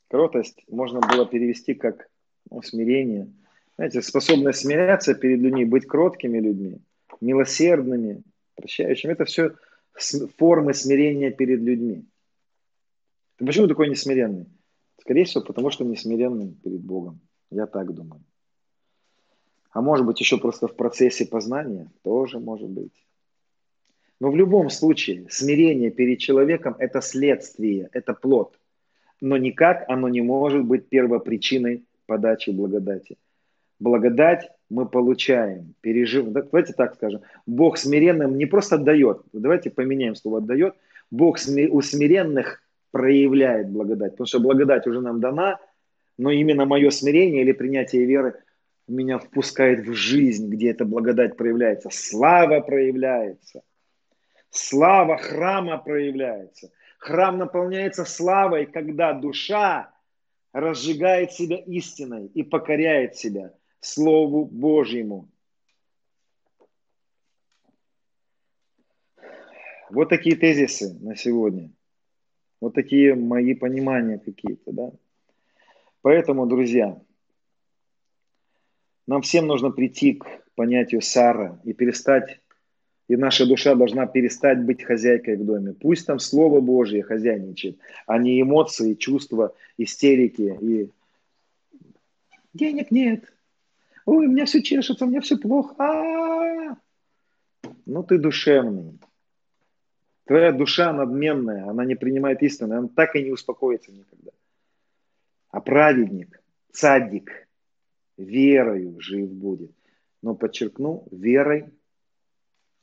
Кротость 0.09 0.63
можно 0.69 1.01
было 1.01 1.27
перевести 1.27 1.75
как 1.75 2.09
ну, 2.51 2.63
смирение. 2.63 3.33
Знаете, 3.77 4.03
способность 4.03 4.61
смиряться 4.61 5.15
перед 5.15 5.41
людьми, 5.41 5.65
быть 5.65 5.87
кроткими 5.87 6.39
людьми, 6.39 6.81
милосердными, 7.21 8.23
прощающими. 8.55 9.13
Это 9.13 9.25
все 9.25 9.55
формы 10.37 10.75
смирения 10.75 11.31
перед 11.31 11.61
людьми. 11.61 12.05
Ты 13.37 13.47
почему 13.47 13.67
такой 13.67 13.89
несмиренный? 13.89 14.47
Скорее 15.01 15.25
всего, 15.25 15.43
потому 15.43 15.71
что 15.71 15.85
несмиренный 15.85 16.55
перед 16.63 16.81
Богом. 16.81 17.21
Я 17.51 17.67
так 17.67 17.93
думаю. 17.93 18.23
А 19.71 19.81
может 19.81 20.07
быть, 20.07 20.21
еще 20.21 20.39
просто 20.39 20.69
в 20.69 20.77
процессе 20.77 21.27
познания 21.27 21.91
тоже 22.03 22.39
может 22.39 22.71
быть. 22.71 23.05
Но 24.21 24.31
в 24.31 24.37
любом 24.37 24.71
случае, 24.71 25.27
смирение 25.31 25.91
перед 25.91 26.21
человеком– 26.21 26.77
это 26.79 27.01
следствие, 27.01 27.89
это 27.93 28.15
плод– 28.15 28.61
но 29.21 29.37
никак 29.37 29.85
оно 29.89 30.09
не 30.09 30.21
может 30.21 30.65
быть 30.65 30.89
первопричиной 30.89 31.85
подачи 32.07 32.51
благодати. 32.51 33.17
Благодать 33.81 34.51
мы 34.71 34.87
получаем, 34.87 35.75
пережив. 35.81 36.27
Давайте 36.29 36.73
так 36.73 36.95
скажем. 36.95 37.23
Бог 37.47 37.77
смиренным 37.77 38.37
не 38.39 38.47
просто 38.47 38.79
дает. 38.79 39.23
Давайте 39.33 39.71
поменяем 39.71 40.15
слово 40.15 40.41
дает. 40.41 40.75
Бог 41.11 41.37
у 41.37 41.81
смиренных 41.83 42.63
проявляет 42.91 43.69
благодать. 43.71 44.13
Потому 44.13 44.27
что 44.27 44.41
благодать 44.41 44.87
уже 44.87 45.01
нам 45.01 45.21
дана, 45.21 45.59
но 46.17 46.31
именно 46.31 46.65
мое 46.65 46.91
смирение 46.91 47.43
или 47.43 47.53
принятие 47.53 48.05
веры 48.05 48.35
меня 48.87 49.19
впускает 49.19 49.87
в 49.87 49.95
жизнь, 49.95 50.49
где 50.49 50.71
эта 50.71 50.85
благодать 50.85 51.37
проявляется. 51.37 51.89
Слава 51.91 52.61
проявляется. 52.61 53.63
Слава 54.51 55.17
храма 55.17 55.79
проявляется– 55.79 56.71
Храм 57.05 57.37
наполняется 57.37 58.07
славой, 58.07 58.65
когда 58.65 59.13
душа 59.13 59.93
разжигает 60.53 61.33
себя 61.33 61.59
истиной 61.59 62.29
и 62.29 62.43
покоряет 62.43 63.15
себя 63.15 63.53
Слову 63.81 64.47
Божьему. 64.47 65.29
Вот 69.91 70.09
такие 70.09 70.35
тезисы 70.35 70.99
на 71.01 71.15
сегодня. 71.15 71.71
Вот 72.63 72.73
такие 72.73 73.15
мои 73.15 73.53
понимания 73.53 74.19
какие-то, 74.19 74.73
да. 74.73 74.91
Поэтому, 76.01 76.47
друзья, 76.47 76.99
нам 79.07 79.21
всем 79.21 79.47
нужно 79.47 79.71
прийти 79.71 80.15
к 80.15 80.27
понятию 80.55 81.03
Сара 81.03 81.61
и 81.65 81.75
перестать, 81.75 82.41
и 83.09 83.17
наша 83.17 83.47
душа 83.47 83.75
должна 83.75 84.07
перестать 84.07 84.65
быть 84.65 84.83
хозяйкой 84.83 85.37
в 85.37 85.45
доме. 85.45 85.75
Пусть 85.75 86.07
там 86.07 86.19
Слово 86.19 86.61
Божье 86.61 87.03
хозяйничает, 87.03 87.79
а 88.07 88.19
не 88.19 88.41
эмоции, 88.41 88.95
чувства, 88.95 89.55
истерики 89.77 90.57
и 90.61 90.91
денег 92.55 92.91
нет. 92.91 93.33
Ой, 94.07 94.27
у 94.27 94.31
меня 94.31 94.47
все 94.47 94.63
чешется, 94.63 95.05
у 95.05 95.09
меня 95.09 95.21
все 95.21 95.37
плохо. 95.37 95.75
А-а-а. 95.79 96.77
Ну 97.87 98.03
ты 98.03 98.19
душевный. 98.19 98.99
Твоя 100.25 100.53
душа 100.53 100.93
надменная, 100.93 101.69
она 101.69 101.85
не 101.85 101.97
принимает 101.97 102.43
истины, 102.43 102.75
она 102.75 102.89
так 102.89 103.15
и 103.15 103.23
не 103.23 103.31
успокоится 103.31 103.93
никогда. 103.93 104.31
А 105.51 105.61
праведник, 105.61 106.43
цадик, 106.73 107.47
верою 108.17 108.99
жив 109.01 109.31
будет. 109.31 109.73
Но 110.23 110.35
подчеркну, 110.35 111.07
верой 111.11 111.67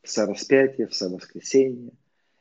в 0.03 0.09
сораспятие, 0.09 0.87
в 0.87 0.93
совоскресение 0.93 1.91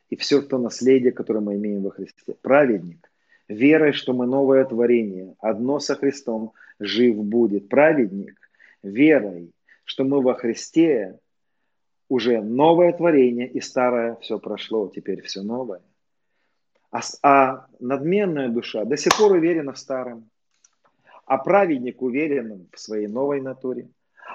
и 0.09 0.15
все 0.17 0.41
то 0.41 0.57
наследие, 0.57 1.11
которое 1.11 1.39
мы 1.39 1.55
имеем 1.55 1.83
во 1.83 1.91
Христе. 1.91 2.35
Праведник, 2.41 3.09
верой, 3.47 3.93
что 3.93 4.13
мы 4.13 4.27
новое 4.27 4.65
творение, 4.65 5.35
одно 5.39 5.79
со 5.79 5.95
Христом 5.95 6.51
жив 6.79 7.15
будет. 7.15 7.69
Праведник, 7.69 8.35
верой, 8.83 9.53
что 9.85 10.03
мы 10.03 10.21
во 10.21 10.33
Христе 10.33 11.17
уже 12.09 12.41
новое 12.41 12.91
творение, 12.91 13.47
и 13.47 13.61
старое 13.61 14.17
все 14.17 14.37
прошло, 14.37 14.89
теперь 14.93 15.21
все 15.21 15.43
новое. 15.43 15.81
А, 16.91 16.99
а 17.23 17.67
надменная 17.79 18.49
душа 18.49 18.83
до 18.83 18.97
сих 18.97 19.17
пор 19.17 19.31
уверена 19.31 19.71
в 19.71 19.77
старом, 19.77 20.29
а 21.25 21.37
праведник 21.37 22.01
уверен 22.01 22.67
в 22.73 22.79
своей 22.79 23.07
новой 23.07 23.39
натуре. 23.39 23.87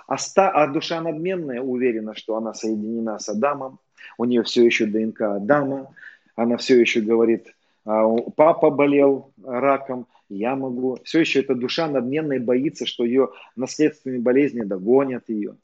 А, 0.07 0.19
ста, 0.19 0.51
а 0.51 0.67
душа 0.67 1.01
надменная 1.01 1.61
уверена, 1.61 2.15
что 2.15 2.37
она 2.37 2.55
соединена 2.55 3.19
с 3.19 3.29
Адамом, 3.29 3.79
у 4.19 4.25
нее 4.25 4.43
все 4.43 4.65
еще 4.65 4.87
ДНК 4.87 5.23
Адама, 5.23 5.95
она 6.37 6.57
все 6.57 6.81
еще 6.81 7.01
говорит, 7.01 7.55
«А, 7.85 8.07
папа 8.37 8.71
болел 8.71 9.33
раком, 9.45 10.07
я 10.29 10.57
могу. 10.57 10.99
Все 11.05 11.21
еще 11.21 11.41
эта 11.41 11.55
душа 11.55 11.87
надменная 11.87 12.41
боится, 12.41 12.87
что 12.87 13.05
ее 13.05 13.31
наследственные 13.55 14.21
болезни 14.21 14.63
догонят 14.63 15.29
ее. 15.29 15.57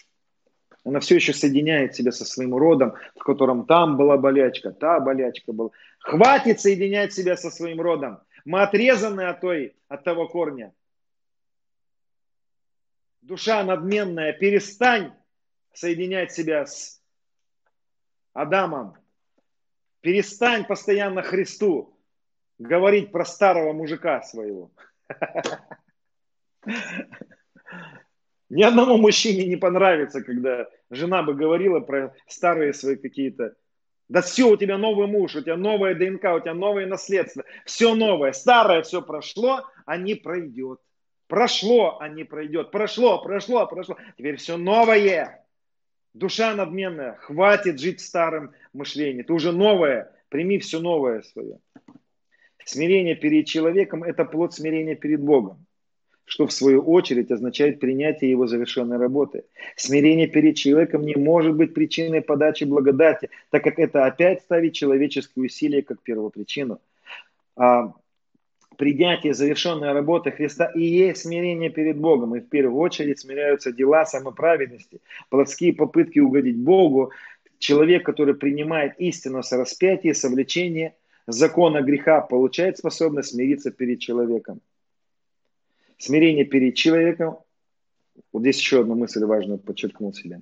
Она 0.84 1.00
все 1.00 1.16
еще 1.16 1.32
соединяет 1.32 1.94
себя 1.94 2.10
со 2.10 2.24
своим 2.24 2.56
родом, 2.56 2.94
в 3.16 3.22
котором 3.22 3.66
там 3.66 3.96
была 3.96 4.16
болячка, 4.16 4.72
та 4.72 4.98
болячка 4.98 5.52
была. 5.52 5.70
Хватит 6.00 6.60
соединять 6.60 7.12
себя 7.12 7.36
со 7.36 7.50
своим 7.50 7.80
родом. 7.80 8.18
Мы 8.44 8.62
отрезаны 8.62 9.22
от, 9.22 9.40
той, 9.40 9.74
от 9.88 10.02
того 10.02 10.26
корня. 10.26 10.72
Душа 13.22 13.62
надменная, 13.62 14.32
перестань 14.32 15.12
соединять 15.72 16.32
себя 16.32 16.66
с 16.66 17.00
Адамом. 18.32 18.96
Перестань 20.00 20.64
постоянно 20.66 21.22
Христу 21.22 21.96
говорить 22.58 23.12
про 23.12 23.24
старого 23.24 23.72
мужика 23.72 24.22
своего. 24.22 24.72
Ни 28.50 28.62
одному 28.64 28.98
мужчине 28.98 29.46
не 29.46 29.56
понравится, 29.56 30.22
когда 30.22 30.68
жена 30.90 31.22
бы 31.22 31.34
говорила 31.34 31.78
про 31.78 32.14
старые 32.26 32.74
свои 32.74 32.96
какие-то 32.96 33.54
да 34.08 34.20
все, 34.20 34.50
у 34.50 34.56
тебя 34.58 34.76
новый 34.76 35.06
муж, 35.06 35.36
у 35.36 35.40
тебя 35.40 35.56
новая 35.56 35.94
ДНК, 35.94 36.24
у 36.36 36.40
тебя 36.40 36.52
новое 36.52 36.86
наследство, 36.86 37.44
все 37.64 37.94
новое, 37.94 38.32
старое 38.32 38.82
все 38.82 39.00
прошло, 39.00 39.62
а 39.86 39.96
не 39.96 40.14
пройдет. 40.14 40.80
Прошло, 41.32 41.96
а 41.98 42.10
не 42.10 42.24
пройдет. 42.24 42.70
Прошло, 42.70 43.18
прошло, 43.22 43.66
прошло. 43.66 43.96
Теперь 44.18 44.36
все 44.36 44.58
новое. 44.58 45.42
Душа 46.12 46.54
надменная. 46.54 47.14
Хватит 47.14 47.80
жить 47.80 48.00
в 48.00 48.04
старом 48.04 48.52
мышлении. 48.74 49.22
Ты 49.22 49.32
уже 49.32 49.50
новое. 49.50 50.12
Прими 50.28 50.58
все 50.58 50.78
новое 50.78 51.22
свое. 51.22 51.58
Смирение 52.66 53.14
перед 53.14 53.46
человеком– 53.46 54.02
это 54.04 54.26
плод 54.26 54.52
смирения 54.52 54.94
перед 54.94 55.22
Богом 55.22 55.64
что 56.24 56.46
в 56.46 56.52
свою 56.52 56.82
очередь 56.82 57.30
означает 57.30 57.80
принятие 57.80 58.30
его 58.30 58.46
завершенной 58.46 58.96
работы. 58.96 59.44
Смирение 59.76 60.26
перед 60.26 60.56
человеком 60.56 61.02
не 61.02 61.14
может 61.14 61.54
быть 61.56 61.74
причиной 61.74 62.22
подачи 62.22 62.64
благодати, 62.64 63.28
так 63.50 63.64
как 63.64 63.78
это 63.78 64.06
опять 64.06 64.40
ставит 64.42 64.72
человеческие 64.72 65.46
усилия 65.46 65.82
как 65.82 66.00
первопричину. 66.00 66.80
А 67.56 67.92
принятие 68.82 69.32
завершенной 69.32 69.92
работы 69.92 70.32
Христа 70.32 70.66
и 70.74 70.82
есть 70.82 71.22
смирение 71.22 71.70
перед 71.70 71.98
Богом. 71.98 72.34
И 72.34 72.40
в 72.40 72.48
первую 72.48 72.80
очередь 72.80 73.20
смиряются 73.20 73.70
дела 73.70 74.04
самоправедности, 74.04 75.00
плотские 75.30 75.72
попытки 75.72 76.18
угодить 76.18 76.56
Богу. 76.56 77.12
Человек, 77.60 78.04
который 78.04 78.34
принимает 78.34 78.98
истину 78.98 79.44
со 79.44 79.56
распятия, 79.56 80.14
совлечения 80.14 80.96
закона 81.28 81.80
греха, 81.80 82.22
получает 82.22 82.76
способность 82.76 83.28
смириться 83.28 83.70
перед 83.70 84.00
человеком. 84.00 84.60
Смирение 85.98 86.44
перед 86.44 86.74
человеком. 86.74 87.36
Вот 88.32 88.40
здесь 88.40 88.58
еще 88.58 88.80
одну 88.80 88.96
мысль 88.96 89.24
важную 89.24 89.60
подчеркнул 89.60 90.12
себе. 90.12 90.40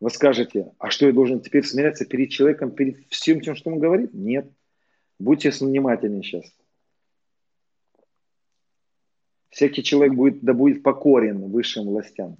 Вы 0.00 0.08
скажете, 0.08 0.72
а 0.78 0.88
что 0.88 1.04
я 1.04 1.12
должен 1.12 1.40
теперь 1.40 1.64
смиряться 1.64 2.06
перед 2.06 2.30
человеком, 2.30 2.70
перед 2.70 3.06
всем 3.10 3.42
тем, 3.42 3.56
что 3.56 3.68
он 3.68 3.78
говорит? 3.78 4.14
Нет. 4.14 4.50
Будьте 5.18 5.50
внимательны 5.50 6.22
сейчас. 6.22 6.50
Всякий 9.50 9.82
человек 9.82 10.14
будет, 10.14 10.42
да 10.42 10.54
будет 10.54 10.82
покорен 10.82 11.50
высшим 11.50 11.86
властям. 11.86 12.36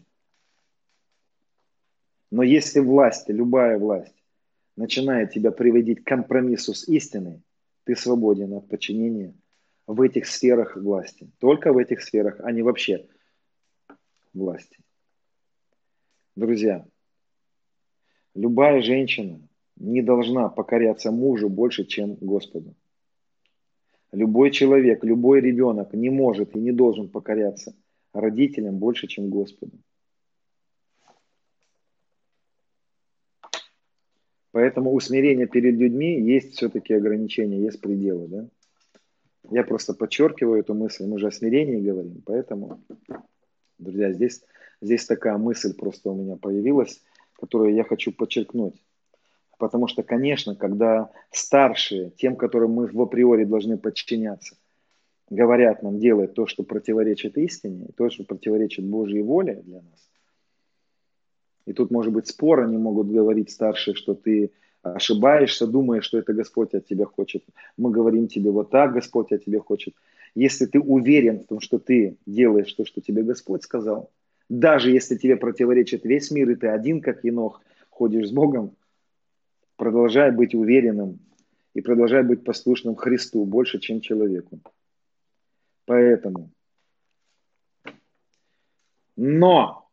Но 2.30 2.44
если 2.44 2.78
власть, 2.78 3.28
любая 3.28 3.78
власть, 3.78 4.14
начинает 4.76 5.32
тебя 5.32 5.50
приводить 5.50 6.04
к 6.04 6.06
компромиссу 6.06 6.72
с 6.72 6.88
истиной, 6.88 7.42
ты 7.84 7.96
свободен 7.96 8.52
от 8.54 8.68
подчинения 8.68 9.34
в 9.88 10.00
этих 10.00 10.26
сферах 10.26 10.76
власти. 10.76 11.28
Только 11.38 11.72
в 11.72 11.78
этих 11.78 12.02
сферах, 12.02 12.38
а 12.40 12.52
не 12.52 12.62
вообще 12.62 13.08
власти. 14.32 14.78
Друзья, 16.36 16.86
любая 18.36 18.80
женщина 18.80 19.40
не 19.74 20.02
должна 20.02 20.48
покоряться 20.48 21.10
мужу 21.10 21.48
больше, 21.48 21.84
чем 21.84 22.14
Господу. 22.14 22.76
Любой 24.12 24.50
человек, 24.50 25.04
любой 25.04 25.40
ребенок 25.40 25.92
не 25.94 26.10
может 26.10 26.56
и 26.56 26.58
не 26.58 26.72
должен 26.72 27.08
покоряться 27.08 27.74
родителям 28.12 28.78
больше, 28.78 29.06
чем 29.06 29.30
Господу. 29.30 29.78
Поэтому 34.52 34.92
у 34.92 34.98
смирения 34.98 35.46
перед 35.46 35.76
людьми 35.76 36.20
есть 36.20 36.54
все-таки 36.54 36.92
ограничения, 36.92 37.60
есть 37.60 37.80
пределы. 37.80 38.26
Да? 38.26 38.48
Я 39.50 39.62
просто 39.62 39.94
подчеркиваю 39.94 40.60
эту 40.60 40.74
мысль, 40.74 41.06
мы 41.06 41.18
же 41.20 41.28
о 41.28 41.30
смирении 41.30 41.80
говорим, 41.80 42.20
поэтому, 42.26 42.82
друзья, 43.78 44.12
здесь, 44.12 44.42
здесь 44.80 45.06
такая 45.06 45.38
мысль 45.38 45.72
просто 45.74 46.10
у 46.10 46.16
меня 46.16 46.36
появилась, 46.36 47.00
которую 47.34 47.74
я 47.74 47.84
хочу 47.84 48.12
подчеркнуть. 48.12 48.74
Потому 49.60 49.88
что, 49.88 50.02
конечно, 50.02 50.56
когда 50.56 51.10
старшие, 51.30 52.10
тем, 52.16 52.34
которым 52.34 52.72
мы 52.72 52.86
в 52.86 53.00
априори 53.00 53.44
должны 53.44 53.76
подчиняться, 53.76 54.56
говорят 55.28 55.82
нам 55.82 55.98
делать 55.98 56.32
то, 56.32 56.46
что 56.46 56.62
противоречит 56.62 57.36
истине, 57.36 57.88
то, 57.94 58.08
что 58.08 58.24
противоречит 58.24 58.86
Божьей 58.86 59.22
воле 59.22 59.62
для 59.66 59.82
нас, 59.82 60.10
и 61.66 61.74
тут 61.74 61.90
может 61.90 62.10
быть 62.12 62.26
спор, 62.26 62.60
они 62.60 62.78
могут 62.78 63.12
говорить 63.12 63.50
старшие, 63.50 63.94
что 63.94 64.14
ты 64.14 64.50
ошибаешься, 64.82 65.66
думаешь, 65.66 66.04
что 66.04 66.16
это 66.16 66.32
Господь 66.32 66.72
от 66.72 66.86
тебя 66.86 67.04
хочет. 67.04 67.44
Мы 67.76 67.90
говорим 67.90 68.28
тебе 68.28 68.50
вот 68.50 68.70
так, 68.70 68.94
Господь 68.94 69.30
от 69.30 69.44
тебя 69.44 69.60
хочет. 69.60 69.94
Если 70.34 70.64
ты 70.64 70.80
уверен 70.80 71.40
в 71.40 71.44
том, 71.44 71.60
что 71.60 71.78
ты 71.78 72.16
делаешь 72.24 72.72
то, 72.72 72.86
что 72.86 73.02
тебе 73.02 73.22
Господь 73.22 73.62
сказал, 73.62 74.10
даже 74.48 74.90
если 74.90 75.16
тебе 75.16 75.36
противоречит 75.36 76.06
весь 76.06 76.30
мир, 76.30 76.48
и 76.48 76.54
ты 76.54 76.68
один, 76.68 77.02
как 77.02 77.24
Енох, 77.24 77.60
ходишь 77.90 78.28
с 78.28 78.32
Богом, 78.32 78.74
продолжай 79.80 80.30
быть 80.30 80.54
уверенным 80.54 81.18
и 81.72 81.80
продолжай 81.80 82.22
быть 82.22 82.44
послушным 82.44 82.96
Христу 82.96 83.46
больше, 83.46 83.78
чем 83.78 84.02
человеку. 84.02 84.60
Поэтому. 85.86 86.50
Но 89.16 89.88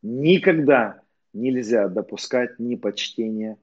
никогда 0.00 1.02
нельзя 1.34 1.88
допускать 1.88 2.58
непочтения 2.58 3.58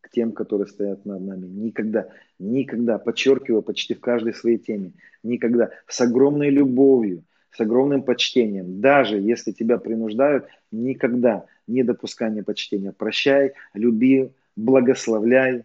к 0.00 0.08
тем, 0.08 0.32
которые 0.32 0.66
стоят 0.66 1.04
над 1.04 1.20
нами. 1.20 1.46
Никогда, 1.46 2.08
никогда, 2.38 2.96
подчеркиваю 2.98 3.60
почти 3.60 3.92
в 3.92 4.00
каждой 4.00 4.32
своей 4.32 4.56
теме, 4.56 4.92
никогда, 5.22 5.72
с 5.88 6.00
огромной 6.00 6.48
любовью, 6.48 7.24
с 7.50 7.60
огромным 7.60 8.02
почтением, 8.02 8.80
даже 8.80 9.18
если 9.18 9.52
тебя 9.52 9.76
принуждают, 9.76 10.46
никогда 10.70 11.44
не 11.66 11.82
допускай 11.82 12.30
непочтения. 12.30 12.92
Прощай, 12.92 13.52
люби, 13.74 14.32
благословляй, 14.56 15.64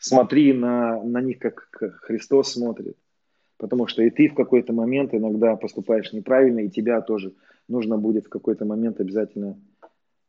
Смотри 0.00 0.54
на, 0.54 1.02
на 1.04 1.20
них, 1.20 1.38
как 1.38 1.68
Христос 2.02 2.54
смотрит. 2.54 2.96
Потому 3.58 3.86
что 3.86 4.02
и 4.02 4.08
ты 4.08 4.28
в 4.28 4.34
какой-то 4.34 4.72
момент 4.72 5.14
иногда 5.14 5.54
поступаешь 5.56 6.10
неправильно, 6.14 6.60
и 6.60 6.70
тебя 6.70 7.02
тоже 7.02 7.34
нужно 7.68 7.98
будет 7.98 8.24
в 8.24 8.30
какой-то 8.30 8.64
момент 8.64 8.98
обязательно 8.98 9.60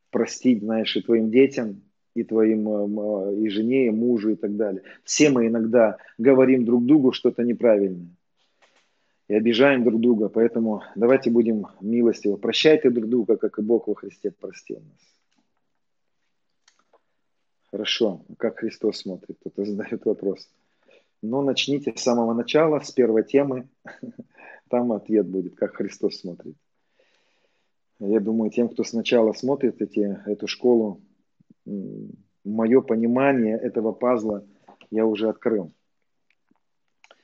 простить, 0.10 0.62
знаешь, 0.62 0.94
и 0.98 1.02
твоим 1.02 1.32
детям, 1.32 1.84
и 2.14 2.26
твоим 2.26 2.68
э, 3.00 3.36
и 3.38 3.48
жене, 3.48 3.88
и 3.88 3.92
мужу, 3.92 4.32
и 4.32 4.36
так 4.36 4.58
далее. 4.58 4.84
Все 5.06 5.30
мы 5.30 5.48
иногда 5.48 5.96
говорим 6.18 6.66
друг 6.66 6.86
другу 6.86 7.14
что-то 7.14 7.44
неправильное 7.44 8.12
и 9.30 9.34
обижаем 9.34 9.86
друг 9.86 10.02
друга, 10.02 10.28
поэтому 10.28 10.84
давайте 10.98 11.32
будем 11.32 11.68
милостивы. 11.80 12.38
Прощайте 12.38 12.90
друг 12.90 13.08
друга, 13.08 13.38
как 13.38 13.58
и 13.58 13.62
Бог 13.62 13.88
во 13.88 13.96
Христе 13.96 14.32
простил 14.32 14.80
нас. 14.80 15.21
Хорошо, 17.72 18.22
как 18.38 18.60
Христос 18.60 18.98
смотрит? 18.98 19.38
Кто-то 19.40 19.64
задает 19.66 20.06
вопрос. 20.06 20.50
Но 21.22 21.42
начните 21.42 21.94
с 21.96 22.02
самого 22.02 22.34
начала, 22.34 22.80
с 22.80 22.92
первой 22.92 23.24
темы. 23.24 23.70
Там 24.70 24.92
ответ 24.92 25.28
будет, 25.28 25.56
как 25.56 25.76
Христос 25.76 26.20
смотрит. 26.20 26.56
Я 28.00 28.20
думаю, 28.20 28.52
тем, 28.52 28.68
кто 28.68 28.84
сначала 28.84 29.32
смотрит 29.34 29.82
эти, 29.82 30.20
эту 30.26 30.48
школу, 30.48 31.02
мое 32.44 32.82
понимание 32.82 33.58
этого 33.58 33.92
пазла 33.92 34.46
я 34.90 35.06
уже 35.06 35.30
открыл. 35.30 35.72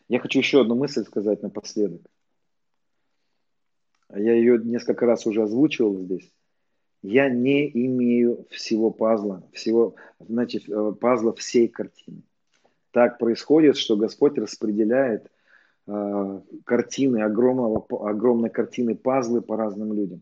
Я 0.08 0.20
хочу 0.20 0.40
еще 0.40 0.62
одну 0.62 0.76
мысль 0.76 1.04
сказать 1.04 1.42
напоследок. 1.42 2.02
Я 4.10 4.34
ее 4.34 4.60
несколько 4.64 5.06
раз 5.06 5.26
уже 5.26 5.44
озвучивал 5.44 5.98
здесь. 5.98 6.32
Я 7.04 7.30
не 7.30 7.70
имею 7.86 8.46
всего 8.50 8.92
пазла, 8.92 9.44
всего, 9.54 9.96
значит, 10.20 10.68
э, 10.70 10.94
пазла 11.00 11.34
всей 11.34 11.68
картины 11.68 12.24
так 12.98 13.20
происходит, 13.20 13.78
что 13.78 13.96
Господь 13.96 14.40
распределяет 14.40 15.30
э, 15.86 16.42
картины, 16.66 17.22
огромного, 17.22 17.86
огромной 18.10 18.50
картины 18.50 18.96
пазлы 18.96 19.42
по 19.42 19.56
разным 19.56 19.94
людям. 19.94 20.22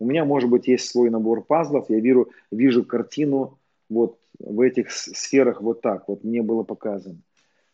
У 0.00 0.06
меня, 0.06 0.24
может 0.24 0.50
быть, 0.50 0.66
есть 0.66 0.90
свой 0.90 1.08
набор 1.08 1.44
пазлов, 1.44 1.88
я 1.88 2.00
вижу, 2.00 2.28
вижу 2.50 2.84
картину 2.84 3.60
вот 3.88 4.18
в 4.40 4.60
этих 4.60 4.90
сферах 4.90 5.62
вот 5.62 5.82
так, 5.82 6.08
вот 6.08 6.24
мне 6.24 6.42
было 6.42 6.64
показано. 6.64 7.20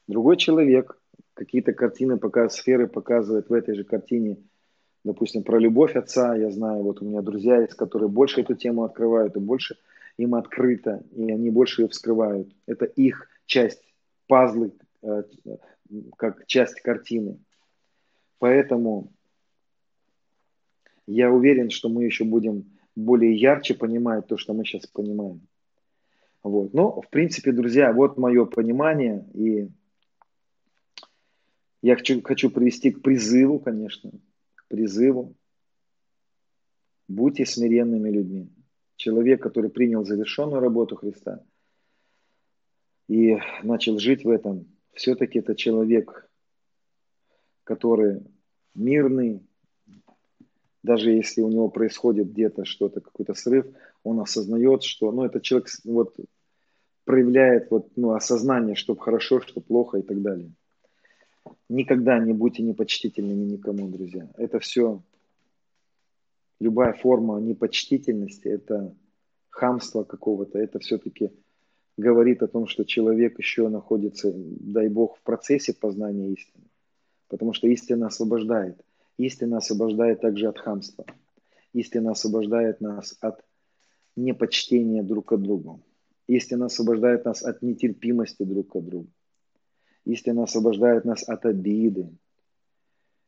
Другой 0.07 0.37
человек 0.37 0.99
какие-то 1.33 1.73
картины, 1.73 2.19
пока 2.19 2.51
сферы 2.51 2.89
показывает 2.89 3.49
в 3.49 3.55
этой 3.55 3.75
же 3.75 3.85
картине, 3.85 4.37
допустим, 5.05 5.43
про 5.43 5.59
любовь 5.59 5.97
отца, 5.97 6.35
я 6.37 6.51
знаю, 6.51 6.83
вот 6.83 7.03
у 7.03 7.05
меня 7.05 7.23
друзья 7.23 7.61
есть, 7.61 7.75
которые 7.75 8.09
больше 8.09 8.41
эту 8.41 8.55
тему 8.55 8.85
открывают, 8.85 9.37
и 9.37 9.41
больше 9.41 9.77
им 10.17 10.35
открыто, 10.35 11.03
и 11.13 11.31
они 11.31 11.51
больше 11.51 11.83
ее 11.83 11.89
вскрывают. 11.89 12.55
Это 12.67 12.85
их 12.85 13.29
часть 13.47 13.83
пазлы 14.27 14.73
э, 15.03 15.25
как 16.17 16.47
часть 16.47 16.81
картины. 16.81 17.39
Поэтому 18.39 19.13
я 21.07 21.31
уверен, 21.31 21.71
что 21.71 21.89
мы 21.89 22.05
еще 22.05 22.25
будем 22.25 22.65
более 22.95 23.35
ярче 23.35 23.75
понимать 23.75 24.27
то, 24.27 24.37
что 24.37 24.53
мы 24.53 24.65
сейчас 24.65 24.87
понимаем. 24.87 25.41
Вот. 26.43 26.75
Но, 26.75 27.01
в 27.01 27.09
принципе, 27.09 27.53
друзья, 27.53 27.93
вот 27.93 28.19
мое 28.19 28.45
понимание. 28.45 29.25
И 29.35 29.69
я 31.83 31.97
хочу, 31.97 32.21
хочу 32.23 32.51
привести 32.51 32.91
к 32.91 33.03
призыву, 33.03 33.59
конечно, 33.59 34.11
призыву. 34.73 35.37
Будьте 37.07 37.45
смиренными 37.45 38.11
людьми. 38.11 38.49
Человек, 38.97 39.43
который 39.43 39.71
принял 39.71 40.05
завершенную 40.05 40.61
работу 40.61 40.97
Христа– 40.97 41.45
и 43.09 43.39
начал 43.63 43.99
жить 43.99 44.25
в 44.25 44.31
этом, 44.31 44.67
все-таки 44.95 45.41
это 45.41 45.55
человек, 45.55 46.31
который 47.65 48.23
мирный, 48.75 49.47
даже 50.83 51.11
если 51.11 51.43
у 51.43 51.51
него 51.51 51.69
происходит 51.69 52.31
где-то 52.31 52.65
что-то, 52.65 53.01
какой-то 53.01 53.35
срыв, 53.35 53.67
он 54.03 54.21
осознает, 54.21 54.83
что, 54.83 55.13
ну, 55.13 55.25
этот 55.25 55.43
человек 55.43 55.69
вот 55.85 56.17
проявляет 57.05 57.71
вот, 57.71 57.91
ну, 57.97 58.13
осознание, 58.13 58.77
что 58.77 58.97
хорошо, 58.97 59.41
что 59.41 59.61
плохо 59.61 59.99
и 59.99 60.03
так 60.03 60.23
далее. 60.23 60.51
Никогда 61.69 62.19
не 62.19 62.33
будьте 62.33 62.63
непочтительными 62.63 63.45
никому, 63.45 63.89
друзья. 63.89 64.29
Это 64.37 64.59
все, 64.59 65.03
любая 66.61 66.93
форма 66.93 67.41
непочтительности, 67.41 68.49
это 68.49 68.95
хамство 69.51 70.05
какого-то, 70.05 70.59
это 70.59 70.79
все-таки 70.79 71.31
говорит 71.97 72.43
о 72.43 72.49
том, 72.49 72.67
что 72.67 72.85
человек 72.85 73.39
еще 73.39 73.69
находится, 73.69 74.33
дай 74.35 74.89
Бог, 74.89 75.19
в 75.19 75.23
процессе 75.23 75.75
познания 75.75 76.33
истины. 76.33 76.65
Потому 77.29 77.53
что 77.53 77.69
истина 77.69 78.07
освобождает. 78.07 78.81
Истина 79.19 79.59
освобождает 79.59 80.21
также 80.21 80.49
от 80.49 80.59
хамства. 80.59 81.05
Истина 81.73 82.13
освобождает 82.13 82.81
нас 82.81 83.17
от 83.21 83.45
непочтения 84.17 85.03
друг 85.03 85.27
к 85.27 85.37
другу. 85.37 85.81
Истина 86.27 86.67
освобождает 86.67 87.25
нас 87.25 87.43
от 87.43 87.63
нетерпимости 87.63 88.43
друг 88.43 88.73
к 88.73 88.81
другу. 88.81 89.09
Истина 90.05 90.45
освобождает 90.45 91.05
нас 91.05 91.29
от 91.29 91.47
обиды. 91.47 92.09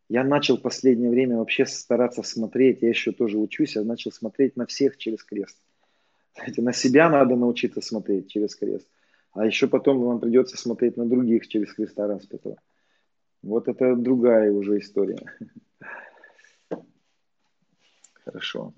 Я 0.08 0.22
начал 0.24 0.58
последнее 0.58 1.10
время 1.10 1.38
вообще 1.38 1.64
стараться 1.66 2.22
смотреть, 2.22 2.82
я 2.82 2.88
еще 2.88 3.12
тоже 3.12 3.38
учусь, 3.38 3.76
я 3.76 3.82
начал 3.82 4.12
смотреть 4.12 4.56
на 4.56 4.66
всех 4.66 4.96
через 4.98 5.22
крест. 5.22 5.58
Знаете, 6.34 6.62
на 6.62 6.72
себя 6.72 7.08
надо 7.08 7.36
научиться 7.36 7.80
смотреть 7.80 8.30
через 8.30 8.54
крест. 8.54 8.88
А 9.32 9.46
еще 9.46 9.66
потом 9.66 10.00
вам 10.00 10.20
придется 10.20 10.56
смотреть 10.56 10.96
на 10.96 11.08
других 11.08 11.48
через 11.48 11.72
Христа 11.72 12.06
распятого. 12.06 12.56
Вот 13.42 13.68
это 13.68 13.96
другая 13.96 14.52
уже 14.52 14.78
история. 14.78 15.18
Хорошо. 18.24 18.74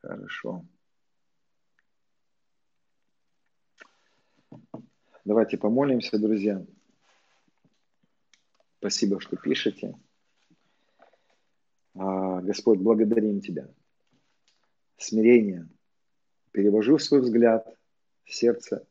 Хорошо. 0.00 0.64
Давайте 5.26 5.58
помолимся, 5.58 6.20
друзья. 6.20 6.64
Спасибо, 8.78 9.20
что 9.20 9.36
пишете. 9.36 9.98
А, 11.94 12.40
Господь, 12.42 12.78
благодарим 12.78 13.40
Тебя 13.40 13.68
смирение. 14.96 15.68
Перевожу 16.52 17.00
свой 17.00 17.22
взгляд, 17.22 17.76
сердце 18.24 18.86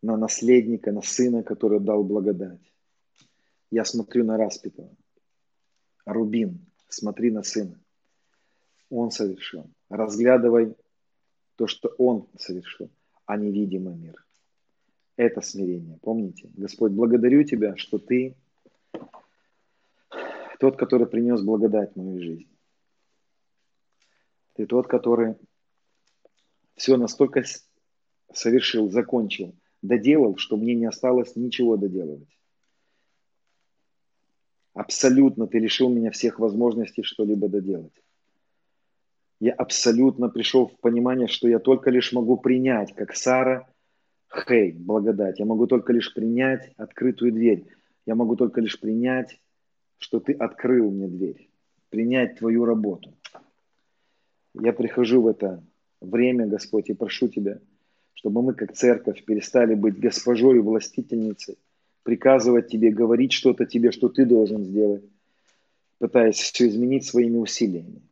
на 0.00 0.16
наследника, 0.16 0.92
на 0.92 1.02
сына, 1.02 1.42
который 1.42 1.80
дал 1.80 2.02
благодать. 2.02 2.72
Я 3.70 3.84
смотрю 3.84 4.24
на 4.24 4.38
распятого. 4.38 4.96
Рубин, 6.06 6.64
смотри 6.88 7.30
на 7.30 7.42
сына. 7.42 7.78
Он 8.88 9.10
совершил. 9.10 9.70
Разглядывай 9.90 10.74
то, 11.56 11.66
что 11.66 11.90
он 11.98 12.30
совершил, 12.38 12.90
а 13.26 13.36
не 13.36 13.50
видимый 13.50 13.94
мир. 13.94 14.24
Это 15.16 15.40
смирение. 15.40 15.98
Помните? 16.02 16.50
Господь, 16.54 16.92
благодарю 16.92 17.44
Тебя, 17.44 17.76
что 17.76 17.98
Ты 17.98 18.36
тот, 20.58 20.76
который 20.76 21.08
принес 21.08 21.42
благодать 21.42 21.92
в 21.92 21.96
мою 21.96 22.22
жизнь. 22.22 22.48
Ты 24.54 24.66
тот, 24.66 24.86
который 24.86 25.34
все 26.76 26.96
настолько 26.96 27.42
совершил, 28.32 28.88
закончил, 28.88 29.56
доделал, 29.82 30.36
что 30.36 30.56
мне 30.56 30.74
не 30.74 30.86
осталось 30.86 31.34
ничего 31.36 31.76
доделывать. 31.76 32.38
Абсолютно 34.74 35.46
ты 35.46 35.58
лишил 35.58 35.90
меня 35.90 36.10
всех 36.10 36.38
возможностей 36.38 37.02
что-либо 37.02 37.48
доделать. 37.48 38.01
Я 39.42 39.54
абсолютно 39.54 40.28
пришел 40.28 40.68
в 40.68 40.78
понимание, 40.78 41.26
что 41.26 41.48
я 41.48 41.58
только 41.58 41.90
лишь 41.90 42.12
могу 42.12 42.36
принять, 42.36 42.94
как 42.94 43.16
Сара, 43.16 43.68
хей, 44.32 44.70
благодать. 44.70 45.40
Я 45.40 45.46
могу 45.46 45.66
только 45.66 45.92
лишь 45.92 46.14
принять 46.14 46.72
открытую 46.76 47.32
дверь. 47.32 47.66
Я 48.06 48.14
могу 48.14 48.36
только 48.36 48.60
лишь 48.60 48.78
принять, 48.78 49.40
что 49.98 50.20
ты 50.20 50.32
открыл 50.32 50.92
мне 50.92 51.08
дверь. 51.08 51.50
Принять 51.88 52.38
твою 52.38 52.64
работу. 52.64 53.12
Я 54.54 54.72
прихожу 54.72 55.22
в 55.22 55.26
это 55.26 55.60
время, 56.00 56.46
Господь, 56.46 56.88
и 56.90 56.94
прошу 56.94 57.26
Тебя, 57.26 57.58
чтобы 58.14 58.42
мы, 58.42 58.54
как 58.54 58.74
церковь, 58.74 59.24
перестали 59.24 59.74
быть 59.74 59.98
госпожой 59.98 60.58
и 60.58 60.60
властительницей, 60.60 61.58
приказывать 62.04 62.68
Тебе, 62.68 62.92
говорить 62.92 63.32
что-то 63.32 63.66
Тебе, 63.66 63.90
что 63.90 64.08
Ты 64.08 64.24
должен 64.24 64.62
сделать, 64.62 65.02
пытаясь 65.98 66.36
все 66.36 66.68
изменить 66.68 67.06
своими 67.06 67.38
усилиями. 67.38 68.02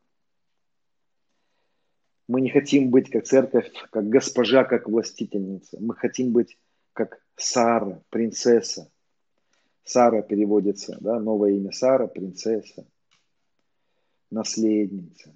Мы 2.31 2.40
не 2.40 2.51
хотим 2.51 2.90
быть 2.90 3.11
как 3.11 3.24
церковь, 3.24 3.70
как 3.90 4.09
госпожа, 4.09 4.62
как 4.65 4.89
властительница. 4.89 5.78
Мы 5.81 5.97
хотим 5.97 6.31
быть 6.31 6.57
как 6.93 7.20
Сара, 7.35 8.01
принцесса. 8.11 8.89
Сара 9.82 10.23
переводится, 10.23 10.97
да, 11.01 11.19
новое 11.19 11.52
имя 11.52 11.73
Сара, 11.73 12.07
принцесса, 12.07 12.86
наследница 14.31 15.35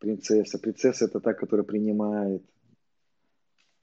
принцесса. 0.00 0.58
Принцесса 0.58 1.04
это 1.04 1.20
та, 1.20 1.32
которая 1.34 1.64
принимает, 1.64 2.42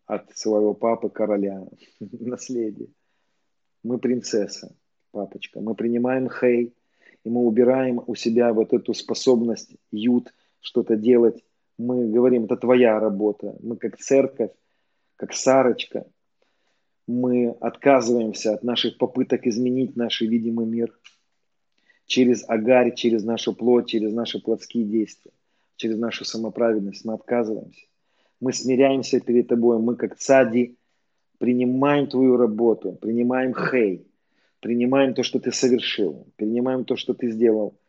от 0.06 0.38
своего 0.38 0.74
папы 0.74 1.10
короля, 1.10 1.66
наследие. 2.00 2.90
Мы 3.84 4.00
принцесса, 4.00 4.76
папочка. 5.12 5.62
Мы 5.62 5.76
принимаем 5.76 6.30
хей, 6.30 6.74
и 7.24 7.30
мы 7.30 7.42
убираем 7.42 8.02
у 8.06 8.16
себя 8.16 8.54
вот 8.54 8.74
эту 8.74 8.94
способность 8.94 9.76
ют, 9.92 10.34
что-то 10.68 10.98
делать. 10.98 11.44
Мы 11.78 12.08
говорим, 12.08 12.44
это 12.46 12.58
твоя 12.58 13.00
работа. 13.00 13.56
Мы 13.62 13.78
как 13.78 13.98
церковь, 13.98 14.52
как 15.16 15.34
Сарочка, 15.34 16.06
мы 17.08 17.56
отказываемся 17.62 18.54
от 18.54 18.64
наших 18.64 18.98
попыток 18.98 19.48
изменить 19.48 19.96
наш 19.96 20.20
видимый 20.20 20.66
мир 20.66 20.92
через 22.06 22.44
агарь, 22.50 22.94
через 22.94 23.24
нашу 23.24 23.56
плоть, 23.56 23.88
через 23.88 24.14
наши 24.14 24.42
плотские 24.42 24.84
действия, 24.84 25.32
через 25.78 25.98
нашу 25.98 26.26
самоправедность. 26.26 27.06
Мы 27.06 27.14
отказываемся. 27.14 27.86
Мы 28.42 28.52
смиряемся 28.52 29.22
перед 29.22 29.48
тобой. 29.48 29.80
Мы 29.80 29.96
как 29.96 30.18
цади 30.18 30.76
принимаем 31.38 32.08
твою 32.08 32.36
работу, 32.36 32.92
принимаем 32.92 33.54
хей, 33.54 34.06
принимаем 34.60 35.14
то, 35.14 35.24
что 35.24 35.40
ты 35.40 35.54
совершил, 35.54 36.28
принимаем 36.36 36.84
то, 36.84 36.98
что 36.98 37.14
ты 37.14 37.32
сделал, 37.32 37.80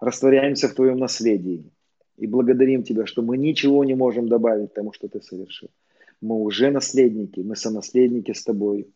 растворяемся 0.00 0.68
в 0.68 0.74
твоем 0.74 0.98
наследии 0.98 1.70
и 2.16 2.26
благодарим 2.26 2.82
тебя, 2.82 3.06
что 3.06 3.22
мы 3.22 3.36
ничего 3.36 3.84
не 3.84 3.94
можем 3.94 4.28
добавить 4.28 4.72
тому, 4.74 4.92
что 4.92 5.08
ты 5.08 5.20
совершил. 5.20 5.70
Мы 6.20 6.36
уже 6.36 6.70
наследники, 6.70 7.40
мы 7.40 7.56
сонаследники 7.56 8.32
с 8.32 8.42
тобой. 8.42 8.90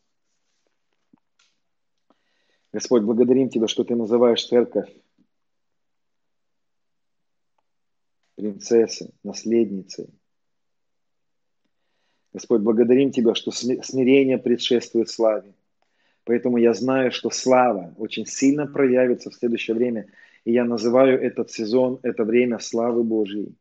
Господь, 2.72 3.02
благодарим 3.02 3.50
Тебя, 3.50 3.66
что 3.66 3.84
Ты 3.84 3.96
называешь 3.96 4.46
церковь 4.46 4.88
принцессой, 8.36 9.10
наследницей. 9.22 10.08
Господь, 12.32 12.62
благодарим 12.62 13.10
Тебя, 13.10 13.34
что 13.34 13.50
смирение 13.50 14.38
предшествует 14.38 15.10
славе. 15.10 15.52
Поэтому 16.24 16.58
я 16.58 16.74
знаю, 16.74 17.10
что 17.10 17.28
слава 17.30 17.92
очень 17.98 18.24
сильно 18.24 18.66
проявится 18.66 19.30
в 19.30 19.34
следующее 19.34 19.76
время. 19.76 20.10
И 20.44 20.52
я 20.52 20.64
называю 20.64 21.20
этот 21.20 21.50
сезон, 21.50 22.00
это 22.02 22.24
время 22.24 22.58
славы 22.58 23.04
Божьей. 23.04 23.56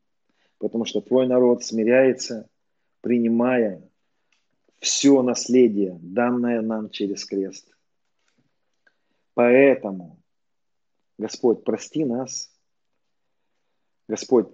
Потому 0.58 0.86
что 0.86 1.02
Твой 1.02 1.28
народ 1.28 1.64
смиряется, 1.64 2.50
принимая 3.02 3.82
все 4.80 5.22
наследие, 5.22 5.98
данное 6.02 6.62
нам 6.62 6.90
через 6.90 7.26
крест. 7.26 7.76
Поэтому, 9.34 10.22
Господь, 11.18 11.64
прости 11.64 12.06
нас. 12.06 12.52
Господь, 14.08 14.48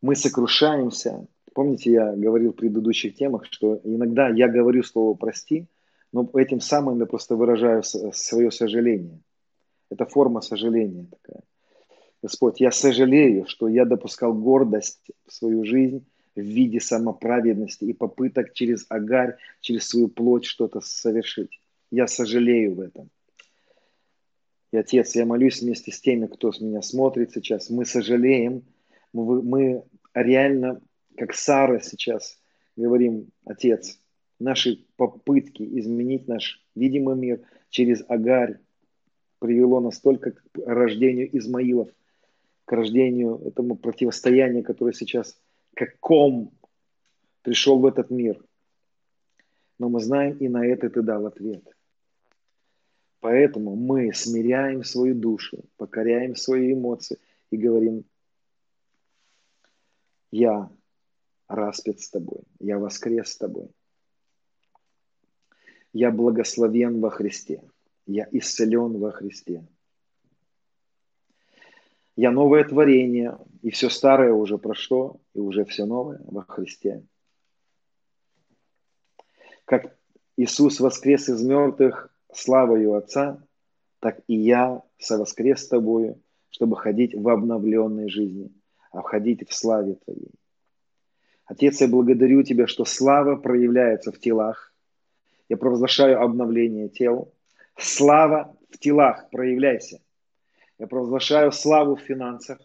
мы 0.00 0.16
сокрушаемся. 0.16 1.26
Помните, 1.52 1.92
я 1.92 2.16
говорил 2.16 2.52
в 2.52 2.56
предыдущих 2.56 3.16
темах, 3.16 3.44
что 3.46 3.80
иногда 3.84 4.28
я 4.28 4.48
говорю 4.48 4.82
слово 4.82 5.14
«прости», 5.14 5.66
но 6.12 6.28
этим 6.34 6.60
самым 6.60 6.98
я 6.98 7.06
просто 7.06 7.36
выражаю 7.36 7.82
свое 7.82 8.50
сожаление. 8.50 9.20
Это 9.90 10.06
форма 10.06 10.40
сожаления 10.40 11.06
такая. 11.10 11.42
Господь, 12.22 12.60
я 12.60 12.70
сожалею, 12.70 13.46
что 13.46 13.68
я 13.68 13.84
допускал 13.84 14.34
гордость 14.34 15.10
в 15.26 15.32
свою 15.32 15.64
жизнь 15.64 16.04
в 16.36 16.40
виде 16.40 16.80
самоправедности 16.80 17.84
и 17.84 17.92
попыток 17.92 18.52
через 18.52 18.86
агарь, 18.88 19.36
через 19.60 19.88
свою 19.88 20.08
плоть 20.08 20.44
что-то 20.44 20.80
совершить. 20.80 21.60
Я 21.90 22.06
сожалею 22.06 22.74
в 22.74 22.80
этом. 22.80 23.10
И, 24.72 24.76
Отец, 24.76 25.16
я 25.16 25.26
молюсь 25.26 25.60
вместе 25.60 25.90
с 25.90 26.00
теми, 26.00 26.26
кто 26.26 26.52
с 26.52 26.60
меня 26.60 26.82
смотрит 26.82 27.32
сейчас. 27.32 27.70
Мы 27.70 27.84
сожалеем, 27.84 28.62
мы, 29.12 29.42
мы 29.42 29.84
реально, 30.14 30.80
как 31.16 31.34
Сара 31.34 31.80
сейчас, 31.80 32.38
говорим, 32.76 33.30
Отец, 33.44 33.98
наши 34.38 34.84
попытки 34.96 35.62
изменить 35.80 36.28
наш 36.28 36.64
видимый 36.76 37.16
мир 37.16 37.40
через 37.70 38.04
Агарь 38.08 38.60
привело 39.40 39.80
нас 39.80 39.98
к 39.98 40.32
рождению 40.64 41.36
Измаилов, 41.36 41.88
к 42.64 42.72
рождению 42.72 43.42
этому 43.44 43.76
противостоянию, 43.76 44.62
которое 44.62 44.92
сейчас 44.92 45.36
как 45.74 45.98
ком 45.98 46.52
пришел 47.42 47.80
в 47.80 47.86
этот 47.86 48.10
мир. 48.10 48.40
Но 49.78 49.88
мы 49.88 50.00
знаем, 50.00 50.36
и 50.36 50.48
на 50.48 50.64
это 50.64 50.88
ты 50.88 51.02
дал 51.02 51.26
ответ. 51.26 51.64
Поэтому 53.20 53.74
мы 53.76 54.12
смиряем 54.14 54.84
свою 54.84 55.14
душу, 55.14 55.64
покоряем 55.76 56.36
свои 56.36 56.72
эмоции 56.72 57.18
и 57.50 57.56
говорим, 57.56 58.04
я 60.30 60.70
распят 61.48 62.00
с 62.00 62.08
тобой, 62.08 62.42
я 62.60 62.78
воскрес 62.78 63.30
с 63.30 63.36
тобой. 63.36 63.68
Я 65.92 66.12
благословен 66.12 67.00
во 67.00 67.10
Христе, 67.10 67.62
я 68.06 68.28
исцелен 68.32 68.98
во 68.98 69.10
Христе. 69.12 69.66
Я 72.16 72.30
новое 72.30 72.64
творение, 72.64 73.38
и 73.62 73.70
все 73.70 73.88
старое 73.88 74.32
уже 74.32 74.58
прошло, 74.58 75.20
и 75.34 75.38
уже 75.38 75.64
все 75.64 75.86
новое 75.86 76.20
во 76.24 76.42
Христе. 76.42 77.02
Как 79.64 79.96
Иисус 80.36 80.80
воскрес 80.80 81.28
из 81.28 81.42
мертвых 81.42 82.12
славою 82.32 82.94
Отца, 82.94 83.42
так 84.00 84.20
и 84.26 84.34
я 84.34 84.82
совоскрес 84.98 85.64
с 85.64 85.68
тобою, 85.68 86.20
чтобы 86.50 86.76
ходить 86.76 87.14
в 87.14 87.28
обновленной 87.28 88.08
жизни, 88.08 88.50
а 88.90 89.02
входить 89.02 89.48
в 89.48 89.54
славе 89.54 89.94
Твоей. 89.94 90.32
Отец, 91.44 91.80
я 91.80 91.88
благодарю 91.88 92.42
Тебя, 92.42 92.66
что 92.66 92.84
слава 92.84 93.36
проявляется 93.36 94.12
в 94.12 94.18
телах. 94.18 94.74
Я 95.48 95.56
провозглашаю 95.56 96.20
обновление 96.22 96.88
тел. 96.88 97.32
Слава 97.76 98.56
в 98.70 98.78
телах, 98.78 99.30
проявляйся– 99.30 100.00
я 100.80 100.86
провозглашаю 100.86 101.52
славу 101.52 101.94
в 101.94 102.00
финансах, 102.00 102.58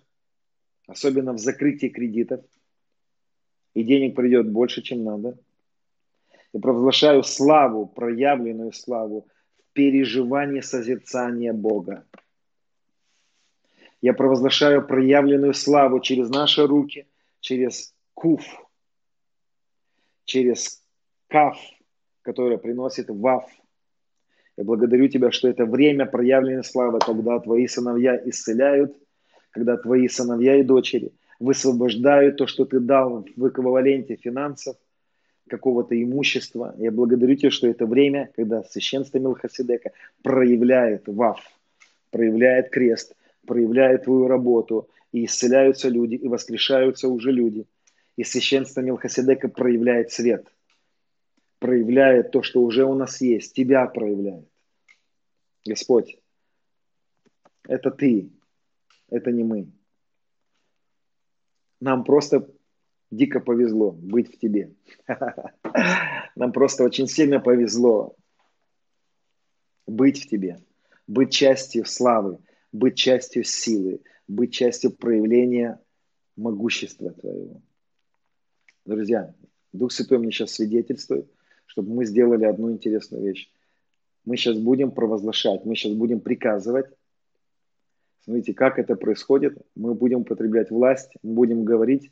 особенно 0.87 1.33
в 1.33 1.37
закрытии 1.37 1.87
кредитов. 1.87 2.45
И 3.73 3.83
денег 3.83 4.15
придет 4.15 4.49
больше, 4.49 4.81
чем 4.81 5.03
надо. 5.03 5.37
Я 6.53 6.61
провозглашаю 6.61 7.23
славу, 7.23 7.87
проявленную 7.87 8.71
славу 8.71 9.27
в 9.57 9.73
переживании 9.73 10.61
созерцания 10.61 11.51
Бога. 11.51 12.05
Я 14.01 14.13
провозглашаю 14.13 14.87
проявленную 14.87 15.53
славу 15.53 15.99
через 15.99 16.29
наши 16.29 16.65
руки, 16.65 17.05
через 17.41 17.93
куф, 18.13 18.45
через 20.23 20.81
каф, 21.27 21.57
которое 22.21 22.57
приносит 22.57 23.09
ваф– 23.09 23.45
я 24.57 24.63
благодарю 24.63 25.07
Тебя, 25.07 25.31
что 25.31 25.49
это 25.49 25.65
время 25.65 26.05
проявленной 26.05 26.63
славы, 26.63 26.99
когда 26.99 27.39
Твои 27.39 27.67
сыновья 27.67 28.21
исцеляют, 28.25 28.95
когда 29.51 29.75
Твои 29.77 30.07
сыновья 30.07 30.57
и 30.57 30.63
дочери 30.63 31.11
высвобождают 31.39 32.37
то, 32.37 32.47
что 32.47 32.65
Ты 32.65 32.79
дал 32.79 33.25
в 33.35 33.47
эквиваленте 33.47 34.15
финансов, 34.15 34.77
какого-то 35.47 36.01
имущества. 36.01 36.73
Я 36.77 36.91
благодарю 36.91 37.35
Тебя, 37.35 37.51
что 37.51 37.67
это 37.67 37.85
время, 37.85 38.29
когда 38.35 38.63
священство 38.63 39.19
Милхасидека 39.19 39.91
проявляет 40.23 41.03
ВАФ, 41.07 41.39
проявляет 42.11 42.69
крест, 42.69 43.13
проявляет 43.45 44.05
Твою 44.05 44.27
работу, 44.27 44.87
и 45.11 45.25
исцеляются 45.25 45.89
люди, 45.89 46.15
и 46.15 46.27
воскрешаются 46.27 47.09
уже 47.09 47.31
люди. 47.31 47.65
И 48.17 48.23
священство 48.23 48.81
Милхасидека 48.81 49.49
проявляет 49.49 50.11
свет– 50.11 50.47
проявляет 51.65 52.29
то, 52.29 52.43
что 52.43 52.61
уже 52.61 52.85
у 52.85 52.93
нас 52.93 53.21
есть, 53.21 53.55
Тебя 53.55 53.87
проявляет. 53.87 54.47
Господь, 55.65 56.15
это 57.67 57.89
Ты, 57.89 58.29
это 59.09 59.31
не 59.31 59.43
мы. 59.43 59.71
Нам 61.81 62.03
просто 62.03 62.47
дико 63.09 63.39
повезло 63.39 63.91
быть 63.91 64.31
в 64.31 64.37
Тебе. 64.37 64.75
Нам 66.35 66.51
просто 66.51 66.83
очень 66.83 67.07
сильно 67.07 67.39
повезло 67.39 68.15
быть 69.87 70.23
в 70.23 70.29
Тебе, 70.29 70.59
быть 71.07 71.33
частью 71.33 71.85
славы, 71.85 72.37
быть 72.71 72.95
частью 72.95 73.43
силы, 73.43 74.03
быть 74.27 74.53
частью 74.53 74.91
проявления 74.91 75.81
могущества 76.35 77.11
Твоего. 77.11 77.63
Друзья, 78.85 79.33
Дух 79.73 79.91
Святой 79.91 80.19
мне 80.19 80.29
сейчас 80.29 80.51
свидетельствует, 80.51 81.34
чтобы 81.65 81.93
мы 81.93 82.05
сделали 82.05 82.45
одну 82.45 82.71
интересную 82.71 83.23
вещь. 83.23 83.49
Мы 84.25 84.37
сейчас 84.37 84.57
будем 84.57 84.91
провозглашать, 84.91 85.65
мы 85.65 85.75
сейчас 85.75 85.93
будем 85.93 86.19
приказывать. 86.19 86.87
Смотрите, 88.23 88.53
как 88.53 88.79
это 88.79 88.95
происходит. 88.95 89.57
Мы 89.75 89.93
будем 89.93 90.21
употреблять 90.21 90.71
власть, 90.71 91.11
мы 91.21 91.33
будем 91.33 91.63
говорить 91.63 92.11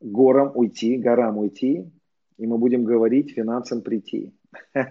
горам 0.00 0.52
уйти, 0.54 0.96
горам 0.96 1.38
уйти, 1.38 1.90
и 2.38 2.46
мы 2.46 2.58
будем 2.58 2.84
говорить 2.84 3.32
финансам 3.32 3.82
прийти. 3.82 4.32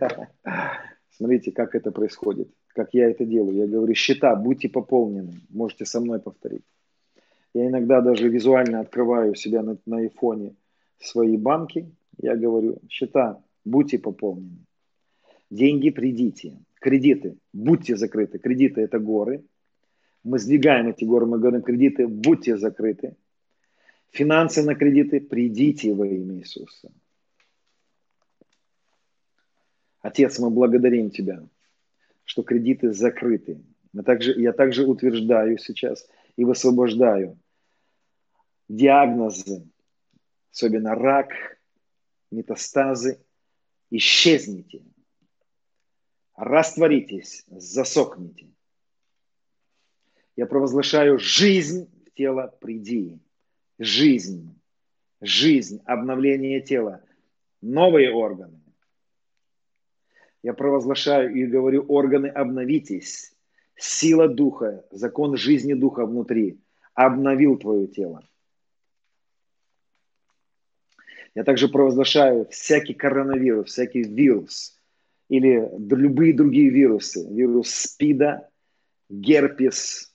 Смотрите, 1.11 1.51
как 1.51 1.75
это 1.75 1.91
происходит, 1.91 2.49
как 2.67 2.93
я 2.93 3.09
это 3.09 3.25
делаю. 3.25 3.57
Я 3.57 3.67
говорю, 3.67 3.93
счета, 3.93 4.35
будьте 4.35 4.69
пополнены. 4.69 5.33
Можете 5.49 5.85
со 5.85 5.99
мной 5.99 6.19
повторить. 6.19 6.63
Я 7.53 7.67
иногда 7.67 7.99
даже 7.99 8.29
визуально 8.29 8.79
открываю 8.79 9.35
себя 9.35 9.61
на, 9.61 9.77
на 9.85 9.97
айфоне 9.97 10.55
свои 10.99 11.35
банки, 11.35 11.91
я 12.21 12.35
говорю, 12.35 12.77
счета, 12.89 13.41
будьте 13.65 13.99
пополнены. 13.99 14.65
Деньги 15.49 15.89
придите. 15.89 16.59
Кредиты, 16.79 17.37
будьте 17.53 17.95
закрыты. 17.95 18.39
Кредиты– 18.39 18.81
это 18.81 18.99
горы. 18.99 19.43
Мы 20.23 20.39
сдвигаем 20.39 20.87
эти 20.87 21.03
горы, 21.03 21.25
мы 21.25 21.39
говорим, 21.39 21.61
кредиты, 21.61 22.07
будьте 22.07 22.57
закрыты. 22.57 23.15
Финансы 24.09 24.63
на 24.63 24.75
кредиты, 24.75 25.19
придите 25.19 25.93
во 25.93 26.05
имя 26.07 26.39
Иисуса. 26.39 26.91
Отец, 30.01 30.39
мы 30.39 30.49
благодарим 30.49 31.11
Тебя, 31.11 31.47
что 32.23 32.43
кредиты 32.43 32.91
закрыты. 32.91 33.61
Мы 33.93 34.03
также, 34.03 34.39
я 34.39 34.53
также 34.53 34.85
утверждаю 34.85 35.57
сейчас 35.57 36.07
и 36.35 36.45
высвобождаю 36.45 37.37
диагнозы, 38.67 39.67
особенно 40.51 40.95
рак, 40.95 41.33
метастазы, 42.31 43.19
исчезните, 43.91 44.81
растворитесь, 46.35 47.43
засохните. 47.47 48.47
Я 50.35 50.47
провозглашаю 50.47 51.19
жизнь 51.19 51.87
в 52.07 52.11
тело 52.13 52.47
приди. 52.59 53.19
Жизнь, 53.77 54.55
жизнь, 55.19 55.81
обновление 55.85 56.61
тела, 56.61 57.03
новые 57.61 58.11
органы. 58.11 58.59
Я 60.43 60.53
провозглашаю 60.53 61.35
и 61.35 61.45
говорю, 61.45 61.85
органы, 61.87 62.27
обновитесь. 62.27 63.35
Сила 63.75 64.27
духа, 64.27 64.85
закон 64.91 65.35
жизни 65.35 65.73
духа 65.73 66.05
внутри 66.05 66.59
обновил 66.93 67.57
твое 67.57 67.87
тело. 67.87 68.27
Я 71.33 71.43
также 71.43 71.69
провозглашаю 71.69 72.45
всякий 72.49 72.93
коронавирус, 72.93 73.69
всякий 73.69 74.03
вирус 74.03 74.77
или 75.29 75.69
любые 75.79 76.33
другие 76.33 76.69
вирусы, 76.69 77.25
вирус 77.29 77.69
СПИДа, 77.69 78.49
герпес, 79.09 80.13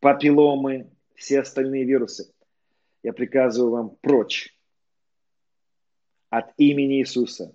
папилломы, 0.00 0.90
все 1.14 1.40
остальные 1.40 1.84
вирусы. 1.84 2.32
Я 3.04 3.12
приказываю 3.12 3.70
вам 3.70 3.96
прочь 4.00 4.58
от 6.30 6.52
имени 6.56 7.00
Иисуса. 7.00 7.54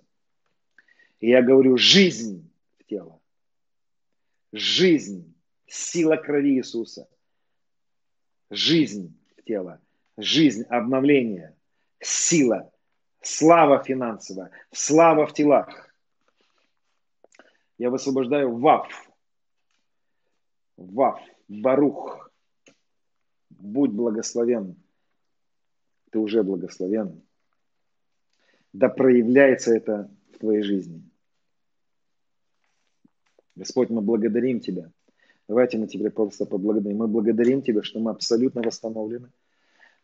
И 1.20 1.28
я 1.28 1.42
говорю 1.42 1.76
жизнь 1.76 2.50
в 2.78 2.84
тело. 2.84 3.20
Жизнь, 4.52 5.34
сила 5.66 6.16
крови 6.16 6.56
Иисуса. 6.56 7.08
Жизнь 8.50 9.14
в 9.36 9.42
тело. 9.42 9.82
Жизнь, 10.16 10.62
обновление– 10.70 11.53
сила, 12.04 12.70
слава 13.22 13.82
финансовая, 13.82 14.50
слава 14.72 15.26
в 15.26 15.32
телах. 15.32 15.90
Я 17.78 17.90
высвобождаю 17.90 18.56
Вав. 18.56 18.88
Вав, 20.76 21.20
Барух. 21.48 22.30
Будь 23.50 23.90
благословен. 23.92 24.76
Ты 26.10 26.18
уже 26.18 26.42
благословен. 26.42 27.22
Да 28.72 28.88
проявляется 28.88 29.74
это 29.74 30.10
в 30.32 30.38
твоей 30.38 30.62
жизни. 30.62 31.02
Господь, 33.56 33.90
мы 33.90 34.00
благодарим 34.00 34.60
Тебя. 34.60 34.90
Давайте 35.48 35.78
мы 35.78 35.86
Тебя 35.86 36.10
просто 36.10 36.44
поблагодарим. 36.44 36.98
Мы 36.98 37.08
благодарим 37.08 37.62
Тебя, 37.62 37.82
что 37.82 38.00
мы 38.00 38.10
абсолютно 38.10 38.62
восстановлены. 38.62 39.30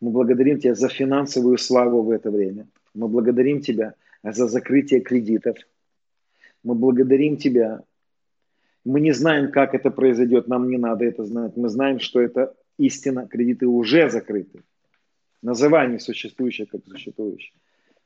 Мы 0.00 0.10
благодарим 0.10 0.58
Тебя 0.58 0.74
за 0.74 0.88
финансовую 0.88 1.58
славу 1.58 2.02
в 2.02 2.10
это 2.10 2.30
время. 2.30 2.66
Мы 2.94 3.08
благодарим 3.08 3.60
Тебя 3.60 3.94
за 4.22 4.48
закрытие 4.48 5.00
кредитов. 5.00 5.56
Мы 6.62 6.74
благодарим 6.74 7.36
Тебя. 7.36 7.82
Мы 8.84 9.00
не 9.00 9.12
знаем, 9.12 9.52
как 9.52 9.74
это 9.74 9.90
произойдет, 9.90 10.48
нам 10.48 10.70
не 10.70 10.78
надо 10.78 11.04
это 11.04 11.24
знать. 11.24 11.56
Мы 11.56 11.68
знаем, 11.68 12.00
что 12.00 12.20
это 12.20 12.54
истина, 12.78 13.28
кредиты 13.28 13.66
уже 13.66 14.10
закрыты. 14.10 14.62
Называй 15.42 15.88
несуществующее 15.88 16.66
как 16.66 16.84
существующее. 16.86 17.52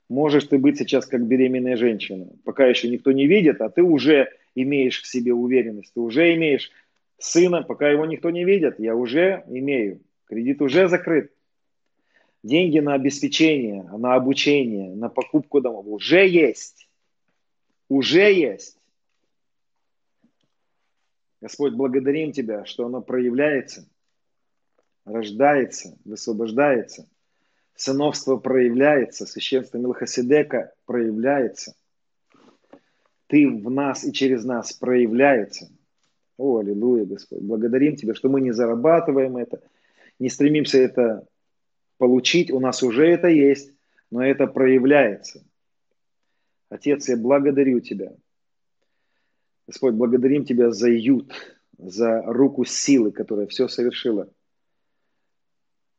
Можешь 0.08 0.44
ты 0.44 0.58
быть 0.58 0.78
сейчас 0.78 1.06
как 1.06 1.26
беременная 1.26 1.76
женщина, 1.76 2.28
пока 2.44 2.66
еще 2.66 2.90
никто 2.90 3.12
не 3.12 3.26
видит, 3.26 3.60
а 3.60 3.70
ты 3.70 3.82
уже 3.82 4.28
имеешь 4.54 5.00
в 5.00 5.06
себе 5.06 5.32
уверенность, 5.32 5.94
ты 5.94 6.00
уже 6.00 6.34
имеешь 6.34 6.70
сына, 7.18 7.62
пока 7.62 7.88
его 7.88 8.04
никто 8.04 8.30
не 8.30 8.44
видит, 8.44 8.78
я 8.78 8.94
уже 8.94 9.44
имею. 9.48 10.00
Кредит 10.26 10.60
уже 10.60 10.88
закрыт. 10.88 11.33
Деньги 12.44 12.78
на 12.78 12.92
обеспечение, 12.92 13.84
на 13.84 14.16
обучение, 14.16 14.94
на 14.94 15.08
покупку 15.08 15.62
домов 15.62 15.86
уже 15.86 16.28
есть. 16.28 16.90
Уже 17.88 18.30
есть. 18.34 18.78
Господь, 21.40 21.72
благодарим 21.72 22.32
Тебя, 22.32 22.66
что 22.66 22.84
оно 22.84 23.00
проявляется, 23.00 23.88
рождается, 25.06 25.96
высвобождается. 26.04 27.08
Сыновство 27.76 28.36
проявляется, 28.36 29.24
священство 29.24 29.78
Милхасидека 29.78 30.74
проявляется. 30.84 31.74
Ты 33.26 33.48
в 33.48 33.70
нас 33.70 34.04
и 34.04 34.12
через 34.12 34.44
нас 34.44 34.74
проявляется. 34.74 35.72
О, 36.36 36.58
аллилуйя, 36.58 37.06
Господь. 37.06 37.40
Благодарим 37.40 37.96
Тебя, 37.96 38.14
что 38.14 38.28
мы 38.28 38.42
не 38.42 38.52
зарабатываем 38.52 39.38
это, 39.38 39.62
не 40.18 40.28
стремимся 40.28 40.76
это 40.76 41.26
получить, 41.98 42.50
у 42.50 42.60
нас 42.60 42.82
уже 42.82 43.06
это 43.06 43.28
есть, 43.28 43.72
но 44.10 44.24
это 44.24 44.46
проявляется. 44.46 45.44
Отец, 46.68 47.08
я 47.08 47.16
благодарю 47.16 47.80
Тебя. 47.80 48.16
Господь, 49.66 49.94
благодарим 49.94 50.44
Тебя 50.44 50.70
за 50.70 50.88
ют, 50.88 51.32
за 51.78 52.22
руку 52.22 52.64
силы, 52.64 53.12
которая 53.12 53.46
все 53.46 53.68
совершила. 53.68 54.28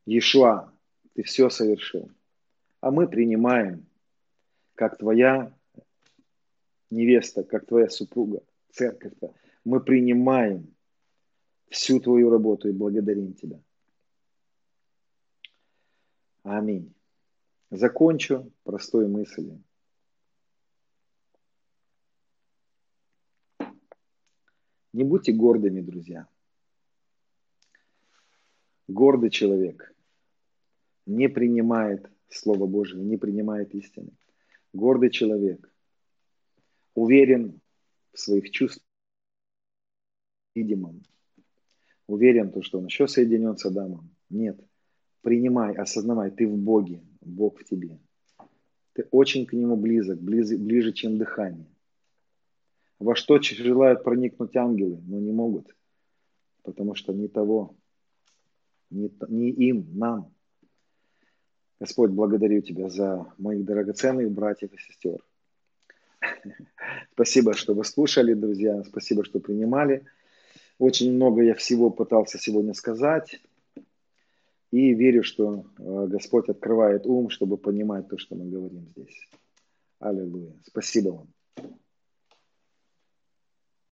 Иешуа, 0.06 0.72
Ты 1.14 1.24
все 1.24 1.50
совершил. 1.50 2.12
А 2.82 2.92
мы 2.92 3.08
принимаем, 3.08 3.86
как 4.76 4.98
Твоя 4.98 5.54
невеста, 6.92 7.44
как 7.44 7.66
Твоя 7.66 7.90
супруга, 7.90 8.44
церковь-то. 8.72 9.34
Мы 9.64 9.80
принимаем 9.80 10.76
всю 11.70 12.00
Твою 12.00 12.30
работу 12.30 12.70
и 12.70 12.74
благодарим 12.74 13.34
Тебя. 13.34 13.60
Аминь. 16.46 16.94
Закончу 17.72 18.52
простой 18.64 19.08
мыслью. 19.08 19.64
Не 24.94 25.04
будьте 25.04 25.32
гордыми, 25.32 25.82
друзья. 25.82 26.28
Гордый 28.88 29.32
человек 29.32 29.92
не 31.08 31.30
принимает 31.30 32.12
Слово 32.30 32.68
Божие, 32.68 33.04
не 33.04 33.18
принимает 33.18 33.74
истины. 33.74 34.12
Гордый 34.72 35.10
человек 35.10 35.74
уверен 36.94 37.60
в 38.14 38.20
своих 38.20 38.52
чувствах, 38.52 38.86
видимом. 40.54 41.02
Уверен, 42.06 42.52
то, 42.52 42.62
что 42.62 42.78
он 42.78 42.86
еще 42.86 43.08
соединен 43.08 43.58
с 43.58 43.66
Адамом. 43.66 44.16
Нет– 44.30 44.64
принимай, 45.26 45.74
осознавай, 45.74 46.30
ты 46.30 46.48
в 46.48 46.56
Боге, 46.56 47.02
Бог 47.22 47.60
в 47.60 47.64
тебе. 47.64 47.98
Ты 48.94 49.08
очень 49.10 49.48
к 49.48 49.54
Нему 49.54 49.76
близок, 49.76 50.20
ближе, 50.22 50.56
ближе 50.56 50.94
чем 50.94 51.18
дыхание. 51.18 51.66
Во 53.00 53.16
что 53.16 53.42
желают 53.42 54.04
проникнуть 54.04 54.56
ангелы, 54.56 55.02
но 55.08 55.20
не 55.20 55.32
могут, 55.32 55.76
потому 56.62 56.94
что 56.94 57.12
не 57.12 57.28
того, 57.28 57.76
не, 58.92 59.12
не 59.28 59.50
им, 59.50 59.88
нам. 59.98 60.32
Господь, 61.80 62.12
благодарю 62.12 62.62
Тебя 62.62 62.90
за 62.90 63.26
моих 63.40 63.66
драгоценных 63.66 64.30
братьев 64.32 64.72
и 64.74 64.78
сестер. 64.78 65.26
Спасибо, 67.14 67.54
что 67.54 67.74
вы 67.74 67.84
слушали, 67.84 68.36
друзья. 68.36 68.84
Спасибо, 68.84 69.26
что 69.26 69.40
принимали. 69.40 70.06
Очень 70.78 71.14
много 71.14 71.42
я 71.42 71.56
всего 71.56 71.90
пытался 71.90 72.38
сегодня 72.38 72.76
сказать. 72.76 73.42
И 74.76 74.94
верю, 74.94 75.24
что 75.24 75.64
э, 75.80 76.08
Господь 76.08 76.50
открывает 76.50 77.06
ум, 77.08 77.30
чтобы 77.30 77.56
понимать 77.58 78.10
то, 78.10 78.18
что 78.18 78.36
мы 78.36 78.52
говорим 78.52 78.86
здесь. 78.90 79.30
Аллилуйя. 80.00 80.52
Спасибо 80.66 81.12
вам. 81.12 81.35